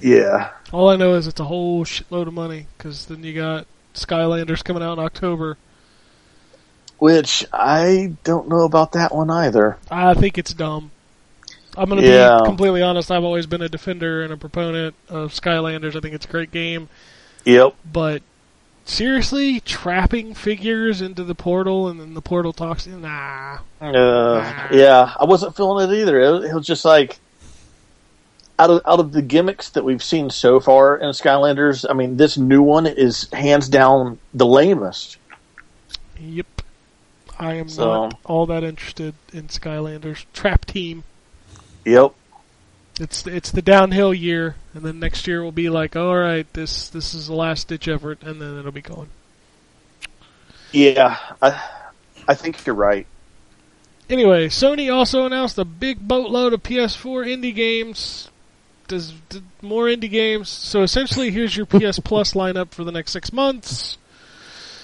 Yeah, 0.00 0.50
All 0.72 0.88
I 0.88 0.96
know 0.96 1.14
is 1.14 1.28
it's 1.28 1.38
a 1.38 1.44
whole 1.44 1.84
shitload 1.84 2.26
of 2.26 2.34
money 2.34 2.66
because 2.76 3.06
then 3.06 3.22
you 3.22 3.32
got 3.32 3.66
Skylanders 3.94 4.64
coming 4.64 4.82
out 4.82 4.98
in 4.98 5.04
October. 5.04 5.56
which 6.98 7.46
I 7.52 8.14
don't 8.24 8.48
know 8.48 8.64
about 8.64 8.92
that 8.92 9.14
one 9.14 9.30
either. 9.30 9.76
I 9.90 10.14
think 10.14 10.36
it's 10.36 10.52
dumb. 10.52 10.90
I'm 11.76 11.88
going 11.88 12.00
to 12.02 12.08
Yeah. 12.08 12.38
be 12.40 12.46
completely 12.46 12.82
honest. 12.82 13.10
I've 13.10 13.24
always 13.24 13.46
been 13.46 13.62
a 13.62 13.68
defender 13.68 14.22
and 14.22 14.32
a 14.32 14.36
proponent 14.36 14.94
of 15.08 15.32
Skylanders. 15.32 15.96
I 15.96 16.00
think 16.00 16.14
it's 16.14 16.26
a 16.26 16.28
great 16.28 16.50
game, 16.52 16.88
Yep. 17.44 17.74
but 17.92 18.22
seriously, 18.84 19.60
trapping 19.60 20.34
figures 20.34 21.00
into 21.00 21.24
the 21.24 21.34
portal 21.34 21.88
and 21.88 21.98
then 22.00 22.14
the 22.14 22.20
portal 22.22 22.52
talks. 22.52 22.86
Nah. 22.86 23.58
Uh, 23.80 24.68
yeah, 24.72 25.12
I 25.18 25.24
wasn't 25.24 25.56
feeling 25.56 25.90
it 25.90 25.94
either. 26.00 26.20
It, 26.20 26.44
it 26.44 26.54
was 26.54 26.66
just 26.66 26.84
like 26.84 27.18
out 28.58 28.70
of 28.70 28.80
out 28.86 29.00
of 29.00 29.10
the 29.12 29.22
gimmicks 29.22 29.70
that 29.70 29.84
we've 29.84 30.02
seen 30.02 30.30
so 30.30 30.60
far 30.60 30.96
in 30.96 31.08
Skylanders. 31.10 31.84
I 31.88 31.92
mean, 31.92 32.16
this 32.18 32.38
new 32.38 32.62
one 32.62 32.86
is 32.86 33.28
hands 33.32 33.68
down 33.68 34.18
the 34.32 34.46
lamest. 34.46 35.16
Yep. 36.20 36.46
I 37.38 37.54
am 37.54 37.68
So- 37.68 37.86
not 38.04 38.18
all 38.24 38.46
that 38.46 38.62
interested 38.62 39.14
in 39.32 39.48
Skylanders. 39.48 40.24
Trap 40.32 40.66
Team. 40.66 41.02
Yep. 41.84 42.14
It's 43.00 43.26
it's 43.26 43.50
the 43.50 43.62
downhill 43.62 44.14
year, 44.14 44.54
and 44.72 44.84
then 44.84 45.00
next 45.00 45.26
year 45.26 45.42
will 45.42 45.52
be 45.52 45.68
like, 45.68 45.96
all 45.96 46.16
right, 46.16 46.50
this 46.52 46.88
this 46.88 47.12
is 47.12 47.26
the 47.26 47.34
last 47.34 47.68
ditch 47.68 47.88
effort, 47.88 48.22
and 48.22 48.40
then 48.40 48.56
it'll 48.56 48.70
be 48.70 48.82
gone. 48.82 49.08
Yeah, 50.70 51.18
I 51.42 51.60
I 52.28 52.34
think 52.34 52.64
you're 52.64 52.76
right. 52.76 53.06
Anyway, 54.08 54.48
Sony 54.48 54.94
also 54.94 55.24
announced 55.26 55.58
a 55.58 55.64
big 55.64 56.06
boatload 56.06 56.52
of 56.52 56.62
PS4 56.62 57.26
indie 57.26 57.54
games. 57.54 58.28
Does 58.86 59.12
d- 59.30 59.42
more 59.62 59.86
indie 59.86 60.10
games? 60.10 60.48
So 60.50 60.82
essentially, 60.82 61.30
here's 61.30 61.56
your 61.56 61.66
PS 61.66 61.98
Plus 61.98 62.34
lineup 62.34 62.72
for 62.72 62.84
the 62.84 62.92
next 62.92 63.12
six 63.12 63.32
months. 63.32 63.96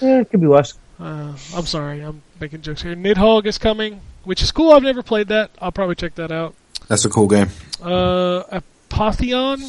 Yeah, 0.01 0.21
it 0.21 0.31
could 0.31 0.41
be 0.41 0.47
worse. 0.47 0.73
Uh, 0.99 1.35
I'm 1.55 1.65
sorry, 1.65 2.01
I'm 2.01 2.23
making 2.39 2.61
jokes 2.61 2.81
here. 2.81 2.95
Nidhogg 2.95 3.45
is 3.45 3.57
coming, 3.57 4.01
which 4.23 4.41
is 4.41 4.51
cool. 4.51 4.71
I've 4.71 4.83
never 4.83 5.03
played 5.03 5.27
that. 5.27 5.51
I'll 5.61 5.71
probably 5.71 5.95
check 5.95 6.15
that 6.15 6.31
out. 6.31 6.55
That's 6.91 7.05
a 7.05 7.09
cool 7.09 7.29
game. 7.29 7.47
Uh, 7.81 8.43
Apotheon. 8.89 9.61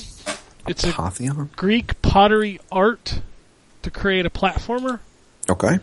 It's 0.66 0.82
a 0.82 0.92
Pantheon? 0.92 1.50
Greek 1.54 2.02
pottery 2.02 2.58
art 2.72 3.20
to 3.82 3.92
create 3.92 4.26
a 4.26 4.30
platformer. 4.30 4.98
Okay. 5.48 5.78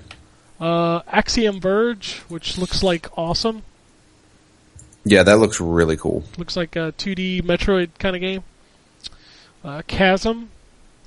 Uh, 0.60 1.00
Axiom 1.08 1.62
Verge, 1.62 2.18
which 2.28 2.58
looks 2.58 2.84
like 2.84 3.08
awesome. 3.18 3.62
Yeah, 5.06 5.24
that 5.24 5.38
looks 5.40 5.62
really 5.62 5.96
cool. 5.96 6.26
Looks 6.38 6.58
like 6.58 6.76
a 6.76 6.94
2D 6.98 7.44
Metroid 7.44 7.92
kind 8.00 8.18
of 8.18 8.22
game. 8.22 8.44
Uh, 9.64 9.82
Chasm. 9.88 10.50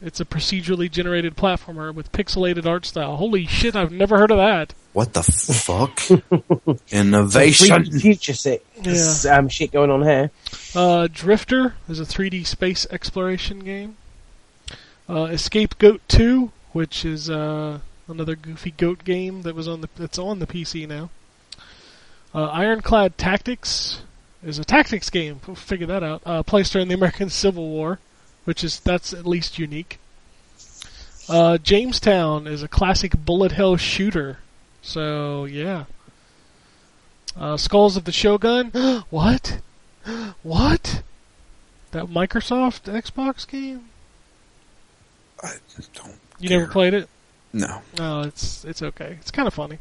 It's 0.05 0.19
a 0.20 0.24
procedurally 0.24 0.91
generated 0.91 1.37
platformer 1.37 1.95
with 1.95 2.11
pixelated 2.11 2.66
art 2.66 2.85
style. 2.85 3.16
Holy 3.16 3.47
shit, 3.47 3.77
I've 3.77 3.93
never 3.93 4.19
heard 4.19 4.33
of 4.33 4.39
that. 4.39 4.74
What 4.93 5.15
the 5.15 5.23
fuck? 5.23 6.01
Innovation. 6.93 7.85
future 8.01 8.35
shit, 8.35 8.66
um, 9.31 9.49
shit 9.49 9.70
going 9.70 9.91
on 9.91 10.03
here. 10.03 10.31
Uh, 10.74 11.09
Drifter 11.11 11.74
is 11.89 12.01
a 12.01 12.05
3D 12.05 12.47
space 12.47 12.87
exploration 12.91 13.61
game. 13.61 13.97
Uh, 15.09 15.24
Escape 15.24 15.79
Goat 15.79 16.01
2, 16.09 16.51
which 16.73 17.05
is 17.05 17.31
uh, 17.31 17.79
another 18.09 18.35
goofy 18.35 18.73
goat 18.73 19.05
game 19.05 19.43
that 19.43 19.55
was 19.55 19.69
on 19.69 19.81
the 19.83 19.89
that's 19.97 20.19
on 20.19 20.39
the 20.39 20.47
PC 20.47 20.89
now. 20.89 21.11
Uh, 22.35 22.47
Ironclad 22.47 23.19
Tactics 23.19 24.03
is 24.43 24.59
a 24.59 24.65
tactics 24.65 25.11
game. 25.11 25.41
We'll 25.47 25.57
figure 25.57 25.87
that 25.87 26.03
out. 26.03 26.23
Uh, 26.24 26.43
placed 26.43 26.73
during 26.73 26.89
the 26.89 26.95
American 26.95 27.31
Civil 27.45 27.69
War, 27.69 27.99
which 28.44 28.64
is 28.64 28.81
that's 28.81 29.12
at 29.12 29.27
least 29.27 29.59
unique. 29.59 29.98
Uh, 31.28 31.59
Jamestown 31.59 32.47
is 32.47 32.62
a 32.62 32.69
classic 32.69 33.16
bullet 33.16 33.52
hell 33.52 33.77
shooter. 33.77 34.39
So 34.82 35.44
yeah. 35.44 35.85
Uh, 37.36 37.56
Skulls 37.56 37.97
of 37.97 38.05
the 38.05 38.12
Shogun. 38.12 38.70
what? 39.10 39.60
What? 40.43 41.02
That 41.93 42.06
Microsoft 42.06 42.93
Xbox 42.93 43.47
game? 43.47 43.90
I 45.43 45.55
don't. 45.94 46.19
You 46.40 46.48
never 46.48 46.66
played 46.66 46.94
it? 46.94 47.09
No. 47.52 47.82
No, 47.98 48.23
it's 48.23 48.64
it's 48.64 48.82
okay. 48.82 49.19
It's 49.20 49.31
kind 49.31 49.47
of 49.47 49.55
funny. 49.55 49.78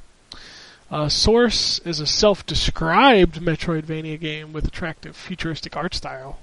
Uh, 0.92 1.08
Source 1.08 1.80
is 1.80 2.02
a 2.02 2.06
self-described 2.06 3.36
Metroidvania 3.36 4.20
game 4.20 4.52
with 4.52 4.68
attractive 4.68 5.16
futuristic 5.16 5.78
art 5.78 5.96
style. 5.96 6.38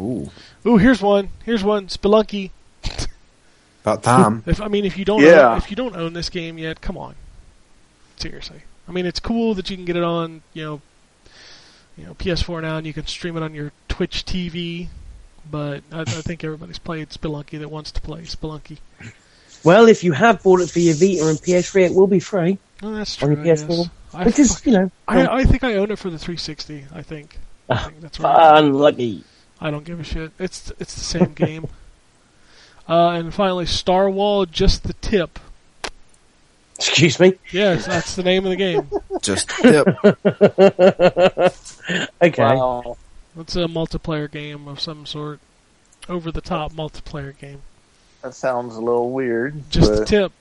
Ooh. 0.00 0.30
Ooh, 0.66 0.76
here's 0.78 1.00
one. 1.02 1.28
Here's 1.44 1.62
one. 1.62 1.86
Spelunky. 1.88 2.50
About 3.82 4.02
time. 4.02 4.42
If 4.46 4.60
I 4.60 4.68
mean, 4.68 4.84
if 4.84 4.96
you 4.96 5.04
don't, 5.04 5.20
Yeah. 5.22 5.52
own, 5.52 5.58
if 5.58 5.70
you 5.70 5.76
don't 5.76 5.96
own 5.96 6.12
this 6.12 6.30
game 6.30 6.56
yet, 6.58 6.80
come 6.80 6.96
on. 6.96 7.14
Seriously. 8.16 8.62
I 8.88 8.92
mean, 8.92 9.06
it's 9.06 9.20
cool 9.20 9.54
that 9.54 9.70
you 9.70 9.76
can 9.76 9.84
get 9.84 9.96
it 9.96 10.04
on, 10.04 10.42
you 10.54 10.64
know, 10.64 10.80
you 11.96 12.04
know, 12.06 12.14
PS4 12.14 12.62
now, 12.62 12.76
and 12.78 12.86
you 12.86 12.92
can 12.92 13.06
stream 13.06 13.36
it 13.36 13.42
on 13.42 13.54
your 13.54 13.72
Twitch 13.88 14.24
TV. 14.24 14.88
But 15.50 15.82
I, 15.92 16.02
I 16.02 16.04
think 16.04 16.44
everybody's 16.44 16.78
played 16.78 17.08
Spelunky 17.10 17.58
that 17.58 17.70
wants 17.70 17.90
to 17.92 18.00
play 18.00 18.22
Spelunky. 18.22 18.78
Well, 19.64 19.88
if 19.88 20.04
you 20.04 20.12
have 20.12 20.42
bought 20.42 20.60
it 20.60 20.70
for 20.70 20.78
your 20.78 20.94
Vita 20.94 21.26
and 21.28 21.38
PS3, 21.38 21.86
it 21.86 21.94
will 21.94 22.06
be 22.06 22.20
free 22.20 22.58
Oh, 22.82 22.92
that's 22.94 23.20
on 23.22 23.30
your 23.32 23.44
PS4. 23.44 23.90
I, 24.14 24.24
Which 24.24 24.38
is, 24.38 24.64
you 24.66 24.72
know, 24.72 24.90
I, 25.08 25.26
I 25.26 25.44
think 25.44 25.64
I 25.64 25.74
own 25.74 25.90
it 25.90 25.98
for 25.98 26.10
the 26.10 26.18
360. 26.18 26.84
I 26.94 27.02
think. 27.02 27.38
I 27.68 27.76
think 27.84 28.00
that's 28.00 28.20
right. 28.20 28.36
Ah, 28.36 28.56
unlucky. 28.58 29.24
I 29.62 29.70
don't 29.70 29.84
give 29.84 30.00
a 30.00 30.04
shit. 30.04 30.32
It's 30.40 30.72
it's 30.80 30.94
the 30.94 31.00
same 31.00 31.32
game. 31.32 31.68
Uh, 32.88 33.10
and 33.10 33.32
finally, 33.32 33.64
Starwhal, 33.64 34.50
just 34.50 34.82
the 34.82 34.92
tip. 34.94 35.38
Excuse 36.76 37.20
me. 37.20 37.34
Yes, 37.52 37.86
that's 37.86 38.16
the 38.16 38.24
name 38.24 38.44
of 38.44 38.50
the 38.50 38.56
game. 38.56 38.90
Just 39.22 39.48
tip. 39.50 39.86
Okay. 42.20 42.42
Wow. 42.42 42.96
It's 43.38 43.54
a 43.54 43.66
multiplayer 43.66 44.28
game 44.28 44.66
of 44.66 44.80
some 44.80 45.06
sort. 45.06 45.38
Over 46.08 46.32
the 46.32 46.40
top 46.40 46.72
multiplayer 46.72 47.38
game. 47.38 47.62
That 48.22 48.34
sounds 48.34 48.74
a 48.74 48.80
little 48.80 49.12
weird. 49.12 49.70
Just 49.70 49.94
the 49.94 50.04
tip. 50.04 50.32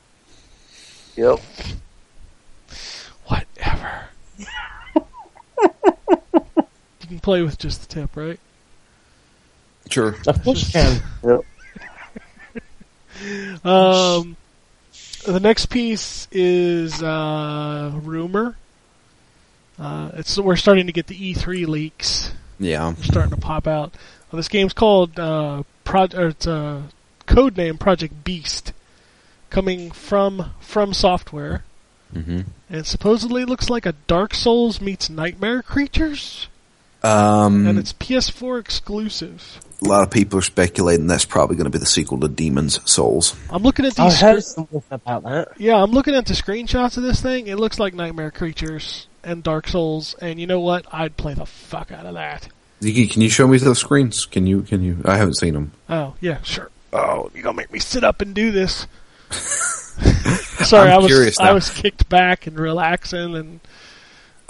Yep. 1.15 1.39
Whatever. 3.27 4.05
you 4.39 4.47
can 7.07 7.19
play 7.19 7.43
with 7.43 7.59
just 7.59 7.81
the 7.81 7.87
tip, 7.87 8.17
right? 8.17 8.39
Sure. 9.91 10.15
Of 10.27 10.43
course 10.43 10.73
you 10.73 10.81
can. 11.23 11.41
Um, 13.63 14.35
the 15.27 15.39
next 15.39 15.67
piece 15.67 16.27
is 16.31 17.03
uh, 17.03 17.91
rumor. 18.01 18.55
Uh, 19.77 20.11
it's 20.15 20.39
we're 20.39 20.55
starting 20.55 20.87
to 20.87 20.91
get 20.91 21.05
the 21.05 21.33
E3 21.35 21.67
leaks. 21.67 22.31
Yeah. 22.59 22.91
They're 22.95 23.03
starting 23.03 23.31
to 23.35 23.37
pop 23.39 23.67
out. 23.67 23.93
Well, 24.31 24.37
this 24.37 24.47
game's 24.47 24.73
called 24.73 25.19
uh, 25.19 25.63
Pro- 25.83 26.07
or 26.15 26.27
it's 26.29 26.47
uh, 26.47 26.83
code 27.27 27.57
name 27.57 27.77
Project 27.77 28.23
Beast, 28.23 28.73
coming 29.51 29.91
from 29.91 30.51
From 30.59 30.93
Software, 30.93 31.63
hmm 32.13 32.41
and 32.69 32.85
supposedly 32.87 33.43
it 33.43 33.49
looks 33.49 33.69
like 33.69 33.85
a 33.85 33.93
Dark 34.07 34.33
Souls 34.33 34.79
meets 34.81 35.09
Nightmare 35.09 35.61
Creatures, 35.61 36.47
Um, 37.03 37.65
and 37.67 37.79
it's 37.79 37.93
PS4 37.93 38.59
exclusive. 38.59 39.59
a 39.81 39.87
lot 39.87 40.03
of 40.03 40.11
people 40.11 40.37
are 40.39 40.43
speculating 40.43 41.07
that's 41.07 41.25
probably 41.25 41.55
going 41.55 41.65
to 41.65 41.71
be 41.71 41.79
the 41.79 41.85
sequel 41.87 42.19
to 42.19 42.27
Demon's 42.27 42.79
Souls. 42.89 43.35
I'm 43.49 43.63
looking 43.63 43.85
at 43.85 43.95
these. 43.95 44.21
I 44.21 44.33
heard 44.33 44.43
scre- 44.43 44.53
something 44.53 44.83
about 44.91 45.23
that. 45.23 45.47
yeah, 45.57 45.81
I'm 45.81 45.91
looking 45.91 46.13
at 46.13 46.25
the 46.27 46.33
screenshots 46.33 46.97
of 46.97 47.03
this 47.03 47.19
thing. 47.21 47.47
It 47.47 47.55
looks 47.57 47.79
like 47.79 47.93
Nightmare 47.95 48.29
Creatures 48.31 49.07
and 49.23 49.41
Dark 49.41 49.67
Souls, 49.67 50.15
and 50.21 50.39
you 50.39 50.45
know 50.47 50.59
what? 50.59 50.85
I'd 50.91 51.17
play 51.17 51.33
the 51.33 51.45
fuck 51.47 51.91
out 51.91 52.05
of 52.05 52.13
that. 52.13 52.47
Ziggy, 52.81 53.09
Can 53.11 53.21
you 53.21 53.29
show 53.29 53.47
me 53.47 53.57
those 53.57 53.79
screens? 53.79 54.25
Can 54.25 54.45
you? 54.47 54.61
Can 54.63 54.83
you? 54.83 54.99
I 55.05 55.17
haven't 55.17 55.35
seen 55.37 55.53
them. 55.53 55.71
Oh 55.89 56.15
yeah, 56.21 56.41
sure. 56.43 56.69
Oh, 56.93 57.31
you 57.33 57.41
gonna 57.41 57.57
make 57.57 57.71
me 57.71 57.79
sit 57.79 58.03
up 58.03 58.21
and 58.21 58.33
do 58.35 58.51
this? 58.51 58.85
Sorry, 60.65 60.89
I'm 60.89 60.95
I 60.95 60.97
was 60.97 61.07
curious 61.07 61.39
I 61.39 61.53
was 61.53 61.69
kicked 61.69 62.09
back 62.09 62.47
and 62.47 62.59
relaxing, 62.59 63.35
and 63.35 63.59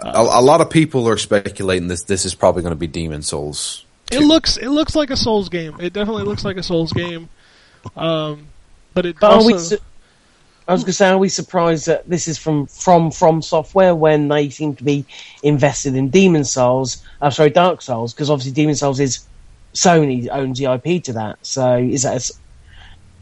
a, 0.02 0.22
a 0.22 0.41
lot 0.41 0.61
of 0.61 0.69
people 0.69 1.07
are 1.07 1.18
speculating 1.18 1.88
this. 1.88 2.03
This 2.03 2.26
is 2.26 2.36
probably 2.36 2.61
going 2.64 2.73
to 2.73 2.80
be 2.80 2.88
Demon 2.88 3.22
Souls. 3.22 3.86
it 4.11 4.22
looks 4.22 4.57
it 4.57 4.69
looks 4.69 4.95
like 4.95 5.10
a 5.10 5.18
Souls 5.18 5.49
game. 5.49 5.78
It 5.80 5.94
definitely 5.94 6.23
looks 6.23 6.44
like 6.44 6.57
a 6.57 6.64
Souls 6.64 6.94
game. 6.94 7.30
Um, 7.95 8.48
but 8.94 9.06
it 9.06 9.18
But 9.19 9.32
are 9.32 9.45
we 9.45 9.53
also 9.53 9.78
su- 9.78 9.84
I 10.68 10.73
was 10.73 10.84
going 10.84 10.91
to 10.91 10.94
say, 10.94 11.10
are 11.10 11.18
we 11.18 11.30
surprised 11.30 11.88
that 11.88 12.07
this 12.07 12.28
is 12.28 12.38
from 12.38 12.68
from 12.68 13.11
from 13.11 13.41
software 13.41 13.95
when 13.95 14.28
they 14.28 14.49
seem 14.49 14.76
to 14.76 14.84
be 14.84 15.06
invested 15.44 15.95
in 15.95 16.10
Demon 16.10 16.45
Souls? 16.45 17.03
I'm 17.22 17.32
sorry, 17.32 17.49
Dark 17.49 17.82
Souls, 17.82 18.14
because 18.14 18.30
obviously 18.30 18.53
Demon 18.53 18.76
Souls 18.76 18.99
is 18.99 19.26
Sony 19.73 20.30
owns 20.30 20.60
the 20.60 20.65
IP 20.73 21.03
to 21.06 21.14
that. 21.14 21.45
So 21.45 21.78
is 21.78 22.03
that 22.03 22.14
a 22.14 22.15
s 22.15 22.32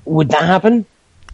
Would 0.05 0.29
that 0.29 0.43
happen? 0.43 0.85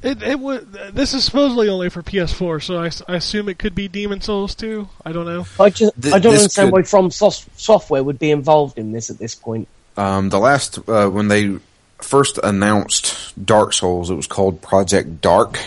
It 0.03 0.21
it 0.21 0.39
would. 0.39 0.71
This 0.93 1.13
is 1.13 1.23
supposedly 1.23 1.69
only 1.69 1.89
for 1.89 2.03
PS4, 2.03 2.61
so 2.61 2.79
I, 2.79 3.11
I 3.11 3.17
assume 3.17 3.49
it 3.49 3.57
could 3.57 3.73
be 3.75 3.87
Demon 3.87 4.21
Souls 4.21 4.53
too. 4.53 4.87
I 5.03 5.11
don't 5.11 5.25
know. 5.25 5.45
I 5.59 5.69
just 5.69 5.99
Th- 6.01 6.13
I 6.13 6.19
don't 6.19 6.33
understand 6.35 6.67
could- 6.69 6.73
why 6.73 6.81
From 6.83 7.09
Sos- 7.11 7.47
Software 7.55 8.03
would 8.03 8.19
be 8.19 8.29
involved 8.31 8.77
in 8.77 8.91
this 8.91 9.09
at 9.09 9.17
this 9.17 9.33
point. 9.35 9.67
Um, 9.97 10.29
the 10.29 10.39
last 10.39 10.77
uh, 10.87 11.07
when 11.09 11.29
they 11.29 11.57
first 11.99 12.37
announced 12.43 13.33
Dark 13.43 13.73
Souls, 13.73 14.09
it 14.09 14.15
was 14.15 14.27
called 14.27 14.61
Project 14.61 15.21
Dark. 15.21 15.59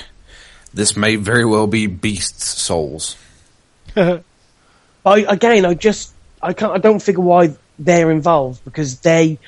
This 0.73 0.97
may 0.97 1.17
very 1.17 1.45
well 1.47 1.67
be 1.67 1.87
Beast's 1.87 2.45
Souls. 2.45 3.17
I, 3.97 4.21
again, 5.07 5.65
I 5.65 5.75
just 5.75 6.13
I 6.43 6.53
can't. 6.53 6.73
I 6.73 6.79
don't 6.79 7.01
figure 7.03 7.23
why 7.23 7.57
they're 7.79 8.11
involved 8.11 8.65
because 8.65 9.01
they 9.01 9.39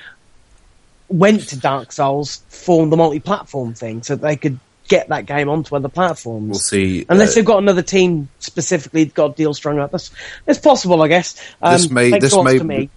went 1.08 1.48
to 1.48 1.58
Dark 1.58 1.92
Souls 1.92 2.42
for 2.48 2.86
the 2.86 2.96
multi-platform 2.96 3.74
thing, 3.74 4.02
so 4.02 4.16
they 4.16 4.36
could 4.36 4.58
get 4.90 5.08
that 5.08 5.24
game 5.24 5.48
onto 5.48 5.74
other 5.74 5.88
platforms. 5.88 6.50
We'll 6.50 6.58
see. 6.58 7.06
Unless 7.08 7.30
uh, 7.32 7.34
they've 7.36 7.44
got 7.46 7.62
another 7.62 7.80
team 7.82 8.28
specifically 8.40 9.06
got 9.06 9.36
deals 9.36 9.56
strung 9.56 9.78
up, 9.78 9.92
that's 9.92 10.10
it's 10.46 10.58
possible, 10.58 11.00
I 11.00 11.08
guess. 11.08 11.40
Um, 11.62 11.72
This 11.72 11.90
may- 11.90 12.18
this 12.18 12.36
may 12.36 12.58
me. 12.58 12.90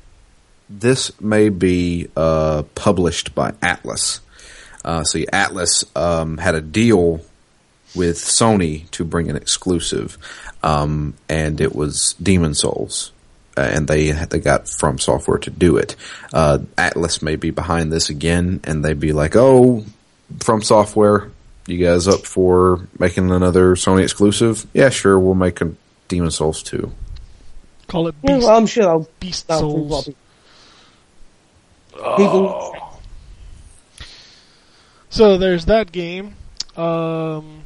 this 0.70 1.12
may 1.22 1.48
be 1.50 2.10
uh, 2.18 2.64
published 2.76 3.34
by 3.34 3.52
Atlus. 3.62 4.20
Uh, 4.84 5.04
see, 5.06 5.26
Atlus 5.32 5.86
um, 5.96 6.38
had 6.38 6.56
a 6.56 6.62
deal 6.62 7.22
with 7.96 8.18
Sony 8.18 8.90
to 8.92 9.06
bring 9.06 9.30
an 9.30 9.36
exclusive, 9.38 10.18
um, 10.64 11.14
and 11.30 11.62
it 11.62 11.76
was 11.76 12.16
Demon 12.22 12.54
Souls, 12.56 13.12
uh, 13.56 13.62
and 13.62 13.88
they 13.88 14.12
they 14.12 14.40
got 14.40 14.68
From 14.68 14.98
Software 14.98 15.38
to 15.38 15.52
do 15.52 15.78
it. 15.78 15.96
Uh, 16.34 16.58
Atlus 16.78 17.22
may 17.22 17.36
be 17.38 17.52
behind 17.52 17.94
this 17.94 18.10
again, 18.10 18.60
and 18.64 18.84
they'd 18.84 19.00
be 19.00 19.14
like, 19.14 19.36
"Oh, 19.36 19.86
From 20.40 20.62
Software, 20.64 21.30
you 21.68 21.84
guys 21.84 22.08
up 22.08 22.26
for 22.26 22.88
making 23.00 23.32
another 23.32 23.76
Sony 23.76 24.04
exclusive? 24.04 24.66
Yeah, 24.74 24.90
sure, 24.90 25.20
we'll 25.20 25.36
make 25.36 25.62
a 25.62 25.74
Demon 26.08 26.32
Souls 26.32 26.64
too." 26.64 26.92
Call 27.88 28.08
it 28.08 28.22
Beast, 28.22 28.48
well, 28.48 28.58
I'm 28.58 28.66
sure 28.66 28.84
they'll, 28.84 29.10
Beast 29.20 29.48
they'll 29.48 29.60
Souls. 29.60 30.10
people. 32.18 33.00
So 35.10 35.38
there's 35.38 35.66
that 35.66 35.92
game. 35.92 36.36
Um, 36.76 37.64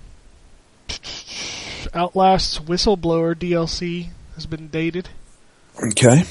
Outlast's 1.94 2.60
Whistleblower 2.60 3.36
DLC 3.36 4.10
has 4.36 4.46
been 4.46 4.68
dated. 4.68 5.10
Okay. 5.82 6.24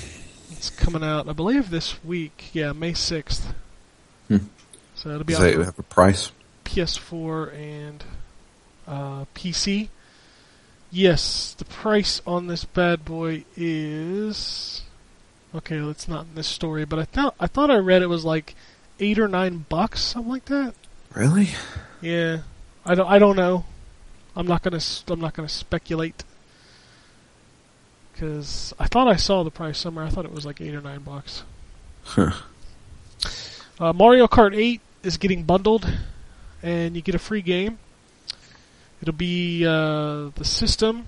It's 0.50 0.70
coming 0.70 1.02
out, 1.02 1.28
I 1.28 1.32
believe, 1.32 1.70
this 1.70 2.02
week. 2.04 2.50
Yeah, 2.52 2.72
May 2.72 2.92
6th. 2.92 3.46
Hmm. 4.28 4.38
So 4.94 5.10
it'll 5.10 5.24
be 5.24 5.32
Does 5.32 5.42
out 5.42 5.44
that 5.44 5.54
for 5.54 5.64
have 5.64 5.78
a 5.78 5.82
price? 5.82 6.32
PS4 6.66 7.54
and 7.54 8.04
uh, 8.86 9.24
PC. 9.34 9.88
Yes, 10.90 11.54
the 11.56 11.64
price 11.64 12.20
on 12.26 12.46
this 12.46 12.64
bad 12.64 13.04
boy 13.04 13.44
is 13.56 14.82
okay. 15.54 15.76
It's 15.76 16.08
not 16.08 16.26
in 16.26 16.34
this 16.34 16.46
story, 16.46 16.84
but 16.84 16.98
I 16.98 17.04
thought 17.04 17.34
I 17.40 17.46
thought 17.46 17.70
I 17.70 17.76
read 17.76 18.02
it 18.02 18.08
was 18.08 18.24
like 18.24 18.54
eight 19.00 19.18
or 19.18 19.28
nine 19.28 19.64
bucks, 19.68 20.00
something 20.00 20.30
like 20.30 20.44
that. 20.46 20.74
Really? 21.14 21.48
Yeah, 22.00 22.40
I 22.84 22.94
don't. 22.94 23.08
I 23.08 23.18
don't 23.18 23.36
know. 23.36 23.64
I'm 24.36 24.46
not 24.46 24.62
gonna. 24.62 24.80
I'm 25.08 25.20
not 25.20 25.34
gonna 25.34 25.48
speculate 25.48 26.22
because 28.12 28.72
I 28.78 28.86
thought 28.86 29.08
I 29.08 29.16
saw 29.16 29.42
the 29.42 29.50
price 29.50 29.78
somewhere. 29.78 30.04
I 30.04 30.08
thought 30.08 30.24
it 30.24 30.32
was 30.32 30.46
like 30.46 30.60
eight 30.60 30.74
or 30.74 30.80
nine 30.80 31.00
bucks. 31.00 31.42
Huh. 32.04 32.32
Uh, 33.78 33.92
Mario 33.92 34.26
Kart 34.26 34.56
8 34.56 34.80
is 35.02 35.18
getting 35.18 35.42
bundled, 35.42 35.86
and 36.66 36.96
you 36.96 37.02
get 37.02 37.14
a 37.14 37.18
free 37.20 37.42
game. 37.42 37.78
It'll 39.00 39.14
be 39.14 39.64
uh, 39.64 40.30
the 40.34 40.44
system. 40.44 41.06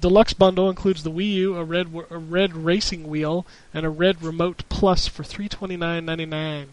Deluxe 0.00 0.32
bundle 0.32 0.70
includes 0.70 1.02
the 1.02 1.10
Wii 1.10 1.32
U, 1.32 1.56
a 1.56 1.64
red 1.64 1.88
a 2.08 2.18
red 2.18 2.54
racing 2.54 3.08
wheel, 3.08 3.44
and 3.74 3.84
a 3.84 3.90
red 3.90 4.22
remote 4.22 4.62
plus 4.68 5.08
for 5.08 5.24
three 5.24 5.48
twenty 5.48 5.76
nine 5.76 6.04
ninety 6.04 6.24
nine. 6.24 6.68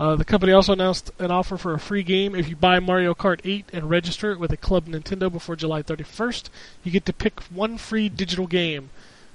Uh, 0.00 0.16
the 0.16 0.24
company 0.24 0.50
also 0.50 0.72
announced 0.72 1.12
an 1.20 1.30
offer 1.30 1.56
for 1.56 1.74
a 1.74 1.78
free 1.78 2.02
game 2.02 2.34
if 2.34 2.48
you 2.48 2.56
buy 2.56 2.80
Mario 2.80 3.12
Kart 3.12 3.38
8 3.44 3.66
and 3.70 3.90
register 3.90 4.32
it 4.32 4.40
with 4.40 4.50
a 4.50 4.56
Club 4.56 4.86
Nintendo 4.86 5.30
before 5.30 5.56
July 5.56 5.82
31st. 5.82 6.48
You 6.82 6.90
get 6.90 7.04
to 7.04 7.12
pick 7.12 7.38
one 7.50 7.76
free 7.76 8.08
digital 8.08 8.46
game: 8.48 8.90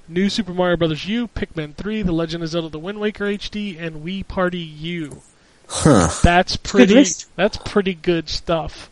New 0.08 0.28
Super 0.28 0.52
Mario 0.52 0.76
Bros. 0.76 1.06
U, 1.06 1.28
Pikmin 1.28 1.74
3, 1.74 2.02
The 2.02 2.12
Legend 2.12 2.42
of 2.42 2.50
Zelda: 2.50 2.68
The 2.68 2.78
Wind 2.78 3.00
Waker 3.00 3.24
HD, 3.24 3.80
and 3.80 4.04
Wii 4.04 4.28
Party 4.28 4.58
U. 4.58 5.22
Huh. 5.68 6.08
That's 6.22 6.56
pretty. 6.56 7.04
That's 7.34 7.56
pretty 7.56 7.94
good 7.94 8.28
stuff. 8.28 8.88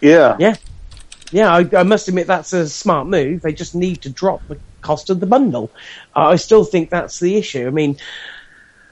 Yeah. 0.00 0.36
Yeah. 0.38 0.56
Yeah, 1.32 1.54
I, 1.54 1.68
I 1.78 1.82
must 1.82 2.08
admit 2.08 2.26
that's 2.26 2.52
a 2.52 2.68
smart 2.68 3.06
move. 3.06 3.40
They 3.40 3.54
just 3.54 3.74
need 3.74 4.02
to 4.02 4.10
drop 4.10 4.46
the 4.48 4.58
cost 4.82 5.08
of 5.08 5.18
the 5.18 5.26
bundle. 5.26 5.70
Uh, 6.14 6.28
I 6.28 6.36
still 6.36 6.64
think 6.64 6.90
that's 6.90 7.20
the 7.20 7.36
issue. 7.36 7.66
I 7.66 7.70
mean, 7.70 7.96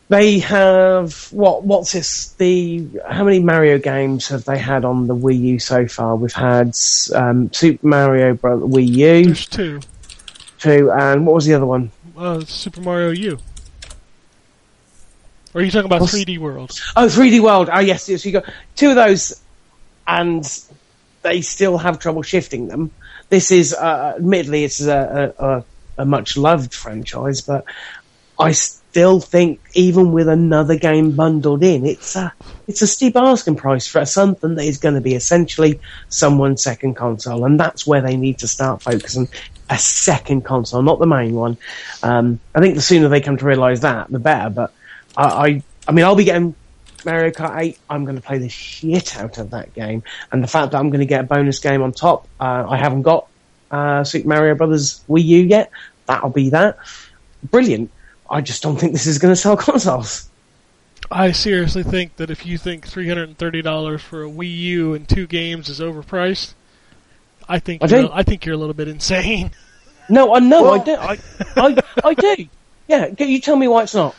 they 0.08 0.38
have 0.40 1.30
what? 1.32 1.64
What's 1.64 1.92
this? 1.92 2.32
The 2.32 2.88
how 3.08 3.24
many 3.24 3.40
Mario 3.40 3.78
games 3.78 4.26
have 4.28 4.44
they 4.44 4.58
had 4.58 4.84
on 4.84 5.06
the 5.06 5.14
Wii 5.14 5.38
U 5.40 5.58
so 5.58 5.86
far? 5.86 6.16
We've 6.16 6.32
had 6.32 6.74
um, 7.14 7.52
Super 7.52 7.86
Mario 7.86 8.34
Bros. 8.34 8.62
Wii 8.62 8.88
U 8.88 9.24
There's 9.26 9.46
two. 9.46 9.80
two, 10.58 10.90
and 10.90 11.26
what 11.26 11.34
was 11.34 11.46
the 11.46 11.54
other 11.54 11.66
one? 11.66 11.90
Uh, 12.16 12.40
Super 12.40 12.80
Mario 12.80 13.10
U. 13.10 13.38
Or 15.54 15.60
are 15.60 15.64
you 15.64 15.70
talking 15.70 15.86
about 15.86 16.00
What's- 16.00 16.14
3D 16.14 16.38
World? 16.38 16.70
Oh, 16.96 17.06
3D 17.06 17.40
World. 17.40 17.68
Oh, 17.72 17.80
yes, 17.80 18.08
yes. 18.08 18.24
You 18.24 18.32
got 18.32 18.44
two 18.76 18.90
of 18.90 18.94
those, 18.96 19.40
and 20.06 20.44
they 21.22 21.40
still 21.40 21.78
have 21.78 21.98
trouble 21.98 22.22
shifting 22.22 22.68
them. 22.68 22.90
This 23.28 23.50
is, 23.50 23.74
uh, 23.74 24.14
admittedly, 24.16 24.64
it's 24.64 24.80
a, 24.80 25.34
a, 25.38 25.44
a, 25.46 25.64
a 25.98 26.04
much 26.04 26.36
loved 26.36 26.74
franchise, 26.74 27.40
but 27.40 27.64
I 28.38 28.52
still 28.52 29.20
think 29.20 29.60
even 29.74 30.12
with 30.12 30.28
another 30.28 30.76
game 30.76 31.12
bundled 31.12 31.62
in, 31.62 31.84
it's 31.86 32.16
a 32.16 32.32
it's 32.66 32.82
a 32.82 32.86
steep 32.86 33.16
asking 33.16 33.56
price 33.56 33.86
for 33.86 34.04
something 34.06 34.54
that 34.54 34.64
is 34.64 34.78
going 34.78 34.94
to 34.94 35.00
be 35.00 35.14
essentially 35.14 35.80
someone's 36.08 36.62
second 36.62 36.94
console, 36.94 37.44
and 37.44 37.58
that's 37.60 37.86
where 37.86 38.00
they 38.00 38.16
need 38.16 38.38
to 38.38 38.48
start 38.48 38.82
focusing. 38.82 39.28
A 39.68 39.78
second 39.78 40.42
console, 40.44 40.82
not 40.82 40.98
the 40.98 41.06
main 41.06 41.34
one. 41.34 41.56
Um, 42.02 42.40
I 42.54 42.60
think 42.60 42.74
the 42.76 42.80
sooner 42.80 43.08
they 43.08 43.20
come 43.20 43.36
to 43.36 43.44
realise 43.44 43.80
that, 43.80 44.10
the 44.10 44.18
better. 44.18 44.50
But 44.50 44.72
I, 45.16 45.24
I, 45.24 45.62
I 45.88 45.92
mean, 45.92 46.04
I'll 46.04 46.16
be 46.16 46.24
getting 46.24 46.54
Mario 47.04 47.30
Kart 47.30 47.58
8. 47.58 47.78
I'm 47.88 48.04
going 48.04 48.16
to 48.16 48.22
play 48.22 48.38
the 48.38 48.48
shit 48.48 49.16
out 49.18 49.38
of 49.38 49.50
that 49.50 49.74
game, 49.74 50.02
and 50.32 50.42
the 50.42 50.48
fact 50.48 50.72
that 50.72 50.78
I'm 50.78 50.90
going 50.90 51.00
to 51.00 51.06
get 51.06 51.20
a 51.20 51.24
bonus 51.24 51.58
game 51.58 51.82
on 51.82 51.92
top. 51.92 52.26
Uh, 52.38 52.66
I 52.68 52.76
haven't 52.76 53.02
got 53.02 53.28
uh, 53.70 54.04
Super 54.04 54.28
Mario 54.28 54.54
Brothers 54.54 55.02
Wii 55.08 55.24
U 55.24 55.38
yet. 55.42 55.70
That'll 56.06 56.30
be 56.30 56.50
that. 56.50 56.78
Brilliant. 57.50 57.90
I 58.28 58.40
just 58.40 58.62
don't 58.62 58.76
think 58.76 58.92
this 58.92 59.06
is 59.06 59.18
going 59.18 59.32
to 59.32 59.36
sell 59.36 59.56
consoles. 59.56 60.28
I 61.10 61.32
seriously 61.32 61.82
think 61.82 62.16
that 62.16 62.30
if 62.30 62.46
you 62.46 62.56
think 62.58 62.86
$330 62.86 64.00
for 64.00 64.22
a 64.22 64.28
Wii 64.28 64.56
U 64.58 64.94
and 64.94 65.08
two 65.08 65.26
games 65.26 65.68
is 65.68 65.80
overpriced, 65.80 66.54
I 67.48 67.58
think 67.58 67.82
I 67.82 67.86
you're, 67.86 68.02
do. 68.02 68.10
I 68.12 68.22
think 68.22 68.46
you're 68.46 68.54
a 68.54 68.58
little 68.58 68.74
bit 68.74 68.86
insane. 68.86 69.50
No, 70.08 70.34
I 70.34 70.38
know, 70.40 70.70
I 70.70 70.78
do. 70.84 70.94
I, 70.94 71.18
I, 71.56 71.82
I 72.04 72.14
do. 72.14 72.46
Yeah, 72.88 73.12
you 73.18 73.40
tell 73.40 73.56
me 73.56 73.68
why 73.68 73.84
it's 73.84 73.94
not. 73.94 74.14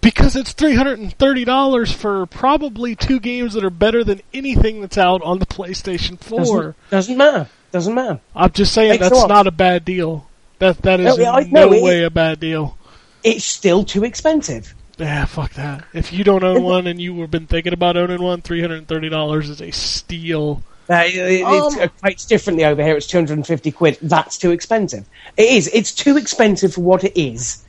Because 0.00 0.36
it's 0.36 0.54
$330 0.54 1.94
for 1.94 2.26
probably 2.26 2.94
two 2.94 3.18
games 3.20 3.54
that 3.54 3.64
are 3.64 3.70
better 3.70 4.04
than 4.04 4.20
anything 4.32 4.80
that's 4.80 4.98
out 4.98 5.22
on 5.22 5.38
the 5.38 5.46
PlayStation 5.46 6.18
4. 6.18 6.38
Doesn't, 6.38 6.76
doesn't 6.90 7.16
matter. 7.16 7.48
Doesn't 7.72 7.94
matter. 7.94 8.20
I'm 8.34 8.50
just 8.52 8.72
saying 8.72 8.90
Makes 8.90 9.08
that's 9.10 9.26
not 9.26 9.46
a 9.46 9.50
bad 9.52 9.84
deal. 9.84 10.26
That 10.58 10.82
that 10.82 11.00
is 11.00 11.16
No, 11.16 11.24
I- 11.24 11.40
in 11.42 11.50
no 11.50 11.68
no, 11.68 11.72
it- 11.72 11.82
way 11.82 12.02
a 12.04 12.10
bad 12.10 12.40
deal. 12.40 12.76
It's 13.22 13.44
still 13.44 13.84
too 13.84 14.04
expensive. 14.04 14.74
Yeah, 14.98 15.24
fuck 15.24 15.54
that. 15.54 15.84
If 15.94 16.12
you 16.12 16.24
don't 16.24 16.44
own 16.44 16.62
one 16.62 16.86
and 16.86 17.00
you 17.00 17.20
have 17.20 17.30
been 17.30 17.46
thinking 17.46 17.72
about 17.72 17.96
owning 17.96 18.22
one, 18.22 18.42
three 18.42 18.60
hundred 18.60 18.78
and 18.78 18.88
thirty 18.88 19.08
dollars 19.08 19.48
is 19.48 19.60
a 19.62 19.70
steal. 19.70 20.62
Uh, 20.88 21.04
it, 21.06 21.14
it, 21.14 21.42
Um, 21.44 21.78
it 21.78 21.90
equates 22.02 22.26
differently 22.26 22.64
over 22.64 22.82
here. 22.82 22.96
It's 22.96 23.06
250 23.06 23.70
quid. 23.70 23.98
That's 24.02 24.36
too 24.36 24.50
expensive. 24.50 25.06
It 25.36 25.48
is. 25.48 25.70
It's 25.72 25.92
too 25.92 26.16
expensive 26.16 26.74
for 26.74 26.80
what 26.80 27.04
it 27.04 27.18
is. 27.18 27.64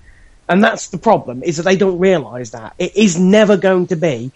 And 0.50 0.64
that's 0.64 0.90
the 0.90 0.98
problem, 0.98 1.44
is 1.44 1.58
that 1.58 1.64
they 1.64 1.76
don't 1.78 2.00
realise 2.00 2.52
that. 2.52 2.74
It 2.78 2.96
is 2.98 3.18
never 3.20 3.56
going 3.58 3.88
to 3.88 3.96
be 3.96 4.32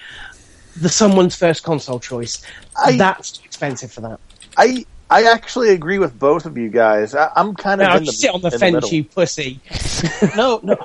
the 0.79 0.89
someone's 0.89 1.35
first 1.35 1.63
console 1.63 1.99
choice. 1.99 2.45
I- 2.77 2.97
that's 2.97 3.31
too 3.31 3.43
expensive 3.45 3.91
for 3.91 4.01
that. 4.01 4.19
I 4.57 4.85
I 5.09 5.23
actually 5.31 5.69
agree 5.69 5.99
with 5.99 6.17
both 6.17 6.45
of 6.45 6.57
you 6.57 6.69
guys. 6.69 7.13
I, 7.13 7.29
I'm 7.35 7.53
kind 7.55 7.81
of 7.81 7.87
Now, 7.87 7.97
in 7.97 8.05
the, 8.05 8.11
sit 8.11 8.33
on 8.33 8.41
the 8.41 8.47
in 8.51 8.59
fence, 8.59 8.73
middle. 8.73 8.89
you 8.89 9.03
pussy. 9.03 9.59
No, 10.35 10.59
no, 10.63 10.77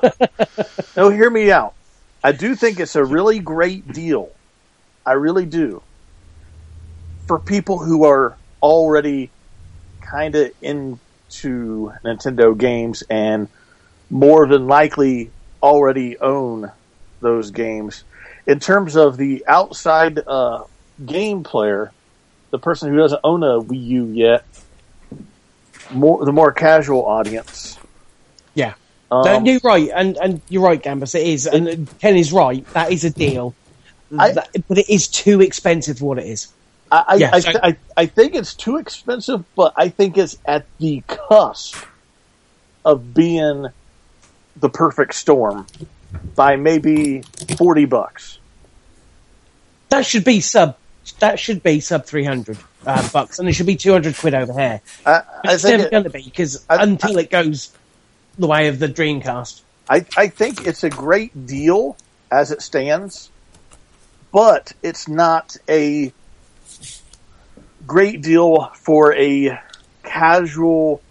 no. 0.96 1.08
Hear 1.10 1.30
me 1.30 1.50
out. 1.50 1.74
I 2.22 2.32
do 2.32 2.54
think 2.54 2.80
it's 2.80 2.96
a 2.96 3.04
really 3.04 3.38
great 3.38 3.92
deal. 3.92 4.30
I 5.06 5.12
really 5.12 5.46
do. 5.46 5.82
For 7.26 7.38
people 7.38 7.78
who 7.78 8.04
are 8.04 8.36
already 8.62 9.30
kind 10.00 10.34
of 10.34 10.50
into 10.60 11.92
Nintendo 12.04 12.56
games 12.56 13.02
and 13.08 13.48
more 14.10 14.46
than 14.46 14.66
likely 14.66 15.30
already 15.62 16.18
own 16.18 16.70
those 17.20 17.50
games. 17.50 18.04
In 18.46 18.58
terms 18.60 18.96
of 18.96 19.16
the 19.16 19.44
outside 19.46 20.18
uh, 20.26 20.64
game 21.04 21.42
player, 21.44 21.92
the 22.50 22.58
person 22.58 22.90
who 22.90 22.96
doesn't 22.96 23.20
own 23.22 23.42
a 23.42 23.60
Wii 23.60 23.86
U 23.86 24.04
yet, 24.06 24.44
more 25.92 26.24
the 26.24 26.32
more 26.32 26.52
casual 26.52 27.04
audience. 27.06 27.78
Yeah. 28.54 28.74
Um, 29.10 29.24
No, 29.24 29.44
you're 29.44 29.60
right, 29.64 29.90
and, 29.94 30.16
and 30.16 30.40
you're 30.48 30.62
right, 30.62 30.80
Gambus. 30.82 31.14
It 31.14 31.26
is, 31.26 31.46
and 31.46 31.88
Ken 32.00 32.16
is 32.16 32.32
right. 32.32 32.64
That 32.74 32.92
is 32.92 33.04
a 33.04 33.10
deal, 33.10 33.54
I- 34.16 34.32
That- 34.32 34.48
but 34.68 34.78
it 34.78 34.88
is 34.88 35.08
too 35.08 35.40
expensive 35.40 35.98
for 35.98 36.04
what 36.06 36.18
it 36.18 36.26
is. 36.26 36.48
I, 36.92 37.04
I, 37.08 37.14
Yeah, 37.16 37.30
I, 37.32 37.40
so- 37.40 37.60
I, 37.62 37.76
I 37.96 38.06
think 38.06 38.34
it's 38.34 38.54
too 38.54 38.76
expensive, 38.78 39.44
but 39.56 39.74
I 39.76 39.88
think 39.88 40.16
it's 40.16 40.36
at 40.46 40.66
the 40.78 41.02
cusp 41.06 41.76
of 42.84 43.12
being 43.14 43.66
the 44.56 44.68
perfect 44.68 45.14
storm 45.14 45.66
by 46.34 46.56
maybe 46.56 47.22
forty 47.56 47.84
bucks. 47.84 48.38
That 49.90 50.06
should 50.06 50.24
be 50.24 50.40
sub. 50.40 50.76
That 51.18 51.38
should 51.38 51.62
be 51.62 51.80
sub 51.80 52.04
three 52.06 52.24
hundred 52.24 52.58
uh, 52.86 53.08
bucks, 53.10 53.38
and 53.38 53.48
it 53.48 53.52
should 53.54 53.66
be 53.66 53.76
two 53.76 53.92
hundred 53.92 54.16
quid 54.16 54.34
over 54.34 54.52
here. 54.52 54.80
I, 55.06 55.10
I 55.12 55.22
It's 55.54 55.62
think 55.62 55.72
never 55.78 55.86
it- 55.86 55.90
going 55.90 56.04
to 56.04 56.10
be 56.10 56.22
because 56.22 56.64
I- 56.68 56.82
until 56.82 57.18
it 57.18 57.30
goes 57.30 57.72
the 58.38 58.46
way 58.46 58.68
of 58.68 58.78
the 58.78 58.88
Dreamcast. 58.88 59.62
I, 59.88 60.04
I 60.16 60.28
think 60.28 60.66
it's 60.66 60.84
a 60.84 60.90
great 60.90 61.46
deal 61.46 61.96
as 62.30 62.52
it 62.52 62.62
stands, 62.62 63.28
but 64.32 64.72
it's 64.82 65.08
not 65.08 65.56
a 65.68 66.12
great 67.86 68.22
deal 68.22 68.66
for 68.76 69.12
a 69.14 69.58
casual 70.04 71.02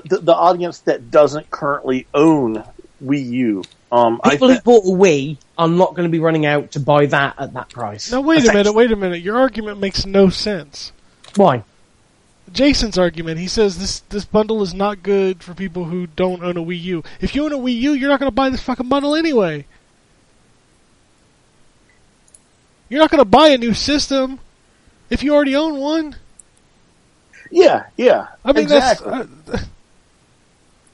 the, 0.00 0.08
the, 0.08 0.18
the 0.22 0.34
audience 0.34 0.80
that 0.80 1.10
doesn't 1.10 1.50
currently 1.50 2.06
own 2.14 2.64
Wii 3.04 3.30
U. 3.30 3.64
Um, 3.90 4.20
I 4.24 4.30
People 4.30 4.48
thi- 4.48 4.54
who 4.54 4.60
bought 4.60 4.84
a 4.84 4.96
Wii 4.96 5.36
are 5.58 5.68
not 5.68 5.90
going 5.90 6.04
to 6.04 6.08
be 6.08 6.18
running 6.18 6.46
out 6.46 6.72
to 6.72 6.80
buy 6.80 7.06
that 7.06 7.34
at 7.38 7.52
that 7.54 7.68
price. 7.68 8.10
Now 8.10 8.20
wait 8.22 8.48
a 8.48 8.52
minute, 8.52 8.72
wait 8.72 8.90
a 8.90 8.96
minute. 8.96 9.20
Your 9.20 9.38
argument 9.38 9.80
makes 9.80 10.06
no 10.06 10.30
sense. 10.30 10.92
Why? 11.36 11.64
Jason's 12.52 12.98
argument. 12.98 13.38
He 13.38 13.48
says 13.48 13.78
this 13.78 14.00
this 14.10 14.24
bundle 14.24 14.62
is 14.62 14.74
not 14.74 15.02
good 15.02 15.42
for 15.42 15.54
people 15.54 15.84
who 15.84 16.06
don't 16.06 16.42
own 16.42 16.56
a 16.56 16.62
Wii 16.62 16.80
U. 16.82 17.04
If 17.20 17.34
you 17.34 17.44
own 17.44 17.52
a 17.52 17.58
Wii 17.58 17.74
U, 17.76 17.92
you're 17.92 18.08
not 18.10 18.20
going 18.20 18.30
to 18.30 18.34
buy 18.34 18.50
this 18.50 18.62
fucking 18.62 18.88
bundle 18.88 19.14
anyway. 19.14 19.66
You're 22.88 23.00
not 23.00 23.10
going 23.10 23.20
to 23.22 23.24
buy 23.24 23.48
a 23.48 23.58
new 23.58 23.72
system 23.72 24.38
if 25.08 25.22
you 25.22 25.34
already 25.34 25.56
own 25.56 25.78
one. 25.78 26.16
yeah, 27.50 27.84
yeah, 27.96 28.28
I 28.44 28.52
mean, 28.52 28.64
exactly. 28.64 29.10
that's 29.46 29.62
uh, 29.62 29.66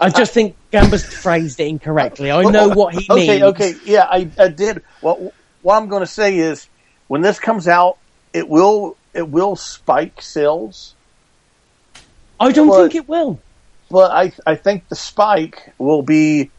I 0.01 0.11
just 0.11 0.33
think 0.33 0.57
Gambus 0.73 1.05
phrased 1.05 1.59
it 1.61 1.67
incorrectly. 1.67 2.31
I 2.31 2.43
know 2.43 2.69
what 2.69 2.95
he 2.95 3.07
okay, 3.11 3.27
means. 3.29 3.43
okay, 3.43 3.73
okay, 3.75 3.81
yeah, 3.85 4.05
I, 4.09 4.29
I 4.39 4.49
did. 4.49 4.83
What 5.01 5.35
what 5.63 5.77
I'm 5.77 5.89
going 5.89 6.01
to 6.03 6.07
say 6.07 6.39
is, 6.39 6.69
when 7.09 7.21
this 7.21 7.39
comes 7.41 7.67
out, 7.67 7.99
it 8.33 8.49
will 8.49 8.97
it 9.15 9.29
will 9.29 9.57
spike 9.57 10.23
sales, 10.23 10.95
I 12.39 12.53
don't 12.53 12.69
But- 12.69 12.83
think 12.93 12.95
it 12.95 13.09
will. 13.09 13.41
but 13.91 14.13
I 14.13 14.33
I 14.47 14.55
think 14.55 14.89
the 14.89 14.97
spike 14.97 15.73
will 15.79 16.03
be 16.03 16.51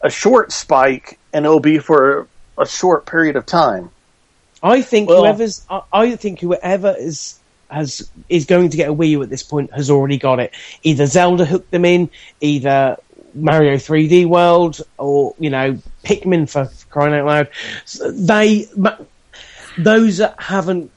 a 0.00 0.08
short 0.10 0.50
spike, 0.52 1.18
and 1.32 1.44
it'll 1.44 1.60
be 1.60 1.78
for 1.78 2.28
a 2.56 2.66
short 2.66 3.04
period 3.04 3.36
of 3.36 3.44
time. 3.44 3.90
I 4.62 4.80
think 4.82 5.08
Well- 5.08 5.20
whoever's. 5.24 5.66
I, 5.68 5.82
I 5.92 6.16
think 6.16 6.40
whoever 6.40 6.94
is 6.98 7.38
has 7.70 8.10
is 8.28 8.46
going 8.46 8.70
to 8.70 8.76
get 8.76 8.88
a 8.88 8.94
Wii 8.94 9.10
U 9.10 9.22
at 9.22 9.30
this 9.30 9.42
point 9.42 9.72
has 9.72 9.90
already 9.90 10.18
got 10.18 10.40
it. 10.40 10.52
Either 10.82 11.06
Zelda 11.06 11.44
hooked 11.44 11.70
them 11.70 11.84
in, 11.84 12.10
either 12.40 12.96
Mario 13.34 13.76
3D 13.76 14.26
World, 14.26 14.80
or 14.98 15.34
you 15.38 15.50
know 15.50 15.78
Pikmin 16.04 16.48
for, 16.48 16.66
for 16.66 16.86
crying 16.86 17.14
out 17.14 17.26
loud. 17.26 17.48
They 18.12 18.66
those 19.78 20.18
that 20.18 20.34
haven't. 20.38 20.90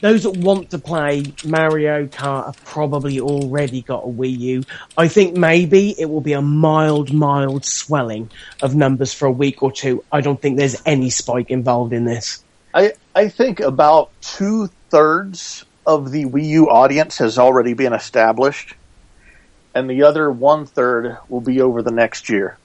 Those 0.00 0.24
that 0.24 0.36
want 0.36 0.70
to 0.70 0.78
play 0.78 1.32
Mario 1.46 2.06
Kart 2.06 2.46
have 2.46 2.62
probably 2.66 3.20
already 3.20 3.80
got 3.80 4.04
a 4.04 4.06
Wii 4.06 4.38
U. 4.38 4.64
I 4.98 5.08
think 5.08 5.34
maybe 5.34 5.98
it 5.98 6.10
will 6.10 6.20
be 6.20 6.34
a 6.34 6.42
mild, 6.42 7.14
mild 7.14 7.64
swelling 7.64 8.30
of 8.60 8.74
numbers 8.74 9.14
for 9.14 9.24
a 9.24 9.32
week 9.32 9.62
or 9.62 9.72
two. 9.72 10.04
I 10.12 10.20
don't 10.20 10.40
think 10.40 10.58
there's 10.58 10.76
any 10.84 11.08
spike 11.08 11.50
involved 11.50 11.94
in 11.94 12.04
this. 12.04 12.44
I 12.74 12.92
I 13.14 13.28
think 13.28 13.60
about 13.60 14.10
two 14.20 14.68
thirds 14.94 15.64
of 15.84 16.12
the 16.12 16.24
Wii 16.24 16.44
U 16.50 16.70
audience 16.70 17.18
has 17.18 17.36
already 17.36 17.74
been 17.74 17.92
established, 17.92 18.74
and 19.74 19.90
the 19.90 20.04
other 20.04 20.30
one 20.30 20.66
third 20.66 21.18
will 21.28 21.40
be 21.40 21.60
over 21.60 21.82
the 21.82 21.90
next 21.90 22.28
year. 22.28 22.56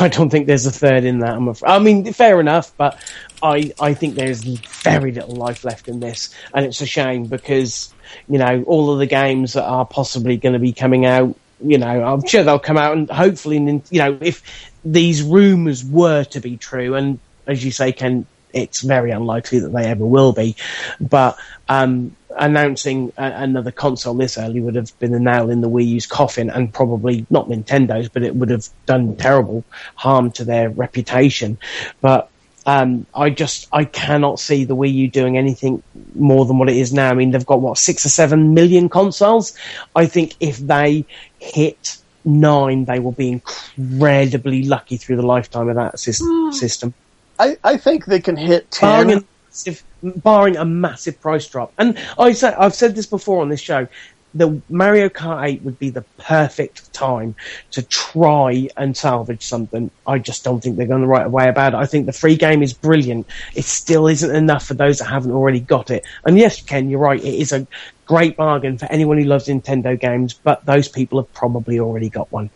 I 0.00 0.08
don't 0.08 0.30
think 0.30 0.46
there's 0.46 0.64
a 0.64 0.72
third 0.72 1.04
in 1.04 1.18
that. 1.18 1.34
I'm 1.34 1.46
afraid. 1.46 1.70
I 1.70 1.78
mean, 1.80 2.10
fair 2.14 2.40
enough, 2.40 2.72
but 2.78 2.98
I 3.42 3.74
I 3.78 3.92
think 3.92 4.14
there's 4.14 4.42
very 4.42 5.12
little 5.12 5.36
life 5.36 5.62
left 5.62 5.86
in 5.86 6.00
this, 6.00 6.34
and 6.54 6.64
it's 6.64 6.80
a 6.80 6.86
shame 6.86 7.26
because 7.26 7.92
you 8.30 8.38
know 8.38 8.64
all 8.66 8.90
of 8.90 8.98
the 8.98 9.06
games 9.06 9.52
that 9.52 9.64
are 9.64 9.84
possibly 9.84 10.38
going 10.38 10.54
to 10.54 10.58
be 10.58 10.72
coming 10.72 11.04
out. 11.04 11.36
You 11.62 11.76
know, 11.76 12.02
I'm 12.02 12.26
sure 12.26 12.44
they'll 12.44 12.58
come 12.58 12.78
out, 12.78 12.96
and 12.96 13.10
hopefully, 13.10 13.58
you 13.90 13.98
know, 13.98 14.16
if 14.22 14.42
these 14.86 15.22
rumours 15.22 15.84
were 15.84 16.24
to 16.24 16.40
be 16.40 16.56
true, 16.56 16.94
and 16.94 17.18
as 17.46 17.62
you 17.62 17.72
say, 17.72 17.92
Ken, 17.92 18.24
it's 18.54 18.80
very 18.82 19.10
unlikely 19.10 19.60
that 19.60 19.72
they 19.72 19.84
ever 19.84 20.06
will 20.06 20.32
be, 20.32 20.56
but 21.00 21.36
um, 21.68 22.16
announcing 22.36 23.12
a- 23.16 23.42
another 23.42 23.70
console 23.70 24.14
this 24.14 24.38
early 24.38 24.60
would 24.60 24.74
have 24.74 24.96
been 24.98 25.14
a 25.14 25.18
nail 25.18 25.50
in 25.50 25.60
the 25.60 25.68
Wii 25.68 25.86
U's 25.88 26.06
coffin, 26.06 26.50
and 26.50 26.72
probably 26.72 27.26
not 27.30 27.48
Nintendo's, 27.48 28.08
but 28.08 28.22
it 28.22 28.34
would 28.34 28.50
have 28.50 28.66
done 28.86 29.16
terrible 29.16 29.64
harm 29.94 30.30
to 30.32 30.44
their 30.44 30.70
reputation. 30.70 31.58
But 32.00 32.30
um, 32.66 33.06
I 33.14 33.30
just 33.30 33.68
I 33.72 33.84
cannot 33.84 34.40
see 34.40 34.64
the 34.64 34.76
Wii 34.76 34.92
U 34.94 35.08
doing 35.08 35.36
anything 35.36 35.82
more 36.14 36.46
than 36.46 36.58
what 36.58 36.70
it 36.70 36.76
is 36.76 36.92
now. 36.92 37.10
I 37.10 37.14
mean, 37.14 37.30
they've 37.30 37.44
got 37.44 37.60
what 37.60 37.78
six 37.78 38.06
or 38.06 38.08
seven 38.08 38.54
million 38.54 38.88
consoles. 38.88 39.56
I 39.94 40.06
think 40.06 40.34
if 40.40 40.58
they 40.58 41.04
hit 41.38 41.98
nine, 42.24 42.86
they 42.86 43.00
will 43.00 43.12
be 43.12 43.28
incredibly 43.28 44.64
lucky 44.64 44.96
through 44.96 45.16
the 45.16 45.26
lifetime 45.26 45.68
of 45.68 45.76
that 45.76 45.96
sys- 45.96 46.54
system 46.54 46.94
I, 47.38 47.56
I 47.64 47.76
think 47.76 48.06
they 48.06 48.20
can 48.20 48.36
hit 48.36 48.78
barring 48.80 49.08
ten. 49.08 49.18
a 49.18 49.24
massive, 49.48 49.84
barring 50.02 50.56
a 50.56 50.64
massive 50.64 51.20
price 51.20 51.46
drop. 51.48 51.72
And 51.78 51.98
I 52.18 52.32
say, 52.32 52.48
I've 52.48 52.74
said 52.74 52.94
this 52.94 53.06
before 53.06 53.42
on 53.42 53.48
this 53.48 53.60
show. 53.60 53.88
The 54.36 54.60
Mario 54.68 55.08
Kart 55.08 55.46
8 55.48 55.62
would 55.62 55.78
be 55.78 55.90
the 55.90 56.02
perfect 56.18 56.92
time 56.92 57.36
to 57.70 57.82
try 57.82 58.68
and 58.76 58.96
salvage 58.96 59.44
something. 59.44 59.92
I 60.08 60.18
just 60.18 60.42
don't 60.42 60.60
think 60.60 60.76
they're 60.76 60.88
going 60.88 61.02
the 61.02 61.06
right 61.06 61.30
way 61.30 61.48
about 61.48 61.74
it. 61.74 61.76
I 61.76 61.86
think 61.86 62.06
the 62.06 62.12
free 62.12 62.34
game 62.34 62.60
is 62.60 62.72
brilliant. 62.72 63.28
It 63.54 63.64
still 63.64 64.08
isn't 64.08 64.34
enough 64.34 64.66
for 64.66 64.74
those 64.74 64.98
that 64.98 65.04
haven't 65.04 65.30
already 65.30 65.60
got 65.60 65.92
it. 65.92 66.04
And 66.24 66.36
yes, 66.36 66.60
Ken, 66.60 66.90
you're 66.90 66.98
right. 66.98 67.22
It 67.22 67.34
is 67.34 67.52
a 67.52 67.64
great 68.06 68.36
bargain 68.36 68.76
for 68.76 68.86
anyone 68.86 69.18
who 69.18 69.24
loves 69.24 69.46
Nintendo 69.46 69.98
games, 69.98 70.34
but 70.34 70.64
those 70.66 70.88
people 70.88 71.20
have 71.20 71.32
probably 71.32 71.78
already 71.78 72.08
got 72.08 72.32
one. 72.32 72.50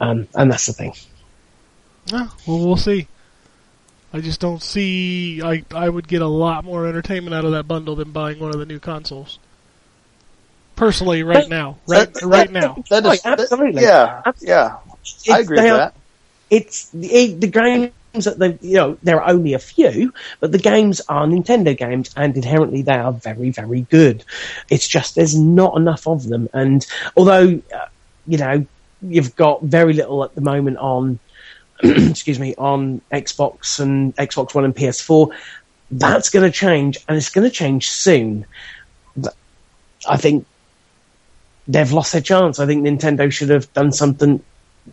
Um, 0.00 0.26
and 0.34 0.50
that's 0.50 0.66
the 0.66 0.72
thing. 0.72 0.94
Yeah, 2.06 2.28
well, 2.44 2.66
we'll 2.66 2.76
see. 2.76 3.06
I 4.12 4.20
just 4.20 4.40
don't 4.40 4.62
see. 4.62 5.40
I 5.42 5.62
I 5.72 5.88
would 5.88 6.08
get 6.08 6.20
a 6.22 6.26
lot 6.26 6.64
more 6.64 6.86
entertainment 6.86 7.34
out 7.34 7.44
of 7.44 7.52
that 7.52 7.68
bundle 7.68 7.94
than 7.96 8.10
buying 8.10 8.40
one 8.40 8.50
of 8.52 8.58
the 8.58 8.66
new 8.66 8.80
consoles. 8.80 9.38
Personally, 10.76 11.22
right 11.22 11.44
But- 11.44 11.48
now, 11.50 11.76
right 11.86 12.12
That- 12.14 12.22
right 12.22 12.52
that- 12.52 12.60
now. 12.60 12.82
That 12.90 13.04
Right, 13.04 13.14
is, 13.14 13.22
that- 13.22 13.40
absolutely. 13.40 13.82
yeah, 13.82 14.22
Absolutely. 14.24 14.48
yeah. 14.48 14.76
I 15.34 15.38
agree 15.40 15.56
with 15.60 15.70
are- 15.70 15.76
that. 15.76 15.94
it's 16.48 16.90
it, 16.94 17.40
the 17.40 17.46
games 17.46 17.92
that 18.24 18.38
they 18.38 18.58
you 18.62 18.76
know 18.76 18.96
there 19.02 19.20
are 19.22 19.30
only 19.30 19.52
a 19.54 19.58
few 19.60 20.12
but 20.40 20.50
the 20.50 20.58
games 20.58 21.00
are 21.08 21.26
nintendo 21.26 21.76
games 21.76 22.10
and 22.16 22.34
inherently 22.36 22.82
they 22.82 22.94
are 22.94 23.12
very 23.12 23.50
very 23.50 23.82
good 23.82 24.24
it's 24.68 24.88
just 24.88 25.14
there's 25.14 25.36
not 25.38 25.76
enough 25.76 26.08
of 26.08 26.26
them 26.26 26.48
and 26.52 26.84
although 27.16 27.60
uh, 27.72 27.86
you 28.26 28.36
know 28.36 28.66
you've 29.00 29.36
got 29.36 29.62
very 29.62 29.92
little 29.92 30.24
at 30.24 30.34
the 30.34 30.40
moment 30.40 30.76
on 30.78 31.20
excuse 32.10 32.38
me 32.38 32.54
on 32.56 33.00
xbox 33.12 33.80
and 33.80 34.14
xbox 34.16 34.54
one 34.54 34.64
and 34.64 34.74
ps4 34.74 35.34
that's 35.92 36.30
going 36.30 36.44
to 36.44 36.56
change 36.56 36.98
and 37.08 37.16
it's 37.16 37.30
going 37.30 37.48
to 37.48 37.54
change 37.54 37.90
soon 37.90 38.44
Th- 39.14 39.34
i 40.08 40.16
think 40.16 40.46
they've 41.66 41.92
lost 41.92 42.12
their 42.12 42.20
chance 42.20 42.58
i 42.58 42.66
think 42.66 42.84
nintendo 42.84 43.30
should 43.30 43.50
have 43.50 43.72
done 43.72 43.92
something 43.92 44.42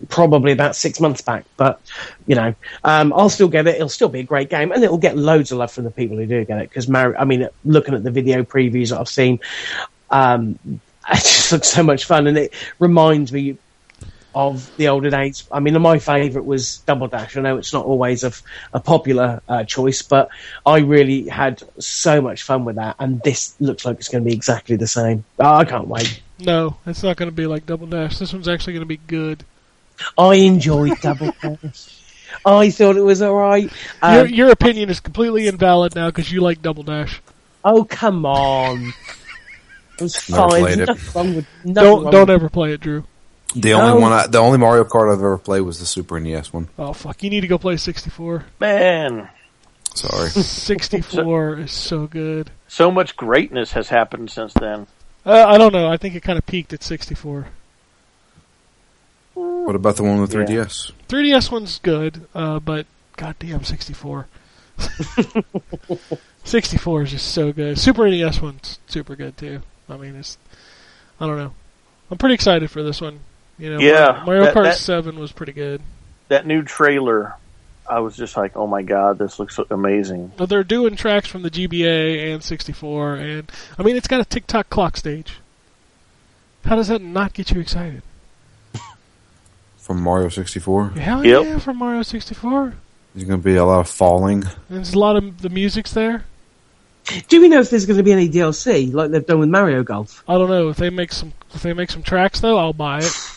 probably 0.09 0.51
about 0.51 0.75
six 0.75 0.99
months 0.99 1.21
back. 1.21 1.45
But 1.55 1.79
you 2.25 2.35
know, 2.35 2.53
um, 2.83 3.13
I'll 3.13 3.29
still 3.29 3.47
get 3.47 3.67
it. 3.67 3.75
It'll 3.75 3.89
still 3.89 4.09
be 4.09 4.19
a 4.19 4.23
great 4.23 4.49
game, 4.49 4.71
and 4.71 4.83
it'll 4.83 4.97
get 4.97 5.17
loads 5.17 5.51
of 5.51 5.57
love 5.57 5.71
from 5.71 5.83
the 5.83 5.91
people 5.91 6.17
who 6.17 6.25
do 6.25 6.43
get 6.45 6.59
it. 6.59 6.69
Because 6.69 6.87
Mario, 6.87 7.17
I 7.19 7.25
mean, 7.25 7.47
looking 7.65 7.93
at 7.93 8.03
the 8.03 8.11
video 8.11 8.43
previews 8.43 8.89
that 8.89 8.99
I've 8.99 9.09
seen, 9.09 9.39
um, 10.09 10.59
it 11.09 11.15
just 11.15 11.51
looks 11.51 11.69
so 11.69 11.83
much 11.83 12.05
fun, 12.05 12.27
and 12.27 12.37
it 12.37 12.53
reminds 12.79 13.31
me 13.31 13.57
of 14.37 14.69
the 14.77 14.87
older 14.89 15.09
days. 15.09 15.43
I 15.51 15.59
mean, 15.59 15.79
my 15.81 15.97
favourite 15.99 16.45
was 16.45 16.77
Double 16.79 17.07
Dash. 17.07 17.35
I 17.35 17.41
know 17.41 17.57
it's 17.57 17.73
not 17.73 17.85
always 17.85 18.23
a, 18.23 18.31
a 18.73 18.79
popular 18.79 19.41
uh, 19.49 19.63
choice, 19.63 20.01
but 20.03 20.29
I 20.65 20.79
really 20.79 21.27
had 21.27 21.63
so 21.79 22.21
much 22.21 22.43
fun 22.43 22.63
with 22.65 22.75
that, 22.75 22.95
and 22.99 23.21
this 23.23 23.55
looks 23.59 23.83
like 23.85 23.97
it's 23.97 24.09
going 24.09 24.23
to 24.23 24.29
be 24.29 24.35
exactly 24.35 24.75
the 24.75 24.87
same. 24.87 25.23
Oh, 25.39 25.55
I 25.55 25.65
can't 25.65 25.87
wait. 25.87 26.21
No, 26.39 26.77
it's 26.85 27.01
not 27.01 27.17
going 27.17 27.29
to 27.29 27.35
be 27.35 27.47
like 27.47 27.65
Double 27.65 27.87
Dash. 27.87 28.19
This 28.19 28.31
one's 28.31 28.47
actually 28.47 28.73
going 28.73 28.81
to 28.83 28.85
be 28.85 28.97
good. 29.07 29.43
I 30.17 30.35
enjoyed 30.35 30.99
Double 31.01 31.33
Dash. 31.41 31.99
I 32.45 32.69
thought 32.69 32.97
it 32.97 33.01
was 33.01 33.21
alright. 33.23 33.71
your 34.03 34.21
Um, 34.21 34.27
your 34.29 34.51
opinion 34.51 34.89
is 34.89 34.99
completely 34.99 35.47
invalid 35.47 35.95
now 35.95 36.09
because 36.09 36.31
you 36.31 36.41
like 36.41 36.61
Double 36.61 36.83
Dash. 36.83 37.21
Oh 37.65 37.83
come 37.83 38.25
on! 38.25 38.93
It 39.99 40.03
was 40.03 40.29
Never 40.29 40.49
fine. 40.49 40.61
played 40.61 40.77
it. 40.79 40.87
Nothing 40.87 41.11
wrong 41.15 41.35
with 41.35 41.45
nothing 41.63 41.73
Don't 41.73 42.03
wrong 42.03 42.11
don't 42.11 42.21
with- 42.27 42.29
ever 42.29 42.49
play 42.49 42.73
it, 42.73 42.81
Drew. 42.81 43.03
The 43.55 43.73
only 43.73 43.93
No. 43.93 43.99
one, 43.99 44.11
I, 44.11 44.27
the 44.27 44.37
only 44.39 44.57
Mario 44.57 44.83
Kart 44.83 45.11
I've 45.11 45.19
ever 45.19 45.37
played 45.37 45.61
was 45.61 45.79
the 45.79 45.85
Super 45.85 46.19
NES 46.19 46.51
one. 46.53 46.67
Oh 46.77 46.93
fuck! 46.93 47.23
You 47.23 47.29
need 47.29 47.41
to 47.41 47.47
go 47.47 47.57
play 47.57 47.77
64. 47.77 48.45
Man, 48.59 49.29
Sorry. 49.95 50.29
64 50.31 51.59
is 51.59 51.71
so 51.71 52.05
good. 52.07 52.51
so 52.67 52.91
much 52.91 53.15
greatness 53.15 53.71
has 53.71 53.89
happened 53.89 54.29
since 54.29 54.53
then. 54.53 54.85
Uh, 55.25 55.45
I 55.47 55.57
don't 55.57 55.73
know. 55.73 55.87
I 55.89 55.97
think 55.97 56.13
it 56.15 56.21
kind 56.23 56.37
of 56.37 56.45
peaked 56.45 56.71
at 56.73 56.83
64. 56.83 57.47
what 59.33 59.75
about 59.75 59.95
the 59.97 60.03
one 60.03 60.21
with 60.21 60.33
Yeah. 60.33 60.41
3DS? 60.41 60.91
3DS 61.09 61.51
one's 61.51 61.79
good, 61.79 62.27
uh, 62.35 62.59
but 62.59 62.85
goddamn 63.15 63.63
64. 63.63 64.27
64 66.43 67.01
is 67.03 67.11
just 67.11 67.31
so 67.33 67.51
good. 67.51 67.77
Super 67.79 68.07
NES 68.09 68.41
one's 68.41 68.79
super 68.87 69.15
good 69.15 69.37
too. 69.37 69.61
I 69.89 69.97
mean, 69.97 70.15
it's 70.15 70.37
I 71.19 71.25
don't 71.25 71.37
know. 71.37 71.53
I'm 72.11 72.17
pretty 72.17 72.35
excited 72.35 72.69
for 72.71 72.83
this 72.83 73.01
one. 73.01 73.19
You 73.59 73.73
know, 73.73 73.79
Yeah, 73.79 74.23
Mario 74.25 74.43
that- 74.45 74.53
Kart 74.55 74.63
that- 74.63 74.77
7 74.77 75.17
was 75.19 75.31
pretty 75.31 75.51
good. 75.53 75.81
That 76.29 76.45
new 76.45 76.61
trailer, 76.61 77.35
I 77.89 77.99
was 78.01 78.15
just 78.17 78.35
like, 78.37 78.55
oh 78.57 78.67
my 78.67 78.81
god, 78.83 79.17
this 79.17 79.39
looks 79.39 79.57
amazing. 79.71 80.31
But 80.37 80.49
they're 80.49 80.63
doing 80.63 80.95
tracks 80.95 81.27
from 81.27 81.41
the 81.41 81.49
GBA 81.49 82.33
and 82.33 82.43
64, 82.43 83.15
and 83.15 83.51
I 83.79 83.83
mean, 83.83 83.95
it's 83.95 84.07
got 84.07 84.19
a 84.19 84.25
tick-tock 84.25 84.69
clock 84.69 84.97
stage. 84.97 85.37
How 86.65 86.75
does 86.75 86.89
that 86.89 87.01
not 87.01 87.33
get 87.33 87.51
you 87.51 87.61
excited? 87.61 88.01
From 89.77 90.01
Mario 90.01 90.27
64? 90.27 90.89
Hell 90.89 91.25
Yep. 91.25 91.43
yeah, 91.45 91.59
from 91.59 91.77
Mario 91.77 92.01
64. 92.03 92.73
There's 93.15 93.25
going 93.27 93.39
to 93.39 93.43
be 93.43 93.55
a 93.55 93.63
lot 93.63 93.79
of 93.79 93.89
falling. 93.89 94.43
And 94.43 94.77
there's 94.77 94.93
a 94.93 94.99
lot 94.99 95.15
of 95.15 95.41
the 95.41 95.49
music's 95.49 95.93
there. 95.93 96.25
Do 97.29 97.39
we 97.39 97.47
know 97.47 97.61
if 97.61 97.69
there's 97.69 97.85
going 97.85 97.95
to 97.95 98.03
be 98.03 98.11
any 98.11 98.27
DLC 98.27 98.93
like 98.93 99.11
they've 99.11 99.25
done 99.25 99.39
with 99.39 99.47
Mario 99.47 99.81
Golf? 99.81 100.25
I 100.27 100.33
don't 100.33 100.49
know 100.49 100.67
if 100.67 100.75
they 100.75 100.89
make 100.89 101.13
some 101.13 101.31
if 101.55 101.63
they 101.63 101.71
make 101.71 101.89
some 101.89 102.03
tracks 102.03 102.41
though, 102.41 102.57
I'll 102.57 102.73
buy 102.73 102.99
it. 102.99 103.36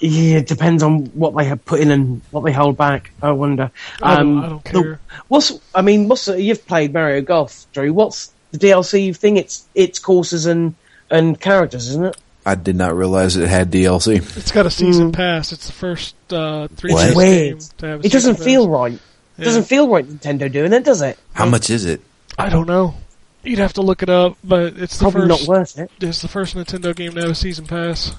Yeah, 0.00 0.38
it 0.38 0.46
depends 0.46 0.82
on 0.82 1.06
what 1.14 1.34
they 1.36 1.44
have 1.44 1.64
put 1.64 1.80
in 1.80 1.90
and 1.90 2.20
what 2.30 2.44
they 2.44 2.52
hold 2.52 2.76
back. 2.76 3.10
I 3.22 3.32
wonder. 3.32 3.70
I 4.02 4.16
don't, 4.16 4.26
Um, 4.38 4.44
I 4.44 4.48
don't 4.48 4.64
the- 4.64 4.70
care. 4.82 5.00
What's 5.28 5.52
I 5.74 5.82
mean, 5.82 6.08
what's 6.08 6.28
you've 6.28 6.66
played 6.66 6.92
Mario 6.92 7.20
Golf, 7.22 7.66
Drew? 7.72 7.92
What's 7.92 8.32
the 8.52 8.58
DLC 8.58 9.16
thing? 9.16 9.36
It's 9.36 9.64
it's 9.74 9.98
courses 9.98 10.46
and 10.46 10.74
and 11.10 11.38
characters, 11.40 11.88
isn't 11.88 12.04
it? 12.06 12.16
I 12.44 12.54
did 12.54 12.76
not 12.76 12.94
realize 12.96 13.36
it 13.36 13.48
had 13.48 13.70
DLC. 13.72 14.16
It's 14.36 14.52
got 14.52 14.66
a 14.66 14.70
season 14.70 15.10
pass. 15.12 15.50
It's 15.52 15.66
the 15.66 15.72
first 15.72 16.14
uh, 16.32 16.68
three 16.76 16.92
What? 16.92 17.06
game 17.08 17.16
Weird. 17.16 17.60
to 17.78 17.86
have 17.86 18.00
a 18.02 18.06
It 18.06 18.12
doesn't 18.12 18.34
season 18.36 18.44
feel 18.46 18.66
pass. 18.66 18.72
right. 18.72 18.92
It 18.92 19.00
Yeah. 19.38 19.44
doesn't 19.46 19.64
feel 19.64 19.88
right. 19.88 20.06
Nintendo 20.06 20.50
doing 20.52 20.72
it, 20.72 20.84
does 20.84 21.02
it? 21.02 21.18
How 21.32 21.46
much 21.46 21.70
is 21.70 21.84
it? 21.84 22.00
I 22.38 22.48
don't 22.48 22.66
know. 22.68 22.94
You'd 23.42 23.58
have 23.58 23.72
to 23.74 23.82
look 23.82 24.02
it 24.02 24.10
up, 24.10 24.36
but 24.44 24.74
it's 24.76 24.96
the 24.98 25.04
Probably 25.10 25.28
first. 25.28 25.40
not 25.42 25.48
worth 25.48 25.78
it. 25.78 25.90
It's 26.00 26.22
the 26.22 26.28
first 26.28 26.54
Nintendo 26.56 26.94
game 26.94 27.12
to 27.14 27.20
have 27.22 27.30
a 27.30 27.34
season 27.34 27.66
pass. 27.66 28.12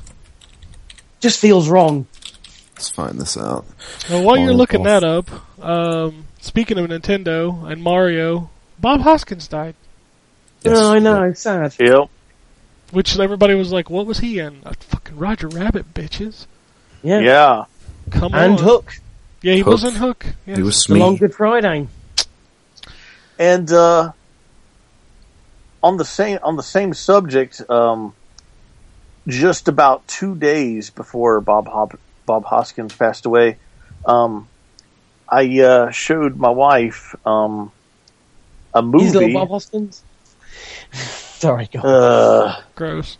Just 1.20 1.40
feels 1.40 1.68
wrong. 1.70 2.06
Let's 2.76 2.90
find 2.90 3.20
this 3.20 3.38
out. 3.38 3.66
Well, 4.10 4.24
while 4.24 4.38
you're 4.38 4.54
looking 4.54 4.84
Golf. 4.84 5.02
that 5.02 5.04
up, 5.04 5.64
um, 5.64 6.26
speaking 6.40 6.78
of 6.78 6.88
Nintendo 6.90 7.70
and 7.72 7.82
Mario, 7.82 8.50
Bob 8.80 9.02
Hoskins 9.02 9.48
died, 9.48 9.76
Yes. 10.64 10.78
Oh, 10.80 10.92
I 10.94 11.00
know. 11.00 11.34
Sad. 11.34 11.76
Yep. 11.80 12.10
which 12.92 13.18
everybody 13.20 13.54
was 13.56 13.72
like, 13.72 13.90
"What 13.90 14.06
was 14.06 14.20
he 14.20 14.40
in?" 14.40 14.62
A 14.66 14.74
fucking 14.76 15.18
Roger 15.18 15.48
Rabbit, 15.48 15.94
bitches. 15.94 16.46
Yeah. 17.04 17.20
Yeah. 17.20 17.66
Come 18.12 18.34
And 18.34 18.36
on. 18.36 18.50
And 18.52 18.60
Hook. 18.60 19.00
Yeah, 19.42 19.54
he 19.54 19.60
Hook. 19.60 19.68
was 19.68 19.84
in 19.84 19.94
Hook. 19.96 20.26
Yes. 20.46 20.58
He 20.58 20.64
was 20.64 20.84
The 20.86 20.96
Long 20.96 21.16
Good 21.18 21.34
Friday. 21.36 21.88
And 23.40 23.72
uh, 23.72 24.12
on 25.84 25.98
the 25.98 26.06
same 26.06 26.40
on 26.44 26.56
the 26.56 26.64
same 26.64 26.94
subject, 26.94 27.62
um, 27.70 28.14
just 29.28 29.68
about 29.68 30.08
two 30.08 30.36
days 30.36 30.90
before 30.90 31.42
Bob 31.42 31.68
Hop- 31.68 32.00
Bob 32.26 32.46
Hoskins 32.46 32.96
passed 32.96 33.26
away, 33.26 33.58
um, 34.06 34.48
I 35.30 35.60
uh, 35.62 35.92
showed 35.92 36.38
my 36.38 36.50
wife 36.50 37.16
um, 37.26 37.72
a 38.74 38.82
He's 38.82 39.14
little. 39.14 39.34
Bob 39.34 39.50
Hoskins. 39.50 40.04
Sorry, 40.94 41.70
go. 41.72 41.80
Uh, 41.80 42.62
gross. 42.76 43.18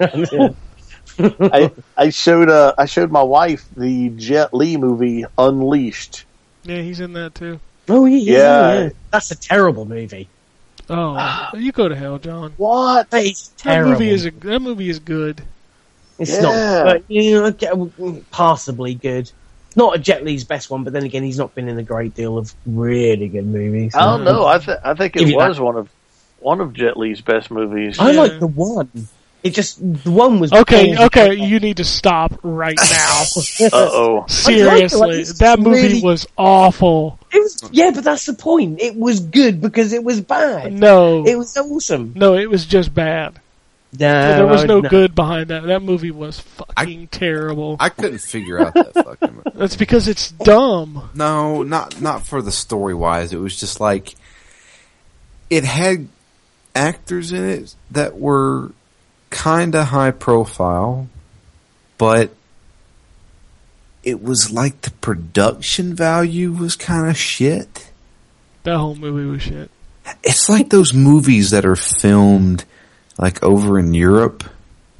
I 0.00 1.70
I 1.96 2.10
showed 2.10 2.48
uh, 2.50 2.74
I 2.78 2.84
showed 2.86 3.10
my 3.10 3.22
wife 3.22 3.66
the 3.76 4.10
Jet 4.10 4.54
Li 4.54 4.76
movie 4.76 5.24
Unleashed. 5.36 6.26
Yeah, 6.64 6.82
he's 6.82 7.00
in 7.00 7.14
that 7.14 7.34
too. 7.34 7.60
oh, 7.88 8.04
yeah, 8.04 8.18
yeah, 8.18 8.32
Yeah. 8.36 8.80
yeah. 8.84 8.88
That's 9.12 9.30
a 9.30 9.36
terrible 9.36 9.84
movie. 9.86 10.28
Oh, 10.90 11.14
ah. 11.18 11.54
you 11.56 11.72
go 11.72 11.88
to 11.88 11.94
hell, 11.94 12.18
John. 12.18 12.52
What? 12.56 13.10
That 13.10 13.24
is 13.24 13.50
That 13.64 13.84
movie 13.84 14.08
is 14.10 14.26
a, 14.26 14.30
that 14.30 14.60
movie 14.60 14.88
is 14.88 14.98
good. 14.98 15.42
It's 16.18 16.32
Yeah. 16.32 16.40
not, 16.40 16.84
but 16.84 17.04
you 17.08 17.32
know, 17.40 17.50
get- 17.50 17.74
mm, 17.74 18.24
passably 18.30 18.94
good. 18.94 19.30
Not 19.76 19.94
a 19.96 19.98
Jet 19.98 20.24
Li's 20.24 20.44
best 20.44 20.70
one, 20.70 20.82
but 20.84 20.92
then 20.92 21.04
again, 21.04 21.22
he's 21.22 21.38
not 21.38 21.54
been 21.54 21.68
in 21.68 21.78
a 21.78 21.82
great 21.82 22.14
deal 22.14 22.38
of 22.38 22.52
really 22.66 23.28
good 23.28 23.46
movies. 23.46 23.94
I 23.94 24.04
don't 24.04 24.24
know. 24.24 24.46
I 24.46 24.58
th- 24.58 24.78
I 24.82 24.94
think 24.94 25.16
it 25.16 25.28
you 25.28 25.36
was 25.36 25.60
one 25.60 25.76
of 25.76 25.88
one 26.40 26.60
of 26.60 26.72
Jet 26.72 26.96
Li's 26.96 27.20
best 27.20 27.50
movies. 27.50 27.98
I 27.98 28.10
Yeah. 28.12 28.20
like 28.20 28.40
the 28.40 28.46
one. 28.46 28.90
It 29.44 29.50
just 29.54 29.78
the 29.80 30.10
one 30.10 30.40
was 30.40 30.52
Okay, 30.52 30.94
balls- 30.94 31.06
okay, 31.06 31.34
you 31.34 31.60
need 31.60 31.76
to 31.76 31.84
stop 31.84 32.38
right 32.42 32.76
now. 32.90 33.22
Uh 33.60 33.68
oh. 33.72 34.24
Seriously, 34.28 35.20
It's 35.20 35.38
that 35.38 35.58
movie 35.60 35.82
really- 35.82 36.00
was 36.02 36.26
awful. 36.36 37.18
It 37.32 37.38
was 37.38 37.62
yeah, 37.70 37.90
but 37.94 38.02
that's 38.04 38.26
the 38.26 38.32
point. 38.34 38.80
It 38.80 38.96
was 38.96 39.20
good 39.20 39.60
because 39.60 39.92
it 39.92 40.02
was 40.02 40.20
bad. 40.20 40.72
No, 40.72 41.24
It 41.26 41.36
was 41.38 41.56
awesome. 41.56 42.12
no, 42.16 42.34
it 42.34 42.50
was 42.50 42.66
just 42.66 42.92
bad. 42.94 43.38
No, 43.98 44.36
there 44.36 44.46
was 44.46 44.64
I- 44.64 44.66
no 44.66 44.82
good 44.82 45.14
behind 45.14 45.48
that. 45.50 45.62
That 45.64 45.82
movie 45.82 46.10
was 46.10 46.40
fucking 46.40 47.08
terrible. 47.08 47.76
I 47.80 47.88
couldn't 47.90 48.18
figure 48.20 48.60
out 48.60 48.74
that 48.74 48.92
fucking 48.92 49.34
movie. 49.36 49.50
That's 49.54 49.76
because 49.76 50.08
it's 50.08 50.30
dumb. 50.32 51.08
No, 51.14 51.62
not 51.62 52.00
not 52.00 52.26
for 52.26 52.42
the 52.42 52.52
story 52.52 52.92
wise. 52.94 53.32
It 53.32 53.38
was 53.38 53.58
just 53.58 53.80
like 53.80 54.14
it 55.48 55.64
had 55.64 56.08
actors 56.74 57.32
in 57.32 57.48
it 57.48 57.74
that 57.92 58.18
were 58.18 58.72
kind 59.30 59.74
of 59.74 59.88
high 59.88 60.10
profile, 60.10 61.08
but 61.98 62.30
it 64.02 64.22
was 64.22 64.50
like 64.52 64.82
the 64.82 64.90
production 64.92 65.94
value 65.94 66.52
was 66.52 66.76
kind 66.76 67.08
of 67.10 67.16
shit. 67.16 67.90
That 68.62 68.78
whole 68.78 68.94
movie 68.94 69.28
was 69.28 69.42
shit. 69.42 69.70
It's 70.22 70.48
like 70.48 70.70
those 70.70 70.94
movies 70.94 71.50
that 71.50 71.66
are 71.66 71.76
filmed 71.76 72.64
like 73.18 73.42
over 73.42 73.78
in 73.78 73.94
Europe, 73.94 74.44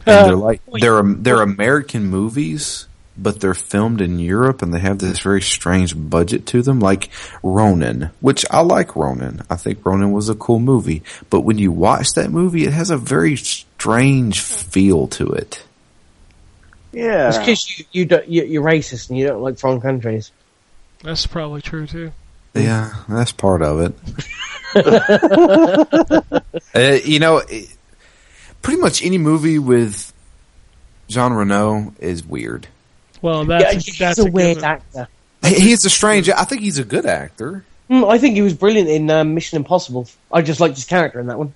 and 0.05 0.17
Uh, 0.17 0.25
they're 0.27 0.37
like 0.37 0.61
they're 0.81 1.03
they're 1.03 1.43
American 1.43 2.07
movies, 2.07 2.88
but 3.19 3.40
they're 3.40 3.55
filmed 3.55 4.01
in 4.01 4.19
Europe, 4.19 4.62
and 4.62 4.73
they 4.73 4.78
have 4.78 4.99
this 4.99 5.20
very 5.20 5.43
strange 5.43 5.95
budget 5.97 6.47
to 6.47 6.62
them, 6.62 6.81
like 6.81 7.11
Ronin, 7.43 8.11
which 8.20 8.45
I 8.51 8.61
like 8.61 8.97
Ronin. 8.97 9.43
I 9.51 9.57
think 9.57 9.85
Ronin 9.85 10.12
was 10.12 10.28
a 10.28 10.35
cool 10.35 10.61
movie, 10.61 11.03
but 11.31 11.40
when 11.40 11.59
you 11.59 11.73
watch 11.73 12.15
that 12.15 12.31
movie, 12.31 12.65
it 12.65 12.73
has 12.73 12.90
a 12.90 12.97
very 12.97 13.36
strange 13.36 14.40
feel 14.40 15.09
to 15.09 15.27
it. 15.28 15.65
Yeah. 16.93 17.28
It's 17.28 17.39
because 17.39 17.78
you 17.78 17.85
you 17.93 18.05
don't 18.07 18.28
you, 18.28 18.45
you're 18.45 18.65
racist 18.65 19.11
and 19.11 19.19
you 19.19 19.27
don't 19.27 19.43
like 19.43 19.59
foreign 19.59 19.81
countries. 19.81 20.32
That's 21.03 21.27
probably 21.27 21.62
true 21.62 21.86
too. 21.86 22.12
Yeah, 22.55 22.95
that's 23.09 23.32
part 23.32 23.62
of 23.62 23.81
it. 23.81 23.95
uh, 26.74 26.99
you 27.05 27.20
know, 27.20 27.39
it, 27.39 27.77
pretty 28.62 28.81
much 28.81 29.05
any 29.05 29.19
movie 29.19 29.59
with 29.59 30.12
Jean 31.09 31.32
Reno 31.32 31.95
is 32.01 32.24
weird. 32.24 32.69
Well, 33.23 33.45
Yeah, 33.47 33.59
that's 33.59 33.85
he's 33.86 33.99
that's 33.99 34.19
a, 34.19 34.23
a 34.27 34.31
weird 34.31 34.57
given. 34.59 34.65
actor. 34.65 35.09
He- 35.45 35.61
He's 35.61 35.85
a 35.85 35.90
strange. 35.90 36.28
I 36.28 36.45
think 36.45 36.62
he's 36.62 36.78
a 36.78 36.85
good 36.85 37.07
actor. 37.07 37.65
Hmm, 37.89 38.05
I 38.05 38.19
think 38.19 38.35
he 38.35 38.43
was 38.43 38.55
brilliant 38.55 38.89
in 38.89 39.09
um, 39.11 39.35
Mission 39.35 39.57
Impossible. 39.57 40.09
I 40.32 40.43
just 40.43 40.61
liked 40.61 40.74
his 40.77 40.85
character 40.85 41.20
in 41.20 41.27
that 41.28 41.39
one. 41.39 41.55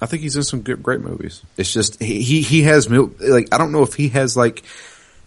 I 0.00 0.06
think 0.06 0.22
he's 0.22 0.36
in 0.36 0.42
some 0.42 0.60
good, 0.62 0.82
great 0.82 1.00
movies. 1.00 1.42
It's 1.56 1.72
just 1.72 2.02
he 2.02 2.22
he, 2.22 2.42
he 2.42 2.62
has 2.62 2.88
mil- 2.88 3.12
like 3.20 3.48
I 3.52 3.58
don't 3.58 3.72
know 3.72 3.82
if 3.82 3.94
he 3.94 4.08
has 4.10 4.36
like 4.36 4.62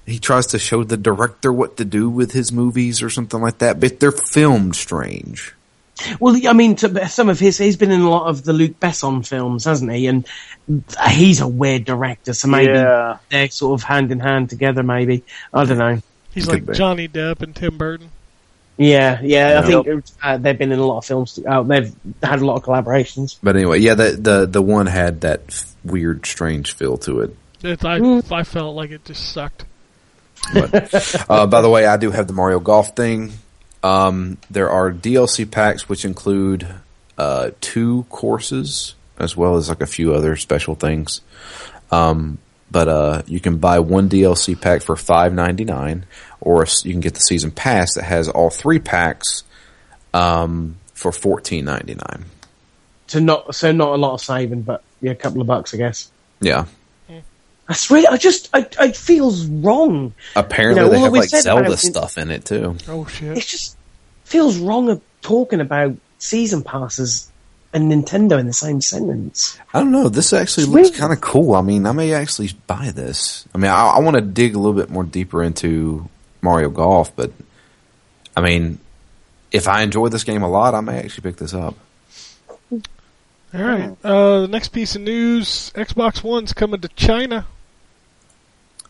he 0.05 0.17
tries 0.19 0.47
to 0.47 0.59
show 0.59 0.83
the 0.83 0.97
director 0.97 1.51
what 1.53 1.77
to 1.77 1.85
do 1.85 2.09
with 2.09 2.31
his 2.31 2.51
movies 2.51 3.01
or 3.03 3.09
something 3.09 3.39
like 3.41 3.59
that, 3.59 3.79
but 3.79 3.99
they're 3.99 4.11
filmed 4.11 4.75
strange. 4.75 5.53
Well, 6.19 6.39
I 6.47 6.53
mean, 6.53 6.75
to, 6.77 7.07
some 7.09 7.29
of 7.29 7.39
his 7.39 7.57
he's 7.57 7.77
been 7.77 7.91
in 7.91 8.01
a 8.01 8.09
lot 8.09 8.27
of 8.27 8.43
the 8.43 8.53
Luc 8.53 8.79
Besson 8.79 9.25
films, 9.27 9.65
hasn't 9.65 9.91
he? 9.91 10.07
And 10.07 10.27
he's 11.09 11.41
a 11.41 11.47
weird 11.47 11.85
director, 11.85 12.33
so 12.33 12.47
maybe 12.47 12.71
Yeah. 12.73 13.17
they're 13.29 13.49
sort 13.49 13.79
of 13.79 13.83
hand 13.83 14.11
in 14.11 14.19
hand 14.19 14.49
together. 14.49 14.83
Maybe 14.83 15.23
I 15.53 15.65
don't 15.65 15.77
know. 15.77 16.01
He's 16.33 16.45
Could 16.45 16.53
like 16.53 16.65
be. 16.67 16.73
Johnny 16.73 17.07
Depp 17.07 17.41
and 17.41 17.55
Tim 17.55 17.77
Burton. 17.77 18.09
Yeah, 18.77 19.19
yeah. 19.21 19.59
I 19.61 19.67
think 19.67 20.05
uh, 20.23 20.37
they've 20.37 20.57
been 20.57 20.71
in 20.71 20.79
a 20.79 20.85
lot 20.85 20.99
of 20.99 21.05
films. 21.05 21.37
Uh, 21.45 21.63
they've 21.63 21.93
had 22.23 22.39
a 22.39 22.45
lot 22.45 22.55
of 22.55 22.63
collaborations. 22.63 23.37
But 23.43 23.55
anyway, 23.57 23.79
yeah, 23.79 23.95
the 23.95 24.11
the 24.11 24.45
the 24.45 24.61
one 24.61 24.85
had 24.85 25.21
that 25.21 25.41
f- 25.49 25.75
weird, 25.83 26.25
strange 26.25 26.73
feel 26.73 26.97
to 26.99 27.21
it. 27.21 27.35
It, 27.61 27.83
I 27.83 27.99
Mm. 27.99 28.31
I 28.31 28.43
felt 28.43 28.75
like 28.77 28.91
it 28.91 29.03
just 29.03 29.33
sucked. 29.33 29.65
But 30.53 31.29
uh, 31.29 31.45
by 31.47 31.61
the 31.61 31.69
way, 31.69 31.85
I 31.85 31.97
do 31.97 32.11
have 32.11 32.27
the 32.27 32.33
Mario 32.33 32.59
Golf 32.61 32.95
thing. 32.95 33.33
Um, 33.83 34.37
there 34.49 34.69
are 34.69 34.91
DLC 34.91 35.49
packs 35.49 35.87
which 35.87 36.03
include 36.05 36.67
uh, 37.17 37.51
two 37.61 38.05
courses 38.09 38.95
as 39.19 39.35
well 39.35 39.57
as 39.57 39.69
like 39.69 39.81
a 39.81 39.87
few 39.87 40.13
other 40.13 40.35
special 40.35 40.75
things. 40.75 41.21
Um, 41.91 42.39
but 42.71 42.87
uh, 42.87 43.21
you 43.25 43.39
can 43.39 43.57
buy 43.57 43.79
one 43.79 44.09
DLC 44.09 44.59
pack 44.59 44.81
for 44.81 44.95
five 44.95 45.33
ninety 45.33 45.65
nine, 45.65 46.05
or 46.39 46.65
you 46.83 46.91
can 46.91 47.01
get 47.01 47.15
the 47.15 47.19
season 47.19 47.51
pass 47.51 47.95
that 47.95 48.03
has 48.03 48.29
all 48.29 48.49
three 48.49 48.79
packs 48.79 49.43
um, 50.13 50.77
for 50.93 51.11
fourteen 51.11 51.65
ninety 51.65 51.95
nine. 51.95 52.25
So 53.07 53.19
not 53.19 53.55
so 53.55 53.71
not 53.71 53.89
a 53.89 53.95
lot 53.95 54.13
of 54.13 54.21
saving, 54.21 54.61
but 54.61 54.83
yeah, 55.01 55.11
a 55.11 55.15
couple 55.15 55.41
of 55.41 55.47
bucks, 55.47 55.73
I 55.73 55.77
guess. 55.77 56.11
Yeah. 56.41 56.65
That's 57.69 57.91
really. 57.91 58.07
I 58.07 58.17
just. 58.17 58.49
I, 58.51 58.67
it 58.79 58.97
feels 58.97 59.45
wrong. 59.45 60.15
Apparently, 60.35 60.81
You 60.81 60.87
know, 60.87 60.91
they 60.91 60.99
have 61.01 61.11
we 61.11 61.19
like 61.19 61.29
said 61.29 61.43
Zelda 61.43 61.77
stuff 61.77 62.17
in 62.17 62.31
it 62.31 62.43
too. 62.43 62.75
Oh 62.87 63.05
shit! 63.05 63.37
It 63.37 63.45
just 63.45 63.77
feels 64.23 64.57
wrong 64.57 64.89
of 64.89 65.01
talking 65.21 65.61
about 65.61 65.95
season 66.17 66.63
passes 66.63 67.31
and 67.71 67.91
Nintendo 67.91 68.39
in 68.39 68.47
the 68.47 68.53
same 68.53 68.81
sentence. 68.81 69.59
I 69.71 69.81
don't 69.81 69.91
know. 69.91 70.09
This 70.09 70.33
actually 70.33 70.63
It's 70.63 70.73
looks 70.73 70.97
kind 70.97 71.13
of 71.13 71.21
cool. 71.21 71.53
I 71.53 71.61
mean, 71.61 71.85
I 71.85 71.91
may 71.91 72.11
actually 72.15 72.49
buy 72.65 72.89
this. 72.89 73.47
I 73.53 73.59
mean, 73.59 73.69
I, 73.69 73.89
I 73.89 73.99
want 73.99 74.15
to 74.15 74.21
dig 74.21 74.55
a 74.55 74.57
little 74.57 74.73
bit 74.73 74.89
more 74.89 75.03
deeper 75.03 75.43
into 75.43 76.09
Mario 76.41 76.69
Golf, 76.69 77.15
but 77.15 77.31
I 78.35 78.41
mean, 78.41 78.79
if 79.51 79.67
I 79.67 79.83
enjoy 79.83 80.07
this 80.07 80.23
game 80.23 80.41
a 80.41 80.49
lot, 80.49 80.73
I 80.73 80.81
may 80.81 80.97
actually 80.97 81.21
pick 81.29 81.37
this 81.37 81.53
up. 81.53 81.75
All 82.71 82.79
right. 83.53 83.95
Uh, 84.03 84.41
the 84.41 84.47
next 84.47 84.69
piece 84.69 84.95
of 84.95 85.03
news: 85.03 85.71
Xbox 85.75 86.23
One's 86.23 86.53
coming 86.53 86.81
to 86.81 86.87
China. 86.89 87.45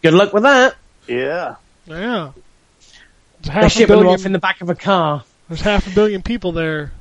Good 0.02 0.14
luck 0.14 0.34
with 0.34 0.44
that. 0.44 0.76
Yeah. 1.08 1.56
Yeah. 1.86 2.32
There's 2.32 2.94
They're 3.42 3.54
half 3.54 3.64
a 3.66 3.70
shipping 3.70 3.88
them 3.88 4.00
billion. 4.06 4.20
off 4.20 4.26
in 4.26 4.32
the 4.34 4.40
back 4.40 4.62
of 4.62 4.70
a 4.70 4.76
car. 4.76 5.24
There's 5.48 5.62
half 5.62 5.88
a 5.88 5.90
billion 5.96 6.22
people 6.22 6.52
there. 6.52 6.92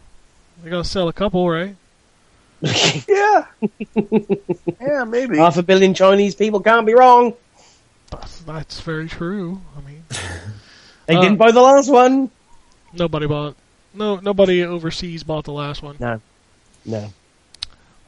They're 0.62 0.70
gonna 0.70 0.84
sell 0.84 1.08
a 1.08 1.12
couple, 1.12 1.48
right? 1.48 1.76
Yeah. 3.08 3.44
yeah, 4.80 5.04
maybe. 5.04 5.36
Half 5.38 5.58
a 5.58 5.62
billion 5.62 5.94
Chinese 5.94 6.34
people 6.34 6.60
can't 6.60 6.86
be 6.86 6.94
wrong. 6.94 7.34
That's, 8.10 8.38
that's 8.40 8.80
very 8.80 9.08
true. 9.08 9.60
I 9.76 9.80
mean, 9.88 10.02
They 11.06 11.14
Uh, 11.16 11.20
didn't 11.22 11.36
buy 11.38 11.52
the 11.52 11.60
last 11.60 11.88
one. 11.90 12.30
nobody 12.92 13.26
bought. 13.26 13.54
No, 13.94 14.16
nobody 14.16 14.64
overseas 14.64 15.22
bought 15.22 15.44
the 15.44 15.52
last 15.52 15.82
one. 15.82 15.96
No, 16.00 16.20
no. 16.84 17.12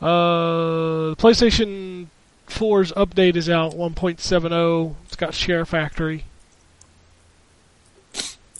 Uh, 0.00 1.10
the 1.10 1.16
PlayStation 1.18 2.06
4's 2.50 2.92
update 2.92 3.36
is 3.36 3.48
out 3.48 3.72
1.70. 3.72 4.94
It's 5.06 5.16
got 5.16 5.34
Share 5.34 5.64
Factory. 5.64 6.24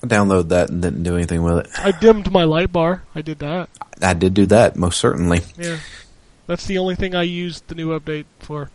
I 0.02 0.06
downloaded 0.06 0.48
that 0.48 0.70
and 0.70 0.80
didn't 0.80 1.02
do 1.02 1.14
anything 1.16 1.42
with 1.42 1.58
it. 1.66 1.68
I 1.78 1.90
dimmed 1.92 2.32
my 2.32 2.44
light 2.44 2.72
bar. 2.72 3.02
I 3.14 3.20
did 3.22 3.38
that. 3.40 3.68
I 4.00 4.14
did 4.14 4.32
do 4.32 4.46
that, 4.46 4.76
most 4.76 4.98
certainly. 4.98 5.40
Yeah. 5.58 5.78
That's 6.46 6.66
the 6.66 6.78
only 6.78 6.94
thing 6.96 7.14
I 7.14 7.22
used 7.22 7.68
the 7.68 7.74
new 7.74 7.98
update 7.98 8.24
for. 8.38 8.70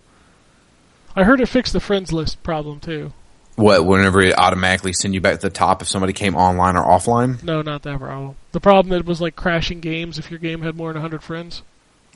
I 1.15 1.23
heard 1.23 1.41
it 1.41 1.47
fixed 1.49 1.73
the 1.73 1.79
friends 1.79 2.13
list 2.13 2.43
problem 2.43 2.79
too. 2.79 3.11
What? 3.55 3.85
Whenever 3.85 4.21
it 4.21 4.37
automatically 4.37 4.93
send 4.93 5.13
you 5.13 5.21
back 5.21 5.35
to 5.39 5.47
the 5.47 5.49
top 5.49 5.81
if 5.81 5.87
somebody 5.87 6.13
came 6.13 6.35
online 6.35 6.75
or 6.75 6.83
offline? 6.85 7.41
No, 7.41 7.61
not 7.61 7.83
that 7.83 7.99
problem. 7.99 8.35
The 8.51 8.59
problem 8.59 8.93
it 8.93 9.05
was 9.05 9.19
like 9.21 9.35
crashing 9.35 9.79
games 9.79 10.19
if 10.19 10.29
your 10.29 10.39
game 10.39 10.61
had 10.61 10.75
more 10.75 10.89
than 10.93 11.01
100 11.01 11.23
friends. 11.23 11.63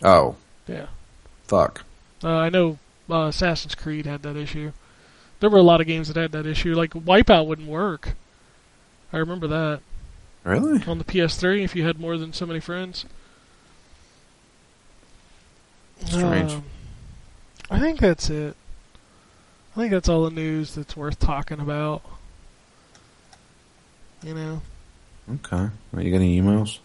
Oh, 0.03 0.35
Yeah. 0.67 0.87
fuck. 1.47 1.83
Uh, 2.23 2.29
I 2.29 2.49
know 2.49 2.77
uh, 3.11 3.27
Assassin's 3.27 3.75
Creed 3.75 4.05
had 4.05 4.21
that 4.23 4.35
issue. 4.35 4.71
There 5.39 5.49
were 5.49 5.57
a 5.59 5.63
lot 5.63 5.81
of 5.81 5.87
games 5.87 6.07
that 6.07 6.17
had 6.17 6.31
that 6.33 6.45
issue. 6.45 6.75
Like 6.75 6.91
Wipeout 6.91 7.45
wouldn't 7.47 7.67
work. 7.67 8.13
I 9.13 9.17
remember 9.17 9.47
that 9.47 9.79
Really? 10.43 10.83
on 10.85 10.97
the 10.97 11.03
PS3 11.03 11.63
if 11.63 11.75
you 11.75 11.85
had 11.85 11.99
more 11.99 12.17
than 12.17 12.33
so 12.33 12.45
many 12.45 12.59
friends. 12.59 13.05
Strange. 16.05 16.51
Um, 16.53 16.63
I 17.69 17.79
think 17.79 17.99
that's 17.99 18.29
it. 18.29 18.55
I 19.75 19.79
think 19.79 19.91
that's 19.91 20.09
all 20.09 20.23
the 20.25 20.31
news 20.31 20.75
that's 20.75 20.95
worth 20.97 21.19
talking 21.19 21.59
about. 21.59 22.01
You 24.23 24.33
know, 24.33 24.61
Okay. 25.35 25.69
Are 25.93 26.01
you 26.01 26.11
got 26.11 26.17
any 26.17 26.41
emails? 26.41 26.79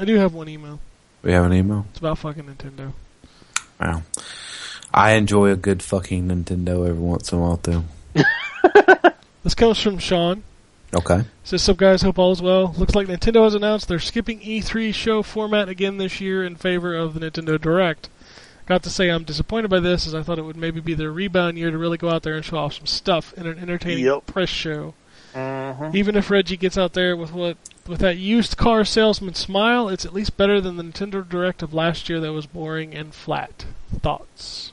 I 0.00 0.04
do 0.04 0.16
have 0.16 0.32
one 0.34 0.48
email. 0.48 0.80
We 1.22 1.30
have 1.32 1.44
an 1.44 1.52
email. 1.52 1.86
It's 1.90 1.98
about 1.98 2.18
fucking 2.18 2.44
Nintendo. 2.44 2.92
Wow. 3.78 4.02
I 4.94 5.12
enjoy 5.12 5.50
a 5.50 5.56
good 5.56 5.82
fucking 5.82 6.28
Nintendo 6.28 6.86
every 6.88 7.00
once 7.02 7.32
in 7.32 7.38
a 7.38 7.40
while 7.40 7.56
too. 7.56 7.84
This 9.44 9.54
comes 9.56 9.80
from 9.82 9.98
Sean. 9.98 10.44
Okay. 10.94 11.24
Says, 11.42 11.62
Sup 11.62 11.76
guys, 11.76 12.02
hope 12.02 12.16
all 12.18 12.30
is 12.30 12.40
well. 12.40 12.72
Looks 12.78 12.94
like 12.94 13.08
Nintendo 13.08 13.42
has 13.42 13.54
announced 13.56 13.88
they're 13.88 13.98
skipping 13.98 14.38
E3 14.38 14.94
show 14.94 15.22
format 15.24 15.68
again 15.68 15.96
this 15.96 16.20
year 16.20 16.44
in 16.44 16.54
favor 16.54 16.94
of 16.94 17.14
the 17.14 17.20
Nintendo 17.28 17.60
Direct. 17.60 18.08
Got 18.66 18.84
to 18.84 18.90
say 18.90 19.08
I'm 19.08 19.24
disappointed 19.24 19.68
by 19.68 19.80
this 19.80 20.06
as 20.06 20.14
I 20.14 20.22
thought 20.22 20.38
it 20.38 20.42
would 20.44 20.56
maybe 20.56 20.78
be 20.78 20.94
their 20.94 21.10
rebound 21.10 21.58
year 21.58 21.72
to 21.72 21.78
really 21.78 21.96
go 21.98 22.08
out 22.10 22.22
there 22.22 22.36
and 22.36 22.44
show 22.44 22.58
off 22.58 22.74
some 22.74 22.86
stuff 22.86 23.32
in 23.36 23.46
an 23.48 23.58
entertaining 23.58 24.04
Yep. 24.04 24.26
press 24.26 24.48
show. 24.48 24.94
Mhm. 25.34 25.92
Even 25.94 26.14
if 26.14 26.30
Reggie 26.30 26.56
gets 26.58 26.78
out 26.78 26.92
there 26.92 27.16
with 27.16 27.32
what 27.32 27.56
with 27.88 27.98
that 27.98 28.18
used 28.18 28.56
car 28.56 28.84
salesman 28.84 29.34
smile, 29.34 29.88
it's 29.88 30.04
at 30.04 30.14
least 30.14 30.36
better 30.36 30.60
than 30.60 30.76
the 30.76 30.84
Nintendo 30.84 31.28
Direct 31.28 31.62
of 31.62 31.74
last 31.74 32.08
year 32.08 32.20
that 32.20 32.32
was 32.32 32.46
boring 32.46 32.94
and 32.94 33.12
flat. 33.12 33.64
Thoughts? 34.02 34.71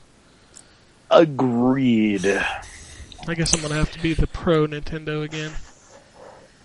Agreed. 1.10 2.26
I 2.26 3.34
guess 3.34 3.54
I'm 3.54 3.60
gonna 3.60 3.74
have 3.74 3.92
to 3.92 4.00
be 4.00 4.14
the 4.14 4.26
pro 4.26 4.66
Nintendo 4.66 5.22
again. 5.22 5.52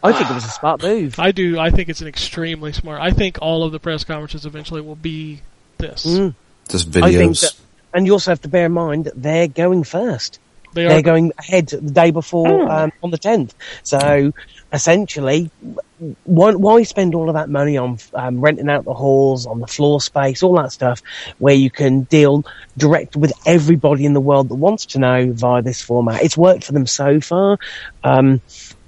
I 0.04 0.14
think 0.14 0.30
it 0.30 0.34
was 0.34 0.46
a 0.46 0.50
smart 0.50 0.84
move. 0.84 1.20
I 1.20 1.32
do. 1.32 1.60
I 1.60 1.72
think 1.72 1.90
it's 1.90 2.02
an 2.02 2.08
extremely 2.08 2.72
smart. 2.74 3.02
I 3.02 3.12
think 3.12 3.40
all 3.42 3.64
of 3.64 3.72
the 3.72 3.80
press 3.80 4.04
conferences 4.04 4.46
eventually 4.46 4.82
will 4.82 4.96
be 4.96 5.42
this. 5.78 6.06
Mm. 6.06 6.36
Just 6.70 6.96
I 6.98 7.12
think 7.12 7.34
videos. 7.34 7.42
that, 7.42 7.56
and 7.94 8.06
you 8.06 8.14
also 8.14 8.32
have 8.32 8.42
to 8.42 8.48
bear 8.48 8.68
in 8.68 8.72
mind 8.72 9.06
that 9.06 9.22
they're 9.22 9.48
going 9.48 9.84
first. 9.84 10.40
They 10.74 10.86
They're 10.86 11.02
going 11.02 11.32
ahead 11.40 11.68
the 11.68 11.80
day 11.80 12.12
before 12.12 12.70
um, 12.70 12.92
on 13.02 13.10
the 13.10 13.18
10th. 13.18 13.54
So 13.84 14.34
essentially, 14.72 15.50
why, 16.24 16.54
why 16.54 16.84
spend 16.84 17.16
all 17.16 17.30
of 17.30 17.36
that 17.36 17.50
money 17.50 17.78
on 17.78 17.98
um, 18.14 18.40
renting 18.42 18.70
out 18.70 18.86
the 18.86 18.94
halls, 18.94 19.46
on 19.46 19.60
the 19.60 19.68
floor 19.68 20.02
space, 20.02 20.44
all 20.44 20.56
that 20.58 20.72
stuff, 20.72 21.02
where 21.38 21.56
you 21.56 21.72
can 21.72 22.04
deal 22.04 22.44
direct 22.78 23.16
with 23.16 23.34
everybody 23.46 24.06
in 24.06 24.14
the 24.14 24.22
world 24.22 24.50
that 24.50 24.56
wants 24.56 24.86
to 24.88 25.00
know 25.00 25.32
via 25.34 25.62
this 25.62 25.82
format? 25.82 26.24
It's 26.24 26.38
worked 26.38 26.66
for 26.66 26.74
them 26.74 26.88
so 26.88 27.20
far. 27.20 27.58
Um, 28.04 28.42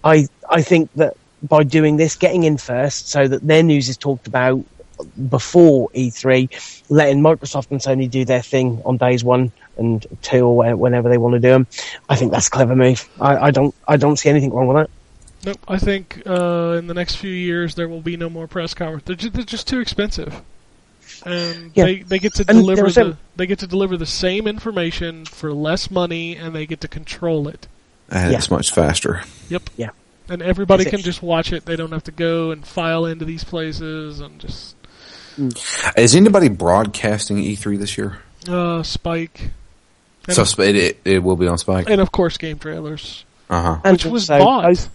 I 0.03 0.27
I 0.49 0.61
think 0.61 0.91
that 0.95 1.13
by 1.41 1.63
doing 1.63 1.97
this, 1.97 2.15
getting 2.15 2.43
in 2.43 2.57
first, 2.57 3.09
so 3.09 3.27
that 3.27 3.45
their 3.45 3.63
news 3.63 3.89
is 3.89 3.97
talked 3.97 4.27
about 4.27 4.65
before 5.29 5.89
E3, 5.95 6.49
letting 6.89 7.21
Microsoft 7.21 7.69
and 7.71 7.79
Sony 7.79 8.09
do 8.09 8.25
their 8.25 8.41
thing 8.41 8.81
on 8.85 8.97
days 8.97 9.23
one 9.23 9.51
and 9.77 10.05
two 10.21 10.45
or 10.45 10.75
whenever 10.75 11.09
they 11.09 11.17
want 11.17 11.33
to 11.33 11.39
do 11.39 11.49
them. 11.49 11.67
I 12.09 12.15
think 12.15 12.31
that's 12.31 12.47
a 12.47 12.51
clever 12.51 12.75
move. 12.75 13.07
I, 13.19 13.37
I 13.37 13.51
don't 13.51 13.75
I 13.87 13.97
don't 13.97 14.17
see 14.17 14.29
anything 14.29 14.51
wrong 14.51 14.67
with 14.67 14.77
that. 14.77 14.89
Nope. 15.45 15.59
I 15.67 15.77
think 15.77 16.21
uh, 16.25 16.75
in 16.77 16.87
the 16.87 16.93
next 16.93 17.15
few 17.15 17.31
years 17.31 17.75
there 17.75 17.87
will 17.87 18.01
be 18.01 18.17
no 18.17 18.29
more 18.29 18.47
press 18.47 18.73
conference. 18.73 19.03
They're 19.05 19.15
just, 19.15 19.33
they're 19.33 19.43
just 19.45 19.67
too 19.67 19.79
expensive, 19.79 20.41
and 21.25 21.71
Yeah. 21.75 21.85
they 21.85 22.01
they 22.01 22.19
get 22.19 22.33
to 22.35 22.45
And 22.47 22.59
deliver 22.59 22.81
there's 22.83 22.97
a- 22.97 23.03
the 23.03 23.17
they 23.35 23.45
get 23.47 23.59
to 23.59 23.67
deliver 23.67 23.97
the 23.97 24.05
same 24.05 24.47
information 24.47 25.25
for 25.25 25.53
less 25.53 25.89
money, 25.91 26.35
and 26.35 26.55
they 26.55 26.65
get 26.65 26.81
to 26.81 26.87
control 26.87 27.47
it. 27.47 27.67
and 28.09 28.31
Yeah. 28.31 28.37
it's 28.37 28.49
much 28.49 28.71
faster. 28.71 29.21
Yep. 29.49 29.69
Yeah. 29.77 29.89
And 30.29 30.41
everybody 30.41 30.83
That's 30.83 30.93
it. 30.93 30.97
can 30.97 31.03
just 31.05 31.21
watch 31.21 31.53
it. 31.53 31.65
They 31.65 31.75
don't 31.75 31.91
have 31.91 32.03
to 32.05 32.11
go 32.11 32.51
and 32.51 32.65
file 32.65 33.05
into 33.05 33.23
these 33.25 33.43
places 33.43 34.19
and 34.19 34.39
just 34.39 34.75
Is 35.97 36.15
anybody 36.15 36.49
broadcasting 36.49 37.37
E3 37.37 37.77
this 37.77 37.97
year? 37.97 38.17
uh, 38.49 38.81
spike. 38.83 39.51
And, 40.27 40.35
So 40.35 40.61
it, 40.63 40.75
it, 40.75 40.99
it 41.05 41.19
will 41.23 41.35
be 41.37 41.47
on 41.47 41.57
Spike. 41.57 41.89
and 41.89 42.01
of 42.01 42.11
course, 42.11 42.37
game 42.37 42.59
trailers, 42.59 43.23
Uh 43.49 43.61
huh. 43.79 43.91
Which 43.91 44.03
was 44.05 44.29
also 44.29 44.43
bought. 44.43 44.63
both- 44.63 44.89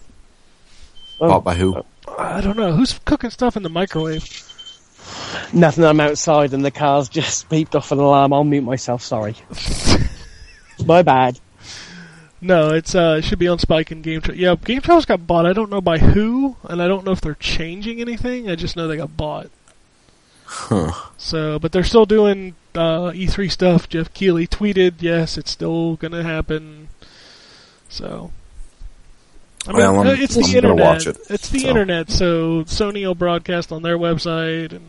oh, 1.23 1.29
Bought 1.29 1.43
by 1.43 1.55
who? 1.55 1.83
I 2.17 2.41
don't 2.41 2.57
know 2.57 2.73
who's 2.73 2.99
cooking 3.05 3.29
stuff 3.29 3.57
in 3.57 3.63
the 3.63 3.69
microwave. 3.69 4.23
Nothing. 5.53 5.83
I'm 5.83 5.99
outside 5.99 6.53
and 6.53 6.63
the 6.63 6.71
car's 6.71 7.09
just 7.09 7.49
beeped 7.49 7.75
off 7.75 7.91
an 7.91 7.99
alarm. 7.99 8.33
I'll 8.33 8.43
mute 8.43 8.61
myself. 8.63 9.01
Sorry. 9.01 9.35
My 10.85 11.01
bad. 11.01 11.39
No, 12.41 12.71
it's 12.71 12.93
uh, 12.93 13.15
it 13.19 13.23
should 13.23 13.39
be 13.39 13.47
on 13.47 13.57
Spike 13.57 13.91
and 13.91 14.03
Game 14.03 14.19
Tra- 14.19 14.35
Yeah, 14.35 14.55
Game 14.55 14.81
Trailers 14.81 15.05
got 15.05 15.25
bought. 15.25 15.45
I 15.45 15.53
don't 15.53 15.69
know 15.69 15.79
by 15.79 15.97
who, 15.97 16.57
and 16.63 16.81
I 16.81 16.89
don't 16.89 17.05
know 17.05 17.11
if 17.13 17.21
they're 17.21 17.35
changing 17.35 18.01
anything. 18.01 18.49
I 18.49 18.55
just 18.55 18.75
know 18.75 18.87
they 18.87 18.97
got 18.97 19.15
bought. 19.15 19.49
Huh. 20.43 20.91
So, 21.17 21.57
but 21.57 21.71
they're 21.71 21.85
still 21.85 22.05
doing 22.05 22.55
uh, 22.75 23.11
E3 23.11 23.49
stuff. 23.49 23.87
Geoff 23.87 24.13
Keighley 24.13 24.45
tweeted, 24.45 24.95
"Yes, 24.99 25.37
it's 25.37 25.51
still 25.51 25.95
gonna 25.95 26.21
happen." 26.23 26.89
So, 27.87 28.31
I 29.65 29.71
mean, 29.71 29.77
Well, 29.77 29.97
I'm- 29.99 30.07
uh, 30.07 30.11
it's 30.11 30.35
I'm 30.35 30.43
the 30.43 30.55
internet. 30.57 30.85
watch 30.85 31.07
it, 31.07 31.17
It's 31.29 31.49
the 31.49 31.59
so. 31.59 31.67
internet. 31.69 32.09
So 32.09 32.63
Sony 32.65 33.05
will 33.05 33.15
broadcast 33.15 33.71
on 33.71 33.81
their 33.81 33.97
website, 33.97 34.71
and 34.73 34.81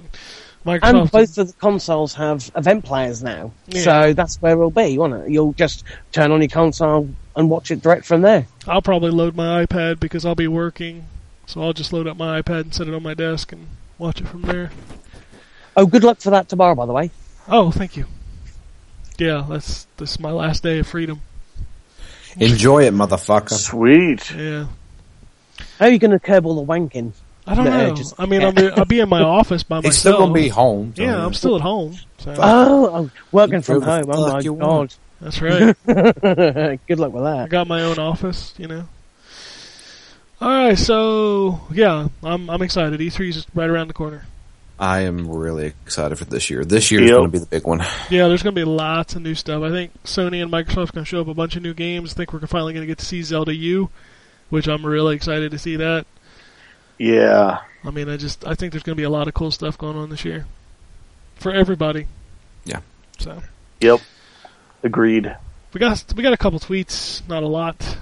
Microsoft. 0.67 0.81
And 0.83 0.99
Microsoft. 0.99 1.11
both 1.13 1.39
of 1.39 1.47
the 1.49 1.53
consoles 1.55 2.15
have 2.15 2.51
event 2.57 2.85
players 2.85 3.23
now, 3.23 3.53
Yeah. 3.69 3.83
so 3.83 4.13
that's 4.15 4.41
where 4.43 4.53
it'll 4.53 4.71
be, 4.71 4.99
won't 4.99 5.15
it? 5.15 5.31
You'll 5.31 5.53
just 5.53 5.85
turn 6.13 6.33
on 6.33 6.41
your 6.41 6.49
console 6.49 7.09
and 7.37 7.51
watch 7.51 7.71
it 7.71 7.83
direct 7.83 8.05
from 8.07 8.23
there. 8.23 8.47
I'll 8.67 8.83
probably 8.83 9.11
load 9.11 9.37
my 9.37 9.65
iPad 9.65 10.01
because 10.01 10.25
I'll 10.25 10.35
be 10.35 10.49
working, 10.49 11.05
so 11.47 11.63
I'll 11.63 11.73
just 11.75 11.93
load 11.93 12.07
up 12.09 12.17
my 12.17 12.41
iPad 12.41 12.61
and 12.63 12.75
set 12.75 12.89
it 12.89 12.95
on 12.95 13.03
my 13.03 13.15
desk 13.15 13.53
and 13.53 13.67
watch 13.99 14.21
it 14.21 14.27
from 14.29 14.43
there. 14.43 14.71
Oh, 15.77 15.87
good 15.87 16.03
luck 16.03 16.21
for 16.21 16.31
that 16.31 16.49
tomorrow, 16.49 16.75
by 16.75 16.87
the 16.87 16.93
way. 16.93 17.11
Oh, 17.49 17.71
thank 17.71 17.97
you. 17.97 18.07
Yeah, 19.19 19.45
that's 19.49 19.87
this 19.99 20.13
is 20.13 20.21
my 20.21 20.31
last 20.33 20.63
day 20.63 20.79
of 20.81 20.87
freedom. 20.89 21.21
Enjoy 22.41 22.85
it, 22.87 22.95
motherfucker. 22.95 23.51
Sweet. 23.51 24.31
Yeah. 24.35 24.67
How 25.79 25.87
are 25.87 25.89
you 25.91 25.99
going 25.99 26.11
to 26.11 26.19
curb 26.19 26.47
all 26.47 26.55
the 26.65 26.73
wanking? 26.73 27.13
I 27.47 27.55
don't 27.55 27.65
No, 27.67 27.89
know. 27.89 27.95
just- 27.95 28.15
I 28.19 28.27
mean, 28.27 28.43
I'm, 28.43 28.57
I'll 28.77 28.85
be 28.87 29.01
in 29.01 29.09
my 29.09 29.23
office 29.39 29.63
by 29.63 29.77
myself. 29.77 29.93
He's 29.93 29.99
still 30.01 30.19
gonna 30.19 30.33
be 30.33 30.49
home. 30.49 30.95
so- 30.97 31.03
Yeah, 31.03 31.25
I'm 31.25 31.35
still 31.35 31.57
at 31.57 31.61
home. 31.63 31.95
So 32.19 32.35
Oh, 32.39 32.87
oh 32.95 33.11
working 33.33 33.61
from 33.61 33.83
home. 33.83 34.05
Oh 34.09 34.25
the 34.27 34.33
my 34.33 34.41
fuck 34.43 34.45
god. 34.45 34.67
want. 34.67 34.99
that's 35.21 35.43
right. 35.43 35.77
good 36.89 36.99
luck 36.99 37.13
with 37.13 37.25
that. 37.25 37.37
I 37.45 37.47
got 37.49 37.69
my 37.69 37.83
own 37.83 37.99
office, 37.99 38.55
you 38.57 38.67
know. 38.67 38.89
All 40.41 40.49
right, 40.49 40.79
so 40.79 41.61
yeah, 41.71 42.09
I'm 42.23 42.49
I'm 42.51 42.63
excited. 42.63 42.99
E3 42.99 43.29
is 43.29 43.47
right 43.55 43.69
around 43.69 43.89
the 43.89 43.95
corner. 43.95 44.25
I 44.79 45.01
am 45.03 45.29
really 45.29 45.67
excited 45.67 46.17
for 46.19 46.25
this 46.25 46.51
year. 46.51 46.65
This 46.65 46.91
year 46.91 47.03
is 47.03 47.11
Yep. 47.11 47.17
going 47.17 47.29
to 47.31 47.33
be 47.33 47.39
the 47.39 47.47
big 47.47 47.67
one. 47.67 47.81
Yeah, 48.11 48.27
there's 48.29 48.43
going 48.43 48.55
to 48.55 48.61
be 48.61 48.65
lots 48.65 49.15
of 49.15 49.23
new 49.23 49.35
stuff. 49.35 49.63
I 49.63 49.71
think 49.71 49.93
Sony 50.05 50.43
and 50.43 50.51
Microsoft's 50.51 50.91
going 50.91 51.05
to 51.05 51.09
show 51.09 51.21
up 51.21 51.29
a 51.29 51.35
bunch 51.35 51.55
of 51.57 51.63
new 51.63 51.75
games. 51.75 52.13
I 52.13 52.17
think 52.17 52.33
we're 52.33 52.41
finally 52.47 52.73
going 52.73 52.83
to 52.83 52.87
get 52.89 52.99
to 52.99 53.05
see 53.05 53.23
Zelda 53.23 53.55
U, 53.55 53.89
which 54.51 54.67
I'm 54.69 54.85
really 54.85 55.15
excited 55.15 55.53
to 55.53 55.59
see 55.59 55.77
that. 55.77 56.07
Yeah. 56.99 57.61
I 57.85 57.91
mean, 57.91 58.09
I 58.09 58.17
just 58.17 58.47
I 58.47 58.55
think 58.55 58.73
there's 58.73 58.83
going 58.83 58.97
to 58.97 59.01
be 59.01 59.05
a 59.05 59.11
lot 59.11 59.29
of 59.29 59.35
cool 59.35 59.51
stuff 59.51 59.77
going 59.79 59.97
on 59.97 60.11
this 60.11 60.25
year 60.25 60.47
for 61.37 61.53
everybody. 61.53 62.07
Yeah. 62.65 62.81
So 63.19 63.43
Yep. 63.81 64.01
Agreed. 64.83 65.35
we 65.73 65.79
got 65.81 66.05
we 66.17 66.23
got 66.23 66.33
a 66.33 66.37
couple 66.37 66.59
tweets, 66.61 67.27
not 67.29 67.43
a 67.43 67.47
lot. 67.49 67.97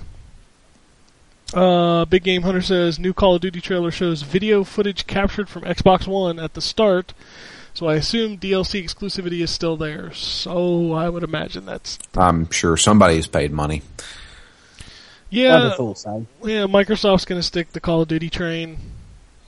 Uh, 1.55 2.05
Big 2.07 2.23
Game 2.25 2.43
Hunter 2.43 2.63
says 2.63 2.99
new 2.99 3.13
Call 3.13 3.35
of 3.35 3.41
Duty 3.43 3.61
trailer 3.61 3.91
shows 3.91 4.23
video 4.23 4.65
footage 4.65 5.07
captured 5.07 5.49
from 5.49 5.63
Xbox 5.63 6.07
One 6.07 6.39
at 6.39 6.55
the 6.55 6.61
start, 6.61 7.13
so 7.75 7.89
I 7.89 7.95
assume 7.97 8.39
DLC 8.39 8.83
exclusivity 8.83 9.43
is 9.43 9.51
still 9.51 9.77
there. 9.77 10.13
So 10.13 10.93
I 10.93 11.09
would 11.09 11.23
imagine 11.23 11.67
that's 11.67 11.99
I'm 12.17 12.51
sure 12.51 12.77
somebody's 12.77 13.27
paid 13.27 13.53
money. 13.53 13.83
Yeah, 15.31 15.75
would 15.79 15.97
yeah. 16.43 16.67
Microsoft's 16.67 17.25
going 17.25 17.39
to 17.39 17.47
stick 17.47 17.73
the 17.73 17.81
Call 17.81 18.03
of 18.03 18.09
Duty 18.09 18.29
train. 18.29 18.77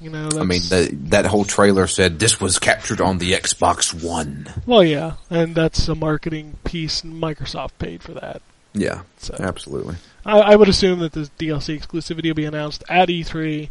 You 0.01 0.11
know, 0.11 0.25
that's, 0.25 0.37
I 0.37 0.45
mean, 0.45 0.61
the, 0.63 0.91
that 1.11 1.27
whole 1.27 1.45
trailer 1.45 1.87
said 1.87 2.19
this 2.19 2.41
was 2.41 2.59
captured 2.59 3.01
on 3.01 3.19
the 3.19 3.33
Xbox 3.33 3.95
One. 4.05 4.49
well, 4.67 4.83
yeah, 4.83 5.15
and 5.31 5.55
that's 5.55 5.89
a 5.89 5.95
marketing 5.95 6.57
piece. 6.65 7.03
and 7.03 7.15
Microsoft 7.23 7.73
paid 7.79 8.03
for 8.03 8.13
that. 8.13 8.43
Yeah, 8.75 9.03
So 9.19 9.37
absolutely. 9.39 9.97
I, 10.27 10.39
I 10.39 10.57
would 10.57 10.69
assume 10.69 11.01
that 11.01 11.13
the 11.13 11.31
DLC 11.39 11.79
exclusivity 11.81 12.27
will 12.29 12.35
be 12.35 12.45
announced 12.45 12.83
at 12.89 13.09
E3, 13.09 13.69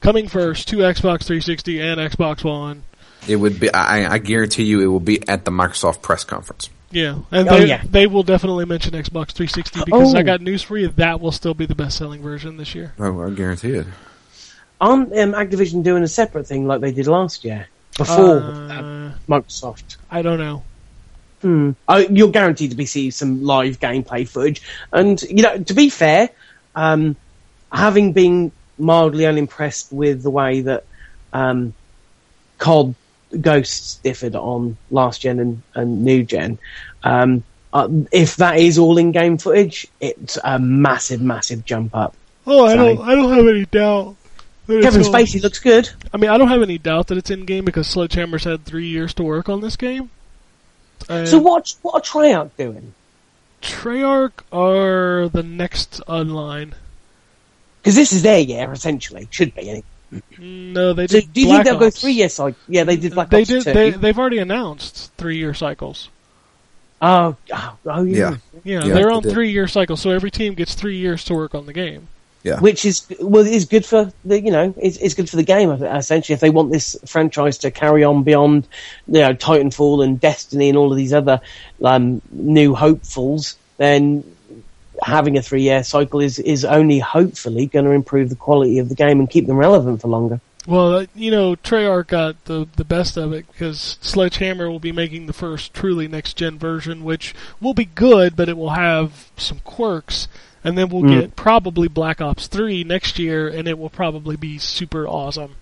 coming 0.00 0.28
first 0.28 0.68
to 0.68 0.78
Xbox 0.78 1.24
360 1.24 1.80
and 1.80 2.00
Xbox 2.00 2.42
One. 2.44 2.84
It 3.28 3.36
would 3.36 3.60
be. 3.60 3.72
I, 3.72 4.14
I 4.14 4.18
guarantee 4.18 4.64
you, 4.64 4.80
it 4.80 4.86
will 4.86 4.98
be 5.00 5.26
at 5.28 5.44
the 5.44 5.50
Microsoft 5.52 6.02
press 6.02 6.24
conference. 6.24 6.70
Yeah, 6.90 7.20
and 7.30 7.48
Oh, 7.48 7.56
they, 7.58 7.66
yeah. 7.68 7.82
they 7.88 8.06
will 8.06 8.22
definitely 8.24 8.64
mention 8.66 8.92
Xbox 8.92 9.30
360 9.32 9.84
because 9.86 10.14
Oh. 10.14 10.18
I 10.18 10.22
got 10.22 10.40
news 10.42 10.62
for 10.62 10.76
you. 10.76 10.88
That 10.88 11.20
will 11.20 11.32
still 11.32 11.54
be 11.54 11.64
the 11.66 11.74
best 11.74 11.96
selling 11.96 12.20
version 12.20 12.56
this 12.58 12.74
year. 12.74 12.92
Oh, 12.98 13.22
I 13.22 13.30
guarantee 13.30 13.72
it. 13.74 13.86
Aren't 14.80 15.16
um, 15.16 15.32
Activision 15.32 15.82
doing 15.84 16.02
a 16.02 16.08
separate 16.08 16.46
thing 16.46 16.66
like 16.66 16.80
they 16.80 16.92
did 16.92 17.06
last 17.06 17.44
year 17.44 17.68
before 17.96 18.40
uh, 18.42 18.68
Uh, 18.72 19.12
Microsoft? 19.28 19.96
I 20.10 20.20
don't 20.22 20.38
know. 20.38 20.64
Hmm. 21.42 21.72
Uh, 21.88 22.04
you're 22.08 22.30
guaranteed 22.30 22.70
to 22.70 22.76
be 22.76 22.86
seeing 22.86 23.10
some 23.10 23.44
live 23.44 23.78
gameplay 23.80 24.26
footage, 24.26 24.62
and 24.92 25.20
you 25.22 25.42
know, 25.42 25.58
to 25.58 25.74
be 25.74 25.90
fair, 25.90 26.30
um, 26.74 27.16
having 27.72 28.12
been 28.12 28.52
mildly 28.78 29.26
unimpressed 29.26 29.92
with 29.92 30.22
the 30.22 30.30
way 30.30 30.60
that 30.62 30.84
um, 31.32 31.74
COD 32.58 32.94
Ghosts 33.40 33.96
differed 34.04 34.34
on 34.36 34.76
last 34.90 35.20
gen 35.22 35.38
and, 35.40 35.62
and 35.74 36.04
new 36.04 36.22
gen, 36.22 36.58
um, 37.02 37.42
uh, 37.72 37.88
if 38.12 38.36
that 38.36 38.58
is 38.58 38.78
all 38.78 38.98
in-game 38.98 39.38
footage, 39.38 39.86
it's 40.00 40.38
a 40.44 40.58
massive, 40.58 41.20
massive 41.22 41.64
jump 41.64 41.94
up. 41.96 42.14
Oh, 42.46 42.66
I 42.66 42.74
Sorry. 42.76 42.96
don't. 42.96 43.08
I 43.08 43.14
don't 43.14 43.32
have 43.32 43.46
any 43.48 43.64
doubt. 43.66 44.16
that 44.66 44.76
it's 44.76 44.84
Kevin 44.86 45.02
all- 45.02 45.12
Spacey 45.12 45.42
looks 45.42 45.58
good. 45.58 45.88
I 46.12 46.18
mean, 46.18 46.30
I 46.30 46.38
don't 46.38 46.48
have 46.48 46.62
any 46.62 46.78
doubt 46.78 47.06
that 47.08 47.18
it's 47.18 47.30
in 47.30 47.44
game 47.46 47.64
because 47.64 47.86
Sledgehammer's 47.86 48.44
had 48.44 48.64
three 48.64 48.86
years 48.86 49.12
to 49.14 49.22
work 49.22 49.48
on 49.48 49.60
this 49.60 49.76
game. 49.76 50.10
And 51.08 51.28
So 51.28 51.38
what? 51.38 51.74
What 51.82 51.94
are 51.94 52.00
Treyarch 52.00 52.50
doing? 52.56 52.94
Treyarch 53.62 54.32
are 54.52 55.28
the 55.28 55.42
next 55.42 56.00
online. 56.06 56.74
Because 57.80 57.94
this 57.96 58.12
is 58.12 58.22
their 58.22 58.40
year, 58.40 58.72
essentially. 58.72 59.28
Should 59.30 59.54
be. 59.54 59.68
Anyway. 59.70 59.84
No, 60.38 60.92
they 60.92 61.06
So 61.06 61.20
do 61.20 61.40
you 61.40 61.46
Black 61.46 61.64
think 61.64 61.64
they'll 61.64 61.78
go 61.78 61.90
three 61.90 62.12
years? 62.12 62.38
Like, 62.38 62.54
yeah, 62.68 62.84
they 62.84 62.96
did 62.96 63.14
Black 63.14 63.30
they 63.30 63.40
Ops 63.42 63.48
did. 63.48 63.64
2. 63.64 63.72
They, 63.72 63.90
they've 63.90 64.18
already 64.18 64.38
announced 64.38 65.10
three 65.16 65.38
year 65.38 65.54
cycles. 65.54 66.10
Oh, 67.00 67.36
oh, 67.52 67.78
oh, 67.86 68.02
yeah. 68.04 68.16
Yeah. 68.16 68.36
Yeah, 68.64 68.84
Yeah, 68.84 68.94
they're 68.94 69.06
they 69.06 69.12
on 69.12 69.22
did. 69.22 69.32
three 69.32 69.50
year 69.50 69.66
cycles, 69.66 70.00
so 70.00 70.10
every 70.10 70.30
team 70.30 70.54
gets 70.54 70.74
three 70.74 70.96
years 70.96 71.24
to 71.24 71.34
work 71.34 71.54
on 71.54 71.66
the 71.66 71.72
game. 71.72 72.08
Which 72.58 72.84
is 72.84 73.06
well, 73.20 73.46
is 73.46 73.66
good 73.66 73.86
for 73.86 74.12
the 74.24 74.40
you 74.40 74.50
know, 74.50 74.74
it's, 74.76 74.96
it's 74.96 75.14
good 75.14 75.30
for 75.30 75.36
the 75.36 75.44
game 75.44 75.70
essentially. 75.70 76.34
If 76.34 76.40
they 76.40 76.50
want 76.50 76.72
this 76.72 76.96
franchise 77.06 77.58
to 77.58 77.70
carry 77.70 78.02
on 78.02 78.24
beyond, 78.24 78.66
you 79.06 79.20
know, 79.20 79.34
Titanfall 79.34 80.04
and 80.04 80.20
Destiny 80.20 80.68
and 80.68 80.76
all 80.76 80.90
of 80.90 80.96
these 80.96 81.12
other 81.12 81.40
um, 81.84 82.20
new 82.32 82.74
hopefuls, 82.74 83.56
then 83.76 84.24
having 85.02 85.36
a 85.36 85.42
three 85.42 85.62
year 85.62 85.84
cycle 85.84 86.20
is 86.20 86.38
is 86.38 86.64
only 86.64 86.98
hopefully 86.98 87.66
going 87.66 87.84
to 87.84 87.92
improve 87.92 88.28
the 88.28 88.36
quality 88.36 88.78
of 88.78 88.88
the 88.88 88.94
game 88.94 89.20
and 89.20 89.30
keep 89.30 89.46
them 89.46 89.56
relevant 89.56 90.00
for 90.00 90.08
longer. 90.08 90.40
Well, 90.66 90.94
uh, 90.94 91.06
you 91.14 91.30
know, 91.30 91.56
Treyarch 91.56 92.08
got 92.08 92.44
the 92.44 92.68
the 92.76 92.84
best 92.84 93.16
of 93.16 93.32
it 93.32 93.46
because 93.50 93.98
Sledgehammer 94.00 94.70
will 94.70 94.78
be 94.78 94.92
making 94.92 95.26
the 95.26 95.32
first 95.32 95.74
truly 95.74 96.06
next 96.06 96.36
gen 96.36 96.58
version, 96.58 97.02
which 97.04 97.34
will 97.60 97.74
be 97.74 97.84
good, 97.84 98.36
but 98.36 98.48
it 98.48 98.56
will 98.56 98.70
have 98.70 99.30
some 99.36 99.60
quirks. 99.60 100.28
And 100.64 100.78
then 100.78 100.88
we'll 100.88 101.02
Mm. 101.02 101.20
get 101.20 101.36
probably 101.36 101.88
Black 101.88 102.20
Ops 102.20 102.46
3 102.46 102.84
next 102.84 103.18
year, 103.18 103.48
and 103.48 103.66
it 103.66 103.78
will 103.78 103.90
probably 103.90 104.36
be 104.36 104.58
super 104.58 105.06
awesome. 105.08 105.52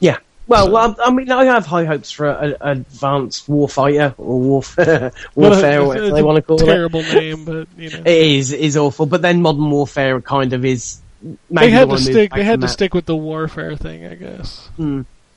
Yeah. 0.00 0.16
Well, 0.46 0.66
So- 0.66 0.72
well, 0.72 0.96
I 1.04 1.10
mean, 1.10 1.30
I 1.30 1.44
have 1.46 1.66
high 1.66 1.84
hopes 1.84 2.10
for 2.10 2.28
an 2.30 2.54
advanced 2.60 3.46
warfighter 3.48 4.14
or 4.18 4.38
warfare, 4.40 5.12
warfare, 5.34 5.80
it's- 5.80 5.86
whatever 5.86 6.10
they 6.10 6.22
want 6.22 6.36
to 6.36 6.42
call 6.42 6.60
it. 6.60 6.64
Terrible 6.66 7.02
name, 7.02 7.44
but 7.44 7.66
you 7.78 7.90
know. 7.90 8.00
It 8.04 8.06
is 8.06 8.52
is 8.52 8.76
awful, 8.76 9.06
but 9.06 9.22
then 9.22 9.40
modern 9.42 9.70
warfare 9.70 10.20
kind 10.20 10.52
of 10.52 10.64
is. 10.64 11.00
they 11.50 11.70
had 11.70 11.80
to 11.82 11.86
wanna 11.86 12.00
stick. 12.00 12.32
They 12.34 12.44
had 12.44 12.60
to 12.60 12.66
that. 12.66 12.72
stick 12.72 12.92
with 12.94 13.06
the 13.06 13.16
warfare 13.16 13.76
thing, 13.76 14.06
I 14.06 14.14
guess. 14.16 14.68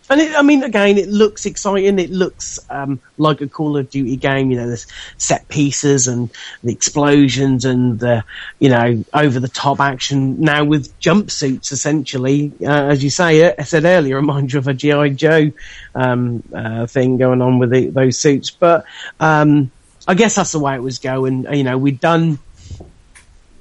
And 0.09 0.21
it, 0.21 0.35
I 0.35 0.41
mean, 0.41 0.63
again, 0.63 0.97
it 0.97 1.09
looks 1.09 1.45
exciting. 1.45 1.99
It 1.99 2.09
looks 2.09 2.59
um, 2.69 2.99
like 3.17 3.41
a 3.41 3.47
Call 3.47 3.77
of 3.77 3.89
Duty 3.89 4.15
game. 4.15 4.51
You 4.51 4.57
know, 4.57 4.67
there's 4.67 4.88
set 5.17 5.47
pieces 5.49 6.07
and 6.07 6.29
the 6.63 6.71
explosions 6.71 7.65
and 7.65 7.99
the 7.99 8.23
you 8.59 8.69
know 8.69 9.03
over 9.13 9.39
the 9.39 9.49
top 9.49 9.79
action. 9.79 10.39
Now 10.39 10.63
with 10.63 10.97
jumpsuits, 10.99 11.71
essentially, 11.71 12.53
uh, 12.61 12.88
as 12.88 13.03
you 13.03 13.09
say, 13.09 13.53
I 13.53 13.63
said 13.63 13.84
earlier, 13.84 14.15
reminds 14.15 14.53
you 14.53 14.59
of 14.59 14.67
a 14.67 14.73
GI 14.73 15.11
Joe 15.11 15.51
um, 15.93 16.43
uh, 16.53 16.88
thing 16.88 17.17
going 17.17 17.41
on 17.41 17.59
with 17.59 17.71
the, 17.71 17.88
those 17.88 18.17
suits. 18.17 18.49
But 18.49 18.85
um, 19.19 19.71
I 20.07 20.13
guess 20.13 20.35
that's 20.35 20.53
the 20.53 20.59
way 20.59 20.75
it 20.75 20.81
was 20.81 20.99
going. 20.99 21.53
You 21.53 21.63
know, 21.63 21.77
we'd 21.77 21.99
done 21.99 22.39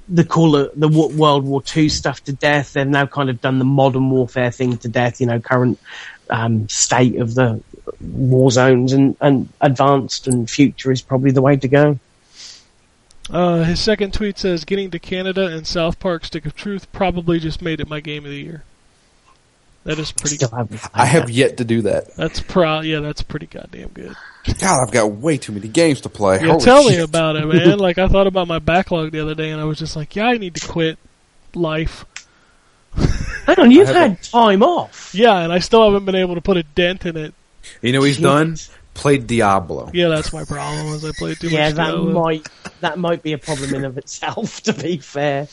the 0.09 0.23
Call 0.23 0.55
of 0.55 0.71
the 0.79 0.87
World 0.87 1.43
War 1.43 1.61
II 1.75 1.89
stuff 1.89 2.23
to 2.25 2.33
death. 2.33 2.73
They've 2.73 2.87
now 2.87 3.05
kind 3.05 3.29
of 3.29 3.41
done 3.41 3.59
the 3.59 3.65
modern 3.65 4.09
warfare 4.09 4.51
thing 4.51 4.77
to 4.77 4.87
death. 4.87 5.19
You 5.19 5.27
know, 5.27 5.39
current 5.39 5.79
um, 6.29 6.67
state 6.69 7.17
of 7.17 7.35
the 7.35 7.61
war 8.01 8.51
zones 8.51 8.93
and, 8.93 9.15
and 9.21 9.49
advanced 9.61 10.27
and 10.27 10.49
future 10.49 10.91
is 10.91 11.01
probably 11.01 11.31
the 11.31 11.41
way 11.41 11.55
to 11.55 11.67
go. 11.67 11.99
Uh, 13.29 13.63
his 13.63 13.79
second 13.79 14.13
tweet 14.13 14.37
says, 14.37 14.63
"Getting 14.63 14.89
to 14.91 14.99
Canada 14.99 15.47
and 15.47 15.67
South 15.67 15.99
Park: 15.99 16.23
Stick 16.23 16.45
of 16.45 16.55
Truth 16.55 16.91
probably 16.91 17.39
just 17.39 17.61
made 17.61 17.81
it 17.81 17.89
my 17.89 17.99
game 17.99 18.23
of 18.23 18.31
the 18.31 18.41
year." 18.41 18.63
That 19.87 19.99
is 19.99 20.11
pretty. 20.11 20.35
Still 20.35 20.49
haven't 20.49 20.81
I 20.93 21.05
have 21.05 21.29
yet 21.29 21.57
to 21.57 21.63
do 21.63 21.81
that. 21.83 22.13
That's 22.15 22.41
pro. 22.41 22.81
Yeah, 22.81 22.99
that's 22.99 23.21
pretty 23.21 23.45
goddamn 23.45 23.89
good. 23.93 24.15
God, 24.59 24.83
I've 24.83 24.91
got 24.91 25.11
way 25.11 25.37
too 25.37 25.53
many 25.53 25.69
games 25.69 26.01
to 26.01 26.09
play. 26.09 26.39
Yeah, 26.41 26.47
Holy 26.47 26.63
tell 26.63 26.83
me 26.83 26.97
about 26.97 27.37
it, 27.37 27.45
man. 27.45 27.77
like 27.79 27.97
I 27.97 28.09
thought 28.09 28.27
about 28.27 28.47
my 28.47 28.59
backlog 28.59 29.11
the 29.11 29.21
other 29.21 29.35
day, 29.35 29.49
and 29.49 29.61
I 29.61 29.63
was 29.63 29.79
just 29.79 29.95
like, 29.95 30.15
"Yeah, 30.15 30.27
I 30.27 30.37
need 30.37 30.55
to 30.55 30.67
quit 30.67 30.97
life." 31.53 32.05
Hang 33.45 33.59
on, 33.59 33.71
you've 33.71 33.87
had 33.87 34.21
time 34.23 34.61
off. 34.63 35.11
Yeah, 35.13 35.37
and 35.39 35.53
I 35.53 35.59
still 35.59 35.85
haven't 35.85 36.05
been 36.05 36.15
able 36.15 36.35
to 36.35 36.41
put 36.41 36.57
a 36.57 36.63
dent 36.63 37.05
in 37.05 37.15
it. 37.17 37.33
You 37.81 37.91
know 37.93 37.99
what 37.99 38.07
he's 38.07 38.17
done? 38.19 38.57
Played 38.93 39.27
Diablo. 39.27 39.91
Yeah, 39.93 40.07
that's 40.09 40.33
my 40.33 40.43
problem. 40.43 40.87
Is 40.95 41.05
I 41.05 41.11
played 41.11 41.39
too 41.39 41.49
Yeah, 41.49 41.67
much. 41.67 41.75
that 41.75 41.91
Diablo. 41.91 42.23
might 42.23 42.47
that 42.81 42.97
might 42.97 43.21
be 43.23 43.33
a 43.33 43.37
problem 43.37 43.73
in 43.75 43.85
of 43.85 43.97
itself. 43.97 44.61
To 44.63 44.73
be 44.73 44.97
fair, 44.97 45.47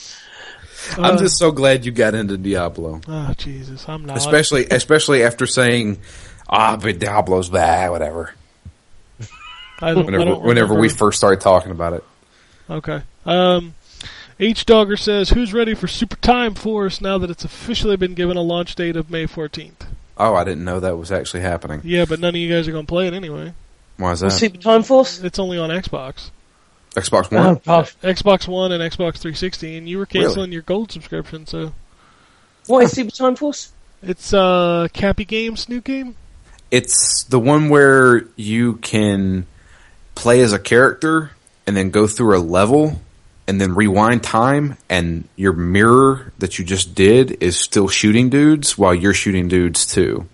I'm 0.96 1.16
Uh, 1.16 1.18
just 1.18 1.38
so 1.38 1.50
glad 1.52 1.84
you 1.84 1.92
got 1.92 2.14
into 2.14 2.36
Diablo, 2.38 3.00
Oh 3.06 3.34
Jesus, 3.36 3.86
I'm 3.88 4.04
not. 4.06 4.16
especially 4.16 4.66
especially 4.70 5.22
after 5.24 5.46
saying, 5.46 5.98
"Ah, 6.48 6.76
but 6.76 6.98
Diablo's 6.98 7.48
bad." 7.50 7.90
Whatever. 7.90 8.32
I 9.80 9.92
don't, 9.92 9.98
I 9.98 10.04
Whenever 10.04 10.24
don't 10.24 10.42
whenever 10.42 10.74
we 10.74 10.88
first 10.88 11.18
started 11.18 11.40
talking 11.40 11.70
about 11.70 11.92
it. 11.94 12.04
Okay. 12.70 13.02
Um, 13.26 13.74
H 14.40 14.66
Dogger 14.66 14.96
says, 14.96 15.30
"Who's 15.30 15.52
ready 15.52 15.74
for 15.74 15.86
Super 15.86 16.16
Time 16.16 16.54
Force 16.54 17.00
now 17.00 17.18
that 17.18 17.30
it's 17.30 17.44
officially 17.44 17.96
been 17.96 18.14
given 18.14 18.36
a 18.36 18.42
launch 18.42 18.74
date 18.74 18.96
of 18.96 19.10
May 19.10 19.26
14th?" 19.26 19.86
Oh, 20.16 20.34
I 20.34 20.44
didn't 20.44 20.64
know 20.64 20.80
that 20.80 20.96
was 20.96 21.10
actually 21.12 21.40
happening. 21.40 21.80
Yeah, 21.84 22.04
but 22.04 22.20
none 22.20 22.30
of 22.34 22.36
you 22.40 22.48
guys 22.52 22.68
are 22.68 22.72
going 22.72 22.86
to 22.86 22.90
play 22.90 23.06
it 23.06 23.14
anyway. 23.14 23.52
Why 23.96 24.12
is 24.12 24.20
that? 24.20 24.30
Super 24.32 24.58
Time 24.58 24.82
Force. 24.82 25.20
It's 25.22 25.38
only 25.38 25.58
on 25.58 25.70
Xbox. 25.70 26.30
Xbox 26.94 27.28
Oh 27.32 27.44
One. 27.44 27.60
gosh, 27.64 27.96
Xbox 28.02 28.46
One 28.46 28.70
and 28.72 28.80
Xbox 28.82 29.18
360, 29.18 29.76
and 29.76 29.88
you 29.88 29.98
were 29.98 30.06
canceling 30.06 30.52
your 30.52 30.62
gold 30.62 30.92
subscription, 30.92 31.44
so 31.46 31.72
what 32.66 32.84
is 32.84 32.92
Super 32.92 33.10
Time 33.10 33.34
Force? 33.36 33.72
it's 34.02 34.32
uh 34.34 34.86
Capy 34.92 35.24
Games 35.24 35.68
new 35.68 35.80
game. 35.80 36.14
It's 36.70 37.24
the 37.24 37.38
one 37.40 37.68
where 37.68 38.26
you 38.36 38.74
can 38.74 39.46
play 40.14 40.40
as 40.40 40.52
a 40.52 40.58
character 40.58 41.30
and 41.66 41.76
then 41.76 41.90
go 41.90 42.06
through 42.06 42.36
a 42.36 42.40
level 42.40 43.00
and 43.46 43.60
then 43.60 43.74
rewind 43.74 44.22
time 44.22 44.76
and 44.88 45.28
your 45.36 45.52
mirror 45.52 46.32
that 46.38 46.58
you 46.58 46.64
just 46.64 46.94
did 46.94 47.42
is 47.42 47.58
still 47.58 47.88
shooting 47.88 48.30
dudes 48.30 48.78
while 48.78 48.94
you're 48.94 49.14
shooting 49.14 49.48
dudes 49.48 49.86
too. 49.86 50.26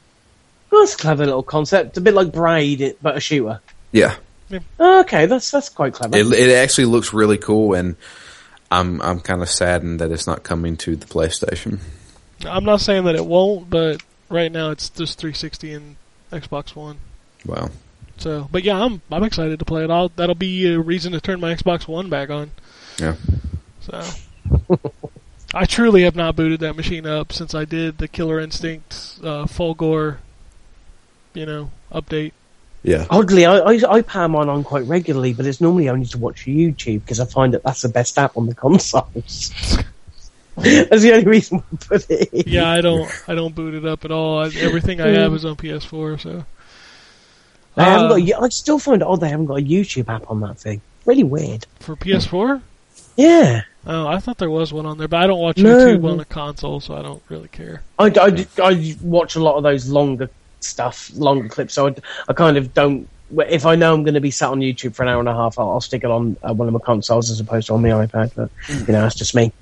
Oh, 0.72 0.80
that's 0.80 0.94
a 0.94 0.98
clever 0.98 1.26
little 1.26 1.42
concept. 1.42 1.96
A 1.96 2.00
bit 2.00 2.14
like 2.14 2.32
Braid, 2.32 2.96
but 3.02 3.16
a 3.16 3.20
shooter. 3.20 3.60
Yeah. 3.90 4.14
Oh, 4.78 5.00
okay, 5.00 5.26
that's 5.26 5.50
that's 5.50 5.68
quite 5.68 5.94
clever. 5.94 6.16
It, 6.16 6.26
it 6.32 6.56
actually 6.56 6.86
looks 6.86 7.12
really 7.12 7.38
cool 7.38 7.74
and 7.74 7.96
I'm 8.70 9.00
I'm 9.02 9.20
kind 9.20 9.42
of 9.42 9.50
saddened 9.50 10.00
that 10.00 10.12
it's 10.12 10.26
not 10.26 10.42
coming 10.42 10.76
to 10.78 10.96
the 10.96 11.06
PlayStation. 11.06 11.80
I'm 12.46 12.64
not 12.64 12.80
saying 12.80 13.04
that 13.04 13.16
it 13.16 13.26
won't, 13.26 13.68
but 13.68 14.02
right 14.28 14.50
now 14.50 14.70
it's 14.70 14.88
just 14.88 15.18
360 15.18 15.72
and 15.72 15.96
Xbox 16.32 16.74
One. 16.74 16.98
Wow. 17.44 17.70
So, 18.18 18.48
but 18.52 18.62
yeah, 18.62 18.82
I'm 18.82 19.02
I'm 19.10 19.24
excited 19.24 19.58
to 19.58 19.64
play 19.64 19.84
it. 19.84 19.90
I'll 19.90 20.10
that'll 20.10 20.34
be 20.34 20.72
a 20.72 20.78
reason 20.78 21.12
to 21.12 21.20
turn 21.20 21.40
my 21.40 21.54
Xbox 21.54 21.88
One 21.88 22.08
back 22.08 22.30
on. 22.30 22.52
Yeah. 23.00 23.14
So, 23.80 24.78
I 25.54 25.64
truly 25.64 26.02
have 26.02 26.14
not 26.14 26.36
booted 26.36 26.60
that 26.60 26.76
machine 26.76 27.06
up 27.06 27.32
since 27.32 27.54
I 27.54 27.64
did 27.64 27.98
the 27.98 28.06
Killer 28.08 28.38
Instinct 28.40 28.92
uh, 29.22 29.44
Fulgore, 29.46 30.18
you 31.34 31.46
know, 31.46 31.70
update. 31.92 32.32
Yeah. 32.82 33.06
Oddly, 33.10 33.44
I, 33.46 33.56
I 33.58 33.80
I 33.90 34.02
power 34.02 34.28
mine 34.28 34.48
on 34.48 34.64
quite 34.64 34.84
regularly, 34.84 35.32
but 35.34 35.44
it's 35.46 35.60
normally 35.60 35.88
only 35.88 36.06
to 36.06 36.18
watch 36.18 36.44
YouTube 36.46 37.00
because 37.02 37.20
I 37.20 37.24
find 37.26 37.52
that 37.54 37.62
that's 37.62 37.82
the 37.82 37.88
best 37.90 38.16
app 38.18 38.36
on 38.36 38.46
the 38.46 38.54
consoles. 38.54 39.50
that's 40.56 41.02
the 41.02 41.12
only 41.12 41.26
reason 41.26 41.62
I 41.72 41.76
put 41.76 42.10
it 42.10 42.28
in. 42.32 42.42
Yeah, 42.46 42.70
I 42.70 42.80
don't 42.80 43.10
I 43.28 43.34
don't 43.34 43.54
boot 43.54 43.74
it 43.74 43.84
up 43.84 44.04
at 44.04 44.10
all. 44.10 44.38
I, 44.40 44.46
everything 44.58 45.00
I 45.00 45.08
have 45.08 45.34
is 45.34 45.44
on 45.44 45.56
PS4. 45.56 46.20
So, 46.20 46.44
I, 47.76 47.84
haven't 47.84 48.06
Uh, 48.06 48.16
got. 48.16 48.28
a- 48.28 48.44
I 48.44 48.48
still 48.48 48.78
find 48.78 49.02
it 49.02 49.06
odd 49.08 49.20
they 49.20 49.28
haven't 49.28 49.46
got 49.46 49.58
a 49.58 49.62
YouTube 49.62 50.08
app 50.08 50.30
on 50.30 50.40
that 50.40 50.58
thing. 50.58 50.80
Really 51.06 51.24
weird. 51.24 51.66
for 51.80 51.96
PS4. 51.96 52.62
Yeah, 53.20 53.62
Oh, 53.86 54.06
I 54.06 54.18
thought 54.18 54.38
there 54.38 54.50
was 54.50 54.72
one 54.72 54.84
on 54.84 54.98
there, 54.98 55.08
but 55.08 55.22
I 55.22 55.26
don't 55.26 55.40
watch 55.40 55.56
No, 55.56 55.74
YouTube 55.74 56.08
on 56.08 56.18
the 56.18 56.24
console, 56.24 56.80
so 56.80 56.94
I 56.94 57.02
don't 57.02 57.22
really 57.28 57.48
care. 57.48 57.82
I, 57.98 58.06
I, 58.06 58.46
I 58.62 58.96
watch 59.02 59.36
a 59.36 59.40
lot 59.40 59.56
of 59.56 59.62
those 59.62 59.88
longer 59.88 60.28
stuff, 60.60 61.10
longer 61.14 61.48
clips. 61.48 61.74
So 61.74 61.88
I, 61.88 61.94
I 62.28 62.32
kind 62.34 62.56
of 62.56 62.74
don't. 62.74 63.08
If 63.48 63.64
I 63.64 63.76
know 63.76 63.94
I'm 63.94 64.02
going 64.02 64.14
to 64.14 64.20
be 64.20 64.30
sat 64.30 64.50
on 64.50 64.60
YouTube 64.60 64.94
for 64.94 65.02
an 65.02 65.08
hour 65.08 65.20
and 65.20 65.28
a 65.28 65.34
half, 65.34 65.58
I'll, 65.58 65.70
I'll 65.70 65.80
stick 65.80 66.04
it 66.04 66.10
on 66.10 66.36
uh, 66.42 66.52
one 66.52 66.68
of 66.68 66.74
my 66.74 66.80
consoles 66.80 67.30
as 67.30 67.40
opposed 67.40 67.68
to 67.68 67.74
on 67.74 67.82
the 67.82 67.88
iPad. 67.90 68.32
But 68.34 68.50
you 68.68 68.92
know, 68.92 69.00
that's 69.02 69.14
just 69.14 69.34
me. 69.34 69.52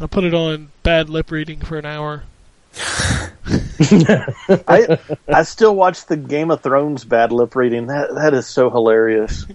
I 0.00 0.06
put 0.06 0.24
it 0.24 0.34
on 0.34 0.70
bad 0.82 1.08
lip 1.08 1.30
reading 1.30 1.60
for 1.60 1.78
an 1.78 1.86
hour. 1.86 2.24
I 4.68 4.98
I 5.28 5.42
still 5.42 5.74
watch 5.74 6.06
the 6.06 6.16
Game 6.16 6.50
of 6.50 6.62
Thrones 6.62 7.04
bad 7.04 7.32
lip 7.32 7.54
reading. 7.54 7.86
That 7.86 8.14
that 8.14 8.34
is 8.34 8.46
so 8.46 8.70
hilarious. 8.70 9.46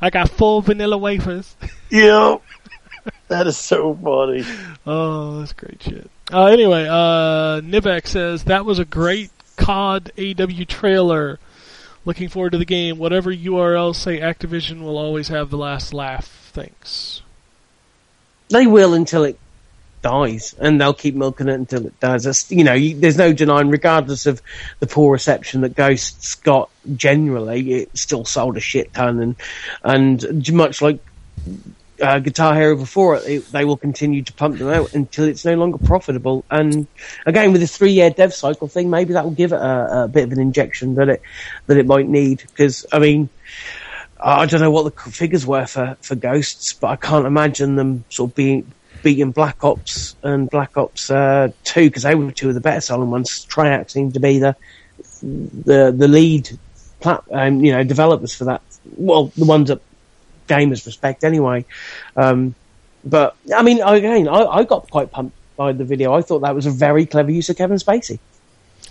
I 0.00 0.10
got 0.10 0.30
full 0.30 0.60
vanilla 0.60 0.98
wafers. 0.98 1.56
Yep. 1.90 2.42
That 3.28 3.46
is 3.46 3.58
so 3.58 3.94
funny. 3.94 4.46
Oh, 4.86 5.40
that's 5.40 5.52
great 5.52 5.82
shit. 5.82 6.10
Uh, 6.32 6.46
anyway, 6.46 6.86
uh, 6.88 7.60
Nivek 7.60 8.06
says 8.06 8.44
that 8.44 8.64
was 8.64 8.78
a 8.78 8.86
great 8.86 9.30
COD 9.56 10.10
AW 10.18 10.64
trailer. 10.66 11.38
Looking 12.06 12.28
forward 12.30 12.52
to 12.52 12.58
the 12.58 12.64
game. 12.64 12.96
Whatever 12.96 13.30
URL 13.30 13.94
say 13.94 14.20
Activision 14.20 14.80
will 14.80 14.96
always 14.96 15.28
have 15.28 15.50
the 15.50 15.58
last 15.58 15.92
laugh. 15.92 16.50
Thanks. 16.52 17.22
They 18.48 18.66
will 18.66 18.94
until 18.94 19.24
it 19.24 19.38
dies, 20.04 20.54
and 20.60 20.78
they'll 20.78 20.92
keep 20.92 21.14
milking 21.14 21.48
it 21.48 21.54
until 21.54 21.86
it. 21.86 21.98
That's, 21.98 22.52
you 22.52 22.62
know, 22.62 22.74
you, 22.74 22.94
there's 22.94 23.16
no 23.16 23.32
denying, 23.32 23.70
regardless 23.70 24.26
of 24.26 24.42
the 24.78 24.86
poor 24.86 25.14
reception 25.14 25.62
that 25.62 25.74
Ghosts 25.74 26.34
got 26.34 26.68
generally, 26.94 27.72
it 27.72 27.98
still 27.98 28.26
sold 28.26 28.58
a 28.58 28.60
shit 28.60 28.92
ton, 28.92 29.18
and 29.20 29.36
and 29.82 30.52
much 30.52 30.82
like 30.82 31.00
uh, 32.02 32.18
Guitar 32.18 32.54
Hero 32.54 32.76
before 32.76 33.16
it, 33.16 33.26
it, 33.26 33.46
they 33.50 33.64
will 33.64 33.78
continue 33.78 34.22
to 34.22 34.32
pump 34.34 34.58
them 34.58 34.68
out 34.68 34.92
until 34.92 35.24
it's 35.24 35.46
no 35.46 35.54
longer 35.54 35.78
profitable. 35.78 36.44
And 36.50 36.86
again, 37.24 37.52
with 37.52 37.62
this 37.62 37.76
three-year 37.76 38.10
dev 38.10 38.34
cycle 38.34 38.68
thing, 38.68 38.90
maybe 38.90 39.14
that 39.14 39.24
will 39.24 39.30
give 39.30 39.52
it 39.52 39.60
a, 39.60 40.04
a 40.04 40.08
bit 40.08 40.24
of 40.24 40.32
an 40.32 40.40
injection 40.40 40.96
that 40.96 41.08
it 41.08 41.22
that 41.66 41.78
it 41.78 41.86
might 41.86 42.08
need. 42.08 42.44
Because 42.46 42.84
I 42.92 42.98
mean. 42.98 43.30
I 44.26 44.46
don't 44.46 44.62
know 44.62 44.70
what 44.70 44.84
the 44.84 45.10
figures 45.10 45.44
were 45.44 45.66
for, 45.66 45.98
for 46.00 46.14
Ghosts, 46.14 46.72
but 46.72 46.86
I 46.86 46.96
can't 46.96 47.26
imagine 47.26 47.76
them 47.76 48.04
sort 48.08 48.30
of 48.30 48.34
being 48.34 48.72
beating 49.04 49.30
Black 49.30 49.62
Ops 49.62 50.16
and 50.24 50.50
Black 50.50 50.76
Ops 50.76 51.10
uh, 51.10 51.50
Two 51.62 51.88
because 51.88 52.02
they 52.02 52.16
were 52.16 52.32
two 52.32 52.48
of 52.48 52.54
the 52.54 52.60
better 52.60 52.80
selling 52.80 53.10
ones. 53.10 53.46
Treyarch 53.46 53.90
seemed 53.90 54.14
to 54.14 54.20
be 54.20 54.40
the 54.40 54.56
the 55.22 55.94
the 55.96 56.08
lead, 56.08 56.50
plat- 56.98 57.22
um, 57.30 57.64
you 57.64 57.70
know, 57.72 57.84
developers 57.84 58.34
for 58.34 58.44
that. 58.44 58.62
Well, 58.96 59.26
the 59.36 59.44
ones 59.44 59.68
that 59.68 59.80
gamers 60.48 60.84
respect 60.86 61.22
anyway. 61.22 61.64
Um, 62.16 62.56
but 63.04 63.36
I 63.54 63.62
mean, 63.62 63.80
again, 63.82 64.26
I, 64.26 64.44
I 64.44 64.64
got 64.64 64.90
quite 64.90 65.12
pumped 65.12 65.36
by 65.56 65.72
the 65.72 65.84
video. 65.84 66.12
I 66.12 66.22
thought 66.22 66.40
that 66.40 66.54
was 66.54 66.66
a 66.66 66.70
very 66.70 67.06
clever 67.06 67.30
use 67.30 67.48
of 67.50 67.56
Kevin 67.56 67.76
Spacey. 67.76 68.18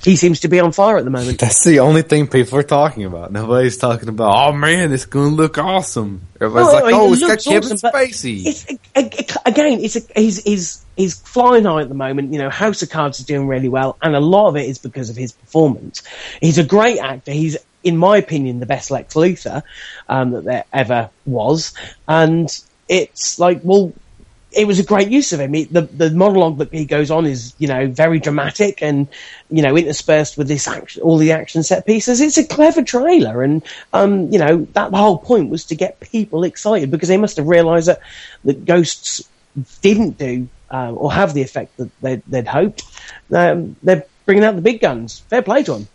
He 0.03 0.17
seems 0.17 0.41
to 0.41 0.49
be 0.49 0.59
on 0.59 0.73
fire 0.73 0.97
at 0.97 1.05
the 1.05 1.09
moment. 1.09 1.39
That's 1.39 1.63
the 1.63 1.80
only 1.80 2.01
thing 2.01 2.27
people 2.27 2.57
are 2.59 2.63
talking 2.63 3.05
about. 3.05 3.31
Nobody's 3.31 3.77
talking 3.77 4.09
about, 4.09 4.35
oh 4.35 4.51
man, 4.51 4.91
it's 4.91 5.05
going 5.05 5.30
to 5.30 5.35
look 5.35 5.57
awesome. 5.57 6.27
Everybody's 6.41 6.73
No, 6.73 6.80
like, 6.80 6.93
it 6.93 6.97
oh, 6.97 7.13
it's 7.13 7.21
got 7.21 7.30
looks 7.30 7.43
Kevin 7.45 7.71
awesome, 7.71 7.91
Spacey. 7.91 8.45
It's 8.45 8.65
again, 9.45 9.80
it's 9.80 9.95
a, 9.95 10.01
he's 10.15 10.43
he's 10.43 10.85
he's 10.97 11.19
flying 11.19 11.63
high 11.63 11.81
at 11.81 11.89
the 11.89 11.95
moment. 11.95 12.34
You 12.34 12.39
know, 12.39 12.49
House 12.49 12.81
of 12.81 12.89
Cards 12.89 13.19
is 13.21 13.25
doing 13.25 13.47
really 13.47 13.69
well, 13.69 13.97
and 14.01 14.13
a 14.13 14.19
lot 14.19 14.49
of 14.49 14.57
it 14.57 14.67
is 14.67 14.77
because 14.77 15.09
of 15.09 15.15
his 15.15 15.31
performance. 15.31 16.03
He's 16.41 16.57
a 16.57 16.65
great 16.65 16.99
actor. 16.99 17.31
He's, 17.31 17.55
in 17.84 17.95
my 17.95 18.17
opinion, 18.17 18.59
the 18.59 18.65
best 18.65 18.91
Lex 18.91 19.13
Luthor 19.13 19.63
um, 20.09 20.31
that 20.31 20.43
there 20.43 20.65
ever 20.73 21.09
was, 21.25 21.73
and 22.07 22.49
it's 22.89 23.39
like, 23.39 23.61
well. 23.63 23.93
It 24.53 24.67
was 24.67 24.80
a 24.80 24.84
great 24.84 25.09
use 25.09 25.34
of 25.34 25.39
him. 25.39 25.53
He, 25.53 25.65
the 25.65 25.81
the 25.81 26.11
monologue 26.11 26.57
that 26.57 26.71
he 26.71 26.85
goes 26.85 27.11
on 27.11 27.25
is, 27.25 27.53
you 27.57 27.67
know, 27.67 27.88
very 27.88 28.19
dramatic 28.19 28.81
and, 28.81 29.07
you 29.49 29.61
know, 29.61 29.75
interspersed 29.75 30.38
with 30.38 30.47
this 30.47 30.67
action, 30.67 31.01
all 31.01 31.17
the 31.17 31.31
action 31.31 31.63
set 31.63 31.85
pieces. 31.85 32.21
It's 32.21 32.38
a 32.38 32.45
clever 32.45 32.84
trailer, 32.84 33.43
and 33.43 33.63
um, 33.93 34.31
you 34.31 34.39
know, 34.39 34.67
that 34.73 34.91
the 34.91 34.97
whole 34.97 35.17
point 35.17 35.49
was 35.49 35.65
to 35.65 35.75
get 35.75 35.99
people 35.99 36.43
excited 36.43 36.91
because 36.91 37.09
they 37.09 37.17
must 37.17 37.38
have 37.38 37.47
realised 37.47 37.88
that 37.88 38.01
that 38.43 38.65
Ghosts 38.65 39.27
didn't 39.81 40.17
do 40.17 40.47
uh, 40.71 40.91
or 40.91 41.11
have 41.11 41.34
the 41.34 41.41
effect 41.41 41.77
that 41.77 41.89
they'd, 42.01 42.23
they'd 42.27 42.47
hoped. 42.47 42.84
Um, 43.31 43.75
they're 43.84 44.05
bringing 44.25 44.43
out 44.43 44.55
the 44.55 44.61
big 44.61 44.81
guns. 44.81 45.19
Fair 45.30 45.41
play 45.41 45.63
to 45.63 45.73
them. 45.73 45.88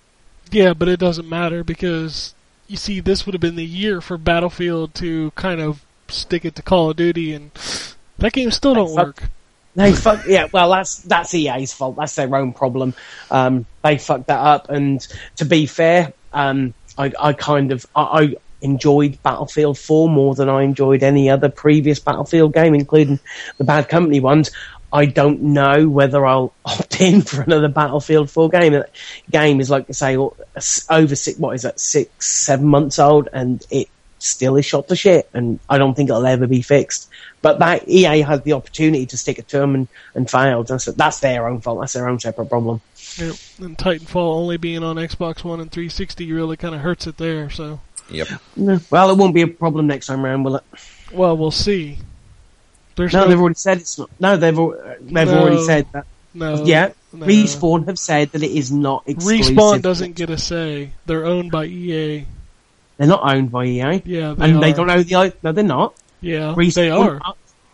Yeah, 0.50 0.74
but 0.74 0.88
it 0.88 1.00
doesn't 1.00 1.28
matter 1.28 1.62
because 1.62 2.34
you 2.68 2.76
see, 2.76 3.00
this 3.00 3.26
would 3.26 3.34
have 3.34 3.40
been 3.40 3.56
the 3.56 3.64
year 3.64 4.00
for 4.00 4.18
Battlefield 4.18 4.94
to 4.96 5.32
kind 5.32 5.60
of 5.60 5.84
stick 6.08 6.44
it 6.44 6.54
to 6.56 6.62
Call 6.62 6.90
of 6.90 6.96
Duty, 6.96 7.32
and 7.32 7.50
that 8.18 8.32
game 8.32 8.50
still 8.50 8.74
don't 8.74 8.94
fuck- 8.94 9.06
work. 9.06 9.22
They 9.74 9.92
fuck 9.92 10.26
yeah. 10.26 10.48
Well, 10.52 10.70
that's 10.70 10.96
that's 11.02 11.32
EA's 11.34 11.72
fault. 11.72 11.96
That's 11.96 12.14
their 12.16 12.34
own 12.34 12.52
problem. 12.52 12.94
Um, 13.30 13.64
they 13.84 13.96
fucked 13.98 14.26
that 14.26 14.40
up. 14.40 14.70
And 14.70 15.06
to 15.36 15.44
be 15.44 15.66
fair, 15.66 16.12
um, 16.32 16.74
I, 16.96 17.12
I 17.18 17.32
kind 17.32 17.70
of 17.70 17.86
I, 17.94 18.02
I 18.02 18.34
enjoyed 18.60 19.22
Battlefield 19.22 19.78
4 19.78 20.08
more 20.08 20.34
than 20.34 20.48
I 20.48 20.62
enjoyed 20.62 21.04
any 21.04 21.30
other 21.30 21.48
previous 21.48 22.00
Battlefield 22.00 22.54
game, 22.54 22.74
including 22.74 23.20
the 23.56 23.64
Bad 23.64 23.88
Company 23.88 24.18
ones. 24.18 24.50
I 24.92 25.06
don't 25.06 25.42
know 25.42 25.88
whether 25.88 26.26
I'll 26.26 26.52
opt 26.64 27.00
in 27.00 27.22
for 27.22 27.42
another 27.42 27.68
Battlefield 27.68 28.30
4 28.30 28.48
game. 28.48 28.72
That 28.72 28.90
game 29.30 29.60
is 29.60 29.70
like 29.70 29.86
I 29.88 29.92
say 29.92 30.16
over 30.16 31.14
six. 31.14 31.38
What 31.38 31.54
is 31.54 31.62
that? 31.62 31.78
Six, 31.78 32.26
seven 32.26 32.66
months 32.66 32.98
old, 32.98 33.28
and 33.32 33.64
it 33.70 33.88
still 34.18 34.56
is 34.56 34.64
shot 34.64 34.88
to 34.88 34.96
shit. 34.96 35.28
And 35.32 35.60
I 35.68 35.78
don't 35.78 35.94
think 35.94 36.10
it'll 36.10 36.26
ever 36.26 36.46
be 36.46 36.62
fixed. 36.62 37.08
But 37.40 37.60
that 37.60 37.88
EA 37.88 38.20
had 38.22 38.42
the 38.44 38.54
opportunity 38.54 39.06
to 39.06 39.16
stick 39.16 39.38
it 39.38 39.48
to 39.48 39.58
them 39.58 39.74
and, 39.74 39.88
and 40.14 40.28
failed. 40.28 40.66
That's, 40.68 40.86
that's 40.86 41.20
their 41.20 41.46
own 41.46 41.60
fault. 41.60 41.80
That's 41.80 41.92
their 41.92 42.08
own 42.08 42.18
separate 42.18 42.48
problem. 42.48 42.80
Yep. 43.16 43.34
And 43.60 43.78
Titanfall 43.78 44.16
only 44.16 44.56
being 44.56 44.82
on 44.82 44.96
Xbox 44.96 45.44
One 45.44 45.60
and 45.60 45.70
360 45.70 46.32
really 46.32 46.56
kind 46.56 46.74
of 46.74 46.80
hurts 46.80 47.06
it 47.06 47.16
there. 47.16 47.48
So, 47.50 47.80
Yep. 48.10 48.28
No. 48.56 48.80
Well, 48.90 49.10
it 49.10 49.16
won't 49.18 49.34
be 49.34 49.42
a 49.42 49.46
problem 49.46 49.86
next 49.86 50.06
time 50.06 50.24
around, 50.24 50.42
will 50.42 50.56
it? 50.56 50.64
well, 51.12 51.36
we'll 51.36 51.50
see. 51.50 51.98
There's 52.96 53.12
No, 53.12 53.20
no, 53.22 53.28
they've 53.28 53.38
already 53.40 53.54
said 53.54 53.78
it's 53.78 53.98
not. 53.98 54.10
No, 54.18 54.36
they've 54.36 54.58
uh, 54.58 54.70
they've 55.00 55.28
No. 55.28 55.38
already 55.40 55.62
said 55.64 55.86
that. 55.92 56.06
no, 56.34 56.64
yeah, 56.64 56.90
no. 57.12 57.24
Respawn 57.26 57.86
have 57.86 57.98
said 57.98 58.32
that 58.32 58.42
it 58.42 58.50
is 58.50 58.72
not 58.72 59.04
exclusive. 59.06 59.54
Respawn 59.56 59.82
doesn't 59.82 60.16
get 60.16 60.30
a 60.30 60.38
say. 60.38 60.90
They're 61.06 61.24
owned 61.24 61.52
by 61.52 61.66
EA. 61.66 62.24
They're 62.96 63.06
not 63.06 63.22
owned 63.22 63.52
by 63.52 63.66
EA, 63.66 64.02
Yeah, 64.04 64.34
they 64.34 64.46
and 64.46 64.56
are. 64.56 64.60
they 64.60 64.72
don't 64.72 64.90
own 64.90 65.04
the. 65.04 65.32
No, 65.44 65.52
they're 65.52 65.62
not. 65.62 65.94
Yeah, 66.20 66.54
they 66.74 66.90
are. 66.90 67.20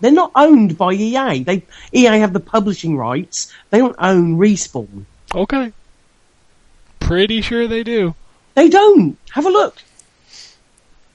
They're 0.01 0.13
not 0.13 0.33
owned 0.35 0.77
by 0.77 0.93
EA. 0.93 1.45
They 1.45 1.63
EA 1.93 2.19
have 2.19 2.33
the 2.33 2.41
publishing 2.41 2.97
rights. 2.97 3.53
They 3.71 3.79
don't 3.79 3.97
own 3.99 4.37
Respawn. 4.39 5.05
Okay. 5.35 5.73
pretty 7.01 7.41
sure 7.41 7.67
they 7.67 7.83
do. 7.83 8.15
They 8.55 8.69
don't. 8.69 9.17
Have 9.33 9.47
a 9.47 9.51
look. 9.51 9.77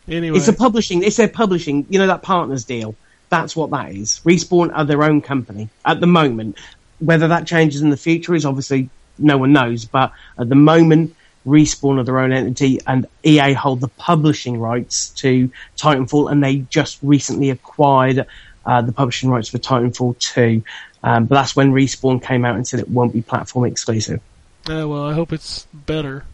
Anyway, 0.07 0.37
It's 0.37 0.47
a 0.47 0.53
publishing. 0.53 1.03
It's 1.03 1.17
their 1.17 1.27
publishing. 1.29 1.85
You 1.89 1.99
know 1.99 2.07
that 2.07 2.23
partners 2.23 2.65
deal. 2.65 2.95
That's 3.29 3.55
what 3.55 3.69
that 3.71 3.91
is. 3.93 4.21
Respawn 4.25 4.71
are 4.73 4.85
their 4.85 5.03
own 5.03 5.21
company 5.21 5.69
at 5.85 5.99
the 5.99 6.07
moment. 6.07 6.57
Whether 6.99 7.27
that 7.27 7.47
changes 7.47 7.81
in 7.81 7.91
the 7.91 7.97
future 7.97 8.33
is 8.33 8.45
obviously 8.45 8.89
no 9.17 9.37
one 9.37 9.53
knows. 9.53 9.85
But 9.85 10.11
at 10.37 10.49
the 10.49 10.55
moment, 10.55 11.15
Respawn 11.45 11.99
are 11.99 12.03
their 12.03 12.19
own 12.19 12.31
entity, 12.31 12.79
and 12.85 13.05
EA 13.23 13.53
hold 13.53 13.81
the 13.81 13.87
publishing 13.87 14.59
rights 14.59 15.09
to 15.09 15.51
Titanfall, 15.77 16.31
and 16.31 16.43
they 16.43 16.57
just 16.57 16.99
recently 17.01 17.49
acquired 17.49 18.25
uh, 18.65 18.81
the 18.81 18.91
publishing 18.91 19.29
rights 19.29 19.49
for 19.49 19.57
Titanfall 19.57 20.19
2. 20.19 20.63
Um, 21.03 21.25
but 21.25 21.35
that's 21.35 21.55
when 21.55 21.71
Respawn 21.71 22.21
came 22.21 22.45
out 22.45 22.55
and 22.55 22.67
said 22.67 22.79
it 22.79 22.89
won't 22.89 23.13
be 23.13 23.21
platform 23.21 23.65
exclusive. 23.65 24.21
Yeah, 24.67 24.83
well, 24.83 25.03
I 25.03 25.13
hope 25.13 25.31
it's 25.31 25.65
better. 25.73 26.25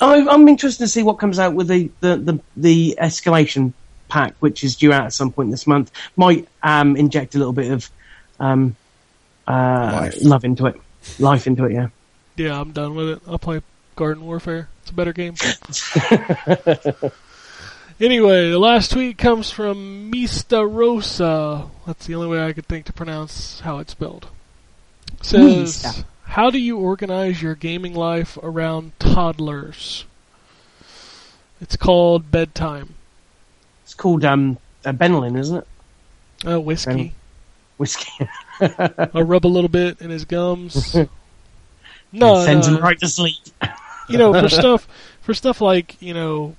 I, 0.00 0.26
I'm 0.28 0.46
interested 0.48 0.84
to 0.84 0.88
see 0.88 1.02
what 1.02 1.14
comes 1.14 1.38
out 1.38 1.54
with 1.54 1.68
the, 1.68 1.90
the, 2.00 2.16
the, 2.16 2.40
the 2.56 2.98
escalation 3.00 3.72
pack, 4.08 4.34
which 4.40 4.64
is 4.64 4.76
due 4.76 4.92
out 4.92 5.06
at 5.06 5.12
some 5.12 5.32
point 5.32 5.50
this 5.50 5.66
month. 5.66 5.90
Might 6.16 6.48
um, 6.62 6.96
inject 6.96 7.34
a 7.34 7.38
little 7.38 7.52
bit 7.52 7.70
of 7.72 7.90
um, 8.38 8.76
uh, 9.46 10.00
Life. 10.02 10.22
love 10.22 10.44
into 10.44 10.66
it, 10.66 10.80
life 11.18 11.46
into 11.46 11.64
it. 11.64 11.72
Yeah. 11.72 11.88
Yeah, 12.40 12.58
I'm 12.58 12.72
done 12.72 12.94
with 12.94 13.10
it. 13.10 13.22
I'll 13.26 13.38
play 13.38 13.60
Garden 13.96 14.24
Warfare. 14.24 14.70
It's 14.80 14.90
a 14.90 14.94
better 14.94 15.12
game. 15.12 15.34
anyway, 18.00 18.50
the 18.50 18.58
last 18.58 18.92
tweet 18.92 19.18
comes 19.18 19.50
from 19.50 20.08
Mista 20.08 20.66
Rosa. 20.66 21.66
That's 21.86 22.06
the 22.06 22.14
only 22.14 22.28
way 22.28 22.42
I 22.42 22.54
could 22.54 22.64
think 22.64 22.86
to 22.86 22.94
pronounce 22.94 23.60
how 23.60 23.76
it's 23.76 23.92
spelled. 23.92 24.28
Says, 25.20 25.84
Mista. 25.84 26.06
how 26.22 26.48
do 26.50 26.58
you 26.58 26.78
organize 26.78 27.42
your 27.42 27.54
gaming 27.54 27.92
life 27.92 28.38
around 28.42 28.98
toddlers? 28.98 30.06
It's 31.60 31.76
called 31.76 32.30
bedtime. 32.30 32.94
It's 33.84 33.92
called 33.92 34.24
um, 34.24 34.56
uh, 34.82 34.92
Benylin, 34.92 35.38
isn't 35.38 35.58
it? 35.58 35.66
Uh, 36.50 36.58
whiskey. 36.58 36.90
Ben- 36.94 37.12
Whiskey. 37.76 38.28
I'll 38.60 39.24
rub 39.24 39.44
a 39.44 39.48
little 39.48 39.68
bit 39.68 40.00
in 40.00 40.08
his 40.08 40.24
gums. 40.24 40.96
No, 42.12 42.44
Sends 42.44 42.68
no. 42.68 42.76
him 42.76 42.82
right 42.82 42.98
to 43.00 43.08
sleep. 43.08 43.36
you 44.08 44.18
know, 44.18 44.32
for 44.32 44.48
stuff 44.60 44.86
for 45.22 45.34
stuff 45.34 45.60
like 45.60 45.96
you 46.00 46.14
know, 46.14 46.56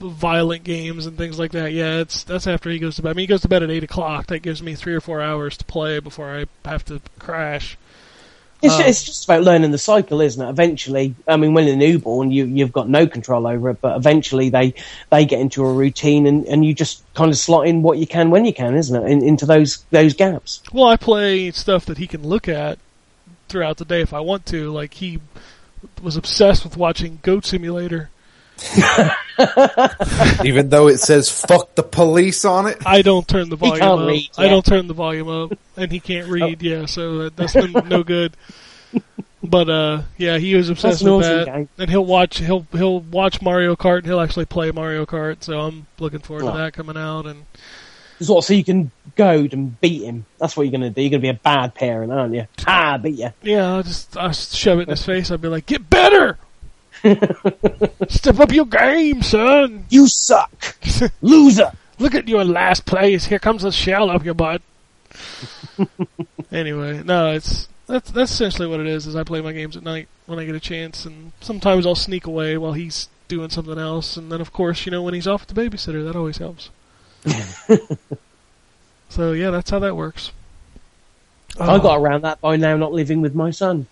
violent 0.00 0.64
games 0.64 1.06
and 1.06 1.16
things 1.18 1.38
like 1.38 1.52
that. 1.52 1.72
Yeah, 1.72 1.98
it's 2.00 2.24
that's 2.24 2.46
after 2.46 2.70
he 2.70 2.78
goes 2.78 2.96
to 2.96 3.02
bed. 3.02 3.10
I 3.10 3.12
mean, 3.14 3.24
he 3.24 3.26
goes 3.26 3.42
to 3.42 3.48
bed 3.48 3.62
at 3.62 3.70
eight 3.70 3.84
o'clock. 3.84 4.26
That 4.28 4.40
gives 4.40 4.62
me 4.62 4.74
three 4.74 4.94
or 4.94 5.00
four 5.00 5.20
hours 5.20 5.56
to 5.58 5.64
play 5.64 6.00
before 6.00 6.30
I 6.34 6.46
have 6.68 6.84
to 6.86 7.00
crash. 7.18 7.76
It's, 8.62 8.74
Um, 8.74 8.82
it's 8.82 9.02
just 9.04 9.24
about 9.24 9.42
learning 9.42 9.70
the 9.70 9.78
cycle, 9.78 10.20
isn't 10.20 10.46
it? 10.46 10.50
Eventually, 10.50 11.14
I 11.26 11.38
mean, 11.38 11.54
when 11.54 11.66
you're 11.66 11.76
newborn, 11.76 12.30
you, 12.30 12.44
you've 12.44 12.72
got 12.72 12.90
no 12.90 13.06
control 13.06 13.46
over 13.46 13.70
it, 13.70 13.80
but 13.80 13.96
eventually 13.96 14.50
they, 14.50 14.74
they 15.08 15.24
get 15.24 15.40
into 15.40 15.64
a 15.64 15.72
routine 15.72 16.26
and, 16.26 16.44
and 16.44 16.62
you 16.62 16.74
just 16.74 17.02
kind 17.14 17.30
of 17.30 17.38
slot 17.38 17.66
in 17.66 17.80
what 17.80 17.96
you 17.96 18.06
can 18.06 18.28
when 18.28 18.44
you 18.44 18.52
can, 18.52 18.74
isn't 18.76 19.02
it? 19.02 19.10
In, 19.10 19.22
into 19.22 19.46
those, 19.46 19.82
those 19.92 20.12
gaps. 20.12 20.60
Well, 20.74 20.84
I 20.84 20.98
play 20.98 21.50
stuff 21.52 21.86
that 21.86 21.96
he 21.96 22.06
can 22.06 22.22
look 22.22 22.48
at 22.48 22.78
throughout 23.50 23.76
the 23.76 23.84
day 23.84 24.00
if 24.00 24.14
I 24.14 24.20
want 24.20 24.46
to. 24.46 24.70
Like 24.70 24.94
he 24.94 25.20
was 26.02 26.16
obsessed 26.16 26.64
with 26.64 26.76
watching 26.76 27.18
Goat 27.22 27.44
Simulator. 27.44 28.08
Even 30.44 30.68
though 30.68 30.88
it 30.88 30.98
says 30.98 31.30
"fuck 31.30 31.74
the 31.74 31.82
police" 31.82 32.44
on 32.44 32.66
it. 32.66 32.78
I 32.86 33.02
don't 33.02 33.26
turn 33.26 33.48
the 33.48 33.56
volume 33.56 33.82
up. 33.82 34.06
read, 34.06 34.28
I 34.36 34.48
don't 34.48 34.64
turn 34.64 34.86
the 34.86 34.94
volume 34.94 35.28
up, 35.28 35.52
and 35.76 35.90
he 35.90 35.98
can't 36.00 36.28
read. 36.28 36.62
Yeah, 36.62 36.86
so 36.86 37.18
that, 37.18 37.36
that's 37.36 37.54
been 37.54 37.72
no 37.88 38.02
good. 38.02 38.36
But 39.42 39.70
uh, 39.70 40.02
yeah, 40.18 40.36
he 40.36 40.54
was 40.54 40.68
obsessed 40.68 41.00
That's 41.00 41.04
with 41.04 41.24
awesome 41.24 41.36
that, 41.38 41.46
game. 41.46 41.68
and 41.78 41.90
he'll 41.90 42.04
watch 42.04 42.38
he'll 42.38 42.66
he'll 42.72 43.00
watch 43.00 43.40
Mario 43.40 43.74
Kart. 43.76 43.98
and 43.98 44.06
He'll 44.06 44.20
actually 44.20 44.44
play 44.44 44.70
Mario 44.70 45.06
Kart. 45.06 45.42
So 45.42 45.58
I'm 45.60 45.86
looking 45.98 46.20
forward 46.20 46.44
Oh. 46.44 46.52
to 46.52 46.58
that 46.58 46.72
coming 46.74 46.98
out. 46.98 47.24
And 47.26 47.46
It's 48.20 48.28
what, 48.28 48.44
so 48.44 48.52
you 48.52 48.62
can 48.64 48.90
goad 49.16 49.54
and 49.54 49.80
beat 49.80 50.02
him. 50.02 50.26
That's 50.38 50.54
what 50.56 50.64
you're 50.64 50.78
going 50.78 50.82
to 50.82 50.90
do. 50.90 51.00
You're 51.00 51.10
going 51.10 51.22
to 51.22 51.24
be 51.24 51.30
a 51.30 51.34
bad 51.34 51.74
parent, 51.74 52.12
aren't 52.12 52.34
you? 52.34 52.46
Ah, 52.66 52.98
beat 52.98 53.18
you. 53.18 53.30
yeah, 53.42 53.74
I'll 53.74 53.82
just 53.82 54.16
I'll 54.16 54.32
shove 54.32 54.78
it 54.78 54.82
in 54.82 54.88
his 54.90 55.04
face. 55.04 55.30
I'd 55.30 55.40
be 55.40 55.48
like, 55.48 55.66
"Get 55.66 55.88
better, 55.88 56.38
step 58.08 58.38
up 58.38 58.52
your 58.52 58.66
game, 58.66 59.22
son. 59.22 59.86
You 59.88 60.06
suck. 60.06 60.76
Loser. 61.22 61.72
Look 61.98 62.14
at 62.14 62.28
you 62.28 62.38
in 62.40 62.52
last 62.52 62.84
place. 62.86 63.24
Here 63.26 63.38
comes 63.38 63.64
a 63.64 63.72
shell 63.72 64.10
up 64.10 64.24
your 64.24 64.34
butt." 64.34 64.62
anyway, 66.52 67.02
no, 67.04 67.32
it's 67.32 67.68
that's 67.86 68.10
that's 68.10 68.32
essentially 68.32 68.68
what 68.68 68.80
it 68.80 68.86
is. 68.86 69.06
Is 69.06 69.16
I 69.16 69.24
play 69.24 69.40
my 69.40 69.52
games 69.52 69.76
at 69.76 69.82
night 69.82 70.08
when 70.26 70.38
I 70.38 70.44
get 70.44 70.54
a 70.54 70.60
chance, 70.60 71.04
and 71.06 71.32
sometimes 71.40 71.86
I'll 71.86 71.94
sneak 71.94 72.26
away 72.26 72.56
while 72.58 72.74
he's 72.74 73.08
doing 73.28 73.50
something 73.50 73.78
else, 73.78 74.16
and 74.16 74.30
then 74.30 74.40
of 74.40 74.52
course, 74.52 74.84
you 74.86 74.92
know, 74.92 75.02
when 75.02 75.14
he's 75.14 75.26
off 75.26 75.42
at 75.42 75.48
the 75.48 75.60
babysitter, 75.60 76.04
that 76.04 76.16
always 76.16 76.38
helps. 76.38 76.70
so 79.08 79.32
yeah, 79.32 79.50
that's 79.50 79.70
how 79.70 79.78
that 79.80 79.96
works. 79.96 80.32
I 81.58 81.74
Oh. 81.74 81.78
got 81.80 81.98
around 82.00 82.22
that 82.22 82.40
by 82.40 82.56
now 82.56 82.76
not 82.76 82.92
living 82.92 83.20
with 83.20 83.34
my 83.34 83.50
son. 83.50 83.86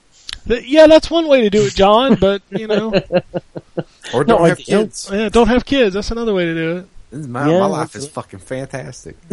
Th- 0.47 0.65
Yeah, 0.65 0.87
that's 0.87 1.11
one 1.11 1.27
way 1.29 1.43
to 1.43 1.51
do 1.51 1.63
it, 1.67 1.75
John. 1.75 2.15
But 2.15 2.43
you 2.51 2.67
know, 2.67 2.93
Or 4.15 4.25
don't 4.25 4.41
have 4.47 4.59
idea. 4.59 4.79
kids. 4.85 5.11
yeah, 5.13 5.29
don't 5.29 5.49
have 5.49 5.65
kids. 5.65 5.95
That's 5.95 6.11
another 6.11 6.33
way 6.35 6.45
to 6.47 6.55
do 6.55 6.77
it. 6.79 6.87
This 7.11 7.21
is 7.21 7.29
My, 7.29 7.49
Yeah, 7.51 7.61
my 7.61 7.67
life 7.67 7.93
that's 7.93 8.05
is 8.05 8.05
it. 8.07 8.13
fucking 8.13 8.41
fantastic. 8.41 9.17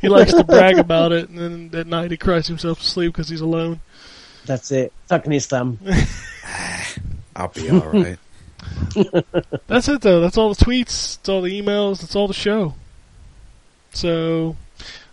He 0.00 0.08
likes 0.08 0.32
to 0.34 0.44
brag 0.44 0.78
about 0.78 1.12
it, 1.12 1.28
and 1.30 1.70
then 1.70 1.80
at 1.80 1.86
night 1.86 2.10
he 2.10 2.16
cries 2.16 2.46
himself 2.46 2.78
to 2.80 2.84
sleep 2.86 3.12
because 3.12 3.28
he's 3.28 3.40
alone. 3.40 3.80
That's 4.46 4.70
it. 4.70 4.92
Tucking 5.08 5.32
his 5.32 5.46
thumb. 5.46 5.78
Ah, 6.44 6.94
I'll 7.34 7.48
be 7.48 7.68
all 7.70 7.80
right. 7.80 8.18
That's 9.66 9.88
it, 9.88 10.00
though. 10.02 10.20
That's 10.20 10.36
all 10.38 10.52
the 10.54 10.64
tweets. 10.64 11.16
That's 11.16 11.28
all 11.28 11.42
the 11.42 11.60
emails. 11.60 12.00
That's 12.00 12.16
all 12.16 12.28
the 12.28 12.34
show. 12.34 12.74
So, 13.92 14.56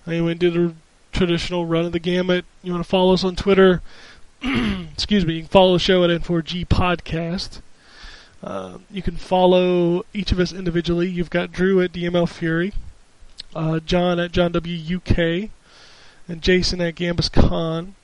I 0.06 0.20
went 0.22 0.42
and 0.44 0.54
did 0.54 0.58
a 0.58 0.74
traditional 1.12 1.66
run 1.66 1.86
of 1.86 1.92
the 1.92 2.00
gamut. 2.00 2.46
You 2.62 2.72
want 2.74 2.84
to 2.84 2.90
follow 2.90 3.14
us 3.14 3.24
on 3.24 3.36
Twitter? 3.36 3.82
Excuse 4.44 5.26
me. 5.26 5.36
You 5.36 5.42
can 5.42 5.50
follow 5.50 5.74
the 5.74 5.80
show 5.80 6.04
at 6.04 6.10
N4G 6.10 6.68
Podcast. 6.68 7.62
Uh, 8.44 8.80
you 8.92 9.02
can 9.02 9.16
follow 9.16 10.04
each 10.14 10.34
of 10.34 10.40
us 10.40 10.52
individually. 10.52 11.08
You've 11.08 11.30
got 11.30 11.54
Drew 11.54 11.82
at 11.82 11.94
DML 11.94 12.28
Fury, 12.28 12.74
uh, 13.56 13.80
John 13.80 14.20
at 14.20 14.34
John 14.34 14.52
W 14.52 14.98
UK, 14.98 15.50
and 16.28 16.42
Jason 16.42 16.82
at 16.82 16.96
Gambus 16.96 17.32
Con. 17.32 17.96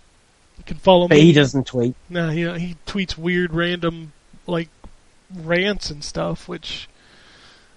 You 0.58 0.64
can 0.66 0.78
follow 0.78 1.10
But 1.10 1.16
me. 1.16 1.22
he 1.24 1.34
doesn't 1.34 1.68
tweet. 1.68 1.94
No, 2.10 2.30
he 2.30 2.42
he 2.58 2.76
tweets 2.86 3.18
weird, 3.18 3.54
random 3.54 4.14
like 4.48 4.70
rants 5.36 5.90
and 5.90 6.04
stuff. 6.04 6.48
Which 6.48 6.88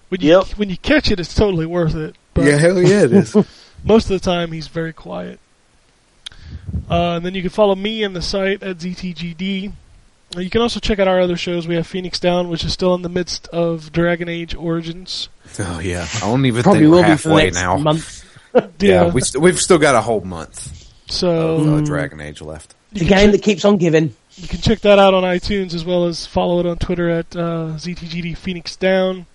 when 0.09 0.21
you 0.21 0.29
Yep. 0.37 0.47
when 0.57 0.69
you 0.69 0.77
catch 0.77 1.11
it, 1.11 1.19
it's 1.19 1.33
totally 1.33 1.65
worth 1.65 1.95
it. 1.95 2.15
But 2.33 2.45
hell 2.45 2.81
yeah, 2.81 3.03
it 3.03 3.13
is. 3.13 3.35
most 3.83 4.05
of 4.09 4.09
the 4.09 4.19
time, 4.19 4.51
he's 4.51 4.67
very 4.67 4.93
quiet. 4.93 5.39
Uh, 6.89 7.15
and 7.17 7.25
then 7.25 7.33
you 7.33 7.41
can 7.41 7.49
follow 7.51 7.75
me 7.75 8.03
and 8.03 8.15
the 8.15 8.21
site 8.21 8.61
at 8.63 8.77
ZTGD. 8.77 9.71
Uh, 10.35 10.39
You 10.39 10.49
can 10.49 10.61
also 10.61 10.79
check 10.79 10.99
out 10.99 11.07
our 11.07 11.19
other 11.19 11.37
shows. 11.37 11.67
We 11.67 11.75
have 11.75 11.87
Phoenix 11.87 12.19
Down, 12.19 12.49
which 12.49 12.63
is 12.63 12.73
still 12.73 12.93
in 12.95 13.01
the 13.01 13.09
midst 13.09 13.47
of 13.49 13.91
Dragon 13.91 14.27
Age 14.29 14.55
Origins. 14.55 15.29
oh 15.59 15.79
yeah, 15.79 16.07
I 16.15 16.19
don't 16.21 16.45
even 16.45 16.63
Probably 16.63 16.81
think 16.81 16.91
we're 16.91 16.97
will 17.01 17.09
be 17.09 17.17
for 17.17 17.29
the 17.29 17.33
halfway 17.35 17.43
next 17.45 17.55
now. 17.55 17.77
month. 17.77 18.19
Yeah, 18.79 19.09
we 19.11 19.21
st- 19.21 19.41
we've 19.41 19.59
still 19.59 19.79
got 19.79 19.95
a 19.95 20.01
whole 20.01 20.21
month 20.21 20.87
so 21.07 21.55
of 21.55 21.67
uh, 21.73 21.81
Dragon 21.81 22.21
Age 22.21 22.39
left. 22.39 22.75
The 22.91 22.99
game 22.99 23.09
can, 23.09 23.31
that 23.31 23.41
keeps 23.41 23.65
on 23.65 23.77
giving. 23.77 24.15
You 24.35 24.47
can 24.47 24.59
check 24.59 24.79
that 24.79 24.99
out 24.99 25.13
on 25.13 25.23
iTunes 25.23 25.73
as 25.73 25.85
well 25.85 26.05
as 26.05 26.25
follow 26.25 26.59
it 26.59 26.65
on 26.65 26.77
Twitter 26.77 27.09
at 27.09 27.35
uh, 27.35 27.73
ZTGD 27.75 28.37
Phoenix 28.37 28.75
Down. 28.75 29.25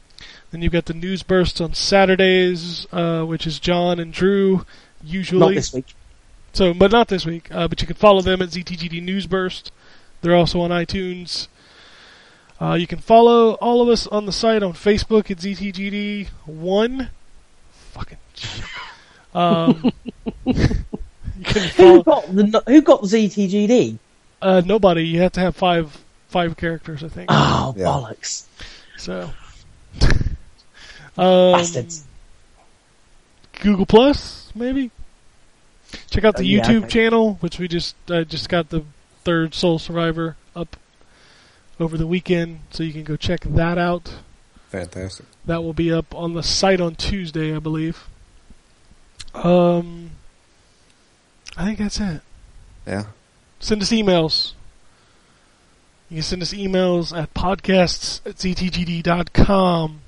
Then 0.50 0.62
you've 0.62 0.72
got 0.72 0.86
the 0.86 0.94
news 0.94 1.22
bursts 1.22 1.60
on 1.60 1.74
Saturdays, 1.74 2.86
uh, 2.90 3.24
which 3.24 3.46
is 3.46 3.58
John 3.58 4.00
and 4.00 4.12
Drew 4.12 4.64
usually. 5.02 5.40
Not 5.40 5.54
this 5.54 5.72
week. 5.72 5.94
So, 6.52 6.74
but 6.74 6.90
not 6.90 7.08
this 7.08 7.26
week. 7.26 7.48
Uh, 7.52 7.68
but 7.68 7.80
you 7.80 7.86
can 7.86 7.96
follow 7.96 8.22
them 8.22 8.42
at 8.42 8.48
ZTGD 8.48 9.02
Newsburst. 9.02 9.70
They're 10.22 10.34
also 10.34 10.60
on 10.60 10.70
iTunes. 10.70 11.48
Uh, 12.60 12.74
you 12.74 12.86
can 12.86 12.98
follow 12.98 13.52
all 13.54 13.80
of 13.80 13.88
us 13.88 14.06
on 14.08 14.26
the 14.26 14.32
site 14.32 14.62
on 14.62 14.72
Facebook 14.72 15.30
at 15.30 15.38
ZTGD1. 15.38 17.08
Fucking. 17.92 18.18
Um, 19.34 19.92
you 20.44 20.54
can 21.44 21.68
Who 21.76 22.02
got 22.02 22.34
the 22.34 22.62
who 22.66 22.82
got 22.82 23.02
ZTGD? 23.02 23.98
Uh, 24.42 24.62
nobody. 24.64 25.02
You 25.06 25.20
have 25.22 25.32
to 25.32 25.40
have 25.40 25.56
five 25.56 25.96
five 26.28 26.56
characters, 26.56 27.02
I 27.04 27.08
think. 27.08 27.28
Oh 27.32 27.74
Yeah. 27.76 27.84
bollocks! 27.86 28.44
So, 28.96 29.30
um, 31.16 31.52
Bastards. 31.52 32.04
Google 33.60 33.86
Plus, 33.86 34.50
maybe. 34.54 34.90
Check 36.10 36.24
out 36.24 36.36
the 36.36 36.42
Uh, 36.42 36.46
yeah, 36.46 36.62
YouTube 36.62 36.78
okay. 36.84 36.88
channel, 36.88 37.34
which 37.40 37.58
we 37.58 37.66
just 37.68 37.96
uh, 38.10 38.24
just 38.24 38.48
got 38.48 38.68
the 38.70 38.84
third 39.24 39.54
Soul 39.54 39.78
Survivor 39.78 40.36
up 40.54 40.76
over 41.80 41.96
the 41.96 42.06
weekend, 42.06 42.60
so 42.70 42.82
you 42.82 42.92
can 42.92 43.04
go 43.04 43.16
check 43.16 43.40
that 43.42 43.78
out. 43.78 44.14
Fantastic. 44.68 45.24
That 45.46 45.62
will 45.62 45.72
be 45.72 45.90
up 45.92 46.14
on 46.14 46.34
the 46.34 46.42
site 46.42 46.80
on 46.80 46.94
Tuesday, 46.94 47.54
I 47.54 47.58
believe. 47.58 48.06
Um, 49.34 50.10
I 51.56 51.64
think 51.64 51.78
that's 51.78 52.00
it. 52.00 52.20
Yeah. 52.86 53.04
Send 53.60 53.82
us 53.82 53.90
emails. 53.90 54.52
You 56.10 56.16
can 56.16 56.22
send 56.22 56.42
us 56.42 56.52
emails 56.54 57.16
at 57.16 57.34
podcasts 57.34 58.20
at 58.26 58.36
ztgd.com. 58.36 60.00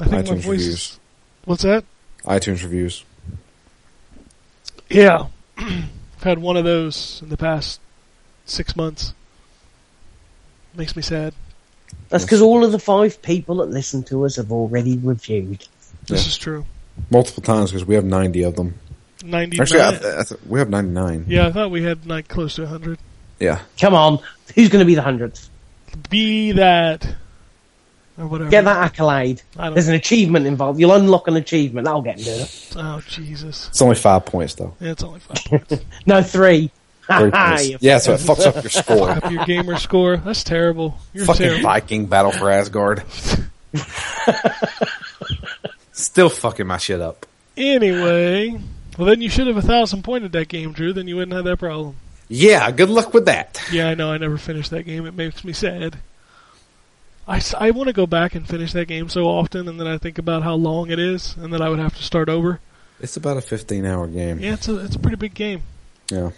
I 0.00 0.04
think 0.04 0.10
my 0.10 0.22
iTunes 0.22 0.26
voice 0.38 0.46
reviews. 0.46 0.66
is. 0.68 1.00
What's 1.44 1.62
that? 1.62 1.84
iTunes 2.24 2.62
reviews. 2.62 3.04
Yeah. 4.88 5.26
I've 5.58 6.22
had 6.22 6.38
one 6.38 6.56
of 6.56 6.64
those 6.64 7.20
in 7.22 7.28
the 7.28 7.36
past 7.36 7.80
six 8.46 8.74
months. 8.76 9.12
Makes 10.74 10.96
me 10.96 11.02
sad. 11.02 11.34
That's 12.08 12.24
because 12.24 12.40
all 12.40 12.64
of 12.64 12.72
the 12.72 12.78
five 12.78 13.20
people 13.22 13.56
that 13.56 13.66
listen 13.70 14.02
to 14.04 14.24
us 14.24 14.36
have 14.36 14.50
already 14.50 14.96
reviewed. 14.98 15.66
This 16.08 16.22
Yeah. 16.24 16.28
is 16.28 16.36
true. 16.38 16.64
Multiple 17.10 17.42
times 17.42 17.70
because 17.70 17.84
we 17.86 17.94
have 17.94 18.04
90 18.04 18.42
of 18.42 18.56
them. 18.56 18.74
99. 19.22 19.60
Actually, 19.62 19.80
I, 19.80 20.20
I 20.20 20.22
th- 20.24 20.40
we 20.46 20.58
have 20.58 20.68
99. 20.70 21.26
yeah, 21.28 21.46
I 21.46 21.52
thought 21.52 21.70
we 21.70 21.82
had 21.82 22.06
like 22.06 22.28
close 22.28 22.54
to 22.56 22.62
100. 22.62 22.98
Yeah. 23.40 23.60
Come 23.80 23.94
on, 23.94 24.18
who's 24.54 24.68
going 24.68 24.80
to 24.80 24.86
be 24.86 24.94
the 24.94 25.02
hundredth? 25.02 25.48
Be 26.10 26.52
that. 26.52 27.06
Or 28.18 28.26
whatever. 28.26 28.50
Get 28.50 28.64
that 28.64 28.76
accolade. 28.76 29.40
There's 29.56 29.88
an 29.88 29.94
achievement 29.94 30.46
involved. 30.46 30.78
You'll 30.78 30.92
unlock 30.92 31.28
an 31.28 31.36
achievement. 31.36 31.86
That'll 31.86 32.02
get 32.02 32.18
into 32.18 32.30
it. 32.42 32.72
Oh, 32.76 33.00
Jesus. 33.08 33.68
It's 33.68 33.80
only 33.82 33.94
five 33.96 34.26
points, 34.26 34.54
though. 34.54 34.74
Yeah, 34.80 34.90
it's 34.92 35.02
only 35.02 35.20
five 35.20 35.44
points. 35.44 35.84
No, 36.06 36.22
three. 36.22 36.70
Three 37.06 37.30
points. 37.30 37.70
Yeah, 37.82 37.98
so 37.98 38.12
it 38.12 38.20
fucks 38.20 38.46
up 38.46 38.62
your 38.62 38.70
score. 38.70 39.10
Up 39.10 39.30
your 39.30 39.44
gamer 39.46 39.78
score. 39.78 40.18
That's 40.18 40.44
terrible. 40.44 40.98
You're 41.14 41.24
Fucking 41.24 41.42
terrible. 41.42 41.62
Viking 41.62 42.06
Battle 42.06 42.32
for 42.32 42.50
Asgard. 42.50 43.02
Still 45.92 46.28
fucking 46.28 46.66
my 46.66 46.78
shit 46.78 47.00
up. 47.00 47.26
Anyway, 47.56 48.58
well 48.98 49.06
then 49.06 49.20
you 49.22 49.28
should 49.30 49.46
have 49.46 49.56
a 49.56 49.62
thousand 49.62 50.02
pointed 50.02 50.32
that 50.32 50.48
game, 50.48 50.72
Drew. 50.72 50.92
Then 50.92 51.08
you 51.08 51.16
wouldn't 51.16 51.32
have 51.34 51.44
that 51.44 51.58
problem. 51.58 51.96
Yeah, 52.28 52.70
good 52.70 52.88
luck 52.90 53.12
with 53.12 53.26
that. 53.26 53.62
Yeah, 53.72 53.88
I 53.88 53.94
know. 53.94 54.10
I 54.12 54.18
never 54.18 54.38
finished 54.38 54.70
that 54.70 54.84
game. 54.84 55.04
It 55.06 55.14
makes 55.14 55.44
me 55.44 55.52
sad. 55.52 55.98
I, 57.28 57.40
I 57.58 57.70
want 57.70 57.86
to 57.88 57.92
go 57.92 58.06
back 58.06 58.34
and 58.34 58.48
finish 58.48 58.72
that 58.72 58.86
game 58.88 59.08
so 59.08 59.26
often, 59.26 59.68
and 59.68 59.78
then 59.78 59.86
I 59.86 59.96
think 59.98 60.18
about 60.18 60.42
how 60.42 60.54
long 60.54 60.90
it 60.90 60.98
is, 60.98 61.36
and 61.36 61.52
then 61.52 61.62
I 61.62 61.68
would 61.68 61.78
have 61.78 61.94
to 61.96 62.02
start 62.02 62.28
over. 62.28 62.58
It's 63.00 63.16
about 63.16 63.36
a 63.36 63.40
15 63.40 63.84
hour 63.84 64.06
game. 64.08 64.40
Yeah, 64.40 64.54
it's 64.54 64.68
a 64.68 64.78
it's 64.78 64.96
a 64.96 64.98
pretty 64.98 65.16
big 65.16 65.34
game, 65.34 65.62
Yeah. 66.10 66.30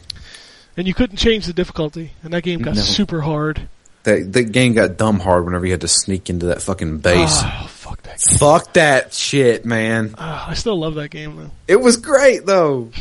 and 0.76 0.86
you 0.86 0.94
couldn't 0.94 1.16
change 1.16 1.46
the 1.46 1.52
difficulty, 1.52 2.12
and 2.22 2.32
that 2.34 2.42
game 2.42 2.60
got 2.60 2.74
No. 2.76 2.82
super 2.82 3.22
hard. 3.22 3.68
That, 4.04 4.32
that 4.34 4.52
game 4.52 4.74
got 4.74 4.96
dumb 4.96 5.18
hard 5.18 5.44
whenever 5.44 5.64
you 5.66 5.72
had 5.72 5.80
to 5.80 5.88
sneak 5.88 6.30
into 6.30 6.46
that 6.46 6.62
fucking 6.62 6.98
base. 6.98 7.40
Oh, 7.42 7.66
fuck 7.68 8.02
that 8.02 8.20
game. 8.20 8.38
Fuck 8.38 8.72
that 8.74 9.12
shit, 9.14 9.64
man. 9.64 10.14
Ah, 10.18 10.48
I 10.50 10.54
still 10.54 10.78
love 10.78 10.94
that 10.96 11.08
game 11.10 11.36
though. 11.36 11.50
It 11.66 11.80
was 11.80 11.96
great, 11.96 12.46
though. 12.46 12.90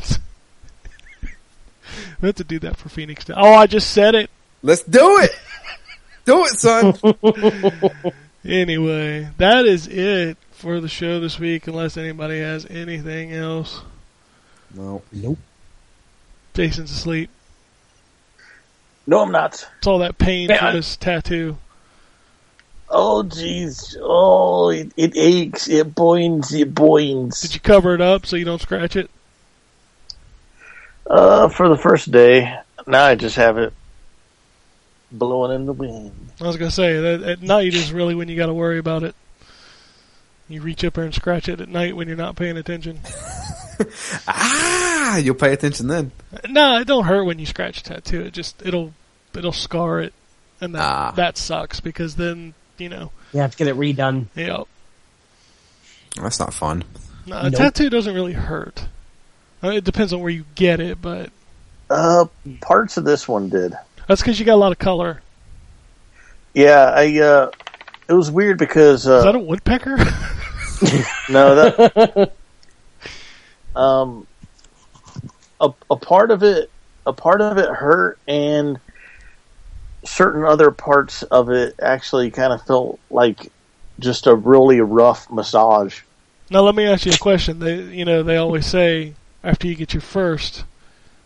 We 2.22 2.28
have 2.28 2.36
to 2.36 2.46
do 2.46 2.58
that 2.60 2.78
for 2.78 2.88
Phoenix. 2.88 3.26
Down. 3.26 3.38
Oh, 3.38 3.54
I 3.54 3.68
just 3.68 3.92
said 3.92 4.16
it. 4.16 4.30
Let's 4.62 4.82
do 4.84 5.20
it. 5.20 5.32
do 6.26 6.46
it, 6.46 6.58
son. 6.58 6.94
Anyway, 8.46 9.30
that 9.38 9.66
is 9.66 9.88
it 9.88 10.38
for 10.52 10.82
the 10.82 10.90
show 10.90 11.22
this 11.22 11.40
week. 11.40 11.68
Unless 11.68 11.96
anybody 11.96 12.40
has 12.40 12.66
anything 12.66 13.32
else, 13.32 13.82
no. 14.74 15.02
Nope. 15.14 15.38
Jason's 16.54 16.92
asleep. 16.92 17.30
No, 19.06 19.20
I'm 19.22 19.32
not. 19.32 19.68
It's 19.80 19.88
all 19.88 20.00
that 20.00 20.18
pain 20.18 20.50
Yeah, 20.50 20.60
from 20.60 20.68
I- 20.68 20.72
his 20.74 20.96
tattoo. 20.98 21.58
Oh, 22.96 23.24
jeez. 23.24 23.96
Oh, 24.00 24.70
it, 24.70 24.92
it 24.96 25.18
aches. 25.18 25.68
It 25.68 25.96
boings. 25.96 26.54
It 26.54 26.76
boings. 26.76 27.42
Did 27.42 27.56
you 27.56 27.60
cover 27.60 27.96
it 27.96 28.02
up 28.02 28.26
so 28.26 28.36
you 28.36 28.46
don't 28.46 28.62
scratch 28.62 28.96
it? 28.96 29.10
Uh, 31.10 31.48
for 31.50 31.70
the 31.70 31.78
first 31.78 32.12
day. 32.12 32.56
Now 32.86 33.06
I 33.06 33.16
just 33.16 33.36
have 33.38 33.58
it 33.58 33.74
blowing 35.12 35.54
in 35.56 35.66
the 35.66 35.74
wind. 35.74 36.12
I 36.40 36.46
was 36.46 36.58
gonna 36.58 36.70
say 36.72 37.00
that 37.00 37.24
at 37.24 37.42
night 37.42 37.74
is 37.74 37.92
really 37.92 38.14
when 38.16 38.28
you 38.30 38.36
got 38.36 38.48
to 38.48 38.54
worry 38.54 38.78
about 38.78 39.04
it. 39.04 39.16
You 40.50 40.62
reach 40.62 40.84
up 40.84 40.94
there 40.94 41.04
and 41.06 41.14
scratch 41.16 41.48
it 41.50 41.62
at 41.62 41.70
night 41.70 41.96
when 41.96 42.08
you're 42.08 42.18
not 42.18 42.36
paying 42.36 42.58
attention. 42.58 43.00
Ah, 44.28 45.18
you'll 45.18 45.36
pay 45.36 45.54
attention 45.54 45.88
then. 45.88 46.12
No, 46.50 46.80
it 46.80 46.88
don't 46.88 47.06
hurt 47.06 47.24
when 47.24 47.40
you 47.40 47.46
scratch 47.46 47.80
a 47.80 47.84
tattoo. 47.84 48.22
It 48.22 48.34
just 48.34 48.62
it'll 48.66 48.94
it'll 49.36 49.52
scar 49.52 50.00
it, 50.02 50.14
and 50.62 50.76
that 50.76 50.82
Ah. 50.82 51.12
that 51.16 51.38
sucks 51.38 51.80
because 51.80 52.16
then 52.16 52.54
you 52.78 52.90
know 52.90 53.12
You 53.34 53.40
have 53.42 53.52
to 53.52 53.58
get 53.58 53.68
it 53.68 53.76
redone. 53.76 54.28
you 54.36 54.48
know 54.48 54.68
That's 56.22 56.40
not 56.40 56.54
fun. 56.54 56.84
no, 57.26 57.38
a 57.38 57.44
Nope. 57.50 57.54
tattoo 57.60 57.90
doesn't 57.90 58.14
really 58.14 58.34
hurt. 58.34 58.86
Uh, 59.64 59.70
It 59.70 59.84
depends 59.84 60.14
on 60.14 60.20
where 60.22 60.32
you 60.32 60.46
get 60.56 60.80
it, 60.80 61.02
but 61.02 61.30
Uh, 61.90 62.26
parts 62.62 62.98
of 62.98 63.04
this 63.06 63.28
one 63.28 63.50
did. 63.50 63.74
that's 64.08 64.22
because 64.22 64.40
you 64.40 64.46
got 64.46 64.56
a 64.56 64.64
lot 64.64 64.72
of 64.72 64.80
color. 64.80 65.22
Yeah, 66.54 66.92
I, 66.96 67.20
uh, 67.20 67.50
it 68.08 68.14
was 68.14 68.30
weird 68.30 68.58
because, 68.60 69.08
uh, 69.08 69.18
Is 69.18 69.22
uh, 69.22 69.32
that 69.32 69.36
a 69.36 69.40
woodpecker? 69.40 69.98
no, 71.30 71.56
that, 71.56 72.34
um, 73.76 74.28
a, 75.60 75.72
a 75.90 75.96
part 75.96 76.32
of 76.32 76.44
it, 76.44 76.70
a 77.06 77.14
part 77.14 77.42
of 77.42 77.58
it 77.58 77.70
hurt 77.70 78.18
and 78.28 78.80
certain 80.06 80.44
other 80.44 80.72
parts 80.72 81.24
of 81.24 81.50
it 81.50 81.76
actually 81.82 82.30
kind 82.32 82.52
of 82.54 82.62
felt 82.66 83.00
like 83.10 83.52
just 84.00 84.28
a 84.28 84.36
really 84.36 84.82
rough 84.82 85.30
massage. 85.32 86.02
now 86.50 86.62
let 86.62 86.76
me 86.76 86.86
ask 86.86 87.06
you 87.06 87.14
a 87.14 87.18
question. 87.18 87.60
They 87.60 87.82
you 87.82 88.06
know 88.06 88.24
they 88.24 88.38
always 88.38 88.66
say 88.66 89.14
after 89.44 89.68
you 89.68 89.76
get 89.76 89.94
your 89.94 90.02
first, 90.02 90.66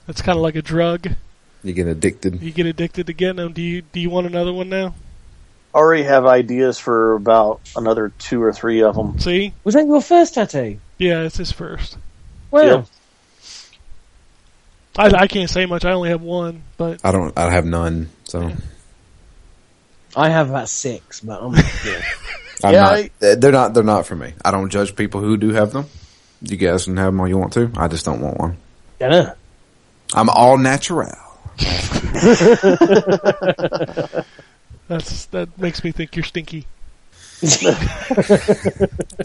it's 0.07 0.21
kind 0.21 0.37
of 0.37 0.43
like 0.43 0.55
a 0.55 0.61
drug. 0.61 1.09
You 1.63 1.73
get 1.73 1.87
addicted. 1.87 2.41
You 2.41 2.51
get 2.51 2.65
addicted 2.65 3.07
to 3.07 3.13
getting 3.13 3.37
them. 3.37 3.53
Do 3.53 3.61
you 3.61 3.81
do 3.81 3.99
you 3.99 4.09
want 4.09 4.27
another 4.27 4.53
one 4.53 4.69
now? 4.69 4.95
Already 5.73 6.03
have 6.03 6.25
ideas 6.25 6.79
for 6.79 7.13
about 7.13 7.59
another 7.75 8.11
two 8.17 8.41
or 8.41 8.51
three 8.53 8.81
of 8.81 8.95
them. 8.95 9.19
See, 9.19 9.53
Was 9.63 9.75
that 9.75 9.85
your 9.85 10.01
first 10.01 10.33
tattoo? 10.35 10.79
yeah, 10.97 11.21
it's 11.23 11.37
his 11.37 11.51
first. 11.51 11.97
Wow. 12.51 12.61
Yep. 12.61 12.85
I, 14.97 15.05
I 15.23 15.27
can't 15.27 15.49
say 15.49 15.65
much. 15.65 15.85
I 15.85 15.91
only 15.91 16.09
have 16.09 16.21
one, 16.21 16.63
but 16.77 16.99
I 17.03 17.11
don't. 17.11 17.37
I 17.37 17.51
have 17.51 17.65
none. 17.65 18.09
So 18.23 18.51
I 20.15 20.29
have 20.29 20.49
about 20.49 20.69
six, 20.69 21.19
but 21.21 21.41
I'm 21.41 21.53
yeah. 21.85 22.01
I'm 22.63 22.73
Yeah, 22.73 22.81
not. 22.81 22.93
I- 22.93 23.11
they're 23.35 23.51
not. 23.51 23.73
They're 23.75 23.83
not 23.83 24.05
for 24.07 24.15
me. 24.15 24.33
I 24.43 24.51
don't 24.51 24.69
judge 24.69 24.95
people 24.95 25.21
who 25.21 25.37
do 25.37 25.49
have 25.51 25.71
them. 25.71 25.85
You 26.41 26.57
guys 26.57 26.85
can 26.85 26.97
have 26.97 27.07
them 27.07 27.19
all 27.19 27.27
you 27.27 27.37
want 27.37 27.53
to. 27.53 27.71
I 27.75 27.87
just 27.87 28.05
don't 28.05 28.21
want 28.21 28.37
one. 28.39 28.57
Dunno. 28.99 29.33
I'm 30.13 30.29
all 30.29 30.57
natural. 30.57 31.11
that's 34.87 35.25
that 35.27 35.49
makes 35.57 35.83
me 35.83 35.91
think 35.91 36.15
you're 36.15 36.23
stinky. 36.23 36.65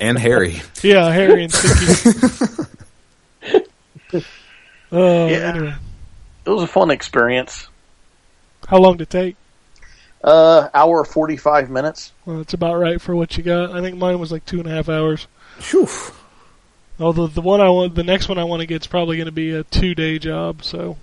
And 0.01 0.19
hairy. 0.19 0.61
Yeah, 0.83 1.11
hairy 1.13 1.45
and 1.45 1.53
stinky. 1.53 2.65
Oh, 4.95 5.27
Yeah. 5.29 5.37
anyway. 5.55 5.75
It 6.45 6.51
was 6.51 6.63
a 6.65 6.67
fun 6.67 6.91
experience. 6.91 7.69
How 8.69 8.79
long 8.79 8.97
did 8.99 9.05
it 9.05 9.11
take? 9.11 9.37
Uh, 10.23 10.69
hour 10.75 11.05
45 11.05 11.71
minutes. 11.71 12.13
Well, 12.27 12.41
it's 12.41 12.53
about 12.55 12.75
right 12.77 13.01
for 13.01 13.17
what 13.17 13.37
you 13.37 13.43
got. 13.43 13.71
I 13.73 13.81
think 13.81 13.97
mine 13.97 14.19
was 14.21 14.31
like 14.31 14.45
two 14.45 14.59
and 14.59 14.69
a 14.69 14.71
half 14.71 14.89
hours. 14.89 15.27
Phew. 15.59 15.89
Although 17.01 17.27
the 17.27 17.41
one 17.41 17.61
I 17.61 17.71
want, 17.71 17.95
the 17.95 18.05
next 18.05 18.29
one 18.29 18.39
I 18.39 18.45
want 18.45 18.61
to 18.61 18.67
get 18.67 18.83
is 18.83 18.87
probably 18.87 19.17
going 19.17 19.27
to 19.27 19.33
be 19.33 19.51
a 19.53 19.65
two 19.65 19.95
day 19.95 20.19
job. 20.19 20.63
So 20.63 20.97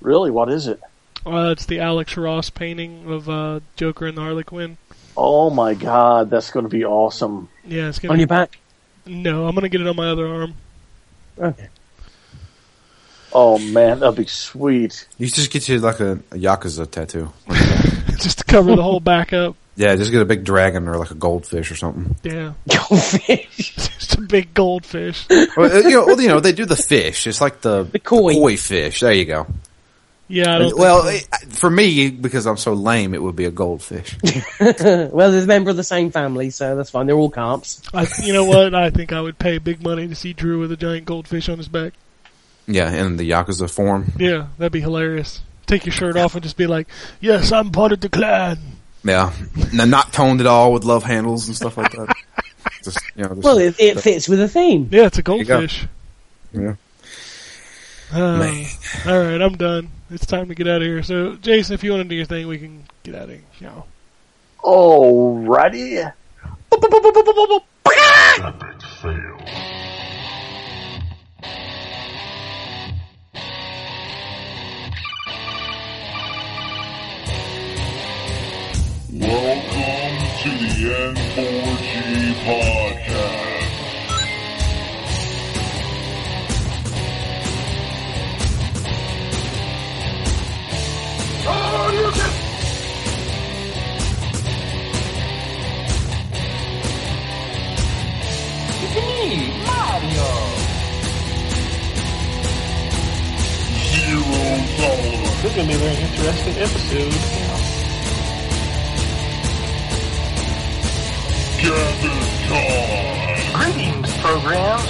Really, 0.00 0.30
what 0.30 0.48
is 0.50 0.66
it? 0.66 0.80
uh, 1.26 1.50
it's 1.52 1.66
the 1.66 1.80
Alex 1.80 2.16
Ross 2.16 2.48
painting 2.50 3.10
of 3.12 3.28
uh, 3.28 3.60
Joker 3.76 4.06
and 4.06 4.16
the 4.16 4.22
Harley 4.22 4.42
Quinn. 4.44 4.78
Oh 5.16 5.50
my 5.50 5.74
god, 5.74 6.30
that's 6.30 6.50
going 6.50 6.64
to 6.64 6.70
be 6.70 6.84
awesome. 6.84 7.48
Yeah, 7.66 7.88
it's 7.88 7.98
gonna. 7.98 8.12
On 8.12 8.16
Be, 8.16 8.20
your 8.22 8.26
back? 8.28 8.58
no, 9.06 9.46
I'm 9.46 9.54
going 9.54 9.62
to 9.64 9.68
get 9.68 9.82
it 9.82 9.86
on 9.86 9.96
my 9.96 10.08
other 10.08 10.26
arm. 10.26 10.54
Okay. 11.38 11.68
Oh 13.32 13.58
man, 13.58 14.00
that'd 14.00 14.16
be 14.16 14.26
sweet. 14.26 15.06
You 15.18 15.26
just 15.28 15.50
get 15.50 15.68
you 15.68 15.78
like 15.78 16.00
a, 16.00 16.12
a 16.32 16.36
yakuza 16.36 16.90
tattoo. 16.90 17.30
just 18.18 18.38
to 18.38 18.44
cover 18.44 18.74
the 18.76 18.82
whole 18.82 19.00
back 19.00 19.32
up. 19.32 19.56
Yeah, 19.76 19.94
just 19.96 20.10
get 20.10 20.20
a 20.20 20.24
big 20.26 20.44
dragon 20.44 20.88
or 20.88 20.96
like 20.98 21.10
a 21.10 21.14
goldfish 21.14 21.70
or 21.70 21.76
something. 21.76 22.14
Yeah, 22.22 22.52
Goldfish. 22.68 23.74
just 23.76 24.14
a 24.16 24.20
big 24.20 24.52
goldfish. 24.52 25.26
well, 25.30 25.72
uh, 25.72 25.78
you 25.78 25.90
know, 25.90 26.06
well, 26.06 26.20
you 26.20 26.28
know, 26.28 26.40
they 26.40 26.52
do 26.52 26.66
the 26.66 26.76
fish. 26.76 27.26
It's 27.26 27.40
like 27.40 27.60
the, 27.62 27.84
The 27.84 27.98
koi. 27.98 28.56
fish. 28.56 29.00
There 29.00 29.12
you 29.12 29.24
go. 29.24 29.46
Yeah, 30.28 30.56
I 30.56 30.58
don't. 30.58 30.78
well, 30.78 31.02
think 31.04 31.22
so. 31.22 31.46
it- 31.46 31.52
for 31.54 31.70
me, 31.70 32.10
because 32.10 32.46
I'm 32.46 32.56
so 32.58 32.74
lame, 32.74 33.14
it 33.14 33.22
would 33.22 33.36
be 33.36 33.46
a 33.46 33.50
goldfish. 33.50 34.16
well, 34.60 35.30
there's 35.30 35.44
a 35.44 35.46
member 35.46 35.70
of 35.70 35.76
the 35.76 35.82
same 35.84 36.10
family, 36.10 36.50
so 36.50 36.76
that's 36.76 36.90
fine. 36.90 37.06
They're 37.06 37.16
all 37.16 37.30
comps. 37.30 37.80
I, 37.94 38.06
you 38.22 38.32
know 38.32 38.44
what? 38.44 38.74
I 38.74 38.90
think 38.90 39.12
I 39.12 39.20
would 39.20 39.38
pay 39.38 39.58
big 39.58 39.82
money 39.82 40.06
to 40.08 40.14
see 40.14 40.32
Drew 40.32 40.60
with 40.60 40.72
a 40.72 40.76
giant 40.76 41.04
goldfish 41.06 41.48
on 41.48 41.58
his 41.58 41.68
back. 41.68 41.94
Yeah, 42.72 42.92
in 42.92 43.16
the 43.16 43.28
yakuza 43.28 43.70
form. 43.70 44.12
Yeah, 44.18 44.48
that'd 44.58 44.72
be 44.72 44.80
hilarious. 44.80 45.42
Take 45.66 45.86
your 45.86 45.92
shirt 45.92 46.16
off 46.16 46.34
and 46.34 46.42
just 46.42 46.56
be 46.56 46.66
like, 46.66 46.88
"Yes, 47.20 47.52
I'm 47.52 47.70
part 47.70 47.92
of 47.92 48.00
the 48.00 48.08
clan." 48.08 48.58
Yeah, 49.04 49.32
no, 49.72 49.84
not 49.84 50.12
toned 50.12 50.40
at 50.40 50.46
all 50.46 50.72
with 50.72 50.84
love 50.84 51.04
handles 51.04 51.46
and 51.46 51.56
stuff 51.56 51.76
like 51.76 51.92
that. 51.92 52.14
just 52.84 52.98
you 53.16 53.22
know, 53.22 53.30
just, 53.30 53.42
Well, 53.42 53.58
it, 53.58 53.76
it 53.78 54.00
fits 54.00 54.28
with 54.28 54.38
the 54.38 54.48
theme. 54.48 54.88
Yeah, 54.90 55.06
it's 55.06 55.18
a 55.18 55.22
goldfish. 55.22 55.86
yeah. 56.52 56.74
Uh, 58.12 58.38
Man. 58.38 58.66
all 59.06 59.18
right, 59.20 59.40
I'm 59.40 59.56
done. 59.56 59.90
It's 60.10 60.26
time 60.26 60.48
to 60.48 60.54
get 60.54 60.66
out 60.66 60.82
of 60.82 60.82
here. 60.82 61.02
So, 61.04 61.36
Jason, 61.36 61.74
if 61.74 61.84
you 61.84 61.92
want 61.92 62.02
to 62.02 62.08
do 62.08 62.16
your 62.16 62.24
thing, 62.24 62.48
we 62.48 62.58
can 62.58 62.84
get 63.04 63.14
out 63.14 63.24
of 63.24 63.30
here. 63.30 63.42
Yeah. 63.60 63.82
Alrighty. 64.64 66.12
Epic 68.42 68.82
fail. 69.00 69.89
Welcome 79.20 80.16
to 80.42 80.48
the 80.48 80.72
N4G 81.12 82.32
podcast. 82.42 83.60
Mario! 99.66 100.30
Zero 103.90 104.40
tolerance. 104.76 105.42
This 105.42 105.44
is 105.44 105.54
to 105.54 105.66
be 105.66 105.74
a 105.74 105.78
very 105.78 105.96
interesting 106.04 106.56
episode. 106.56 107.59
Greetings, 111.60 112.40
programs. 114.22 114.88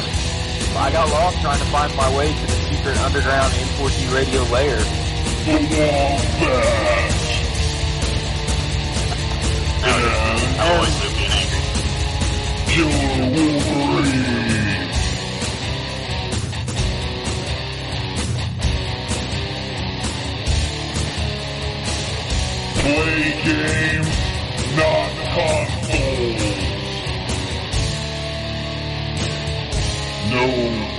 I 0.76 0.88
got 0.92 1.10
lost 1.10 1.40
trying 1.40 1.58
to 1.58 1.64
find 1.64 1.92
my 1.96 2.16
way 2.16 2.32
to 2.32 2.40
the 2.46 2.52
secret 2.52 2.96
underground 2.98 3.52
N4G 3.52 4.14
radio 4.14 4.42
lair. 4.52 4.78
The 5.46 5.52
Wombat. 5.66 7.10
And 9.82 10.60
always 10.60 10.94
live. 11.02 11.20
Killer 12.68 13.18
Wolverine. 13.34 14.40
Play 22.78 23.24
games, 23.44 24.14
not 24.76 25.10
consoles. 25.34 26.60
No 30.30 30.46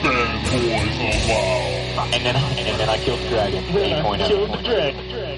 fanboys 0.02 0.98
allowed. 1.00 2.14
And 2.14 2.26
then, 2.26 2.36
and 2.36 2.80
then 2.80 2.90
I 2.90 2.98
killed 2.98 3.20
the 3.20 3.30
dragon. 3.30 3.64
8.0. 3.64 4.28
Killed 4.28 4.52
the 4.52 4.58
dragon. 4.58 5.31